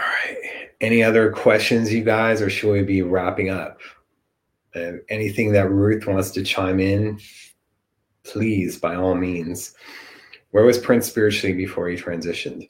All 0.00 0.06
right. 0.06 0.36
Any 0.80 1.02
other 1.02 1.30
questions, 1.30 1.92
you 1.92 2.02
guys, 2.02 2.40
or 2.40 2.48
should 2.48 2.72
we 2.72 2.82
be 2.82 3.02
wrapping 3.02 3.50
up? 3.50 3.80
Uh, 4.74 4.92
anything 5.10 5.52
that 5.52 5.70
Ruth 5.70 6.06
wants 6.06 6.30
to 6.30 6.42
chime 6.42 6.80
in, 6.80 7.20
please, 8.24 8.78
by 8.78 8.94
all 8.94 9.14
means. 9.14 9.74
Where 10.52 10.64
was 10.64 10.78
Prince 10.78 11.06
spiritually 11.06 11.54
before 11.54 11.88
he 11.88 11.96
transitioned? 11.96 12.68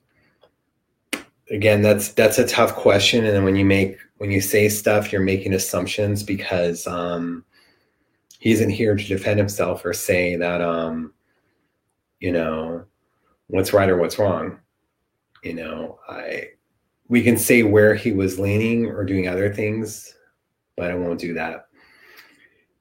Again, 1.51 1.83
that's 1.83 2.09
that's 2.13 2.39
a 2.39 2.47
tough 2.47 2.75
question, 2.75 3.25
and 3.25 3.35
then 3.35 3.45
when 3.45 3.57
you 3.57 3.65
make 3.65 3.99
when 4.19 4.31
you 4.31 4.41
say 4.41 4.69
stuff, 4.69 5.13
you're 5.13 5.21
making 5.21 5.55
assumptions 5.55 6.23
because 6.23 6.87
um, 6.87 7.45
he 8.39 8.51
isn't 8.53 8.71
here 8.71 8.97
to 8.97 9.05
defend 9.05 9.39
himself 9.39 9.85
or 9.85 9.93
say 9.93 10.37
that, 10.37 10.61
um, 10.61 11.13
you 12.21 12.33
know, 12.33 12.85
what's 13.49 13.73
right 13.73 13.89
or 13.89 13.99
what's 13.99 14.19
wrong. 14.19 14.59
You 15.43 15.55
know, 15.55 15.99
I 16.09 16.51
we 17.11 17.23
can 17.23 17.37
say 17.37 17.65
where 17.65 17.95
he 17.95 18.13
was 18.13 18.39
leaning 18.39 18.87
or 18.87 19.05
doing 19.05 19.27
other 19.27 19.53
things, 19.53 20.15
but 20.77 20.93
I 20.93 20.95
won't 20.95 21.19
do 21.19 21.35
that. 21.35 21.67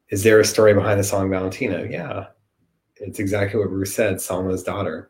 Is 0.09 0.23
there 0.23 0.39
a 0.39 0.45
story 0.45 0.75
behind 0.75 0.99
the 0.99 1.03
song 1.03 1.31
Valentina? 1.31 1.85
Yeah, 1.89 2.27
it's 2.97 3.19
exactly 3.19 3.59
what 3.59 3.71
Ruth 3.71 3.89
said. 3.89 4.21
Salma's 4.21 4.63
daughter. 4.63 5.09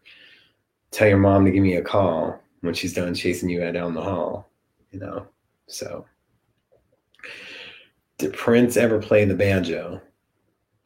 Tell 0.91 1.09
your 1.09 1.17
mom 1.17 1.43
to 1.45 1.51
give 1.51 1.61
me 1.61 1.75
a 1.75 1.81
call 1.81 2.41
when 2.61 2.73
she's 2.73 2.93
done 2.93 3.13
chasing 3.13 3.49
you 3.49 3.59
down 3.73 3.93
the 3.93 4.01
hall. 4.01 4.49
You 4.91 4.99
know, 4.99 5.27
so 5.67 6.05
did 8.17 8.33
Prince 8.33 8.77
ever 8.77 8.99
play 8.99 9.25
the 9.25 9.35
banjo? 9.35 10.01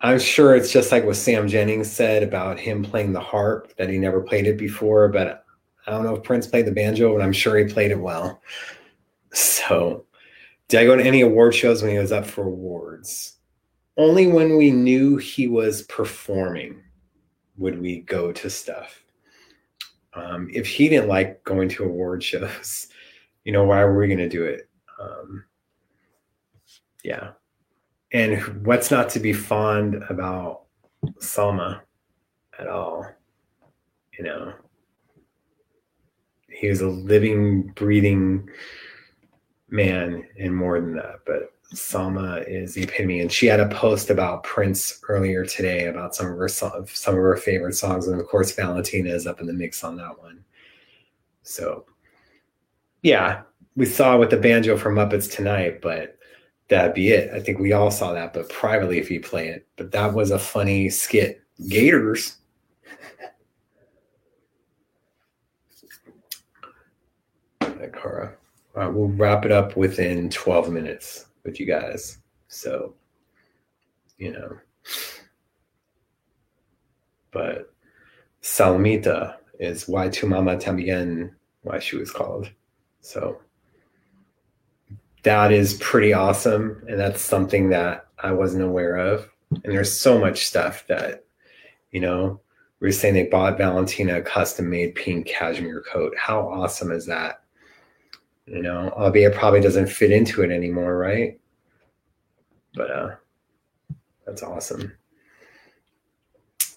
I'm 0.02 0.20
sure 0.20 0.56
it's 0.56 0.72
just 0.72 0.92
like 0.92 1.06
what 1.06 1.18
Sam 1.18 1.48
Jennings 1.48 1.90
said 1.90 2.24
about 2.24 2.60
him 2.60 2.84
playing 2.84 3.14
the 3.14 3.20
harp, 3.20 3.76
that 3.78 3.90
he 3.90 4.00
never 4.00 4.22
played 4.22 4.48
it 4.48 4.58
before, 4.58 5.08
but 5.08 5.43
I 5.86 5.92
don't 5.92 6.04
know 6.04 6.16
if 6.16 6.24
Prince 6.24 6.48
played 6.48 6.66
the 6.66 6.72
banjo, 6.72 7.14
but 7.14 7.24
I'm 7.24 7.34
sure 7.34 7.58
he 7.58 7.66
played 7.66 7.92
it 7.92 8.00
well. 8.00 8.42
So, 9.34 10.06
did 10.68 10.80
I 10.80 10.86
go 10.86 10.96
to 10.96 11.04
any 11.04 11.22
award 11.22 11.54
shows 11.54 11.82
when 11.82 11.92
he 11.92 11.98
was 11.98 12.12
up 12.12 12.26
for 12.26 12.46
awards? 12.46 13.38
Only 13.98 14.28
when 14.28 14.58
we 14.58 14.72
knew 14.72 15.18
he 15.18 15.48
was 15.48 15.84
performing 15.84 16.82
would 17.58 17.80
we 17.80 18.02
go 18.02 18.32
to 18.32 18.50
stuff. 18.50 19.04
Um, 20.14 20.50
if 20.54 20.68
he 20.68 20.90
didn't 20.90 21.10
like 21.10 21.44
going 21.44 21.70
to 21.70 21.84
award 21.84 22.24
shows, 22.24 22.88
you 23.44 23.52
know, 23.52 23.66
why 23.66 23.84
were 23.84 23.98
we 23.98 24.08
going 24.08 24.20
to 24.20 24.30
do 24.30 24.46
it? 24.46 24.70
Um, 25.00 25.44
yeah. 27.04 27.32
And 28.12 28.66
what's 28.66 28.92
not 28.92 29.10
to 29.10 29.20
be 29.20 29.34
fond 29.34 30.04
about 30.10 30.64
Salma 31.20 31.82
at 32.58 32.68
all? 32.68 33.06
You 34.18 34.24
know, 34.24 34.54
he 36.64 36.70
was 36.70 36.80
a 36.80 36.88
living, 36.88 37.64
breathing 37.76 38.50
man 39.70 40.26
and 40.40 40.56
more 40.56 40.80
than 40.80 40.96
that. 40.96 41.18
But 41.26 41.54
Salma 41.74 42.48
is 42.48 42.74
the 42.74 42.84
epitome. 42.84 43.20
And 43.20 43.30
she 43.30 43.48
had 43.48 43.60
a 43.60 43.68
post 43.68 44.10
about 44.10 44.44
Prince 44.44 45.02
earlier 45.10 45.46
today 45.46 45.88
about 45.88 46.16
some 46.16 46.28
of 46.28 46.38
her 46.38 46.48
some 46.48 46.88
of 47.16 47.16
her 47.16 47.36
favorite 47.36 47.74
songs, 47.74 48.08
and 48.08 48.18
of 48.18 48.26
course 48.28 48.56
Valentina 48.56 49.10
is 49.10 49.28
up 49.28 49.42
in 49.42 49.48
the 49.48 49.52
mix 49.52 49.84
on 49.84 49.98
that 49.98 50.18
one. 50.22 50.42
So, 51.42 51.86
yeah, 53.02 53.42
we 53.76 53.86
saw 53.86 54.18
with 54.18 54.30
the 54.30 54.38
banjo 54.38 54.78
from 54.78 54.96
Muppets 54.96 55.30
tonight, 55.30 55.82
but 55.82 56.18
that'd 56.70 56.94
be 56.94 57.10
it. 57.10 57.34
I 57.34 57.42
think 57.42 57.60
we 57.60 57.74
all 57.74 57.92
saw 57.92 58.14
that, 58.14 58.34
but 58.34 58.48
privately 58.48 59.00
if 59.00 59.12
you 59.12 59.20
play 59.20 59.50
it. 59.50 59.68
But 59.76 59.92
that 59.92 60.14
was 60.14 60.32
a 60.32 60.40
funny 60.40 60.90
skit. 60.90 61.42
Gators. 61.68 62.38
Kara. 67.92 68.36
All 68.76 68.82
uh, 68.82 68.86
right, 68.86 68.94
we'll 68.94 69.10
wrap 69.10 69.46
it 69.46 69.52
up 69.52 69.76
within 69.76 70.30
12 70.30 70.70
minutes 70.70 71.28
with 71.44 71.60
you 71.60 71.66
guys. 71.66 72.20
So, 72.48 72.94
you 74.18 74.32
know. 74.32 74.58
But 77.32 77.72
Salmita 78.42 79.36
is 79.60 79.88
why 79.88 80.10
tu 80.10 80.28
mama 80.28 80.58
tambien, 80.58 81.32
why 81.62 81.80
she 81.80 81.98
was 81.98 82.12
called. 82.12 82.50
So 83.02 83.40
that 85.24 85.52
is 85.52 85.76
pretty 85.76 86.14
awesome. 86.14 86.84
And 86.88 87.00
that's 87.00 87.22
something 87.22 87.70
that 87.70 88.08
I 88.20 88.32
wasn't 88.32 88.64
aware 88.64 88.98
of. 88.98 89.30
And 89.52 89.74
there's 89.74 89.98
so 89.98 90.20
much 90.20 90.46
stuff 90.46 90.86
that, 90.88 91.26
you 91.92 92.00
know, 92.00 92.40
we 92.80 92.90
are 92.90 92.92
saying 92.92 93.14
they 93.14 93.28
bought 93.28 93.58
Valentina 93.58 94.18
a 94.18 94.22
custom 94.22 94.70
made 94.70 94.96
pink 94.96 95.26
cashmere 95.26 95.82
coat. 95.82 96.14
How 96.18 96.42
awesome 96.42 96.92
is 96.92 97.06
that? 97.06 97.43
You 98.46 98.62
know, 98.62 98.90
albeit 98.98 99.34
probably 99.34 99.62
doesn't 99.62 99.88
fit 99.88 100.12
into 100.12 100.44
it 100.44 100.52
anymore, 100.52 100.98
right? 100.98 101.40
But 102.74 102.92
uh 102.92 103.16
that's 104.26 104.44
awesome. 104.44 104.92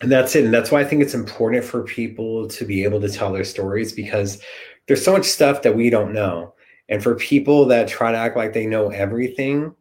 And 0.00 0.12
that's 0.12 0.34
it. 0.36 0.44
And 0.44 0.52
that's 0.52 0.70
why 0.70 0.80
I 0.80 0.84
think 0.84 1.02
it's 1.02 1.14
important 1.14 1.64
for 1.64 1.82
people 1.82 2.48
to 2.48 2.64
be 2.64 2.84
able 2.84 3.00
to 3.00 3.08
tell 3.08 3.32
their 3.32 3.44
stories 3.44 3.92
because 3.92 4.42
there's 4.86 5.04
so 5.04 5.12
much 5.12 5.24
stuff 5.24 5.62
that 5.62 5.74
we 5.74 5.90
don't 5.90 6.12
know 6.12 6.54
and 6.88 7.02
for 7.02 7.14
people 7.16 7.66
that 7.66 7.88
try 7.88 8.12
to 8.12 8.18
act 8.18 8.36
like 8.36 8.52
they 8.52 8.66
know 8.66 8.90
everything, 8.90 9.74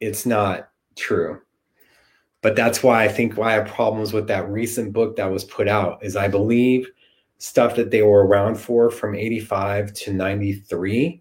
it's 0.00 0.26
not 0.26 0.70
true. 0.96 1.40
But 2.40 2.56
that's 2.56 2.82
why 2.82 3.04
I 3.04 3.08
think 3.08 3.36
why 3.36 3.50
I 3.50 3.54
have 3.54 3.68
problems 3.68 4.12
with 4.12 4.26
that 4.26 4.48
recent 4.48 4.92
book 4.92 5.16
that 5.16 5.30
was 5.30 5.44
put 5.44 5.68
out 5.68 6.04
is 6.04 6.16
I 6.16 6.26
believe 6.26 6.90
stuff 7.42 7.74
that 7.74 7.90
they 7.90 8.02
were 8.02 8.24
around 8.24 8.54
for 8.54 8.88
from 8.88 9.16
85 9.16 9.92
to 9.94 10.12
93, 10.12 11.20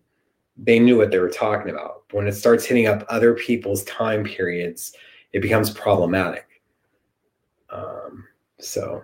they 0.55 0.77
knew 0.77 0.95
what 0.95 1.09
they 1.09 1.17
were 1.17 1.31
talking 1.31 1.71
about. 1.71 2.03
When 2.11 2.27
it 2.27 2.33
starts 2.33 2.63
hitting 2.63 2.85
up 2.85 3.03
other 3.09 3.33
people's 3.33 3.83
time 3.85 4.23
periods, 4.23 4.93
it 5.33 5.41
becomes 5.41 5.71
problematic. 5.71 6.45
Um, 7.71 8.27
so, 8.59 9.01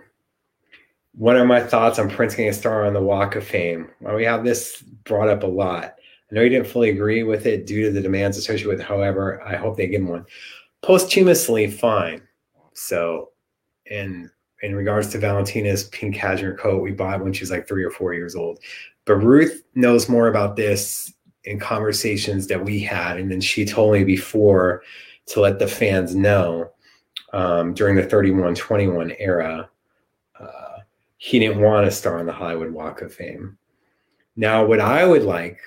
what 1.13 1.35
are 1.35 1.45
my 1.45 1.59
thoughts 1.59 1.97
on 1.97 2.07
Prince 2.07 2.35
getting 2.35 2.51
a 2.51 2.53
star 2.53 2.85
on 2.85 2.93
the 2.93 3.01
Walk 3.01 3.35
of 3.35 3.43
Fame? 3.43 3.89
Well, 3.99 4.15
we 4.15 4.23
have 4.25 4.43
this 4.43 4.83
brought 5.03 5.27
up 5.27 5.41
a 5.41 5.47
lot. 5.47 5.95
I 6.31 6.35
know 6.35 6.41
you 6.41 6.49
didn't 6.49 6.67
fully 6.67 6.89
agree 6.89 7.23
with 7.23 7.47
it 7.47 7.65
due 7.65 7.85
to 7.85 7.91
the 7.91 8.01
demands 8.01 8.37
associated 8.37 8.67
with 8.67 8.79
it. 8.79 8.85
However, 8.85 9.41
I 9.41 9.55
hope 9.55 9.75
they 9.75 9.87
give 9.87 10.01
him 10.01 10.09
one. 10.09 10.25
Posthumously, 10.83 11.65
fine. 11.71 12.21
So, 12.73 13.31
in 13.87 14.29
in 14.61 14.75
regards 14.75 15.09
to 15.09 15.19
Valentina's 15.19 15.85
pink 15.85 16.15
cashmere 16.15 16.55
coat, 16.55 16.81
we 16.81 16.91
bought 16.91 17.23
when 17.23 17.33
she 17.33 17.43
was 17.43 17.51
like 17.51 17.67
three 17.67 17.83
or 17.83 17.91
four 17.91 18.13
years 18.13 18.35
old. 18.35 18.59
But 19.05 19.17
Ruth 19.17 19.63
knows 19.75 20.09
more 20.09 20.27
about 20.27 20.55
this 20.55 21.13
in 21.43 21.59
conversations 21.59 22.47
that 22.47 22.63
we 22.63 22.79
had, 22.79 23.17
and 23.17 23.31
then 23.31 23.41
she 23.41 23.65
told 23.65 23.93
me 23.93 24.03
before 24.03 24.83
to 25.27 25.39
let 25.39 25.59
the 25.59 25.67
fans 25.67 26.15
know 26.15 26.71
um, 27.33 27.73
during 27.73 27.95
the 27.95 28.03
3121 28.03 29.13
era, 29.19 29.69
uh, 30.39 30.79
he 31.17 31.39
didn't 31.39 31.61
want 31.61 31.85
to 31.85 31.91
star 31.91 32.19
on 32.19 32.25
the 32.25 32.33
Hollywood 32.33 32.71
Walk 32.71 33.01
of 33.01 33.13
Fame. 33.13 33.57
Now, 34.35 34.65
what 34.65 34.79
I 34.79 35.05
would 35.05 35.23
like 35.23 35.59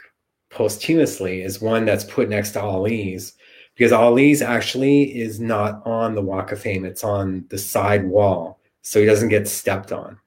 posthumously 0.51 1.43
is 1.43 1.61
one 1.61 1.85
that's 1.85 2.05
put 2.05 2.29
next 2.29 2.53
to 2.53 2.63
Ali's 2.63 3.35
because 3.75 3.93
Ali's 3.93 4.43
actually 4.43 5.19
is 5.19 5.41
not 5.41 5.81
on 5.87 6.15
the 6.15 6.23
Walk 6.23 6.53
of 6.53 6.61
Fame, 6.61 6.85
it's 6.85 7.05
on 7.05 7.45
the 7.49 7.59
side 7.59 8.05
wall 8.05 8.60
so 8.83 9.01
he 9.01 9.07
doesn't 9.07 9.29
get 9.29 9.49
stepped 9.49 9.93
on. 9.93 10.19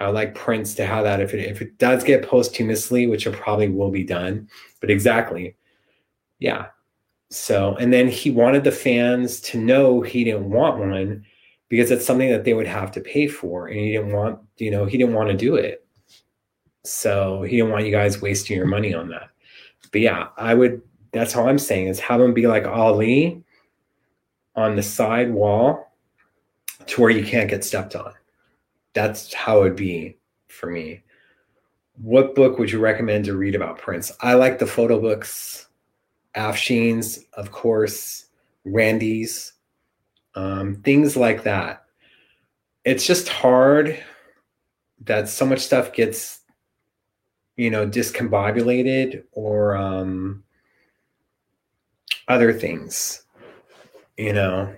I 0.00 0.06
would 0.06 0.14
like 0.14 0.34
Prince 0.34 0.74
to 0.74 0.86
have 0.86 1.04
that 1.04 1.20
if 1.20 1.34
it 1.34 1.40
if 1.40 1.60
it 1.60 1.78
does 1.78 2.04
get 2.04 2.26
posthumously, 2.26 3.06
which 3.06 3.26
it 3.26 3.34
probably 3.34 3.68
will 3.68 3.90
be 3.90 4.04
done. 4.04 4.48
But 4.80 4.90
exactly, 4.90 5.56
yeah. 6.38 6.66
So 7.30 7.74
and 7.76 7.92
then 7.92 8.08
he 8.08 8.30
wanted 8.30 8.64
the 8.64 8.72
fans 8.72 9.40
to 9.42 9.58
know 9.58 10.00
he 10.00 10.24
didn't 10.24 10.50
want 10.50 10.78
one 10.78 11.24
because 11.68 11.90
it's 11.90 12.06
something 12.06 12.30
that 12.30 12.44
they 12.44 12.54
would 12.54 12.66
have 12.66 12.92
to 12.92 13.00
pay 13.00 13.26
for, 13.26 13.66
and 13.66 13.78
he 13.78 13.92
didn't 13.92 14.12
want 14.12 14.38
you 14.58 14.70
know 14.70 14.84
he 14.84 14.98
didn't 14.98 15.14
want 15.14 15.30
to 15.30 15.36
do 15.36 15.56
it. 15.56 15.84
So 16.84 17.42
he 17.42 17.56
didn't 17.56 17.72
want 17.72 17.84
you 17.84 17.90
guys 17.90 18.22
wasting 18.22 18.56
your 18.56 18.66
money 18.66 18.94
on 18.94 19.08
that. 19.08 19.30
But 19.90 20.00
yeah, 20.00 20.28
I 20.36 20.54
would. 20.54 20.80
That's 21.12 21.34
all 21.34 21.48
I'm 21.48 21.58
saying 21.58 21.88
is 21.88 21.98
have 22.00 22.20
him 22.20 22.34
be 22.34 22.46
like 22.46 22.66
Ali 22.66 23.42
on 24.54 24.76
the 24.76 24.82
side 24.82 25.32
wall 25.32 25.87
to 26.88 27.00
where 27.00 27.10
you 27.10 27.24
can't 27.24 27.50
get 27.50 27.64
stepped 27.64 27.94
on. 27.94 28.12
That's 28.94 29.32
how 29.32 29.58
it 29.58 29.62
would 29.62 29.76
be 29.76 30.18
for 30.48 30.70
me. 30.70 31.02
What 32.00 32.34
book 32.34 32.58
would 32.58 32.70
you 32.70 32.78
recommend 32.78 33.24
to 33.26 33.36
read 33.36 33.54
about 33.54 33.78
Prince? 33.78 34.12
I 34.20 34.34
like 34.34 34.58
the 34.58 34.66
photo 34.66 35.00
books, 35.00 35.68
Afshin's, 36.34 37.24
of 37.34 37.50
course, 37.50 38.26
Randy's, 38.64 39.54
um, 40.34 40.76
things 40.76 41.16
like 41.16 41.42
that. 41.44 41.84
It's 42.84 43.06
just 43.06 43.28
hard 43.28 43.98
that 45.04 45.28
so 45.28 45.44
much 45.44 45.60
stuff 45.60 45.92
gets, 45.92 46.40
you 47.56 47.70
know, 47.70 47.86
discombobulated 47.86 49.24
or 49.32 49.76
um, 49.76 50.44
other 52.28 52.52
things, 52.52 53.24
you 54.16 54.32
know. 54.32 54.74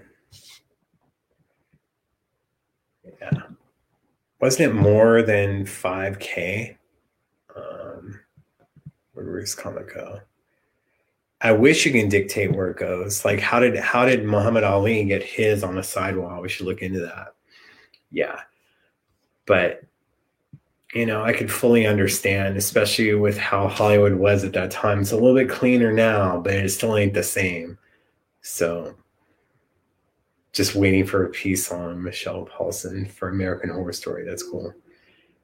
Wasn't 4.41 4.71
it 4.71 4.75
more 4.75 5.23
than 5.23 5.65
5K? 5.65 6.77
Um, 7.55 8.21
where 9.13 9.41
did 9.41 9.57
comment 9.57 9.87
go? 9.93 10.21
I 11.43 11.53
wish 11.53 11.87
you 11.87 11.93
can 11.93 12.09
dictate 12.09 12.55
where 12.55 12.71
it 12.71 12.77
goes. 12.77 13.25
Like, 13.25 13.41
how 13.41 13.61
did 13.61 13.77
how 13.77 14.05
did 14.05 14.25
Muhammad 14.25 14.65
Ali 14.65 15.05
get 15.05 15.23
his 15.23 15.65
on 15.65 15.75
the 15.75 15.83
sidewall? 15.83 16.43
We 16.43 16.49
should 16.49 16.67
look 16.67 16.83
into 16.83 17.01
that. 17.01 17.35
Yeah, 18.11 18.41
but 19.47 19.83
you 20.95 21.07
know, 21.07 21.23
I 21.23 21.33
could 21.33 21.51
fully 21.51 21.87
understand, 21.87 22.57
especially 22.57 23.15
with 23.15 23.39
how 23.39 23.69
Hollywood 23.69 24.15
was 24.15 24.45
at 24.45 24.53
that 24.55 24.71
time. 24.71 25.01
It's 25.01 25.13
a 25.13 25.17
little 25.17 25.35
bit 25.35 25.49
cleaner 25.49 25.93
now, 25.93 26.41
but 26.41 26.55
it 26.55 26.69
still 26.71 26.97
ain't 26.97 27.15
the 27.15 27.23
same. 27.23 27.79
So 28.43 28.97
just 30.53 30.75
waiting 30.75 31.07
for 31.07 31.25
a 31.25 31.31
piece 31.31 31.71
on 31.71 32.03
Michelle 32.03 32.45
Paulson 32.45 33.07
for 33.07 33.29
American 33.29 33.71
Horror 33.71 33.93
Story. 33.93 34.25
That's 34.25 34.43
cool. 34.43 34.73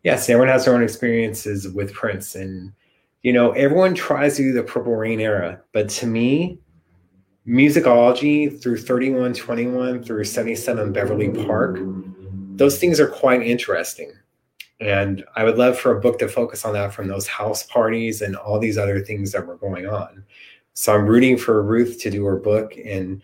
Yes, 0.03 0.29
everyone 0.29 0.49
has 0.49 0.65
their 0.65 0.75
own 0.75 0.83
experiences 0.83 1.69
with 1.69 1.93
Prince, 1.93 2.35
and 2.35 2.73
you 3.23 3.33
know, 3.33 3.53
everyone 3.53 3.95
tries 3.95 4.37
to 4.37 4.43
do 4.43 4.53
the 4.53 4.63
Purple 4.63 4.95
Rain 4.95 5.21
era, 5.21 5.61
but 5.73 5.89
to 5.91 6.07
me, 6.07 6.61
musicology 7.47 8.61
through 8.61 8.79
3121 8.79 10.03
through 10.03 10.25
77 10.25 10.93
Beverly 10.93 11.31
Park, 11.31 11.79
those 12.57 12.79
things 12.79 12.99
are 12.99 13.09
quite 13.09 13.43
interesting. 13.43 14.13
And 14.81 15.25
I 15.37 15.45
would 15.45 15.57
love 15.57 15.79
for 15.79 15.97
a 15.97 16.01
book 16.01 16.19
to 16.19 16.29
focus 16.29 16.65
on 16.65 16.75
that 16.75 16.93
from 16.93 17.09
those 17.09 17.27
house 17.27 17.63
parties 17.63 18.21
and 18.21 18.37
all 18.37 18.59
these 18.59 18.77
other 18.77 19.01
things 19.01 19.33
that 19.33 19.47
were 19.47 19.57
going 19.57 19.87
on. 19.87 20.25
So 20.75 20.95
I'm 20.95 21.07
rooting 21.07 21.39
for 21.39 21.63
Ruth 21.63 22.01
to 22.03 22.11
do 22.11 22.25
her 22.27 22.37
book 22.37 22.75
and 22.85 23.23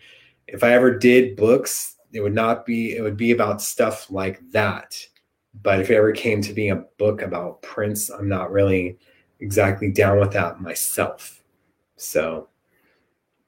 if 0.53 0.63
I 0.63 0.71
ever 0.73 0.95
did 0.95 1.35
books, 1.35 1.97
it 2.13 2.21
would 2.21 2.35
not 2.35 2.65
be, 2.65 2.95
it 2.95 3.01
would 3.01 3.17
be 3.17 3.31
about 3.31 3.61
stuff 3.61 4.09
like 4.11 4.39
that. 4.51 4.95
But 5.61 5.81
if 5.81 5.89
it 5.89 5.95
ever 5.95 6.11
came 6.11 6.41
to 6.41 6.53
being 6.53 6.71
a 6.71 6.85
book 6.97 7.23
about 7.23 7.63
Prince, 7.63 8.09
I'm 8.09 8.29
not 8.29 8.51
really 8.51 8.97
exactly 9.39 9.91
down 9.91 10.19
with 10.19 10.31
that 10.33 10.61
myself. 10.61 11.43
So 11.97 12.49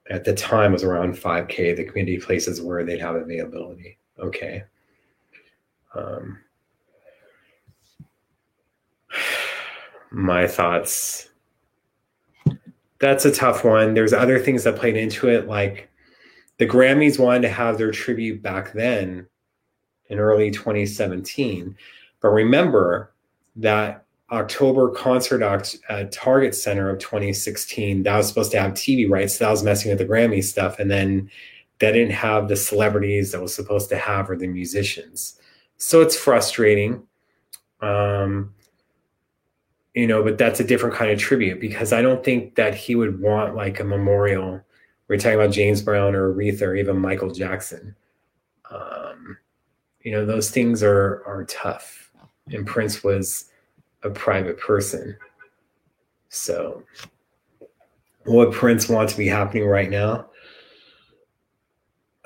at 0.09 0.23
the 0.23 0.33
time 0.33 0.71
was 0.71 0.83
around 0.83 1.13
5K, 1.13 1.77
the 1.77 1.85
community 1.85 2.17
places 2.17 2.59
where 2.59 2.83
they'd 2.83 2.99
have 2.99 3.15
availability. 3.15 3.99
Okay. 4.19 4.63
Um, 5.93 6.39
my 10.11 10.47
thoughts. 10.47 11.29
That's 12.99 13.25
a 13.25 13.31
tough 13.31 13.63
one. 13.63 13.93
There's 13.93 14.13
other 14.13 14.39
things 14.39 14.63
that 14.63 14.77
played 14.77 14.97
into 14.97 15.27
it, 15.27 15.47
like 15.47 15.89
the 16.57 16.67
Grammys 16.67 17.19
wanted 17.19 17.41
to 17.43 17.49
have 17.49 17.77
their 17.77 17.91
tribute 17.91 18.41
back 18.41 18.73
then 18.73 19.27
in 20.07 20.19
early 20.19 20.51
2017. 20.51 21.75
But 22.21 22.29
remember 22.29 23.13
that 23.57 24.05
October 24.31 24.89
concert 24.89 25.41
at 25.89 26.11
Target 26.11 26.55
Center 26.55 26.89
of 26.89 26.99
2016, 26.99 28.03
that 28.03 28.17
was 28.17 28.27
supposed 28.27 28.51
to 28.51 28.59
have 28.59 28.71
TV 28.73 29.09
rights. 29.09 29.37
So 29.37 29.45
that 29.45 29.51
was 29.51 29.63
messing 29.63 29.89
with 29.89 29.99
the 29.99 30.05
Grammy 30.05 30.43
stuff. 30.43 30.79
And 30.79 30.89
then 30.89 31.29
that 31.79 31.91
didn't 31.91 32.13
have 32.13 32.47
the 32.47 32.55
celebrities 32.55 33.31
that 33.31 33.41
was 33.41 33.53
supposed 33.53 33.89
to 33.89 33.97
have 33.97 34.29
or 34.29 34.35
the 34.35 34.47
musicians. 34.47 35.39
So 35.77 36.01
it's 36.01 36.17
frustrating. 36.17 37.03
Um, 37.81 38.53
you 39.93 40.07
know, 40.07 40.23
but 40.23 40.37
that's 40.37 40.59
a 40.59 40.63
different 40.63 40.95
kind 40.95 41.11
of 41.11 41.19
tribute 41.19 41.59
because 41.59 41.93
I 41.93 42.01
don't 42.01 42.23
think 42.23 42.55
that 42.55 42.75
he 42.75 42.95
would 42.95 43.21
want 43.21 43.55
like 43.55 43.79
a 43.79 43.83
memorial 43.83 44.61
we're 45.07 45.17
talking 45.17 45.39
about 45.39 45.51
James 45.51 45.81
Brown 45.81 46.15
or 46.15 46.33
Aretha 46.33 46.63
or 46.63 46.75
even 46.75 46.97
Michael 46.97 47.31
Jackson. 47.31 47.95
Um, 48.71 49.37
you 50.01 50.11
know, 50.11 50.25
those 50.25 50.49
things 50.49 50.81
are 50.83 51.23
are 51.25 51.45
tough. 51.45 52.11
And 52.47 52.65
Prince 52.65 53.03
was 53.03 53.49
a 54.03 54.09
private 54.09 54.59
person. 54.59 55.17
So 56.29 56.83
what 58.25 58.51
Prince 58.51 58.89
wants 58.89 59.13
to 59.13 59.19
be 59.19 59.27
happening 59.27 59.65
right 59.65 59.89
now? 59.89 60.27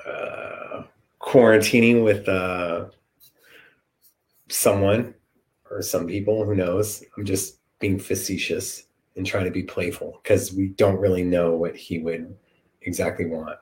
Uh, 0.06 0.82
quarantining 1.20 2.04
with 2.04 2.28
uh, 2.28 2.86
someone 4.48 5.14
or 5.70 5.82
some 5.82 6.06
people, 6.06 6.44
who 6.44 6.54
knows? 6.54 7.04
I'm 7.16 7.24
just 7.24 7.58
being 7.78 7.98
facetious 7.98 8.84
and 9.16 9.26
trying 9.26 9.44
to 9.44 9.50
be 9.50 9.62
playful 9.62 10.20
because 10.22 10.52
we 10.52 10.68
don't 10.68 10.98
really 10.98 11.22
know 11.22 11.52
what 11.52 11.76
he 11.76 11.98
would 11.98 12.34
exactly 12.82 13.26
want. 13.26 13.58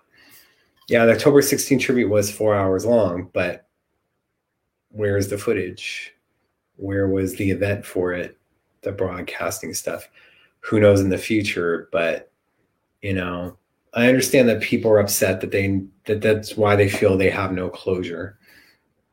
Yeah, 0.89 1.05
the 1.05 1.13
October 1.13 1.43
16 1.43 1.79
tribute 1.79 2.09
was 2.09 2.31
four 2.31 2.55
hours 2.55 2.87
long, 2.87 3.31
but 3.33 3.67
where's 4.91 5.29
the 5.29 5.39
footage? 5.39 6.15
Where 6.77 7.09
was 7.09 7.37
the 7.37 7.51
event 7.51 7.85
for 7.85 8.13
it? 8.13 8.39
The 8.83 8.93
broadcasting 8.93 9.75
stuff. 9.75 10.09
Who 10.61 10.81
knows 10.81 11.01
in 11.01 11.11
the 11.11 11.19
future? 11.19 11.89
But 11.93 12.31
you 13.03 13.15
know, 13.15 13.57
I 13.95 14.09
understand 14.09 14.49
that 14.49 14.63
people 14.63 14.91
are 14.91 14.99
upset 14.99 15.41
that 15.41 15.51
they 15.51 15.83
that 16.05 16.21
that's 16.21 16.57
why 16.57 16.77
they 16.77 16.89
feel 16.89 17.17
they 17.17 17.31
have 17.31 17.53
no 17.53 17.69
closure 17.69 18.39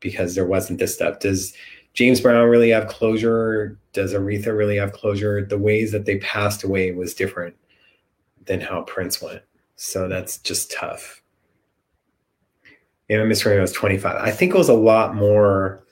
because 0.00 0.34
there 0.34 0.46
wasn't 0.46 0.78
this 0.78 0.94
stuff. 0.94 1.18
Does 1.18 1.52
James 1.94 2.20
Brown 2.20 2.48
really 2.48 2.70
have 2.70 2.88
closure? 2.88 3.78
Does 3.92 4.12
Aretha 4.12 4.56
really 4.56 4.76
have 4.76 4.92
closure? 4.92 5.44
The 5.44 5.58
ways 5.58 5.92
that 5.92 6.04
they 6.04 6.18
passed 6.18 6.62
away 6.62 6.92
was 6.92 7.14
different 7.14 7.56
than 8.44 8.60
how 8.60 8.82
Prince 8.82 9.20
went. 9.22 9.42
So 9.76 10.08
that's 10.08 10.38
just 10.38 10.72
tough. 10.72 11.22
Yeah, 13.08 13.22
Miss 13.24 13.44
Rainbow 13.46 13.60
was 13.60 13.72
25. 13.72 14.16
I 14.16 14.30
think 14.30 14.54
it 14.54 14.58
was 14.58 14.68
a 14.68 14.74
lot 14.74 15.14
more 15.14 15.84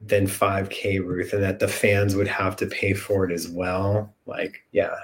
than 0.00 0.26
5K, 0.26 1.04
Ruth, 1.04 1.32
and 1.32 1.42
that 1.42 1.58
the 1.58 1.68
fans 1.68 2.14
would 2.14 2.28
have 2.28 2.56
to 2.56 2.66
pay 2.66 2.92
for 2.92 3.24
it 3.24 3.32
as 3.32 3.48
well. 3.48 4.14
Like, 4.26 4.64
yeah. 4.72 4.94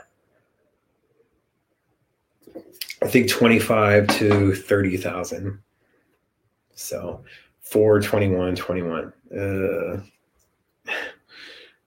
I 3.03 3.07
think 3.07 3.31
25 3.31 4.07
to 4.19 4.55
30,000. 4.55 5.59
So 6.75 7.25
4, 7.63 8.01
21, 8.01 8.55
21. 8.57 9.13
Uh, 9.33 10.01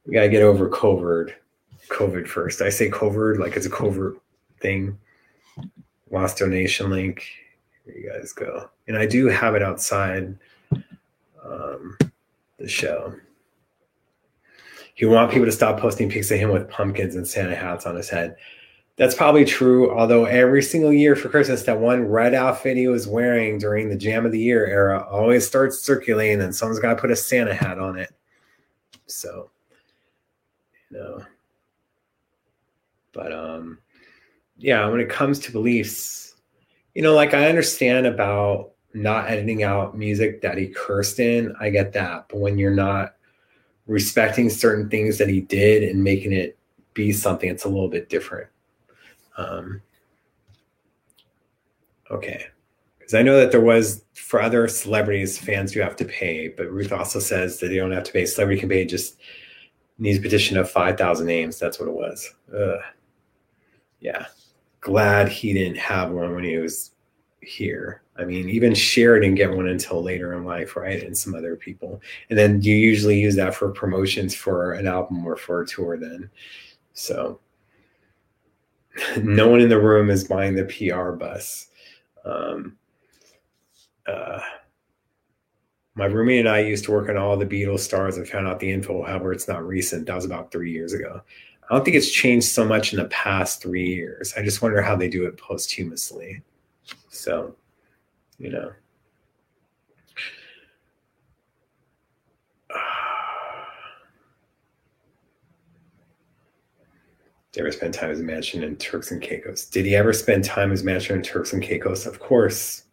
we 0.05 0.13
got 0.13 0.21
to 0.21 0.29
get 0.29 0.43
over 0.43 0.69
COVID. 0.69 1.33
COVID 1.89 2.27
first. 2.27 2.61
I 2.61 2.69
say 2.69 2.89
COVID 2.89 3.39
like 3.39 3.55
it's 3.55 3.65
a 3.65 3.69
covert 3.69 4.17
thing. 4.59 4.97
Lost 6.11 6.37
donation 6.37 6.89
link. 6.89 7.25
Here 7.85 7.95
you 7.97 8.11
guys 8.11 8.33
go. 8.33 8.69
And 8.87 8.97
I 8.97 9.05
do 9.05 9.27
have 9.27 9.55
it 9.55 9.63
outside 9.63 10.37
um, 11.43 11.97
the 12.59 12.67
show. 12.67 13.15
He 14.93 15.05
want 15.05 15.31
people 15.31 15.45
to 15.45 15.51
stop 15.51 15.79
posting 15.79 16.09
pics 16.09 16.29
of 16.29 16.37
him 16.37 16.51
with 16.51 16.69
pumpkins 16.69 17.15
and 17.15 17.27
Santa 17.27 17.55
hats 17.55 17.85
on 17.85 17.95
his 17.95 18.09
head. 18.09 18.35
That's 18.97 19.15
probably 19.15 19.45
true. 19.45 19.97
Although 19.97 20.25
every 20.25 20.61
single 20.61 20.93
year 20.93 21.15
for 21.15 21.29
Christmas, 21.29 21.63
that 21.63 21.79
one 21.79 22.07
red 22.07 22.35
outfit 22.35 22.77
he 22.77 22.87
was 22.87 23.07
wearing 23.07 23.57
during 23.57 23.89
the 23.89 23.95
Jam 23.95 24.25
of 24.25 24.31
the 24.31 24.39
Year 24.39 24.67
era 24.67 25.07
always 25.09 25.47
starts 25.47 25.79
circulating, 25.79 26.41
and 26.41 26.55
someone's 26.55 26.79
got 26.79 26.95
to 26.95 27.01
put 27.01 27.09
a 27.09 27.15
Santa 27.15 27.53
hat 27.53 27.79
on 27.79 27.97
it. 27.97 28.13
So, 29.07 29.49
you 30.91 30.97
know, 30.97 31.25
but 33.13 33.31
um, 33.33 33.79
yeah, 34.61 34.87
when 34.87 34.99
it 34.99 35.09
comes 35.09 35.39
to 35.39 35.51
beliefs, 35.51 36.35
you 36.93 37.01
know, 37.01 37.13
like 37.15 37.33
I 37.33 37.49
understand 37.49 38.05
about 38.05 38.71
not 38.93 39.27
editing 39.27 39.63
out 39.63 39.97
music 39.97 40.41
that 40.41 40.57
he 40.57 40.67
cursed 40.67 41.19
in. 41.19 41.55
I 41.59 41.69
get 41.69 41.93
that, 41.93 42.27
but 42.29 42.39
when 42.39 42.57
you're 42.57 42.71
not 42.71 43.15
respecting 43.87 44.49
certain 44.49 44.89
things 44.89 45.17
that 45.17 45.29
he 45.29 45.41
did 45.41 45.83
and 45.83 46.03
making 46.03 46.33
it 46.33 46.57
be 46.93 47.11
something, 47.11 47.49
it's 47.49 47.65
a 47.65 47.69
little 47.69 47.87
bit 47.87 48.09
different. 48.09 48.49
Um, 49.37 49.81
okay. 52.11 52.45
Because 52.99 53.15
I 53.15 53.23
know 53.23 53.39
that 53.39 53.51
there 53.51 53.61
was 53.61 54.03
for 54.13 54.41
other 54.41 54.67
celebrities, 54.67 55.39
fans 55.39 55.71
do 55.71 55.79
have 55.79 55.95
to 55.95 56.05
pay, 56.05 56.49
but 56.49 56.69
Ruth 56.69 56.91
also 56.91 57.19
says 57.19 57.59
that 57.59 57.67
they 57.67 57.77
don't 57.77 57.91
have 57.91 58.03
to 58.03 58.11
pay. 58.11 58.25
Celebrity 58.25 58.59
can 58.59 58.69
pay 58.69 58.85
just 58.85 59.17
needs 59.97 60.19
petition 60.19 60.57
of 60.57 60.69
5,000 60.69 61.25
names. 61.25 61.57
That's 61.57 61.79
what 61.79 61.89
it 61.89 61.95
was. 61.95 62.31
Ugh. 62.55 62.79
Yeah. 63.99 64.25
Glad 64.81 65.29
he 65.29 65.53
didn't 65.53 65.77
have 65.77 66.11
one 66.11 66.35
when 66.35 66.43
he 66.43 66.57
was 66.57 66.91
here. 67.41 68.01
I 68.17 68.25
mean, 68.25 68.49
even 68.49 68.73
Cher 68.73 69.19
didn't 69.19 69.35
get 69.35 69.55
one 69.55 69.67
until 69.67 70.03
later 70.03 70.33
in 70.33 70.45
life, 70.45 70.75
right? 70.75 71.01
And 71.01 71.17
some 71.17 71.33
other 71.33 71.55
people. 71.55 72.01
And 72.29 72.37
then 72.37 72.61
you 72.61 72.75
usually 72.75 73.19
use 73.19 73.35
that 73.35 73.55
for 73.55 73.71
promotions 73.71 74.35
for 74.35 74.73
an 74.73 74.87
album 74.87 75.25
or 75.25 75.35
for 75.35 75.61
a 75.61 75.67
tour 75.67 75.97
then. 75.97 76.29
So 76.93 77.39
no 79.17 79.47
one 79.47 79.61
in 79.61 79.69
the 79.69 79.79
room 79.79 80.09
is 80.09 80.23
buying 80.23 80.55
the 80.55 80.65
PR 80.65 81.11
bus. 81.11 81.67
Um, 82.25 82.77
uh, 84.07 84.39
my 85.95 86.05
roommate 86.05 86.41
and 86.41 86.49
I 86.49 86.59
used 86.59 86.85
to 86.85 86.91
work 86.91 87.09
on 87.09 87.17
all 87.17 87.35
the 87.37 87.45
Beatles 87.45 87.79
stars 87.79 88.17
and 88.17 88.27
found 88.27 88.47
out 88.47 88.59
the 88.59 88.71
info. 88.71 89.03
However, 89.03 89.33
it's 89.33 89.47
not 89.47 89.65
recent. 89.65 90.05
That 90.05 90.15
was 90.15 90.25
about 90.25 90.51
three 90.51 90.71
years 90.71 90.93
ago. 90.93 91.21
I 91.71 91.75
don't 91.75 91.85
think 91.85 91.95
it's 91.95 92.11
changed 92.11 92.47
so 92.47 92.65
much 92.65 92.91
in 92.91 92.99
the 92.99 93.05
past 93.05 93.61
three 93.61 93.87
years. 93.87 94.33
I 94.35 94.43
just 94.43 94.61
wonder 94.61 94.81
how 94.81 94.97
they 94.97 95.07
do 95.07 95.25
it 95.25 95.37
posthumously. 95.37 96.41
So, 97.07 97.55
you 98.37 98.49
know. 98.49 98.73
Did 107.53 107.61
he 107.61 107.61
ever 107.61 107.71
spend 107.71 107.93
time 107.93 108.11
as 108.11 108.19
a 108.19 108.23
mansion 108.23 108.63
in 108.63 108.75
Turks 108.75 109.11
and 109.11 109.21
Caicos? 109.21 109.63
Did 109.67 109.85
he 109.85 109.95
ever 109.95 110.11
spend 110.11 110.43
time 110.43 110.73
as 110.73 110.81
a 110.81 110.85
mansion 110.85 111.15
in 111.15 111.21
Turks 111.21 111.53
and 111.53 111.63
Caicos? 111.63 112.05
Of 112.05 112.19
course. 112.19 112.83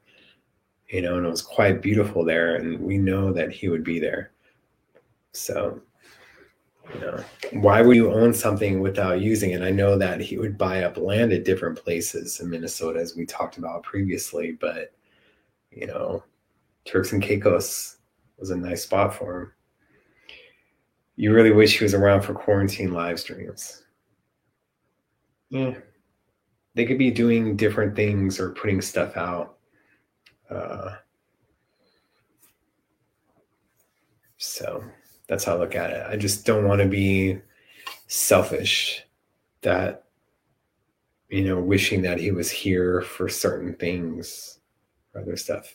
You 0.89 1.03
know, 1.03 1.17
and 1.17 1.27
it 1.27 1.31
was 1.31 1.43
quite 1.43 1.83
beautiful 1.83 2.25
there, 2.25 2.55
and 2.55 2.79
we 2.79 2.97
know 2.97 3.33
that 3.33 3.51
he 3.51 3.69
would 3.69 3.83
be 3.83 3.99
there. 3.99 4.31
So, 5.33 5.81
you 6.95 7.01
know, 7.01 7.25
why 7.53 7.83
would 7.83 7.97
you 7.97 8.13
own 8.13 8.33
something 8.33 8.81
without 8.81 9.21
using 9.21 9.51
it? 9.51 9.63
I 9.63 9.71
know 9.71 9.99
that 9.99 10.21
he 10.21 10.39
would 10.39 10.57
buy 10.57 10.83
up 10.83 10.97
land 10.97 11.33
at 11.33 11.45
different 11.45 11.79
places 11.79 12.41
in 12.41 12.51
Minnesota, 12.51 13.01
as 13.01 13.17
we 13.17 13.27
talked 13.27 13.59
about 13.59 13.83
previously, 13.83 14.53
but 14.61 14.93
you 15.71 15.87
know, 15.87 16.23
Turks 16.85 17.13
and 17.13 17.23
Caicos 17.23 17.97
was 18.39 18.51
a 18.51 18.57
nice 18.57 18.85
spot 18.85 19.15
for 19.15 19.41
him. 19.41 19.53
You 21.17 21.35
really 21.35 21.51
wish 21.51 21.79
he 21.79 21.85
was 21.85 21.95
around 21.95 22.23
for 22.23 22.33
quarantine 22.33 22.93
live 22.93 23.21
streams 23.21 23.83
yeah, 25.51 25.75
they 26.75 26.85
could 26.85 26.99
be 26.99 27.11
doing 27.11 27.57
different 27.57 27.97
things 27.97 28.39
or 28.39 28.51
putting 28.51 28.81
stuff 28.81 29.17
out. 29.17 29.57
Uh, 30.51 30.97
so 34.37 34.85
that's 35.29 35.45
how 35.45 35.55
I 35.55 35.59
look 35.59 35.77
at 35.77 35.91
it. 35.91 36.07
I 36.09 36.17
just 36.17 36.45
don't 36.45 36.67
want 36.67 36.81
to 36.81 36.89
be 36.89 37.39
selfish 38.07 39.05
that, 39.61 40.05
you 41.29 41.45
know, 41.45 41.61
wishing 41.61 42.03
that 42.03 42.19
he 42.19 42.31
was 42.31 42.51
here 42.51 43.03
for 43.03 43.29
certain 43.29 43.75
things 43.75 44.59
or 45.15 45.21
other 45.21 45.37
stuff. 45.37 45.75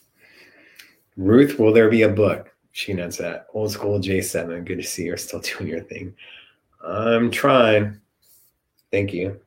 Ruth, 1.16 1.58
will 1.58 1.72
there 1.72 1.88
be 1.88 2.02
a 2.02 2.08
book? 2.08 2.52
She 2.72 2.92
notes 2.92 3.18
that. 3.18 3.46
Old 3.54 3.70
school 3.70 4.00
J7. 4.00 4.64
Good 4.64 4.76
to 4.76 4.82
see 4.82 5.04
you're 5.04 5.16
still 5.16 5.40
doing 5.58 5.68
your 5.68 5.80
thing. 5.80 6.14
I'm 6.84 7.30
trying. 7.30 8.00
Thank 8.90 9.12
you. 9.12 9.40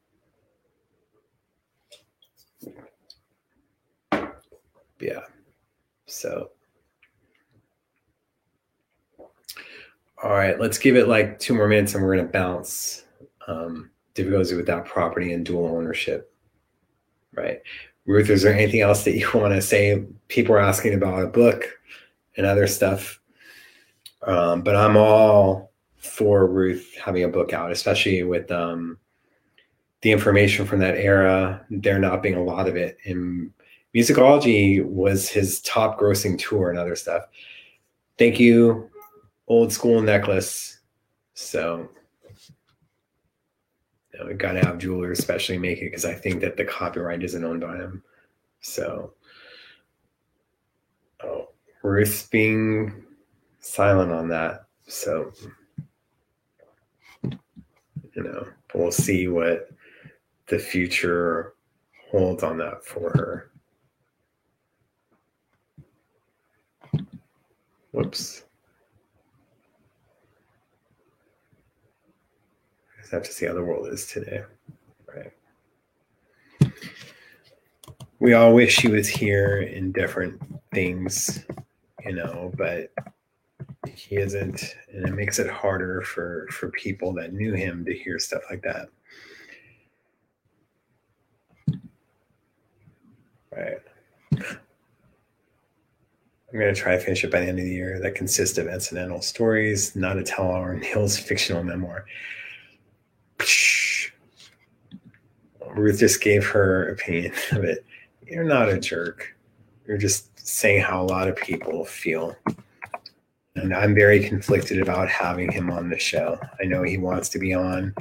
yeah. 5.00 5.22
So, 6.06 6.52
all 10.24 10.32
right, 10.32 10.60
let's 10.60 10.78
give 10.78 10.96
it 10.96 11.08
like 11.08 11.40
two 11.40 11.54
more 11.54 11.68
minutes 11.68 11.94
and 11.94 12.04
we're 12.04 12.16
going 12.16 12.28
to 12.28 12.32
bounce. 12.32 13.04
Um, 13.48 13.92
difficulties 14.18 14.52
with 14.52 14.66
that 14.66 14.86
property 14.86 15.32
and 15.32 15.46
dual 15.46 15.68
ownership, 15.68 16.34
right? 17.34 17.62
Ruth, 18.06 18.30
is 18.30 18.42
there 18.42 18.54
anything 18.54 18.82
else 18.82 19.04
that 19.04 19.16
you 19.16 19.30
want 19.34 19.54
to 19.54 19.62
say? 19.62 20.04
People 20.28 20.56
are 20.56 20.60
asking 20.60 20.96
about 20.96 21.24
a 21.24 21.28
book 21.28 21.70
and 22.36 22.46
other 22.46 22.68
stuff. 22.68 23.20
Um, 24.24 24.64
but 24.64 24.76
I'm 24.76 24.98
all 24.98 25.72
for 25.98 26.48
Ruth 26.48 26.96
having 27.04 27.24
a 27.24 27.30
book 27.30 27.54
out, 27.54 27.72
especially 27.72 28.24
with 28.24 28.52
um, 28.52 28.98
the 30.02 30.12
information 30.12 30.66
from 30.66 30.80
that 30.80 30.98
era, 30.98 31.66
there 31.70 32.00
not 32.00 32.24
being 32.24 32.36
a 32.36 32.44
lot 32.44 32.68
of 32.68 32.76
it 32.76 32.98
in 33.06 33.54
Musicology 33.96 34.84
was 34.84 35.30
his 35.30 35.62
top 35.62 36.00
grossing 36.00 36.38
tour 36.38 36.70
and 36.70 36.78
other 36.78 36.96
stuff. 36.96 37.24
Thank 38.18 38.40
you, 38.40 38.90
old 39.48 39.72
school 39.72 40.02
necklace. 40.02 40.80
So 41.34 41.90
you 44.14 44.20
know, 44.20 44.34
gotta 44.36 44.66
have 44.66 44.78
jewelers 44.78 45.20
especially 45.20 45.58
make 45.58 45.80
it 45.80 45.86
because 45.86 46.06
I 46.06 46.14
think 46.14 46.42
that 46.42 46.58
the 46.58 46.66
copyright 46.66 47.24
isn't 47.24 47.44
owned 47.44 47.62
by 47.62 47.78
him. 47.78 48.04
So 48.62 49.14
oh 51.24 51.50
Ruth 51.84 52.28
being 52.32 53.04
silent 53.60 54.12
on 54.12 54.28
that. 54.30 54.66
So 54.88 55.32
you 57.24 58.24
know, 58.24 58.48
we'll 58.74 58.92
see 58.92 59.28
what 59.28 59.70
the 60.48 60.58
future 60.58 61.54
holds 62.10 62.42
on 62.42 62.58
that 62.58 62.84
for 62.84 63.12
her. 63.12 63.52
Whoops. 67.92 68.44
Just 73.08 73.14
have 73.14 73.24
to 73.24 73.32
see 73.32 73.46
how 73.46 73.54
the 73.54 73.64
world 73.64 73.88
is 73.88 74.06
today. 74.06 74.44
Right. 75.08 75.32
We 78.20 78.34
all 78.34 78.54
wish 78.54 78.80
he 78.80 78.90
was 78.90 79.08
here 79.08 79.62
in 79.62 79.94
different 79.94 80.42
things, 80.74 81.46
you 82.04 82.12
know, 82.12 82.52
but 82.58 82.92
he 83.88 84.18
isn't, 84.18 84.76
and 84.92 85.08
it 85.08 85.14
makes 85.14 85.40
it 85.40 85.50
harder 85.50 86.02
for 86.02 86.48
for 86.52 86.70
people 86.72 87.14
that 87.14 87.32
knew 87.32 87.54
him 87.54 87.86
to 87.86 87.98
hear 87.98 88.20
stuff 88.20 88.42
like 88.50 88.62
that. 88.64 88.90
Right. 93.56 93.80
I'm 96.52 96.60
going 96.60 96.76
to 96.76 96.82
try 96.82 96.98
to 96.98 97.00
finish 97.00 97.24
it 97.24 97.32
by 97.32 97.40
the 97.40 97.48
end 97.48 97.60
of 97.60 97.64
the 97.64 97.72
year 97.72 98.02
that 98.02 98.16
consists 98.16 98.58
of 98.58 98.68
incidental 98.68 99.22
stories, 99.22 99.96
not 99.96 100.18
a 100.18 100.24
tell 100.24 100.52
all 100.52 100.62
or 100.62 100.76
Neal's 100.78 101.18
fictional 101.18 101.64
memoir. 101.64 102.04
Ruth 105.78 106.00
just 106.00 106.22
gave 106.22 106.46
her 106.48 106.90
opinion 106.90 107.34
of 107.52 107.64
it. 107.64 107.86
You're 108.26 108.44
not 108.44 108.70
a 108.70 108.80
jerk. 108.80 109.36
You're 109.86 109.98
just 109.98 110.48
saying 110.48 110.82
how 110.82 111.02
a 111.02 111.06
lot 111.06 111.28
of 111.28 111.36
people 111.36 111.86
feel. 111.86 112.36
and 113.56 113.74
I'm 113.74 113.96
very 113.96 114.28
conflicted 114.28 114.82
about 114.82 115.08
having 115.10 115.52
him 115.52 115.70
on 115.72 115.90
the 115.90 116.00
show. 116.00 116.40
I 116.62 116.66
know 116.66 116.84
he 116.84 116.98
wants 116.98 117.30
to 117.30 117.40
be 117.40 117.54
on. 117.54 117.94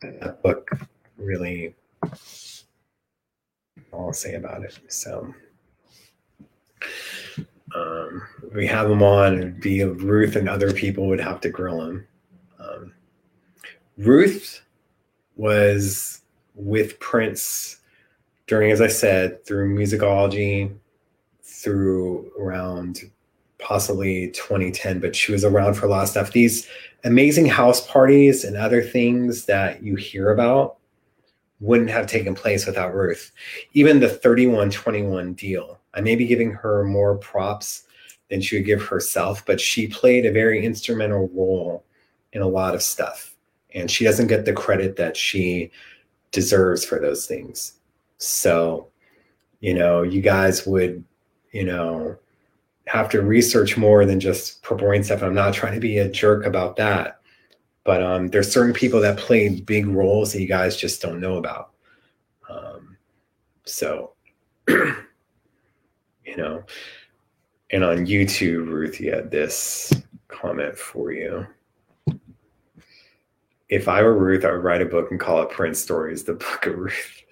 That 0.00 0.42
book 0.42 0.70
really, 1.16 1.74
all 3.92 4.06
I'll 4.06 4.12
say 4.12 4.34
about 4.34 4.62
it. 4.62 4.78
So 4.88 5.34
um, 7.74 8.22
we 8.54 8.66
have 8.66 8.90
him 8.90 9.02
on, 9.02 9.52
be 9.60 9.84
Ruth 9.84 10.36
and 10.36 10.48
other 10.48 10.72
people 10.72 11.06
would 11.08 11.20
have 11.20 11.40
to 11.42 11.50
grill 11.50 11.82
him. 11.82 12.06
Um, 12.58 12.92
Ruth 13.98 14.62
was 15.38 16.20
with 16.54 17.00
Prince 17.00 17.78
during, 18.46 18.70
as 18.70 18.82
I 18.82 18.88
said, 18.88 19.44
through 19.46 19.74
musicology, 19.74 20.74
through 21.42 22.30
around 22.38 23.10
possibly 23.58 24.30
2010, 24.32 25.00
but 25.00 25.16
she 25.16 25.32
was 25.32 25.44
around 25.44 25.74
for 25.74 25.86
a 25.86 25.88
lot 25.88 26.02
of 26.02 26.08
stuff. 26.08 26.32
These 26.32 26.68
amazing 27.04 27.46
house 27.46 27.86
parties 27.86 28.44
and 28.44 28.56
other 28.56 28.82
things 28.82 29.46
that 29.46 29.82
you 29.82 29.96
hear 29.96 30.30
about 30.30 30.76
wouldn't 31.60 31.90
have 31.90 32.06
taken 32.06 32.34
place 32.34 32.66
without 32.66 32.94
Ruth. 32.94 33.32
Even 33.72 34.00
the 34.00 34.08
3121 34.08 35.34
deal, 35.34 35.78
I 35.94 36.00
may 36.00 36.14
be 36.14 36.26
giving 36.26 36.52
her 36.52 36.84
more 36.84 37.16
props 37.16 37.84
than 38.30 38.40
she 38.40 38.56
would 38.56 38.66
give 38.66 38.82
herself, 38.82 39.44
but 39.44 39.60
she 39.60 39.88
played 39.88 40.26
a 40.26 40.32
very 40.32 40.64
instrumental 40.64 41.28
role 41.34 41.84
in 42.32 42.42
a 42.42 42.48
lot 42.48 42.74
of 42.74 42.82
stuff. 42.82 43.34
And 43.74 43.90
she 43.90 44.04
doesn't 44.04 44.28
get 44.28 44.44
the 44.44 44.52
credit 44.52 44.96
that 44.96 45.16
she 45.16 45.70
deserves 46.30 46.84
for 46.84 46.98
those 46.98 47.26
things. 47.26 47.74
So, 48.18 48.88
you 49.60 49.74
know, 49.74 50.02
you 50.02 50.20
guys 50.20 50.66
would, 50.66 51.04
you 51.52 51.64
know, 51.64 52.16
have 52.86 53.08
to 53.10 53.22
research 53.22 53.76
more 53.76 54.04
than 54.04 54.18
just 54.18 54.62
purporting 54.62 55.02
stuff. 55.02 55.22
I'm 55.22 55.34
not 55.34 55.54
trying 55.54 55.74
to 55.74 55.80
be 55.80 55.98
a 55.98 56.08
jerk 56.08 56.46
about 56.46 56.76
that, 56.76 57.20
but 57.84 58.02
um, 58.02 58.28
there's 58.28 58.50
certain 58.50 58.72
people 58.72 59.00
that 59.00 59.18
play 59.18 59.48
big 59.60 59.86
roles 59.86 60.32
that 60.32 60.40
you 60.40 60.48
guys 60.48 60.76
just 60.76 61.02
don't 61.02 61.20
know 61.20 61.36
about. 61.36 61.70
Um, 62.48 62.96
so, 63.64 64.12
you 64.68 66.36
know, 66.36 66.64
and 67.70 67.84
on 67.84 68.06
YouTube, 68.06 68.68
Ruth, 68.68 69.00
you 69.00 69.12
had 69.12 69.30
this 69.30 69.92
comment 70.28 70.76
for 70.76 71.12
you. 71.12 71.46
If 73.68 73.88
I 73.88 74.02
were 74.02 74.16
Ruth, 74.16 74.44
I 74.44 74.52
would 74.52 74.64
write 74.64 74.82
a 74.82 74.86
book 74.86 75.10
and 75.10 75.20
call 75.20 75.42
it 75.42 75.50
Prince 75.50 75.78
Stories, 75.78 76.24
the 76.24 76.34
Book 76.34 76.66
of 76.66 76.78
Ruth 76.78 77.22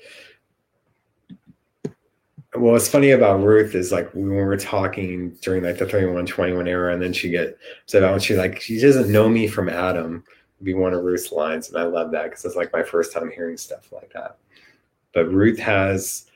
well, 2.56 2.72
what's 2.72 2.88
funny 2.88 3.10
about 3.10 3.42
Ruth 3.42 3.74
is 3.74 3.92
like 3.92 4.12
when 4.14 4.30
we 4.30 4.36
were 4.36 4.56
talking 4.56 5.30
during 5.42 5.62
like 5.62 5.78
the 5.78 5.86
3121 5.86 6.68
era, 6.68 6.92
and 6.92 7.02
then 7.02 7.12
she 7.12 7.28
get 7.28 7.58
said 7.86 8.02
out, 8.02 8.22
she's 8.22 8.38
like, 8.38 8.60
she 8.60 8.80
doesn't 8.80 9.10
know 9.10 9.28
me 9.28 9.46
from 9.46 9.68
Adam, 9.68 10.24
be 10.62 10.74
one 10.74 10.94
of 10.94 11.04
Ruth's 11.04 11.32
lines. 11.32 11.68
And 11.68 11.78
I 11.78 11.84
love 11.84 12.10
that 12.12 12.24
because 12.24 12.44
it's 12.44 12.56
like 12.56 12.72
my 12.72 12.82
first 12.82 13.12
time 13.12 13.30
hearing 13.30 13.56
stuff 13.56 13.92
like 13.92 14.12
that. 14.12 14.38
But 15.12 15.32
Ruth 15.32 15.58
has 15.58 16.26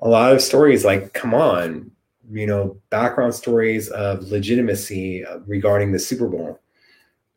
a 0.00 0.08
lot 0.08 0.32
of 0.32 0.40
stories 0.40 0.84
like, 0.84 1.12
come 1.12 1.34
on, 1.34 1.90
you 2.30 2.46
know, 2.46 2.76
background 2.90 3.34
stories 3.34 3.88
of 3.90 4.22
legitimacy 4.30 5.24
uh, 5.24 5.38
regarding 5.46 5.92
the 5.92 5.98
Super 5.98 6.28
Bowl. 6.28 6.60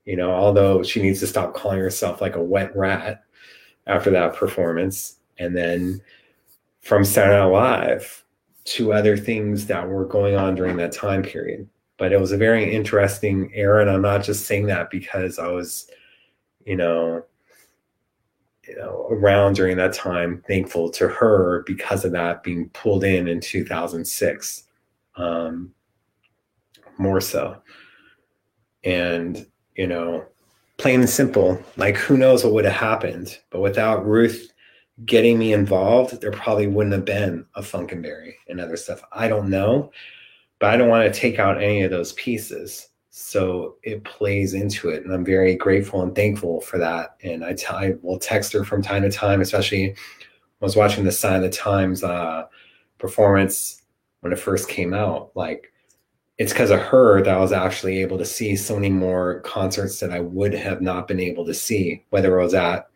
You 0.06 0.15
know, 0.15 0.32
although 0.32 0.84
she 0.84 1.02
needs 1.02 1.19
to 1.22 1.27
stop 1.27 1.53
calling 1.53 1.80
herself 1.80 2.22
like 2.22 2.36
a 2.36 2.44
wet 2.44 2.76
rat 2.76 3.23
after 3.88 4.11
that 4.11 4.36
performance. 4.36 5.18
And 5.38 5.56
then 5.56 6.02
from 6.82 7.03
Saturday 7.03 7.40
Night 7.40 7.45
Live 7.45 8.23
to 8.65 8.94
other 8.94 9.18
things 9.18 9.68
that 9.68 9.88
were 9.88 10.06
going 10.06 10.36
on 10.36 10.56
during 10.56 10.77
that 10.77 10.91
time 10.91 11.23
period. 11.23 11.68
But 11.98 12.11
it 12.11 12.19
was 12.19 12.32
a 12.32 12.38
very 12.38 12.73
interesting 12.73 13.52
era, 13.53 13.82
and 13.82 13.90
I'm 13.90 14.02
not 14.02 14.23
just 14.23 14.45
saying 14.45 14.65
that 14.68 14.90
because 14.90 15.40
I 15.40 15.48
was, 15.48 15.88
you 16.65 16.76
know, 16.76 17.23
you 18.68 18.76
know, 18.76 19.07
around 19.11 19.56
during 19.56 19.77
that 19.77 19.94
time. 19.94 20.44
Thankful 20.48 20.90
to 20.91 21.07
her 21.07 21.64
because 21.65 22.03
of 22.03 22.11
that 22.14 22.44
being 22.44 22.69
pulled 22.69 23.03
in 23.03 23.27
in 23.27 23.40
2006, 23.40 24.64
um, 25.15 25.72
more 26.98 27.22
so. 27.22 27.61
And 28.84 29.45
you 29.76 29.88
know, 29.88 30.26
plain 30.78 31.02
and 31.02 31.10
simple, 31.10 31.62
like 31.78 31.96
who 31.98 32.18
knows 32.18 32.44
what 32.44 32.54
would 32.54 32.66
have 32.66 32.74
happened, 32.74 33.40
but 33.50 33.62
without 33.62 34.06
Ruth 34.06 34.52
getting 35.06 35.38
me 35.38 35.54
involved, 35.54 36.22
there 36.22 36.32
probably 36.32 36.68
wouldn't 36.68 36.96
have 36.96 37.06
been 37.06 37.46
a 37.56 37.62
Funkenberry 37.62 38.34
and 38.48 38.60
other 38.60 38.78
stuff. 38.78 39.02
I 39.12 39.28
don't 39.28 39.50
know, 39.50 39.92
but 40.60 40.74
I 40.74 40.78
don't 40.78 40.90
want 40.90 41.12
to 41.12 41.20
take 41.20 41.40
out 41.40 41.62
any 41.62 41.84
of 41.84 41.92
those 41.92 42.14
pieces. 42.14 42.90
So 43.10 43.76
it 43.84 44.04
plays 44.04 44.54
into 44.54 44.90
it. 44.90 45.04
And 45.04 45.14
I'm 45.14 45.24
very 45.24 45.56
grateful 45.56 46.02
and 46.02 46.14
thankful 46.14 46.62
for 46.62 46.78
that. 46.80 47.16
And 47.24 47.46
I, 47.46 47.54
t- 47.54 47.66
I 47.70 47.94
will 48.02 48.20
text 48.20 48.52
her 48.54 48.66
from 48.66 48.82
time 48.82 49.04
to 49.04 49.12
time, 49.12 49.40
especially 49.40 49.88
when 49.88 49.96
I 50.62 50.66
was 50.66 50.76
watching 50.76 51.06
the 51.06 51.12
Sign 51.14 51.38
of 51.38 51.42
the 51.44 51.50
Times 51.50 52.04
uh, 52.04 52.46
performance 52.98 53.84
when 54.20 54.34
it 54.34 54.40
first 54.40 54.68
came 54.68 54.94
out. 54.94 55.32
Like, 55.34 55.72
it's 56.38 56.52
because 56.52 56.72
of 56.72 56.80
her 56.80 57.22
that 57.22 57.34
I 57.34 57.40
was 57.40 57.53
actually 57.53 58.02
able 58.02 58.18
to 58.18 58.26
see 58.26 58.56
so 58.56 58.76
many 58.76 58.90
more 58.90 59.40
concerts 59.41 59.99
that 59.99 60.12
I 60.12 60.20
would 60.20 60.53
have 60.53 60.82
not 60.82 61.07
been 61.07 61.20
able 61.20 61.45
to 61.45 61.53
see, 61.53 62.03
whether 62.10 62.38
it 62.38 62.44
was 62.44 62.53
at 62.53 62.90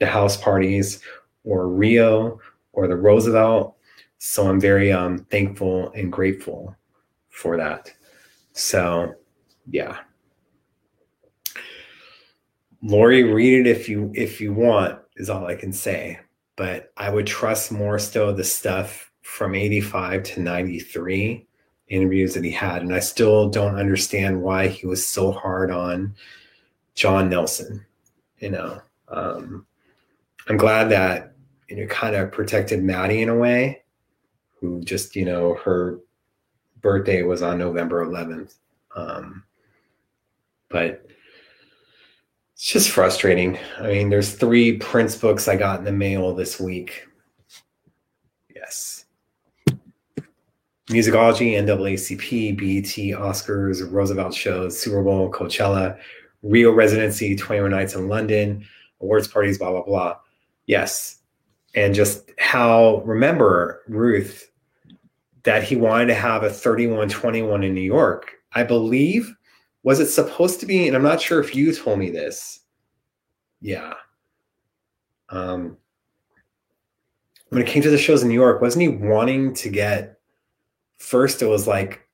the 0.00 0.06
house 0.06 0.36
parties 0.36 1.00
or 1.44 1.68
Rio 1.68 2.40
or 2.72 2.88
the 2.88 2.96
Roosevelt. 2.96 3.76
So 4.18 4.48
I'm 4.48 4.60
very 4.60 4.92
um, 4.92 5.18
thankful 5.30 5.92
and 5.92 6.12
grateful 6.12 6.76
for 7.28 7.56
that. 7.56 7.92
So, 8.52 9.14
yeah. 9.70 9.98
Lori, 12.82 13.22
read 13.22 13.66
it 13.66 13.66
if 13.66 13.88
you 13.88 14.10
if 14.14 14.40
you 14.40 14.52
want 14.52 14.98
is 15.16 15.30
all 15.30 15.46
I 15.46 15.54
can 15.54 15.72
say. 15.72 16.18
But 16.56 16.92
I 16.96 17.08
would 17.08 17.26
trust 17.26 17.70
more 17.70 17.98
still 17.98 18.34
the 18.34 18.44
stuff 18.44 19.10
from 19.22 19.54
85 19.54 20.22
to 20.24 20.40
93 20.40 21.46
interviews 21.90 22.34
that 22.34 22.44
he 22.44 22.50
had. 22.50 22.82
And 22.82 22.94
I 22.94 23.00
still 23.00 23.50
don't 23.50 23.78
understand 23.78 24.40
why 24.40 24.68
he 24.68 24.86
was 24.86 25.06
so 25.06 25.32
hard 25.32 25.70
on 25.70 26.14
John 26.94 27.28
Nelson. 27.28 27.84
You 28.38 28.50
know, 28.50 28.80
um, 29.08 29.66
I'm 30.48 30.56
glad 30.56 30.88
that 30.90 31.34
you 31.68 31.76
know 31.76 31.86
kind 31.86 32.16
of 32.16 32.32
protected 32.32 32.82
Maddie 32.82 33.22
in 33.22 33.28
a 33.28 33.36
way, 33.36 33.82
who 34.58 34.80
just 34.82 35.14
you 35.14 35.26
know 35.26 35.54
her 35.62 35.98
birthday 36.80 37.22
was 37.22 37.42
on 37.42 37.58
November 37.58 38.06
11th. 38.06 38.54
Um, 38.96 39.44
but 40.70 41.06
it's 42.54 42.66
just 42.72 42.90
frustrating. 42.90 43.58
I 43.78 43.88
mean, 43.88 44.08
there's 44.08 44.32
three 44.34 44.78
Prince 44.78 45.16
books 45.16 45.48
I 45.48 45.56
got 45.56 45.78
in 45.78 45.84
the 45.84 45.92
mail 45.92 46.34
this 46.34 46.58
week. 46.58 47.06
Yes. 48.54 48.99
Musicology, 50.90 51.52
NAACP, 51.52 52.56
BET, 52.56 53.20
Oscars, 53.20 53.90
Roosevelt 53.90 54.34
shows, 54.34 54.78
Super 54.78 55.02
Bowl, 55.02 55.30
Coachella, 55.30 55.96
Rio 56.42 56.72
residency, 56.72 57.36
21 57.36 57.70
nights 57.70 57.94
in 57.94 58.08
London, 58.08 58.66
awards 59.00 59.28
parties, 59.28 59.56
blah, 59.56 59.70
blah, 59.70 59.84
blah. 59.84 60.16
Yes. 60.66 61.18
And 61.76 61.94
just 61.94 62.32
how, 62.38 63.02
remember, 63.04 63.82
Ruth, 63.88 64.50
that 65.44 65.62
he 65.62 65.76
wanted 65.76 66.06
to 66.06 66.14
have 66.14 66.42
a 66.42 66.50
3121 66.50 67.62
in 67.62 67.72
New 67.72 67.80
York. 67.80 68.32
I 68.52 68.64
believe, 68.64 69.32
was 69.84 70.00
it 70.00 70.08
supposed 70.08 70.58
to 70.60 70.66
be? 70.66 70.88
And 70.88 70.96
I'm 70.96 71.04
not 71.04 71.20
sure 71.20 71.40
if 71.40 71.54
you 71.54 71.72
told 71.72 72.00
me 72.00 72.10
this. 72.10 72.60
Yeah. 73.60 73.94
Um, 75.28 75.76
when 77.50 77.62
it 77.62 77.68
came 77.68 77.82
to 77.82 77.90
the 77.90 77.98
shows 77.98 78.22
in 78.22 78.28
New 78.28 78.34
York, 78.34 78.60
wasn't 78.60 78.82
he 78.82 78.88
wanting 78.88 79.54
to 79.54 79.68
get 79.68 80.19
first? 81.00 81.42
It 81.42 81.46
was 81.46 81.66
like 81.66 82.06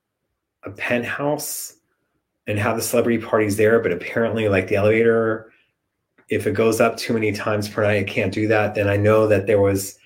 a 0.65 0.71
penthouse 0.71 1.75
and 2.47 2.59
have 2.59 2.77
the 2.77 2.83
celebrity 2.83 3.23
parties 3.23 3.57
there, 3.57 3.81
but 3.81 3.93
apparently, 3.93 4.49
like 4.49 4.69
the 4.69 4.77
elevator 4.77 5.53
if 6.29 6.47
it 6.47 6.55
goes 6.55 6.81
up 6.81 6.97
too 6.97 7.13
many 7.13 7.33
times 7.33 7.69
per 7.69 7.83
night, 7.83 8.03
it 8.03 8.09
can't 8.09 8.33
do 8.33 8.49
that. 8.49 8.75
Then 8.75 8.89
I 8.89 8.97
know 8.97 9.27
that 9.29 9.47
there 9.47 9.61
was 9.61 9.99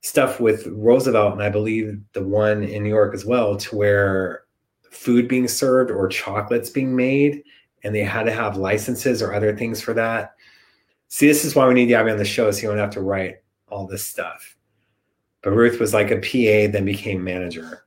stuff 0.00 0.40
with 0.40 0.66
Roosevelt, 0.66 1.34
and 1.34 1.42
I 1.42 1.48
believe 1.48 2.00
the 2.12 2.24
one 2.24 2.64
in 2.64 2.82
New 2.82 2.88
York 2.88 3.14
as 3.14 3.24
well, 3.24 3.56
to 3.56 3.76
where 3.76 4.44
food 4.90 5.28
being 5.28 5.46
served 5.46 5.90
or 5.90 6.08
chocolates 6.08 6.70
being 6.70 6.96
made, 6.96 7.44
and 7.84 7.94
they 7.94 8.02
had 8.02 8.24
to 8.24 8.32
have 8.32 8.56
licenses 8.56 9.22
or 9.22 9.32
other 9.32 9.56
things 9.56 9.80
for 9.80 9.94
that. 9.94 10.34
See, 11.08 11.26
this 11.26 11.44
is 11.44 11.54
why 11.54 11.68
we 11.68 11.74
need 11.74 11.88
Yabby 11.88 12.10
on 12.10 12.18
the 12.18 12.24
show, 12.24 12.50
so 12.50 12.62
you 12.62 12.68
don't 12.68 12.78
have 12.78 12.90
to 12.90 13.00
write 13.00 13.36
all 13.68 13.86
this 13.86 14.04
stuff. 14.04 14.56
But 15.42 15.52
Ruth 15.52 15.78
was 15.78 15.94
like 15.94 16.10
a 16.10 16.16
PA, 16.16 16.72
then 16.72 16.84
became 16.84 17.22
manager. 17.22 17.81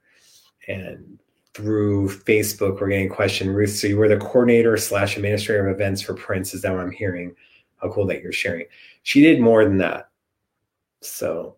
And 0.68 1.20
through 1.54 2.10
Facebook, 2.10 2.80
we're 2.82 2.90
getting 2.90 3.12
a 3.12 3.16
question, 3.16 3.50
Ruth, 3.50 3.72
so 3.72 3.88
you 3.88 3.98
were 3.98 4.10
the 4.10 4.18
coordinator 4.18 4.76
slash 4.78 5.16
administrator 5.16 5.68
of 5.68 5.76
events 5.76 6.02
for 6.02 6.14
Prince. 6.14 6.54
Is 6.54 6.62
that 6.62 6.72
what 6.72 6.82
I'm 6.82 6.92
hearing? 6.92 7.36
how 7.82 7.90
cool 7.90 8.06
that 8.08 8.22
you're 8.22 8.32
sharing. 8.32 8.66
She 9.04 9.22
did 9.22 9.40
more 9.40 9.64
than 9.64 9.78
that. 9.80 10.10
So, 11.02 11.58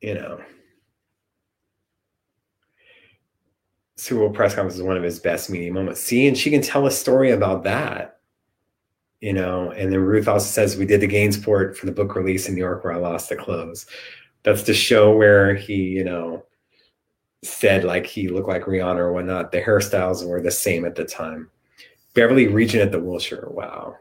you 0.00 0.14
know. 0.14 0.40
Super 3.96 4.20
Bowl 4.20 4.30
press 4.30 4.54
conference 4.54 4.76
is 4.76 4.82
one 4.82 4.96
of 4.96 5.02
his 5.02 5.18
best 5.18 5.48
media 5.48 5.72
moments. 5.72 6.00
See, 6.00 6.26
and 6.26 6.36
she 6.36 6.50
can 6.50 6.60
tell 6.60 6.86
a 6.86 6.90
story 6.90 7.30
about 7.30 7.64
that, 7.64 8.18
you 9.20 9.32
know. 9.32 9.70
And 9.70 9.90
then 9.90 10.00
Ruth 10.00 10.28
also 10.28 10.46
says 10.46 10.76
we 10.76 10.84
did 10.84 11.00
the 11.00 11.08
Gainsport 11.08 11.76
for 11.76 11.86
the 11.86 11.92
book 11.92 12.14
release 12.14 12.48
in 12.48 12.54
New 12.54 12.60
York 12.60 12.84
where 12.84 12.92
I 12.92 12.98
lost 12.98 13.28
the 13.28 13.36
clothes. 13.36 13.86
That's 14.42 14.64
the 14.64 14.74
show 14.74 15.16
where 15.16 15.54
he, 15.54 15.74
you 15.74 16.04
know, 16.04 16.44
said 17.44 17.84
like 17.84 18.06
he 18.06 18.28
looked 18.28 18.48
like 18.48 18.64
Rihanna 18.64 18.98
or 18.98 19.12
whatnot. 19.12 19.52
The 19.52 19.62
hairstyles 19.62 20.26
were 20.26 20.40
the 20.40 20.50
same 20.50 20.84
at 20.84 20.94
the 20.94 21.04
time. 21.04 21.50
Beverly 22.14 22.46
Regent 22.46 22.82
at 22.82 22.92
the 22.92 23.00
Wilshire, 23.00 23.48
wow. 23.50 23.96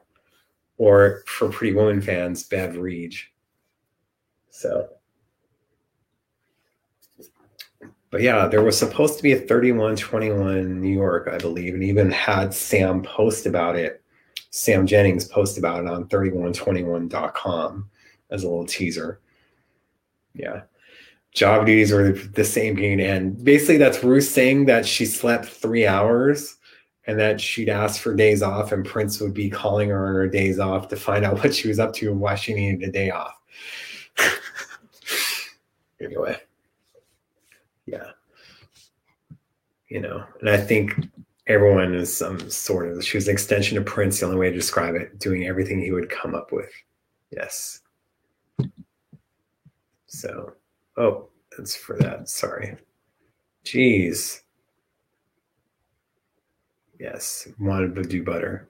Or 0.78 1.24
for 1.28 1.50
Pretty 1.50 1.74
Woman 1.74 2.02
fans, 2.02 2.44
Bev 2.44 2.78
Reg. 2.78 3.16
So 4.50 4.90
but 8.14 8.22
yeah, 8.22 8.46
there 8.46 8.62
was 8.62 8.78
supposed 8.78 9.18
to 9.18 9.24
be 9.24 9.32
a 9.32 9.40
3121 9.40 10.80
New 10.80 10.94
York, 10.94 11.28
I 11.34 11.40
believe, 11.40 11.74
and 11.74 11.84
even 11.84 12.12
had 12.12 12.54
Sam 12.54 13.02
post 13.02 13.48
about 13.48 13.76
it. 13.76 14.04
Sam 14.52 14.86
Jennings 14.86 15.26
post 15.26 15.58
about 15.58 15.80
it 15.80 15.90
on 15.90 16.08
3121.com 16.10 17.90
as 18.30 18.44
a 18.44 18.48
little 18.48 18.68
teaser. 18.68 19.20
Yeah. 20.36 20.62
Job 21.34 21.66
duties 21.66 21.92
are 21.92 22.12
the 22.12 22.44
same 22.44 22.76
game. 22.76 23.00
And 23.00 23.44
basically, 23.44 23.78
that's 23.78 24.04
Ruth 24.04 24.26
saying 24.26 24.66
that 24.66 24.86
she 24.86 25.06
slept 25.06 25.46
three 25.46 25.88
hours 25.88 26.58
and 27.06 27.20
that 27.20 27.42
she'd 27.42 27.70
ask 27.70 28.02
for 28.02 28.16
days 28.16 28.42
off, 28.42 28.72
and 28.72 28.86
Prince 28.86 29.20
would 29.20 29.34
be 29.34 29.50
calling 29.50 29.90
her 29.90 30.08
on 30.08 30.14
her 30.14 30.28
days 30.28 30.60
off 30.60 30.88
to 30.90 30.96
find 30.96 31.26
out 31.26 31.34
what 31.44 31.54
she 31.54 31.68
was 31.68 31.80
up 31.80 31.94
to 31.96 32.12
and 32.12 32.20
why 32.20 32.36
she 32.36 32.54
needed 32.54 32.88
a 32.88 32.92
day 32.92 33.10
off. 33.10 33.34
anyway. 36.02 36.38
Yeah. 37.86 38.12
You 39.90 40.02
know 40.02 40.24
and 40.40 40.50
i 40.50 40.58
think 40.58 40.96
everyone 41.46 41.94
is 41.94 42.16
some 42.16 42.50
sort 42.50 42.88
of 42.90 43.06
she 43.06 43.16
was 43.16 43.28
an 43.28 43.34
extension 43.34 43.78
of 43.78 43.86
prince 43.86 44.20
the 44.20 44.26
only 44.26 44.38
way 44.40 44.50
to 44.50 44.56
describe 44.56 44.96
it 44.96 45.20
doing 45.20 45.46
everything 45.46 45.80
he 45.80 45.92
would 45.92 46.10
come 46.10 46.34
up 46.34 46.52
with. 46.52 46.72
Yes. 47.30 47.82
So 50.08 50.54
oh 50.98 51.28
that's 51.58 51.76
for 51.76 51.98
that. 51.98 52.30
Sorry. 52.30 52.78
Jeez. 53.66 54.42
Yes 57.00 57.48
wanted 57.60 57.96
to 57.96 58.04
do 58.04 58.24
butter 58.24 58.70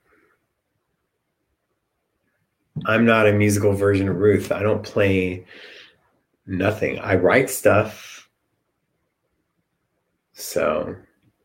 i'm 2.85 3.05
not 3.05 3.27
a 3.27 3.33
musical 3.33 3.73
version 3.73 4.09
of 4.09 4.15
ruth. 4.15 4.51
I 4.51 4.63
don't 4.63 4.83
play 4.83 5.45
nothing. 6.45 6.99
I 6.99 7.15
write 7.15 7.49
stuff. 7.49 8.29
So, 10.33 10.95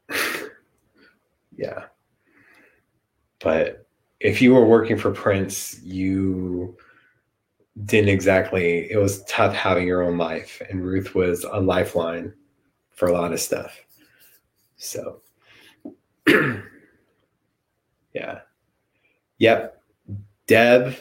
yeah. 1.56 1.84
But 3.40 3.86
if 4.20 4.42
you 4.42 4.55
were 4.55 4.64
working 4.64 4.96
for 4.96 5.12
Prince, 5.12 5.80
you 5.82 6.76
didn't 7.84 8.09
exactly, 8.09 8.90
it 8.90 8.98
was 8.98 9.22
tough 9.24 9.55
having 9.55 9.86
your 9.86 10.02
own 10.02 10.18
life. 10.18 10.60
And 10.68 10.84
Ruth 10.84 11.14
was 11.14 11.44
a 11.44 11.60
lifeline 11.60 12.32
for 12.90 13.09
a 13.09 13.12
lot 13.12 13.32
of 13.32 13.40
stuff. 13.40 13.78
So, 14.76 15.22
yeah. 18.12 18.40
Yep. 19.38 19.82
Deb, 20.46 20.96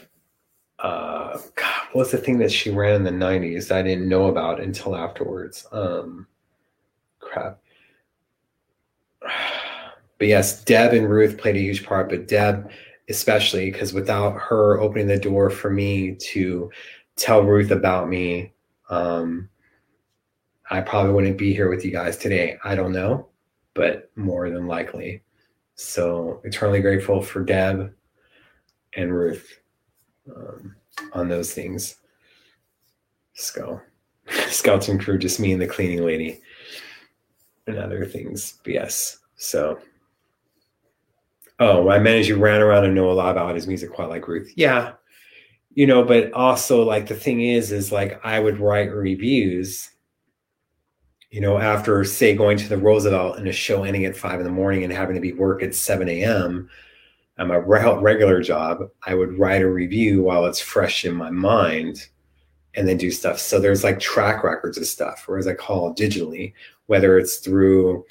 uh, 0.80 1.38
God, 1.56 1.88
what's 1.94 2.12
the 2.12 2.18
thing 2.18 2.38
that 2.40 2.52
she 2.52 2.70
ran 2.70 2.96
in 2.96 3.04
the 3.04 3.26
90s 3.26 3.72
I 3.72 3.82
didn't 3.82 4.10
know 4.10 4.28
about 4.28 4.60
until 4.60 4.96
afterwards? 4.96 5.66
Um, 5.72 6.28
crap 7.20 7.60
but 9.22 10.28
yes, 10.28 10.64
Deb 10.64 10.94
and 10.94 11.10
Ruth 11.10 11.38
played 11.38 11.56
a 11.56 11.60
huge 11.60 11.86
part, 11.86 12.10
but 12.10 12.28
Deb 12.28 12.70
especially 13.10 13.72
because 13.72 13.94
without 13.94 14.38
her 14.40 14.80
opening 14.80 15.08
the 15.08 15.18
door 15.18 15.50
for 15.50 15.70
me 15.70 16.16
to 16.16 16.70
tell 17.16 17.42
Ruth 17.42 17.72
about 17.72 18.10
me, 18.10 18.54
um, 18.90 19.50
I 20.70 20.82
probably 20.82 21.14
wouldn't 21.14 21.38
be 21.38 21.54
here 21.54 21.70
with 21.70 21.86
you 21.86 21.92
guys 21.92 22.18
today. 22.18 22.58
I 22.64 22.76
don't 22.76 22.92
know, 22.92 23.28
but 23.74 24.12
more 24.16 24.50
than 24.50 24.68
likely. 24.68 25.22
So 25.76 26.42
eternally 26.44 26.82
grateful 26.82 27.22
for 27.22 27.44
Deb 27.44 27.94
and 28.96 29.14
Ruth 29.14 29.60
um, 30.36 30.76
on 31.14 31.30
those 31.30 31.54
things. 31.54 31.98
So, 33.34 33.80
skeleton 34.48 35.00
crew, 35.00 35.18
just 35.18 35.40
me 35.40 35.54
and 35.54 35.62
the 35.62 35.68
cleaning 35.68 36.04
lady 36.04 36.42
and 37.68 37.78
other 37.78 38.06
things. 38.06 38.60
Yes. 38.66 39.20
So 39.36 39.80
Oh, 41.60 41.90
managed 42.00 42.30
you 42.30 42.38
ran 42.38 42.62
around 42.62 42.86
and 42.86 42.94
know 42.94 43.10
a 43.10 43.14
lot 43.14 43.32
about 43.32 43.56
his 43.56 43.68
music, 43.68 43.92
quite 43.92 44.10
like 44.10 44.28
Ruth. 44.28 44.54
Yeah, 44.56 44.94
you 45.74 45.88
know, 45.88 46.04
but 46.04 46.32
also 46.34 46.84
like 46.84 47.08
the 47.08 47.16
thing 47.16 47.42
is, 47.42 47.72
is 47.72 47.92
like 47.92 48.24
I 48.24 48.40
would 48.40 48.60
write 48.60 48.92
reviews. 48.92 49.90
You 51.30 51.42
know, 51.42 51.58
after 51.58 52.04
say 52.04 52.36
going 52.36 52.58
to 52.58 52.70
the 52.70 52.78
Roosevelt 52.78 53.38
and 53.38 53.48
a 53.48 53.52
show 53.52 53.84
ending 53.84 54.06
at 54.06 54.16
five 54.16 54.40
in 54.40 54.46
the 54.46 54.52
morning 54.52 54.84
and 54.84 54.94
having 54.94 55.16
to 55.16 55.22
be 55.22 55.34
work 55.34 55.62
at 55.62 55.76
seven 55.76 56.08
a.m. 56.08 56.70
at 57.38 57.48
my 57.48 57.58
regular 57.58 58.42
job, 58.42 58.90
I 59.06 59.14
would 59.14 59.38
write 59.38 59.62
a 59.62 59.70
review 59.70 60.24
while 60.24 60.46
it's 60.46 60.62
fresh 60.62 61.06
in 61.06 61.14
my 61.16 61.30
mind, 61.30 62.08
and 62.76 62.88
then 62.88 62.98
do 62.98 63.12
stuff. 63.12 63.40
So 63.40 63.60
there's 63.60 63.84
like 63.84 64.00
track 64.00 64.44
records 64.44 64.78
of 64.78 64.86
stuff, 64.86 65.26
or 65.28 65.38
as 65.38 65.48
I 65.48 65.54
call 65.54 65.90
it, 65.90 65.98
digitally, 65.98 66.54
whether 66.86 67.18
it's 67.18 67.38
through 67.38 68.06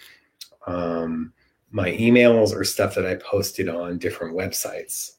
um, 0.67 1.33
my 1.71 1.91
emails 1.93 2.55
or 2.55 2.65
stuff 2.65 2.95
that 2.95 3.07
I 3.07 3.17
posted 3.17 3.69
on 3.69 3.99
different 3.99 4.37
websites. 4.37 5.13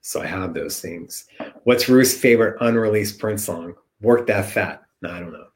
So 0.00 0.20
I 0.20 0.26
have 0.26 0.52
those 0.52 0.80
things. 0.80 1.26
What's 1.64 1.88
Ruth's 1.88 2.14
favorite 2.14 2.56
unreleased 2.60 3.18
Prince 3.18 3.44
song? 3.44 3.74
Work 4.00 4.26
That 4.26 4.50
Fat. 4.50 4.82
No, 5.00 5.10
I 5.10 5.20
don't 5.20 5.32
know. 5.32 5.46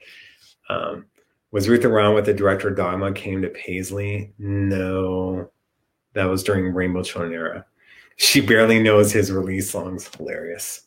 Um, 0.69 1.07
was 1.51 1.69
Ruth 1.69 1.85
around 1.85 2.15
with 2.15 2.27
the 2.27 2.35
director 2.35 2.71
Dogma 2.71 3.13
came 3.13 3.43
to 3.43 3.49
Paisley? 3.49 4.33
No, 4.39 5.51
that 6.13 6.25
was 6.25 6.43
during 6.43 6.73
Rainbow 6.73 7.03
Children 7.03 7.33
era. 7.33 7.67
She 8.17 8.41
barely 8.41 8.83
knows 8.83 9.13
his 9.13 9.31
release 9.31 9.71
songs. 9.71 10.11
Hilarious. 10.17 10.87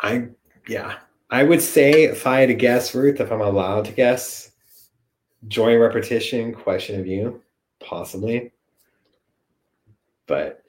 I 0.00 0.28
yeah, 0.68 0.98
I 1.30 1.42
would 1.42 1.62
say 1.62 2.04
if 2.04 2.26
I 2.26 2.40
had 2.40 2.48
to 2.48 2.54
guess, 2.54 2.94
Ruth, 2.94 3.20
if 3.20 3.32
I'm 3.32 3.40
allowed 3.40 3.84
to 3.86 3.92
guess, 3.92 4.51
joy 5.48 5.76
repetition, 5.76 6.54
question 6.54 7.00
of 7.00 7.06
you, 7.06 7.42
possibly. 7.80 8.52
But 10.26 10.62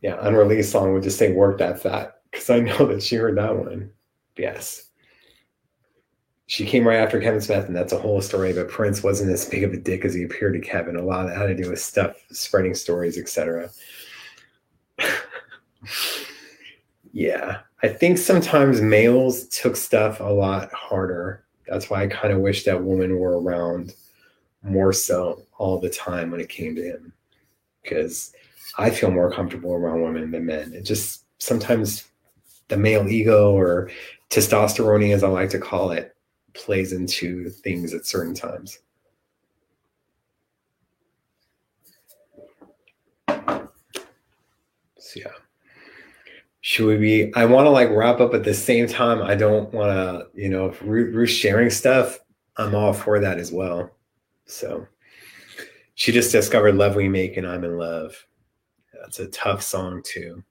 yeah, 0.00 0.16
unreleased 0.20 0.70
song 0.70 0.92
would 0.92 1.02
just 1.02 1.18
say 1.18 1.32
work 1.32 1.58
that 1.58 1.80
fat 1.80 2.20
because 2.30 2.48
I 2.50 2.60
know 2.60 2.86
that 2.86 3.02
she 3.02 3.16
heard 3.16 3.36
that 3.36 3.56
one. 3.56 3.90
Yes. 4.36 4.82
She 6.48 6.64
came 6.64 6.86
right 6.86 6.98
after 6.98 7.20
Kevin 7.20 7.40
Smith, 7.40 7.66
and 7.66 7.74
that's 7.74 7.92
a 7.92 7.98
whole 7.98 8.20
story. 8.20 8.52
But 8.52 8.68
Prince 8.68 9.02
wasn't 9.02 9.32
as 9.32 9.48
big 9.48 9.64
of 9.64 9.72
a 9.72 9.76
dick 9.76 10.04
as 10.04 10.14
he 10.14 10.22
appeared 10.22 10.54
to 10.54 10.60
Kevin. 10.60 10.94
A 10.94 11.02
lot 11.02 11.24
of 11.24 11.30
that 11.30 11.38
had 11.38 11.48
to 11.48 11.60
do 11.60 11.68
with 11.68 11.80
stuff, 11.80 12.14
spreading 12.30 12.74
stories, 12.74 13.18
etc. 13.18 13.68
yeah, 17.12 17.58
I 17.82 17.88
think 17.88 18.18
sometimes 18.18 18.80
males 18.80 19.48
took 19.48 19.74
stuff 19.74 20.20
a 20.20 20.24
lot 20.24 20.72
harder 20.72 21.45
that's 21.66 21.90
why 21.90 22.02
I 22.02 22.06
kind 22.06 22.32
of 22.32 22.40
wish 22.40 22.64
that 22.64 22.82
women 22.82 23.18
were 23.18 23.40
around 23.40 23.94
more 24.62 24.92
so 24.92 25.42
all 25.58 25.80
the 25.80 25.90
time 25.90 26.30
when 26.30 26.40
it 26.40 26.48
came 26.48 26.74
to 26.76 26.82
him. 26.82 27.12
Because 27.82 28.32
I 28.78 28.90
feel 28.90 29.10
more 29.10 29.30
comfortable 29.30 29.72
around 29.72 30.02
women 30.02 30.30
than 30.30 30.46
men. 30.46 30.72
It 30.72 30.82
just 30.82 31.24
sometimes 31.38 32.04
the 32.68 32.76
male 32.76 33.08
ego 33.08 33.52
or 33.52 33.90
testosterone, 34.30 35.14
as 35.14 35.22
I 35.22 35.28
like 35.28 35.50
to 35.50 35.58
call 35.58 35.92
it, 35.92 36.16
plays 36.52 36.92
into 36.92 37.50
things 37.50 37.94
at 37.94 38.06
certain 38.06 38.34
times. 38.34 38.78
So 44.98 45.20
yeah 45.20 45.45
should 46.66 46.86
we 46.86 46.96
be 46.96 47.32
i 47.36 47.44
want 47.44 47.64
to 47.64 47.70
like 47.70 47.88
wrap 47.90 48.18
up 48.18 48.34
at 48.34 48.42
the 48.42 48.52
same 48.52 48.88
time. 48.88 49.22
I 49.22 49.36
don't 49.36 49.72
want 49.72 49.92
to 49.92 50.26
you 50.34 50.48
know 50.48 50.66
if 50.66 50.82
ruth's 50.82 51.30
sharing 51.30 51.70
stuff 51.70 52.18
i'm 52.56 52.74
all 52.74 52.92
for 52.92 53.20
that 53.20 53.38
as 53.38 53.52
well. 53.52 53.92
So 54.46 54.84
she 55.94 56.10
just 56.10 56.32
discovered 56.32 56.74
love 56.74 56.96
we 56.96 57.08
make 57.08 57.36
and 57.36 57.46
i'm 57.46 57.62
in 57.62 57.78
love. 57.78 58.16
That's 59.00 59.20
a 59.20 59.28
tough 59.28 59.62
song 59.62 60.02
too. 60.04 60.42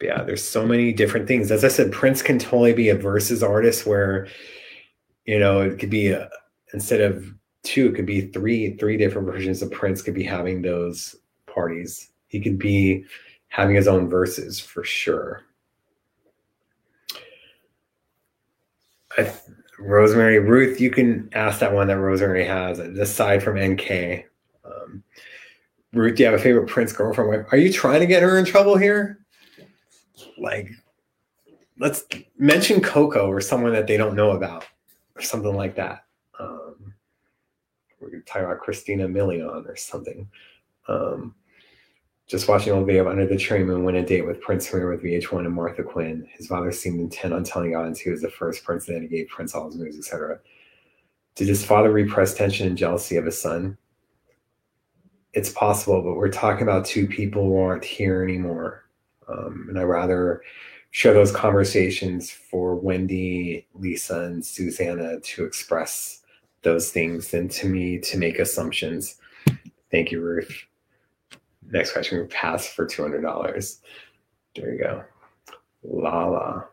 But 0.00 0.06
yeah 0.06 0.24
there's 0.24 0.42
so 0.42 0.66
many 0.66 0.92
different 0.92 1.28
things. 1.28 1.52
As 1.52 1.64
i 1.64 1.68
said 1.68 1.92
prince 1.92 2.22
can 2.22 2.40
totally 2.40 2.72
be 2.72 2.88
a 2.88 2.98
Verzuz 2.98 3.48
artist 3.48 3.86
where 3.86 4.26
you 5.26 5.38
know 5.38 5.60
it 5.60 5.78
could 5.78 5.90
be 5.90 6.08
a, 6.08 6.28
instead 6.74 7.02
of 7.02 7.32
two 7.62 7.90
it 7.90 7.94
could 7.94 8.06
be 8.06 8.22
three 8.32 8.76
three 8.78 8.96
different 8.96 9.28
versions 9.28 9.62
of 9.62 9.70
prince 9.70 10.02
could 10.02 10.14
be 10.14 10.24
having 10.24 10.60
those 10.60 11.14
parties. 11.46 12.10
He 12.26 12.40
could 12.40 12.58
be 12.58 13.04
having 13.56 13.74
his 13.74 13.88
own 13.88 14.10
Verzuz 14.10 14.60
for 14.60 14.84
sure. 14.84 15.42
I, 19.16 19.32
Rosemary, 19.78 20.40
Ruth, 20.40 20.78
you 20.78 20.90
can 20.90 21.30
ask 21.32 21.60
that 21.60 21.72
one 21.72 21.86
that 21.86 21.96
Rosemary 21.96 22.44
has, 22.44 22.78
aside 22.78 23.42
from 23.42 23.58
NK. 23.58 24.26
Um, 24.62 25.02
Ruth, 25.94 26.16
do 26.16 26.22
you 26.22 26.28
have 26.28 26.38
a 26.38 26.42
favorite 26.42 26.68
Prince 26.68 26.92
girlfriend? 26.92 27.46
Are 27.50 27.56
you 27.56 27.72
trying 27.72 28.00
to 28.00 28.06
get 28.06 28.22
her 28.22 28.38
in 28.38 28.44
trouble 28.44 28.76
here? 28.76 29.24
Like, 30.36 30.70
let's 31.78 32.04
mention 32.36 32.82
Coco 32.82 33.26
or 33.26 33.40
someone 33.40 33.72
that 33.72 33.86
they 33.86 33.96
don't 33.96 34.16
know 34.16 34.32
about, 34.32 34.66
or 35.14 35.22
something 35.22 35.54
like 35.54 35.74
that. 35.76 36.04
Um, 36.38 36.92
we're 38.02 38.10
going 38.10 38.22
to 38.22 38.30
talk 38.30 38.42
about 38.42 38.60
Christina 38.60 39.08
Milian 39.08 39.66
or 39.66 39.76
something. 39.76 40.28
Um, 40.88 41.34
just 42.26 42.48
watching 42.48 42.72
old 42.72 42.90
of 42.90 43.06
Under 43.06 43.26
the 43.26 43.36
Cherry 43.36 43.64
Moon 43.64 43.84
win 43.84 43.96
a 43.96 44.04
date 44.04 44.26
with 44.26 44.40
Prince 44.40 44.66
Harry 44.68 44.88
with 44.88 45.04
VH1 45.04 45.46
and 45.46 45.54
Martha 45.54 45.84
Quinn. 45.84 46.26
His 46.36 46.48
father 46.48 46.72
seemed 46.72 47.00
intent 47.00 47.32
on 47.32 47.44
telling 47.44 47.76
audience 47.76 48.00
he 48.00 48.10
was 48.10 48.22
the 48.22 48.30
first 48.30 48.64
prince 48.64 48.86
that 48.86 49.00
he 49.00 49.06
gave 49.06 49.28
Prince 49.28 49.54
all 49.54 49.66
his 49.66 49.76
moves, 49.76 49.96
etc. 49.96 50.40
Did 51.36 51.46
his 51.46 51.64
father 51.64 51.92
repress 51.92 52.34
tension 52.34 52.66
and 52.66 52.76
jealousy 52.76 53.16
of 53.16 53.26
his 53.26 53.40
son? 53.40 53.78
It's 55.34 55.52
possible, 55.52 56.02
but 56.02 56.16
we're 56.16 56.30
talking 56.30 56.62
about 56.62 56.84
two 56.84 57.06
people 57.06 57.44
who 57.44 57.60
aren't 57.60 57.84
here 57.84 58.24
anymore. 58.24 58.84
Um, 59.28 59.66
and 59.68 59.78
I 59.78 59.82
rather 59.82 60.42
share 60.90 61.12
those 61.12 61.30
conversations 61.30 62.30
for 62.30 62.74
Wendy, 62.74 63.66
Lisa, 63.74 64.22
and 64.22 64.44
Susannah 64.44 65.20
to 65.20 65.44
express 65.44 66.22
those 66.62 66.90
things 66.90 67.30
than 67.30 67.48
to 67.50 67.68
me 67.68 67.98
to 67.98 68.18
make 68.18 68.38
assumptions. 68.40 69.16
Thank 69.90 70.10
you, 70.10 70.20
Ruth. 70.20 70.66
Next 71.70 71.92
question, 71.92 72.20
we 72.20 72.26
pass 72.26 72.66
for 72.68 72.86
$200. 72.86 73.78
There 74.54 74.72
you 74.72 74.78
go. 74.78 75.04
Lala. 75.82 76.66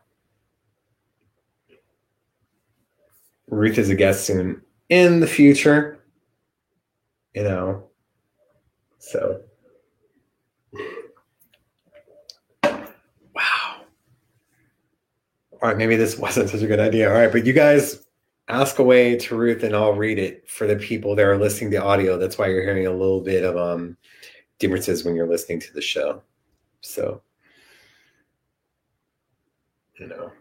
Ruth 3.47 3.77
is 3.77 3.89
a 3.89 3.95
guest 3.95 4.25
soon 4.25 4.61
in 4.89 5.19
the 5.19 5.27
future. 5.27 5.99
You 7.33 7.43
know, 7.43 7.83
so. 8.99 9.41
Wow. 12.63 13.81
All 15.51 15.59
right, 15.61 15.77
maybe 15.77 15.95
this 15.95 16.17
wasn't 16.17 16.49
such 16.49 16.61
a 16.61 16.67
good 16.67 16.79
idea. 16.79 17.09
All 17.09 17.15
right, 17.15 17.31
but 17.31 17.45
you 17.45 17.53
guys 17.53 18.05
ask 18.47 18.79
away 18.79 19.17
to 19.17 19.35
Ruth 19.35 19.63
and 19.63 19.75
I'll 19.75 19.93
read 19.93 20.19
it 20.19 20.47
for 20.49 20.67
the 20.67 20.75
people 20.75 21.15
that 21.15 21.25
are 21.25 21.37
listening 21.37 21.71
to 21.71 21.83
audio. 21.83 22.17
That's 22.17 22.37
why 22.37 22.47
you're 22.47 22.61
hearing 22.61 22.87
a 22.87 22.91
little 22.91 23.21
bit 23.21 23.43
of 23.43 23.57
um 23.57 23.97
differences 24.63 25.03
when 25.03 25.13
you're 25.13 25.27
listening 25.27 25.59
to 25.59 25.73
the 25.73 25.81
show. 25.81 26.23
So, 26.79 27.21
you 29.99 30.07
know, 30.07 30.31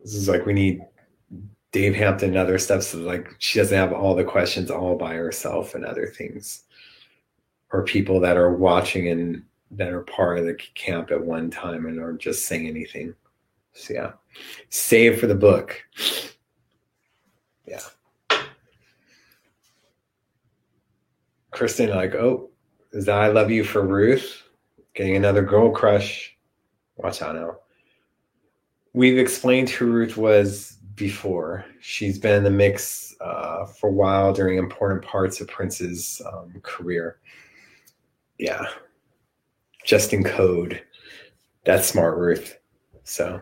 this 0.00 0.14
is 0.14 0.26
like 0.30 0.46
we 0.46 0.54
need 0.54 0.80
Dave 1.72 1.94
Hampton 1.94 2.30
and 2.30 2.38
other 2.38 2.58
stuff. 2.58 2.84
So, 2.84 2.98
like, 2.98 3.34
she 3.38 3.58
doesn't 3.58 3.76
have 3.76 3.92
all 3.92 4.14
the 4.14 4.24
questions 4.24 4.70
all 4.70 4.96
by 4.96 5.12
herself 5.12 5.74
and 5.74 5.84
other 5.84 6.06
things, 6.06 6.62
or 7.70 7.84
people 7.84 8.18
that 8.20 8.38
are 8.38 8.54
watching 8.54 9.08
and 9.08 9.42
that 9.72 9.92
are 9.92 10.04
part 10.04 10.38
of 10.38 10.46
the 10.46 10.54
camp 10.74 11.10
at 11.10 11.22
one 11.22 11.50
time 11.50 11.84
and 11.84 12.00
aren't 12.00 12.20
just 12.20 12.46
saying 12.46 12.66
anything. 12.66 13.14
So, 13.74 13.92
yeah, 13.92 14.12
save 14.70 15.20
for 15.20 15.26
the 15.26 15.34
book. 15.34 15.82
Yeah. 17.66 17.80
Kristen, 21.54 21.90
like, 21.90 22.16
oh, 22.16 22.50
is 22.92 23.06
that 23.06 23.16
I 23.16 23.28
love 23.28 23.48
you 23.48 23.62
for 23.62 23.86
Ruth? 23.86 24.42
Getting 24.94 25.14
another 25.14 25.42
girl 25.42 25.70
crush. 25.70 26.36
Watch 26.96 27.22
out 27.22 27.36
now. 27.36 27.56
We've 28.92 29.18
explained 29.18 29.70
who 29.70 29.86
Ruth 29.86 30.16
was 30.16 30.78
before. 30.96 31.64
She's 31.80 32.18
been 32.18 32.34
in 32.34 32.44
the 32.44 32.50
mix 32.50 33.14
uh, 33.20 33.66
for 33.66 33.88
a 33.88 33.92
while 33.92 34.32
during 34.32 34.58
important 34.58 35.02
parts 35.02 35.40
of 35.40 35.46
Prince's 35.46 36.20
um, 36.32 36.60
career. 36.62 37.18
Yeah. 38.38 38.66
Just 39.84 40.12
in 40.12 40.24
code. 40.24 40.82
That's 41.64 41.86
smart, 41.86 42.18
Ruth. 42.18 42.58
So, 43.04 43.40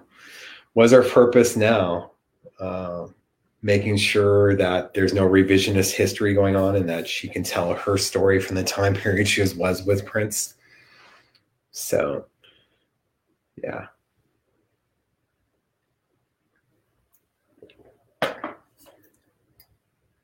what's 0.74 0.92
our 0.92 1.02
purpose 1.02 1.56
now? 1.56 2.12
Uh, 2.60 3.06
making 3.62 3.96
sure 3.96 4.56
that 4.56 4.92
there's 4.92 5.14
no 5.14 5.28
revisionist 5.28 5.92
history 5.92 6.34
going 6.34 6.56
on 6.56 6.74
and 6.74 6.88
that 6.88 7.08
she 7.08 7.28
can 7.28 7.44
tell 7.44 7.72
her 7.72 7.96
story 7.96 8.40
from 8.40 8.56
the 8.56 8.64
time 8.64 8.94
period 9.02 9.28
she 9.28 9.40
was, 9.40 9.54
was 9.54 9.84
with 9.84 10.04
Prince. 10.04 10.54
So, 11.70 12.26
yeah. 13.62 13.86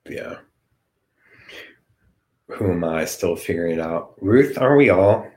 Yeah. 0.09 0.37
Who 2.49 2.73
am 2.73 2.83
I 2.83 3.05
still 3.05 3.37
figuring 3.37 3.79
out? 3.79 4.15
Ruth, 4.21 4.59
are 4.59 4.77
we 4.77 4.89
all? 4.91 5.31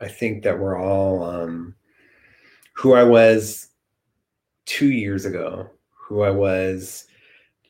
I 0.00 0.08
think 0.08 0.42
that 0.44 0.58
we're 0.58 0.78
all 0.78 1.24
um, 1.24 1.74
who 2.74 2.92
I 2.92 3.02
was 3.02 3.68
two 4.66 4.90
years 4.90 5.24
ago 5.24 5.70
who 6.02 6.22
I 6.22 6.30
was 6.30 7.06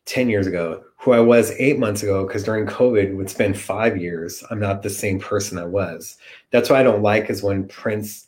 10 0.06 0.28
years 0.28 0.46
ago, 0.46 0.82
who 0.96 1.12
I 1.12 1.20
was 1.20 1.52
eight 1.52 1.78
months 1.78 2.02
ago, 2.02 2.26
because 2.26 2.44
during 2.44 2.66
COVID, 2.66 3.20
it's 3.20 3.34
been 3.34 3.54
five 3.54 3.96
years, 3.96 4.42
I'm 4.50 4.60
not 4.60 4.82
the 4.82 4.90
same 4.90 5.20
person 5.20 5.58
I 5.58 5.64
was. 5.64 6.16
That's 6.50 6.70
what 6.70 6.78
I 6.78 6.82
don't 6.82 7.02
like 7.02 7.30
is 7.30 7.42
when 7.42 7.68
Prince 7.68 8.26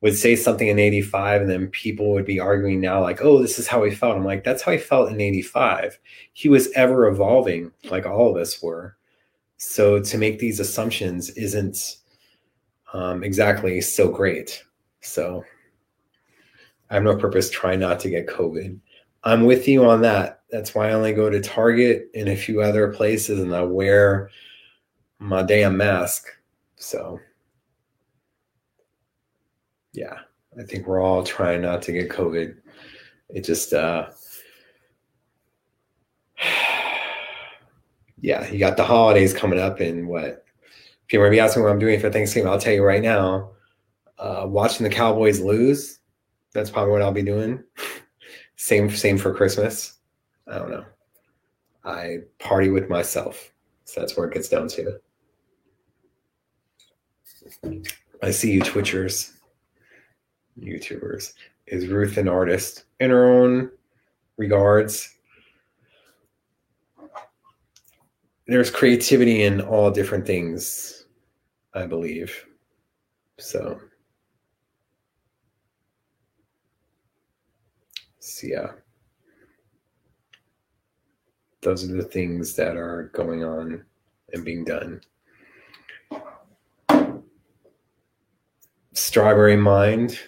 would 0.00 0.16
say 0.16 0.34
something 0.34 0.66
in 0.66 0.80
85 0.80 1.42
and 1.42 1.50
then 1.50 1.68
people 1.68 2.12
would 2.12 2.24
be 2.24 2.40
arguing 2.40 2.80
now, 2.80 3.00
like, 3.00 3.22
oh, 3.22 3.40
this 3.40 3.58
is 3.58 3.68
how 3.68 3.84
he 3.84 3.92
felt. 3.92 4.16
I'm 4.16 4.24
like, 4.24 4.42
that's 4.42 4.62
how 4.62 4.72
he 4.72 4.78
felt 4.78 5.10
in 5.10 5.20
85. 5.20 5.98
He 6.32 6.48
was 6.48 6.70
ever 6.72 7.06
evolving, 7.06 7.70
like 7.88 8.04
all 8.04 8.30
of 8.30 8.36
us 8.36 8.60
were. 8.60 8.96
So 9.58 10.00
to 10.00 10.18
make 10.18 10.40
these 10.40 10.58
assumptions 10.58 11.30
isn't 11.30 11.98
um, 12.92 13.22
exactly 13.22 13.80
so 13.80 14.08
great. 14.08 14.64
So 15.00 15.44
I 16.90 16.94
have 16.94 17.04
no 17.04 17.16
purpose 17.16 17.48
trying 17.48 17.78
not 17.78 18.00
to 18.00 18.10
get 18.10 18.26
COVID. 18.26 18.78
I'm 19.24 19.44
with 19.44 19.68
you 19.68 19.88
on 19.88 20.02
that. 20.02 20.42
That's 20.50 20.74
why 20.74 20.88
I 20.88 20.92
only 20.92 21.12
go 21.12 21.30
to 21.30 21.40
Target 21.40 22.10
and 22.14 22.28
a 22.28 22.36
few 22.36 22.60
other 22.60 22.88
places 22.92 23.40
and 23.40 23.54
I 23.54 23.62
wear 23.62 24.30
my 25.18 25.42
damn 25.42 25.76
mask. 25.76 26.26
So, 26.76 27.20
yeah, 29.92 30.18
I 30.58 30.64
think 30.64 30.86
we're 30.86 31.00
all 31.00 31.22
trying 31.22 31.62
not 31.62 31.82
to 31.82 31.92
get 31.92 32.10
COVID. 32.10 32.56
It 33.28 33.44
just, 33.44 33.72
uh, 33.72 34.10
yeah, 38.20 38.50
you 38.50 38.58
got 38.58 38.76
the 38.76 38.84
holidays 38.84 39.32
coming 39.32 39.60
up 39.60 39.80
and 39.80 40.08
what? 40.08 40.44
If 41.06 41.12
you 41.12 41.20
want 41.20 41.28
to 41.28 41.36
be 41.36 41.40
asking 41.40 41.62
what 41.62 41.70
I'm 41.70 41.78
doing 41.78 42.00
for 42.00 42.10
Thanksgiving, 42.10 42.48
I'll 42.48 42.58
tell 42.58 42.72
you 42.72 42.82
right 42.84 43.02
now. 43.02 43.50
Uh, 44.18 44.46
watching 44.46 44.84
the 44.84 44.90
Cowboys 44.90 45.40
lose, 45.40 45.98
that's 46.52 46.70
probably 46.70 46.92
what 46.92 47.02
I'll 47.02 47.12
be 47.12 47.22
doing. 47.22 47.62
Same 48.62 48.88
same 48.90 49.18
for 49.18 49.34
Christmas. 49.34 49.98
I 50.46 50.56
don't 50.56 50.70
know. 50.70 50.84
I 51.84 52.18
party 52.38 52.68
with 52.68 52.88
myself. 52.88 53.52
So 53.86 53.98
that's 53.98 54.16
where 54.16 54.28
it 54.28 54.34
gets 54.34 54.48
down 54.48 54.68
to. 54.68 55.00
I 58.22 58.30
see 58.30 58.52
you 58.52 58.60
Twitchers, 58.60 59.32
YouTubers. 60.56 61.32
Is 61.66 61.88
Ruth 61.88 62.16
an 62.18 62.28
artist 62.28 62.84
in 63.00 63.10
her 63.10 63.26
own 63.26 63.68
regards? 64.36 65.12
There's 68.46 68.70
creativity 68.70 69.42
in 69.42 69.60
all 69.60 69.90
different 69.90 70.24
things, 70.24 71.06
I 71.74 71.86
believe. 71.86 72.46
So 73.40 73.80
Yeah. 78.42 78.72
Those 81.60 81.88
are 81.88 81.94
the 81.94 82.02
things 82.02 82.54
that 82.56 82.76
are 82.76 83.10
going 83.14 83.44
on 83.44 83.84
and 84.32 84.44
being 84.44 84.64
done. 84.64 85.00
Strawberry 88.94 89.56
Mind, 89.56 90.18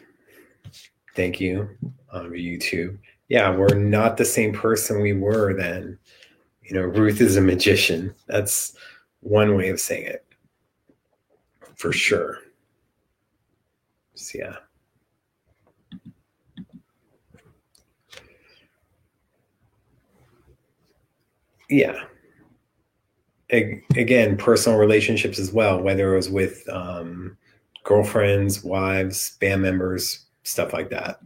thank 1.14 1.40
you 1.40 1.68
um, 2.12 2.26
on 2.26 2.30
YouTube. 2.30 2.98
Yeah, 3.28 3.54
we're 3.54 3.74
not 3.74 4.16
the 4.16 4.24
same 4.24 4.52
person 4.52 5.02
we 5.02 5.12
were 5.12 5.54
then. 5.54 5.98
You 6.62 6.74
know, 6.74 6.82
Ruth 6.82 7.20
is 7.20 7.36
a 7.36 7.40
magician. 7.40 8.14
That's 8.26 8.74
one 9.20 9.56
way 9.56 9.68
of 9.68 9.80
saying 9.80 10.06
it 10.06 10.24
for 11.76 11.92
sure. 11.92 12.38
So, 14.14 14.38
yeah. 14.38 14.56
Yeah 21.70 22.04
again 23.50 24.36
personal 24.36 24.78
relationships 24.78 25.38
as 25.38 25.52
well 25.52 25.80
whether 25.80 26.12
it 26.12 26.16
was 26.16 26.30
with 26.30 26.68
um, 26.70 27.36
girlfriends 27.84 28.64
wives 28.64 29.36
band 29.38 29.62
members 29.62 30.24
stuff 30.44 30.72
like 30.72 30.90
that. 30.90 31.18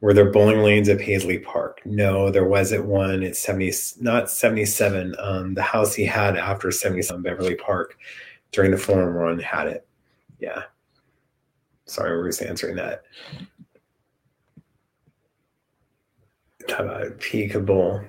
Were 0.00 0.12
there 0.12 0.30
bowling 0.30 0.62
lanes 0.62 0.88
at 0.90 0.98
Paisley 0.98 1.38
Park? 1.38 1.80
No, 1.86 2.30
there 2.30 2.44
wasn't 2.44 2.84
one 2.84 3.22
at 3.22 3.36
70, 3.36 3.72
not 4.00 4.30
77. 4.30 5.14
Um, 5.18 5.54
the 5.54 5.62
house 5.62 5.94
he 5.94 6.04
had 6.04 6.36
after 6.36 6.70
77 6.70 7.22
Beverly 7.22 7.54
Park 7.54 7.96
during 8.52 8.70
the 8.70 8.76
forum 8.76 9.14
run 9.14 9.38
had 9.38 9.68
it. 9.68 9.86
Yeah. 10.38 10.64
Sorry, 11.86 12.16
we're 12.16 12.28
just 12.28 12.42
answering 12.42 12.76
that. 12.76 13.04
Talk 16.68 16.80
about 16.80 17.18
peekable. 17.18 18.06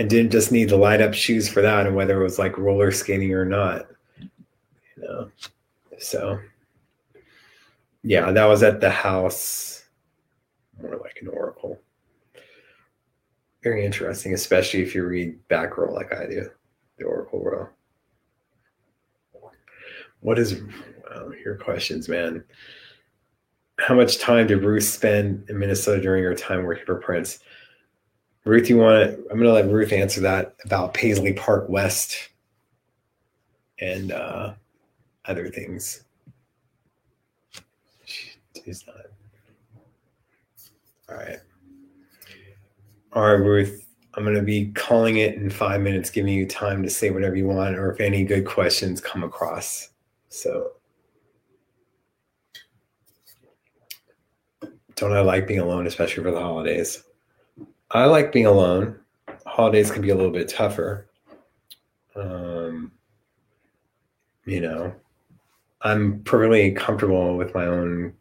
And 0.00 0.08
didn't 0.08 0.32
just 0.32 0.50
need 0.50 0.70
the 0.70 0.78
light 0.78 1.02
up 1.02 1.12
shoes 1.12 1.46
for 1.46 1.60
that 1.60 1.86
and 1.86 1.94
whether 1.94 2.18
it 2.18 2.24
was 2.24 2.38
like 2.38 2.56
roller 2.56 2.90
skating 2.90 3.34
or 3.34 3.44
not. 3.44 3.86
You 4.18 4.30
know. 4.96 5.30
So 5.98 6.40
yeah, 8.02 8.32
that 8.32 8.46
was 8.46 8.62
at 8.62 8.80
the 8.80 8.88
house 8.88 9.84
more 10.80 10.96
like 10.96 11.18
an 11.20 11.28
oracle. 11.28 11.78
Very 13.62 13.84
interesting, 13.84 14.32
especially 14.32 14.80
if 14.80 14.94
you 14.94 15.04
read 15.04 15.46
back 15.48 15.76
row 15.76 15.92
like 15.92 16.14
I 16.14 16.24
do, 16.24 16.48
the 16.96 17.04
oracle 17.04 17.44
row. 17.44 17.68
What 20.20 20.38
is 20.38 20.62
well, 21.10 21.30
your 21.44 21.56
questions, 21.56 22.08
man? 22.08 22.42
How 23.78 23.94
much 23.94 24.16
time 24.16 24.46
did 24.46 24.64
Ruth 24.64 24.84
spend 24.84 25.50
in 25.50 25.58
Minnesota 25.58 26.00
during 26.00 26.24
her 26.24 26.34
time 26.34 26.64
working 26.64 26.86
for 26.86 26.94
Prince? 26.94 27.40
Ruth, 28.44 28.70
you 28.70 28.78
want 28.78 29.10
to? 29.10 29.16
I'm 29.30 29.38
going 29.38 29.42
to 29.42 29.52
let 29.52 29.70
Ruth 29.70 29.92
answer 29.92 30.20
that 30.22 30.56
about 30.64 30.94
Paisley 30.94 31.34
Park 31.34 31.68
West 31.68 32.30
and 33.80 34.12
uh, 34.12 34.54
other 35.26 35.48
things. 35.48 36.04
She's 38.64 38.84
not. 38.86 38.96
All 41.08 41.16
right. 41.16 41.38
All 43.12 43.22
right, 43.22 43.32
Ruth. 43.32 43.86
I'm 44.14 44.24
going 44.24 44.36
to 44.36 44.42
be 44.42 44.72
calling 44.72 45.18
it 45.18 45.34
in 45.34 45.50
five 45.50 45.80
minutes, 45.80 46.10
giving 46.10 46.32
you 46.32 46.46
time 46.46 46.82
to 46.82 46.90
say 46.90 47.10
whatever 47.10 47.36
you 47.36 47.46
want 47.46 47.76
or 47.76 47.92
if 47.92 48.00
any 48.00 48.24
good 48.24 48.44
questions 48.46 49.00
come 49.00 49.22
across. 49.22 49.90
So, 50.30 50.72
don't 54.96 55.12
I 55.12 55.20
like 55.20 55.46
being 55.46 55.60
alone, 55.60 55.86
especially 55.86 56.24
for 56.24 56.30
the 56.30 56.40
holidays? 56.40 57.04
I 57.92 58.04
like 58.04 58.32
being 58.32 58.46
alone. 58.46 58.98
Holidays 59.46 59.90
can 59.90 60.02
be 60.02 60.10
a 60.10 60.14
little 60.14 60.30
bit 60.30 60.48
tougher. 60.48 61.08
Um, 62.14 62.92
you 64.44 64.60
know, 64.60 64.94
I'm 65.82 66.22
perfectly 66.22 66.72
comfortable 66.72 67.36
with 67.36 67.54
my 67.54 67.66
own 67.66 68.14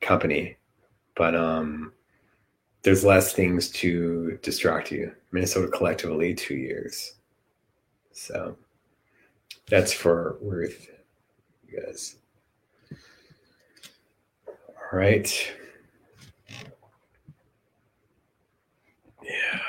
company, 0.00 0.56
but 1.16 1.34
um, 1.34 1.92
there's 2.82 3.04
less 3.04 3.32
things 3.32 3.68
to 3.70 4.38
distract 4.42 4.90
you. 4.90 5.12
Minnesota 5.32 5.68
collectively, 5.68 6.34
two 6.34 6.56
years. 6.56 7.14
So 8.12 8.56
that's 9.68 9.92
for 9.92 10.38
Ruth, 10.40 10.88
you 11.68 11.80
guys. 11.80 12.16
All 14.48 14.98
right. 14.98 15.52
Yeah. 19.24 19.60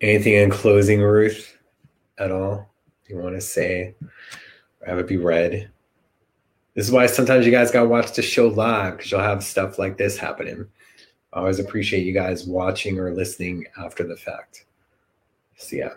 Anything 0.00 0.34
in 0.34 0.50
closing, 0.50 1.00
Ruth, 1.00 1.58
at 2.18 2.30
all? 2.30 2.70
you 3.10 3.18
want 3.18 3.34
to 3.34 3.40
say 3.40 3.94
or 4.80 4.86
have 4.86 4.98
it 4.98 5.08
be 5.08 5.16
read. 5.16 5.70
This 6.74 6.86
is 6.86 6.92
why 6.92 7.06
sometimes 7.06 7.44
you 7.44 7.52
guys 7.52 7.70
got 7.70 7.82
to 7.82 7.88
watch 7.88 8.12
the 8.12 8.22
show 8.22 8.46
live 8.48 8.96
because 8.96 9.10
you'll 9.10 9.20
have 9.20 9.42
stuff 9.42 9.78
like 9.78 9.98
this 9.98 10.16
happening. 10.16 10.66
I 11.32 11.40
always 11.40 11.58
appreciate 11.58 12.06
you 12.06 12.12
guys 12.12 12.46
watching 12.46 12.98
or 12.98 13.12
listening 13.12 13.66
after 13.78 14.04
the 14.04 14.16
fact. 14.16 14.64
So, 15.56 15.76
yeah. 15.76 15.94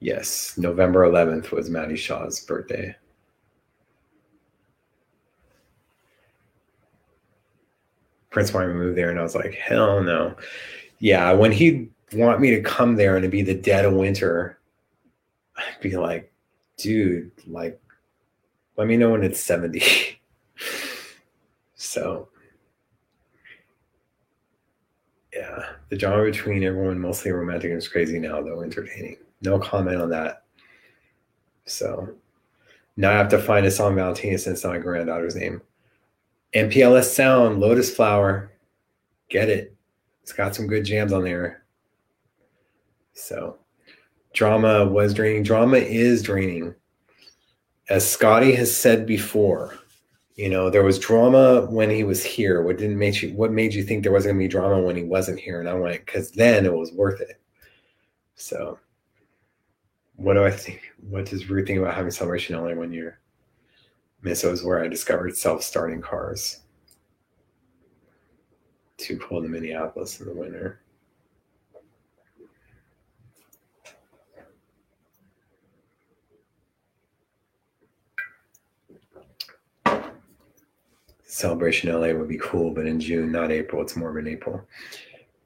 Yes, 0.00 0.56
November 0.56 1.00
11th 1.06 1.50
was 1.50 1.68
Maddie 1.68 1.96
Shaw's 1.96 2.40
birthday. 2.40 2.96
Prince 8.30 8.54
wanted 8.54 8.68
me 8.68 8.72
to 8.74 8.78
move 8.78 8.96
there, 8.96 9.10
and 9.10 9.18
I 9.18 9.22
was 9.22 9.34
like, 9.34 9.54
hell 9.54 10.02
no. 10.02 10.34
Yeah, 11.00 11.32
when 11.32 11.52
he'd 11.52 11.90
want 12.14 12.40
me 12.40 12.50
to 12.50 12.62
come 12.62 12.96
there 12.96 13.16
and 13.16 13.24
to 13.24 13.28
be 13.28 13.42
the 13.42 13.54
dead 13.54 13.84
of 13.84 13.92
winter, 13.92 14.58
I'd 15.56 15.80
be 15.82 15.96
like, 15.96 16.32
dude, 16.78 17.30
like, 17.46 17.78
let 18.76 18.86
me 18.86 18.96
know 18.96 19.10
when 19.10 19.22
it's 19.22 19.40
70. 19.40 19.82
so, 21.74 22.28
yeah, 25.34 25.72
the 25.90 25.96
drama 25.96 26.24
between 26.24 26.64
everyone, 26.64 26.98
mostly 26.98 27.32
romantic, 27.32 27.72
is 27.72 27.88
crazy 27.88 28.18
now, 28.18 28.40
though 28.40 28.62
entertaining. 28.62 29.16
No 29.42 29.58
comment 29.58 30.00
on 30.00 30.10
that. 30.10 30.44
So, 31.64 32.14
now 32.96 33.10
I 33.10 33.14
have 33.14 33.28
to 33.30 33.38
find 33.38 33.64
a 33.64 33.70
song 33.70 33.94
Valentina 33.94 34.38
since 34.38 34.64
my 34.64 34.78
granddaughter's 34.78 35.36
name. 35.36 35.62
MPLSound, 36.54 37.58
Lotus 37.58 37.94
Flower. 37.94 38.52
Get 39.28 39.48
it. 39.48 39.74
It's 40.22 40.32
got 40.32 40.54
some 40.54 40.66
good 40.66 40.84
jams 40.84 41.12
on 41.12 41.24
there. 41.24 41.64
So 43.12 43.58
drama 44.32 44.84
was 44.86 45.14
draining. 45.14 45.42
Drama 45.42 45.78
is 45.78 46.22
draining. 46.22 46.74
As 47.88 48.08
Scotty 48.08 48.54
has 48.54 48.74
said 48.74 49.06
before, 49.06 49.76
you 50.36 50.48
know, 50.48 50.70
there 50.70 50.84
was 50.84 50.98
drama 50.98 51.66
when 51.66 51.90
he 51.90 52.04
was 52.04 52.24
here. 52.24 52.62
What 52.62 52.78
didn't 52.78 52.98
make 52.98 53.22
you 53.22 53.34
what 53.34 53.52
made 53.52 53.74
you 53.74 53.82
think 53.82 54.02
there 54.02 54.12
wasn't 54.12 54.34
gonna 54.34 54.44
be 54.44 54.48
drama 54.48 54.80
when 54.80 54.96
he 54.96 55.02
wasn't 55.02 55.40
here? 55.40 55.60
And 55.60 55.68
I 55.68 55.74
went, 55.74 56.04
because 56.04 56.30
then 56.30 56.64
it 56.64 56.72
was 56.72 56.92
worth 56.92 57.20
it. 57.20 57.40
So 58.36 58.78
what 60.20 60.34
do 60.34 60.44
I 60.44 60.50
think? 60.50 60.92
What 61.08 61.24
does 61.24 61.48
Ruth 61.48 61.66
think 61.66 61.78
about 61.78 61.94
having 61.94 62.10
celebration 62.10 62.54
only 62.54 62.74
one 62.74 62.92
year? 62.92 63.20
Minnesota 64.20 64.52
is 64.52 64.62
where 64.62 64.84
I 64.84 64.86
discovered 64.86 65.34
self-starting 65.34 66.02
cars. 66.02 66.60
Too 68.98 69.18
cold 69.18 69.46
in 69.46 69.50
Minneapolis 69.50 70.20
in 70.20 70.26
the 70.26 70.34
winter. 70.34 70.82
Celebration 81.24 81.90
LA 81.90 82.12
would 82.12 82.28
be 82.28 82.36
cool, 82.36 82.72
but 82.72 82.86
in 82.86 83.00
June, 83.00 83.32
not 83.32 83.50
April. 83.50 83.80
It's 83.80 83.96
more 83.96 84.10
of 84.10 84.16
an 84.16 84.28
April. 84.28 84.60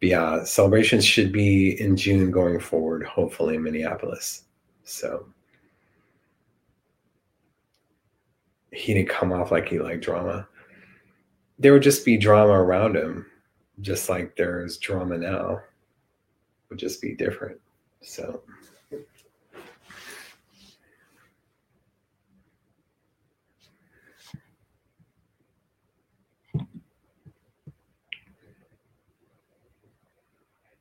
But 0.01 0.09
yeah, 0.09 0.43
celebrations 0.43 1.05
should 1.05 1.31
be 1.31 1.81
in 1.81 1.97
June 1.97 2.33
going 2.33 2.59
forward, 2.59 3.05
hopefully 3.05 3.55
in 3.55 3.63
Minneapolis. 3.63 4.45
So 4.85 5.27
he 8.73 8.93
didn't 8.95 9.09
come 9.09 9.33
off 9.33 9.51
like 9.51 9.69
he 9.69 9.79
liked 9.79 10.05
drama. 10.05 10.47
There 11.59 11.73
would 11.73 11.83
just 11.83 12.05
be 12.05 12.17
drama 12.17 12.53
around 12.53 12.97
him, 12.97 13.27
just 13.81 14.09
like 14.09 14.37
there's 14.37 14.77
drama 14.79 15.17
now. 15.17 15.61
Would 16.69 16.79
just 16.79 17.01
be 17.01 17.15
different. 17.15 17.61
So 18.03 18.43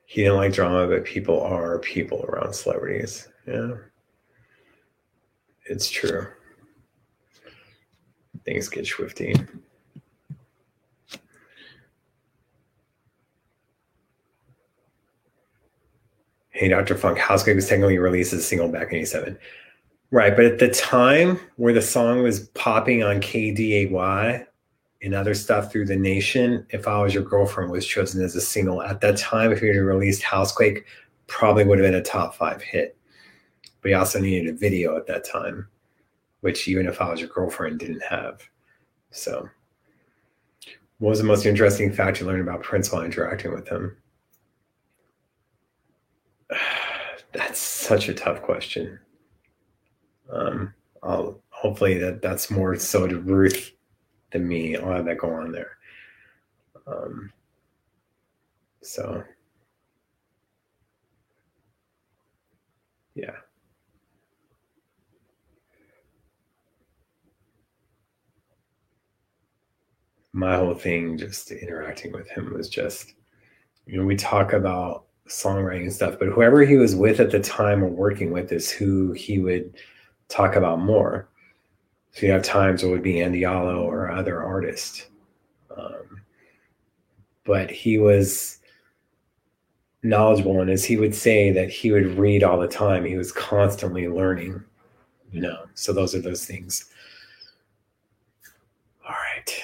he 0.06 0.22
didn't 0.24 0.38
like 0.38 0.54
drama, 0.54 0.88
but 0.88 1.06
people 1.06 1.42
are 1.42 1.80
people 1.80 2.26
around 2.26 2.54
celebrities. 2.54 3.30
Yeah. 3.48 3.76
It's 5.66 5.90
true. 5.90 6.28
Things 8.46 8.68
get 8.68 8.86
swifty. 8.86 9.36
Hey, 16.50 16.68
Dr. 16.68 16.96
Funk, 16.96 17.18
House 17.18 17.46
was 17.48 17.68
technically 17.68 17.98
released 17.98 18.34
as 18.34 18.40
a 18.40 18.44
single 18.44 18.68
back 18.68 18.92
in 18.92 19.00
87. 19.00 19.38
Right, 20.12 20.36
but 20.36 20.46
at 20.46 20.60
the 20.60 20.70
time 20.70 21.40
where 21.56 21.74
the 21.74 21.82
song 21.82 22.22
was 22.22 22.42
popping 22.50 23.04
on 23.04 23.22
KDAY, 23.22 24.46
and 25.04 25.14
other 25.14 25.34
stuff 25.34 25.72
through 25.72 25.86
the 25.86 25.96
nation. 25.96 26.66
If 26.70 26.88
I 26.88 27.02
Was 27.02 27.14
Your 27.14 27.24
Girlfriend 27.24 27.72
was 27.72 27.86
chosen 27.86 28.24
as 28.24 28.36
a 28.36 28.42
single 28.42 28.82
at 28.82 29.02
that 29.02 29.18
time, 29.18 29.52
if 29.52 29.62
we 29.62 29.68
had 29.68 29.78
released 29.78 30.24
Housequake, 30.24 30.86
probably 31.28 31.66
would 31.66 31.78
have 31.78 31.86
been 31.86 32.00
a 32.00 32.02
top 32.02 32.36
five 32.36 32.62
hit. 32.62 32.98
But 33.84 33.92
you 33.92 33.98
also 33.98 34.20
needed 34.20 34.50
a 34.50 34.58
video 34.58 34.98
at 34.98 35.06
that 35.08 35.26
time, 35.26 35.68
which 36.40 36.68
even 36.70 36.88
if 36.88 37.02
I 37.02 37.10
Was 37.12 37.20
Your 37.20 37.30
Girlfriend 37.30 37.80
didn't 37.80 38.02
have. 38.04 38.42
So, 39.12 39.48
what 41.00 41.10
was 41.10 41.20
the 41.20 41.26
most 41.26 41.46
interesting 41.46 41.92
fact 41.92 42.22
you 42.22 42.26
learned 42.26 42.42
about 42.42 42.64
Prince 42.64 42.92
while 42.92 43.04
interacting 43.04 43.54
with 43.54 43.68
him? 43.68 43.98
That's 47.34 47.60
such 47.60 48.08
a 48.08 48.14
tough 48.14 48.42
question. 48.42 49.00
Um, 50.32 50.74
I'll 51.04 51.42
hopefully 51.50 51.98
that 52.00 52.22
that's 52.22 52.50
more 52.50 52.76
so 52.76 53.08
to 53.08 53.20
Ruth 53.20 53.72
than 54.32 54.48
me. 54.48 54.78
I'll 54.78 54.92
have 54.92 55.06
that 55.06 55.18
go 55.18 55.32
on 55.32 55.52
there. 55.52 55.78
Um, 56.88 57.32
so, 58.82 59.24
yeah. 63.16 63.43
My 70.34 70.56
whole 70.58 70.74
thing, 70.74 71.18
just 71.18 71.52
interacting 71.52 72.12
with 72.12 72.28
him, 72.30 72.54
was 72.54 72.68
just, 72.68 73.14
you 73.86 73.98
know, 73.98 74.06
we 74.06 74.16
talk 74.16 74.54
about 74.54 75.06
songwriting 75.28 75.84
and 75.84 75.94
stuff, 75.94 76.18
but 76.20 76.30
whoever 76.30 76.66
he 76.66 76.76
was 76.76 76.96
with 76.96 77.20
at 77.20 77.32
the 77.32 77.40
time 77.40 77.84
or 77.84 77.88
working 77.88 78.32
with 78.32 78.52
is 78.52 78.70
who 78.70 79.12
he 79.14 79.40
would 79.40 79.76
talk 80.28 80.56
about 80.56 80.80
more. 80.80 81.28
So 82.12 82.26
you 82.26 82.32
have 82.32 82.44
times 82.44 82.84
where 82.84 82.92
it 82.92 82.96
would 82.96 83.04
be 83.04 83.22
Andy 83.22 83.46
Allo 83.46 83.84
or 83.84 84.12
other 84.12 84.44
artists. 84.44 85.08
Um, 85.76 86.22
but 87.44 87.72
he 87.72 87.98
was 87.98 88.60
knowledgeable 90.04 90.60
and 90.60 90.70
as 90.70 90.84
he 90.84 90.98
would 90.98 91.16
say 91.16 91.50
that 91.52 91.70
he 91.70 91.92
would 91.92 92.18
read 92.18 92.44
all 92.44 92.60
the 92.60 92.68
time 92.68 93.06
he 93.06 93.16
was 93.16 93.32
constantly 93.32 94.08
learning 94.10 94.62
you 95.32 95.40
know 95.40 95.66
so 95.76 95.94
those 95.94 96.14
are 96.14 96.20
those 96.20 96.46
things 96.46 96.92
all 99.06 99.16
right 99.36 99.64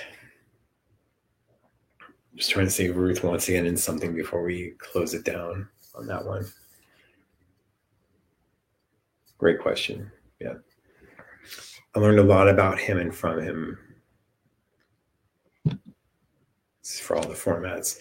just 2.40 2.52
trying 2.52 2.66
to 2.66 2.72
see 2.72 2.90
ruth 2.90 3.24
once 3.24 3.48
again 3.48 3.68
in 3.68 3.78
something 3.78 4.16
before 4.16 4.42
we 4.42 4.74
close 4.80 5.14
it 5.14 5.24
down 5.24 5.68
on 5.94 6.08
that 6.08 6.26
one 6.26 6.46
great 9.38 9.60
question 9.60 10.12
yeah 10.40 10.56
i 11.96 12.00
learned 12.00 12.20
a 12.20 12.24
lot 12.24 12.50
about 12.50 12.80
him 12.80 12.98
and 12.98 13.14
from 13.14 13.40
him 13.40 13.78
for 17.02 17.16
all 17.16 17.28
the 17.28 17.36
formats 17.36 18.00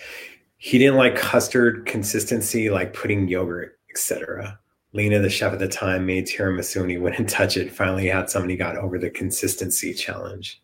he 0.59 0.77
didn't 0.77 0.97
like 0.97 1.16
custard 1.16 1.86
consistency, 1.86 2.69
like 2.69 2.93
putting 2.93 3.28
yogurt, 3.28 3.78
etc. 3.90 4.59
Lena, 4.93 5.20
the 5.20 5.31
chef 5.31 5.52
at 5.52 5.60
the 5.60 5.69
time, 5.69 6.05
made 6.05 6.27
tiramisu 6.27 6.82
and 6.82 6.90
he 6.90 6.98
wouldn't 6.98 7.28
touch 7.31 7.56
it. 7.56 7.73
Finally, 7.73 8.09
had 8.09 8.28
somebody 8.28 8.56
got 8.56 8.77
over 8.77 8.98
the 8.98 9.09
consistency 9.09 9.94
challenge. 9.94 10.60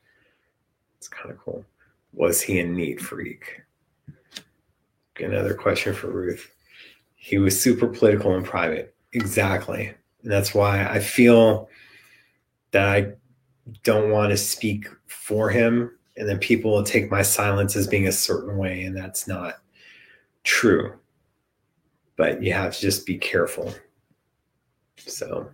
It's 0.99 1.07
kind 1.07 1.31
of 1.31 1.39
cool. 1.39 1.65
Was 2.15 2.41
he 2.41 2.61
a 2.61 2.67
neat 2.67 3.01
freak? 3.01 3.63
Another 5.19 5.55
question 5.55 5.95
for 5.95 6.11
Ruth. 6.11 6.51
He 7.15 7.39
was 7.39 7.61
super 7.61 7.87
political 7.87 8.35
and 8.35 8.45
private. 8.45 8.95
Exactly. 9.13 9.93
And 10.23 10.33
that's 10.33 10.55
why 10.55 10.87
I 10.87 10.99
feel 11.01 11.69
that 12.73 12.89
I 12.89 13.13
don't 13.83 14.11
want 14.11 14.31
to 14.31 14.37
speak 14.37 14.89
for 15.07 15.49
him. 15.51 15.91
And 16.17 16.29
then 16.29 16.39
people 16.39 16.73
will 16.73 16.85
take 16.85 17.11
my 17.11 17.23
silence 17.23 17.77
as 17.77 17.87
being 17.87 18.07
a 18.07 18.13
certain 18.13 18.57
way. 18.57 18.83
And 18.83 18.97
that's 18.97 19.27
not 19.27 19.63
true, 20.45 20.93
but 22.17 22.43
you 22.43 22.53
have 22.53 22.75
to 22.75 22.81
just 22.81 23.07
be 23.07 23.17
careful. 23.17 23.75
So 24.97 25.51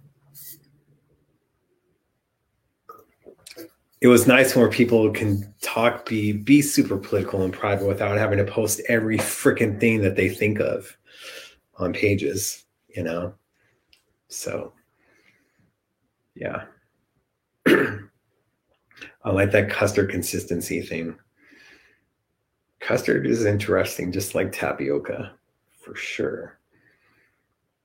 it 4.01 4.09
was 4.09 4.27
nice 4.27 4.57
where 4.57 4.69
people 4.69 5.11
can 5.11 5.53
talk, 5.61 6.07
be 6.07 6.33
be 6.33 6.63
super 6.63 6.97
political 6.97 7.43
and 7.43 7.53
private 7.53 7.87
without 7.87 8.17
having 8.17 8.39
to 8.39 8.51
post 8.51 8.81
every 8.89 9.19
freaking 9.19 9.79
thing 9.79 10.01
that 10.03 10.17
they 10.17 10.29
think 10.29 10.59
of 10.59 10.97
on 11.79 11.93
pages, 11.93 12.65
you 12.89 13.03
know. 13.03 13.35
So 14.29 14.73
yeah. 16.35 16.65
I 17.67 19.31
like 19.31 19.53
that 19.53 19.71
custard 19.71 20.11
consistency 20.11 20.81
thing. 20.81 21.17
Custard 22.81 23.27
is 23.27 23.45
interesting, 23.45 24.11
just 24.11 24.35
like 24.35 24.53
tapioca, 24.53 25.33
for 25.79 25.95
sure. 25.95 26.59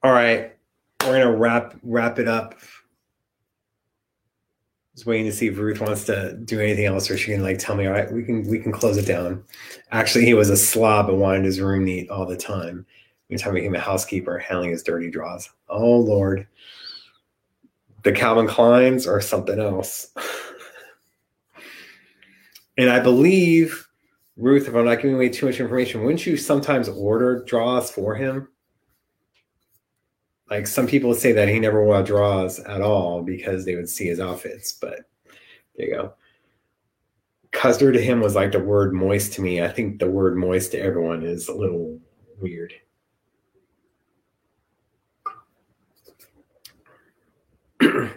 All 0.01 0.13
right, 0.13 0.55
we're 1.01 1.19
gonna 1.19 1.35
wrap 1.35 1.75
wrap 1.83 2.19
it 2.19 2.29
up. 2.29 2.55
Just 4.95 5.05
waiting 5.05 5.25
to 5.25 5.31
see 5.31 5.47
if 5.47 5.57
Ruth 5.57 5.81
wants 5.81 6.05
to 6.05 6.37
do 6.45 6.61
anything 6.61 6.85
else, 6.85 7.11
or 7.11 7.17
she 7.17 7.33
can 7.33 7.43
like 7.43 7.59
tell 7.59 7.75
me. 7.75 7.85
All 7.85 7.91
right, 7.91 8.11
we 8.11 8.23
can 8.23 8.47
we 8.47 8.59
can 8.59 8.71
close 8.71 8.95
it 8.95 9.05
down. 9.05 9.43
Actually, 9.91 10.25
he 10.25 10.33
was 10.33 10.49
a 10.49 10.55
slob 10.55 11.09
and 11.09 11.19
wanted 11.19 11.43
his 11.43 11.59
room 11.59 11.83
neat 11.83 12.09
all 12.09 12.25
the 12.25 12.37
time. 12.37 12.85
Anytime 13.29 13.55
he 13.55 13.61
became 13.61 13.75
a 13.75 13.79
housekeeper, 13.79 14.37
handling 14.37 14.71
his 14.71 14.83
dirty 14.83 15.11
drawers. 15.11 15.49
Oh 15.67 15.97
Lord, 15.97 16.47
the 18.03 18.13
Calvin 18.13 18.47
Kleins 18.47 19.05
or 19.05 19.19
something 19.19 19.59
else. 19.59 20.13
and 22.77 22.89
I 22.89 23.01
believe 23.01 23.89
Ruth, 24.37 24.67
if 24.67 24.75
I'm 24.75 24.85
not 24.85 25.01
giving 25.01 25.15
away 25.15 25.27
too 25.27 25.45
much 25.45 25.59
information, 25.59 26.03
wouldn't 26.03 26.25
you 26.25 26.37
sometimes 26.37 26.87
order 26.87 27.43
draws 27.43 27.91
for 27.91 28.15
him? 28.15 28.47
Like 30.49 30.67
some 30.67 30.85
people 30.85 31.13
say 31.15 31.31
that 31.31 31.47
he 31.47 31.59
never 31.59 31.83
wore 31.83 32.03
draws 32.03 32.59
at 32.59 32.81
all 32.81 33.23
because 33.23 33.65
they 33.65 33.75
would 33.75 33.89
see 33.89 34.05
his 34.07 34.19
outfits, 34.19 34.73
but 34.73 34.99
there 35.75 35.87
you 35.87 35.93
go. 35.95 36.13
Custard 37.51 37.95
to 37.95 38.01
him 38.01 38.19
was 38.19 38.35
like 38.35 38.51
the 38.51 38.59
word 38.59 38.93
moist 38.93 39.33
to 39.33 39.41
me. 39.41 39.63
I 39.63 39.69
think 39.69 39.97
the 39.99 40.09
word 40.09 40.37
moist 40.37 40.71
to 40.71 40.79
everyone 40.79 41.23
is 41.23 41.47
a 41.47 41.53
little 41.53 41.99
weird. 42.39 42.73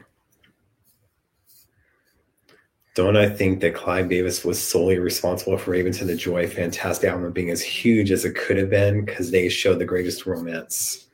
Don't 2.95 3.17
I 3.17 3.29
think 3.29 3.61
that 3.61 3.75
Clive 3.75 4.11
Davis 4.11 4.45
was 4.45 4.61
solely 4.61 4.99
responsible 4.99 5.57
for 5.57 5.71
Rave 5.71 5.87
Un2 5.87 6.07
the 6.07 6.17
Joy 6.17 6.47
Fantastic 6.49 7.09
album 7.09 7.33
being 7.33 7.51
as 7.51 7.63
huge 7.63 8.11
as 8.11 8.27
it 8.27 8.35
could 8.35 8.59
have 8.59 8.71
been 8.71 9.05
because 9.05 9.31
they 9.31 9.49
showed 9.49 9.79
the 9.79 9.85
greatest 9.85 10.27
romance 10.27 11.08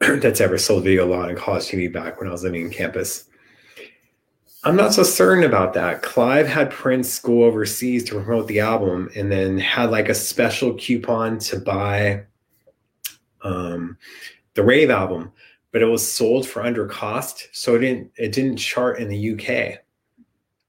that's 0.20 0.40
ever 0.40 0.58
sold 0.58 0.84
video 0.84 1.06
law 1.06 1.24
and 1.24 1.36
college 1.36 1.64
TV 1.64 1.92
back 1.92 2.18
when 2.18 2.28
I 2.28 2.32
was 2.32 2.42
living 2.42 2.62
in 2.62 2.70
campus. 2.70 3.24
I'm 4.64 4.76
not 4.76 4.92
so 4.92 5.02
certain 5.02 5.44
about 5.44 5.74
that. 5.74 6.02
Clive 6.02 6.48
had 6.48 6.70
Prince 6.70 7.18
go 7.18 7.44
overseas 7.44 8.04
to 8.04 8.20
promote 8.20 8.48
the 8.48 8.60
album 8.60 9.08
and 9.16 9.30
then 9.30 9.58
had 9.58 9.90
like 9.90 10.08
a 10.08 10.14
special 10.14 10.74
coupon 10.74 11.38
to 11.38 11.58
buy 11.58 12.24
um, 13.42 13.96
the 14.54 14.64
Rave 14.64 14.90
album 14.90 15.32
but 15.72 15.82
it 15.82 15.86
was 15.86 16.10
sold 16.10 16.46
for 16.46 16.62
under 16.62 16.86
cost, 16.86 17.48
so 17.52 17.74
it 17.74 17.80
didn't 17.80 18.10
it 18.16 18.32
didn't 18.32 18.56
chart 18.56 18.98
in 18.98 19.08
the 19.08 19.32
UK. 19.32 19.80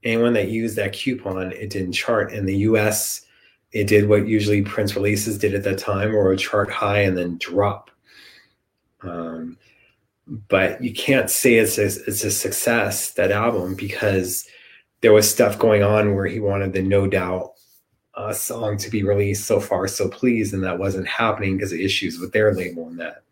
Anyone 0.03 0.33
that 0.33 0.49
used 0.49 0.75
that 0.77 0.93
coupon, 0.93 1.51
it 1.51 1.69
didn't 1.69 1.93
chart 1.93 2.31
in 2.31 2.45
the 2.45 2.57
US. 2.57 3.25
It 3.71 3.87
did 3.87 4.09
what 4.09 4.27
usually 4.27 4.61
Prince 4.61 4.95
releases 4.95 5.37
did 5.37 5.53
at 5.53 5.63
that 5.63 5.77
time, 5.77 6.15
or 6.15 6.35
chart 6.35 6.69
high 6.69 6.99
and 6.99 7.17
then 7.17 7.37
drop. 7.37 7.91
Um, 9.01 9.57
but 10.47 10.83
you 10.83 10.93
can't 10.93 11.29
say 11.29 11.55
it's 11.55 11.77
a, 11.77 11.85
it's 11.85 12.23
a 12.23 12.31
success 12.31 13.11
that 13.11 13.31
album 13.31 13.75
because 13.75 14.45
there 15.01 15.13
was 15.13 15.29
stuff 15.29 15.57
going 15.57 15.81
on 15.81 16.15
where 16.15 16.27
he 16.27 16.39
wanted 16.39 16.73
the 16.73 16.81
No 16.81 17.07
Doubt 17.07 17.53
uh, 18.15 18.33
song 18.33 18.77
to 18.77 18.89
be 18.89 19.03
released. 19.03 19.45
So 19.45 19.59
far, 19.59 19.87
so 19.87 20.09
pleased, 20.09 20.53
and 20.53 20.63
that 20.63 20.77
wasn't 20.77 21.07
happening 21.07 21.57
because 21.57 21.71
of 21.71 21.79
issues 21.79 22.19
with 22.19 22.31
their 22.31 22.53
label 22.53 22.87
and 22.87 22.99
that. 22.99 23.23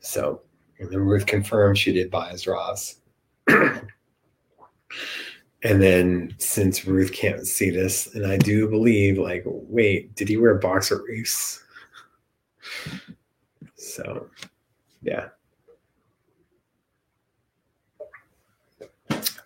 So 0.00 0.42
and 0.80 0.90
then 0.90 1.00
Ruth 1.00 1.26
confirmed 1.26 1.78
she 1.78 1.92
did 1.92 2.10
buy 2.10 2.30
his 2.30 2.46
Ross. 2.46 2.96
and 3.48 3.82
then 5.62 6.34
since 6.38 6.86
Ruth 6.86 7.12
can't 7.12 7.46
see 7.46 7.68
this, 7.70 8.14
and 8.14 8.26
I 8.26 8.38
do 8.38 8.66
believe, 8.68 9.18
like, 9.18 9.42
wait, 9.44 10.14
did 10.16 10.28
he 10.28 10.38
wear 10.38 10.54
boxer 10.56 10.98
briefs? 10.98 11.62
So, 13.82 14.28
yeah. 15.02 15.28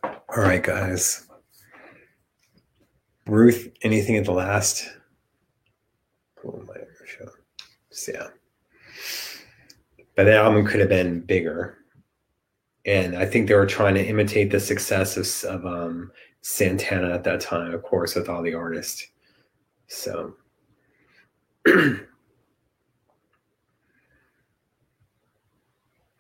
All 0.05 0.43
right, 0.43 0.63
guys. 0.63 1.27
Ruth, 3.27 3.73
anything 3.83 4.17
at 4.17 4.25
the 4.25 4.33
last? 4.33 4.89
Oh 6.45 6.63
my 6.67 6.75
show. 7.07 7.31
So, 7.91 8.13
yeah 8.13 8.29
but 10.17 10.25
that 10.25 10.37
album 10.37 10.67
could 10.67 10.81
have 10.81 10.89
been 10.89 11.21
bigger. 11.21 11.79
And 12.87 13.17
I 13.17 13.25
think 13.27 13.49
they 13.49 13.55
were 13.55 13.67
trying 13.67 13.95
to 13.95 14.05
imitate 14.05 14.51
the 14.51 14.61
success 14.61 15.17
of, 15.17 15.51
of 15.51 15.67
um, 15.67 16.13
Santana 16.43 17.13
at 17.15 17.25
that 17.25 17.41
time, 17.41 17.73
of 17.73 17.83
course, 17.83 18.15
with 18.15 18.29
all 18.29 18.43
the 18.43 18.55
artists. 18.55 19.07
So. 19.89 20.35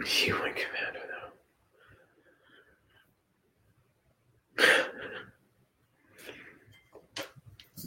You 0.05 0.39
went 0.41 0.55
Commando 0.57 1.01
though. 4.59 4.85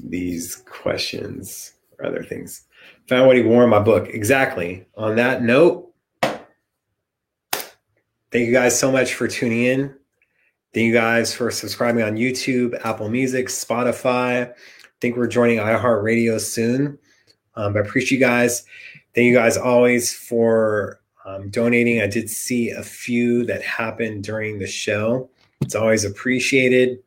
These 0.10 0.56
questions 0.56 1.73
or 1.99 2.06
other 2.06 2.23
things. 2.23 2.65
Found 3.07 3.27
what 3.27 3.35
he 3.35 3.44
wore 3.44 3.64
in 3.64 3.69
my 3.69 3.80
book. 3.80 4.07
Exactly. 4.10 4.88
On 4.95 5.15
that 5.15 5.44
note, 5.44 5.94
thank 8.31 8.48
you 8.48 8.52
guys 8.52 8.77
so 8.77 8.91
much 8.91 9.14
for 9.14 9.27
tuning 9.27 9.65
in. 9.65 9.94
Thank 10.73 10.88
you 10.88 10.94
guys 10.94 11.34
for 11.34 11.52
subscribing 11.52 12.03
on 12.03 12.15
YouTube, 12.15 12.80
Apple 12.84 13.10
Music, 13.10 13.48
Spotify. 13.48 14.49
I 14.49 14.53
think 15.02 15.18
we're 15.18 15.27
joining 15.27 15.60
iHeartRadio 15.60 16.39
soon. 16.39 16.98
Um, 17.56 17.77
I 17.77 17.80
appreciate 17.80 18.19
you 18.19 18.26
guys. 18.26 18.65
Thank 19.14 19.26
you 19.26 19.34
guys 19.34 19.57
always 19.57 20.14
for 20.14 20.99
um, 21.28 21.49
donating. 21.49 22.02
I 22.02 22.08
did 22.08 22.30
see 22.30 22.70
a 22.70 22.82
few 22.82 23.45
that 23.45 23.62
happened 23.62 24.24
during 24.24 24.60
the 24.60 24.68
show. 24.68 25.30
It's 25.62 25.76
always 25.76 26.06
appreciated. 26.06 26.99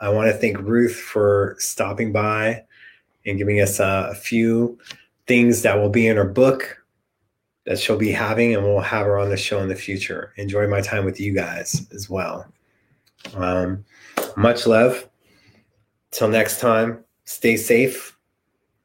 I 0.00 0.10
want 0.10 0.30
to 0.30 0.36
thank 0.36 0.58
Ruth 0.58 0.94
for 0.94 1.56
stopping 1.58 2.12
by 2.12 2.64
and 3.24 3.38
giving 3.38 3.60
us 3.60 3.80
uh, 3.80 4.08
a 4.10 4.14
few 4.14 4.78
things 5.26 5.62
that 5.62 5.76
will 5.76 5.88
be 5.88 6.06
in 6.06 6.16
her 6.16 6.26
book 6.26 6.84
that 7.64 7.78
she'll 7.78 7.96
be 7.96 8.12
having, 8.12 8.54
and 8.54 8.62
we'll 8.62 8.80
have 8.80 9.06
her 9.06 9.18
on 9.18 9.30
the 9.30 9.36
show 9.38 9.60
in 9.60 9.68
the 9.68 9.74
future. 9.74 10.34
Enjoy 10.36 10.68
my 10.68 10.82
time 10.82 11.06
with 11.06 11.18
you 11.18 11.34
guys 11.34 11.86
as 11.94 12.10
well. 12.10 12.46
Um, 13.34 13.86
much 14.36 14.66
love. 14.66 15.08
Till 16.10 16.28
next 16.28 16.60
time, 16.60 17.02
stay 17.24 17.56
safe 17.56 18.18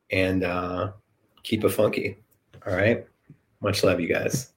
and 0.09 0.45
uh, 0.45 0.93
keep 1.43 1.65
it 1.65 1.69
funky. 1.69 2.17
All 2.65 2.73
right. 2.73 3.05
Much 3.59 3.83
love, 3.83 3.99
you 3.99 4.07
guys. 4.07 4.53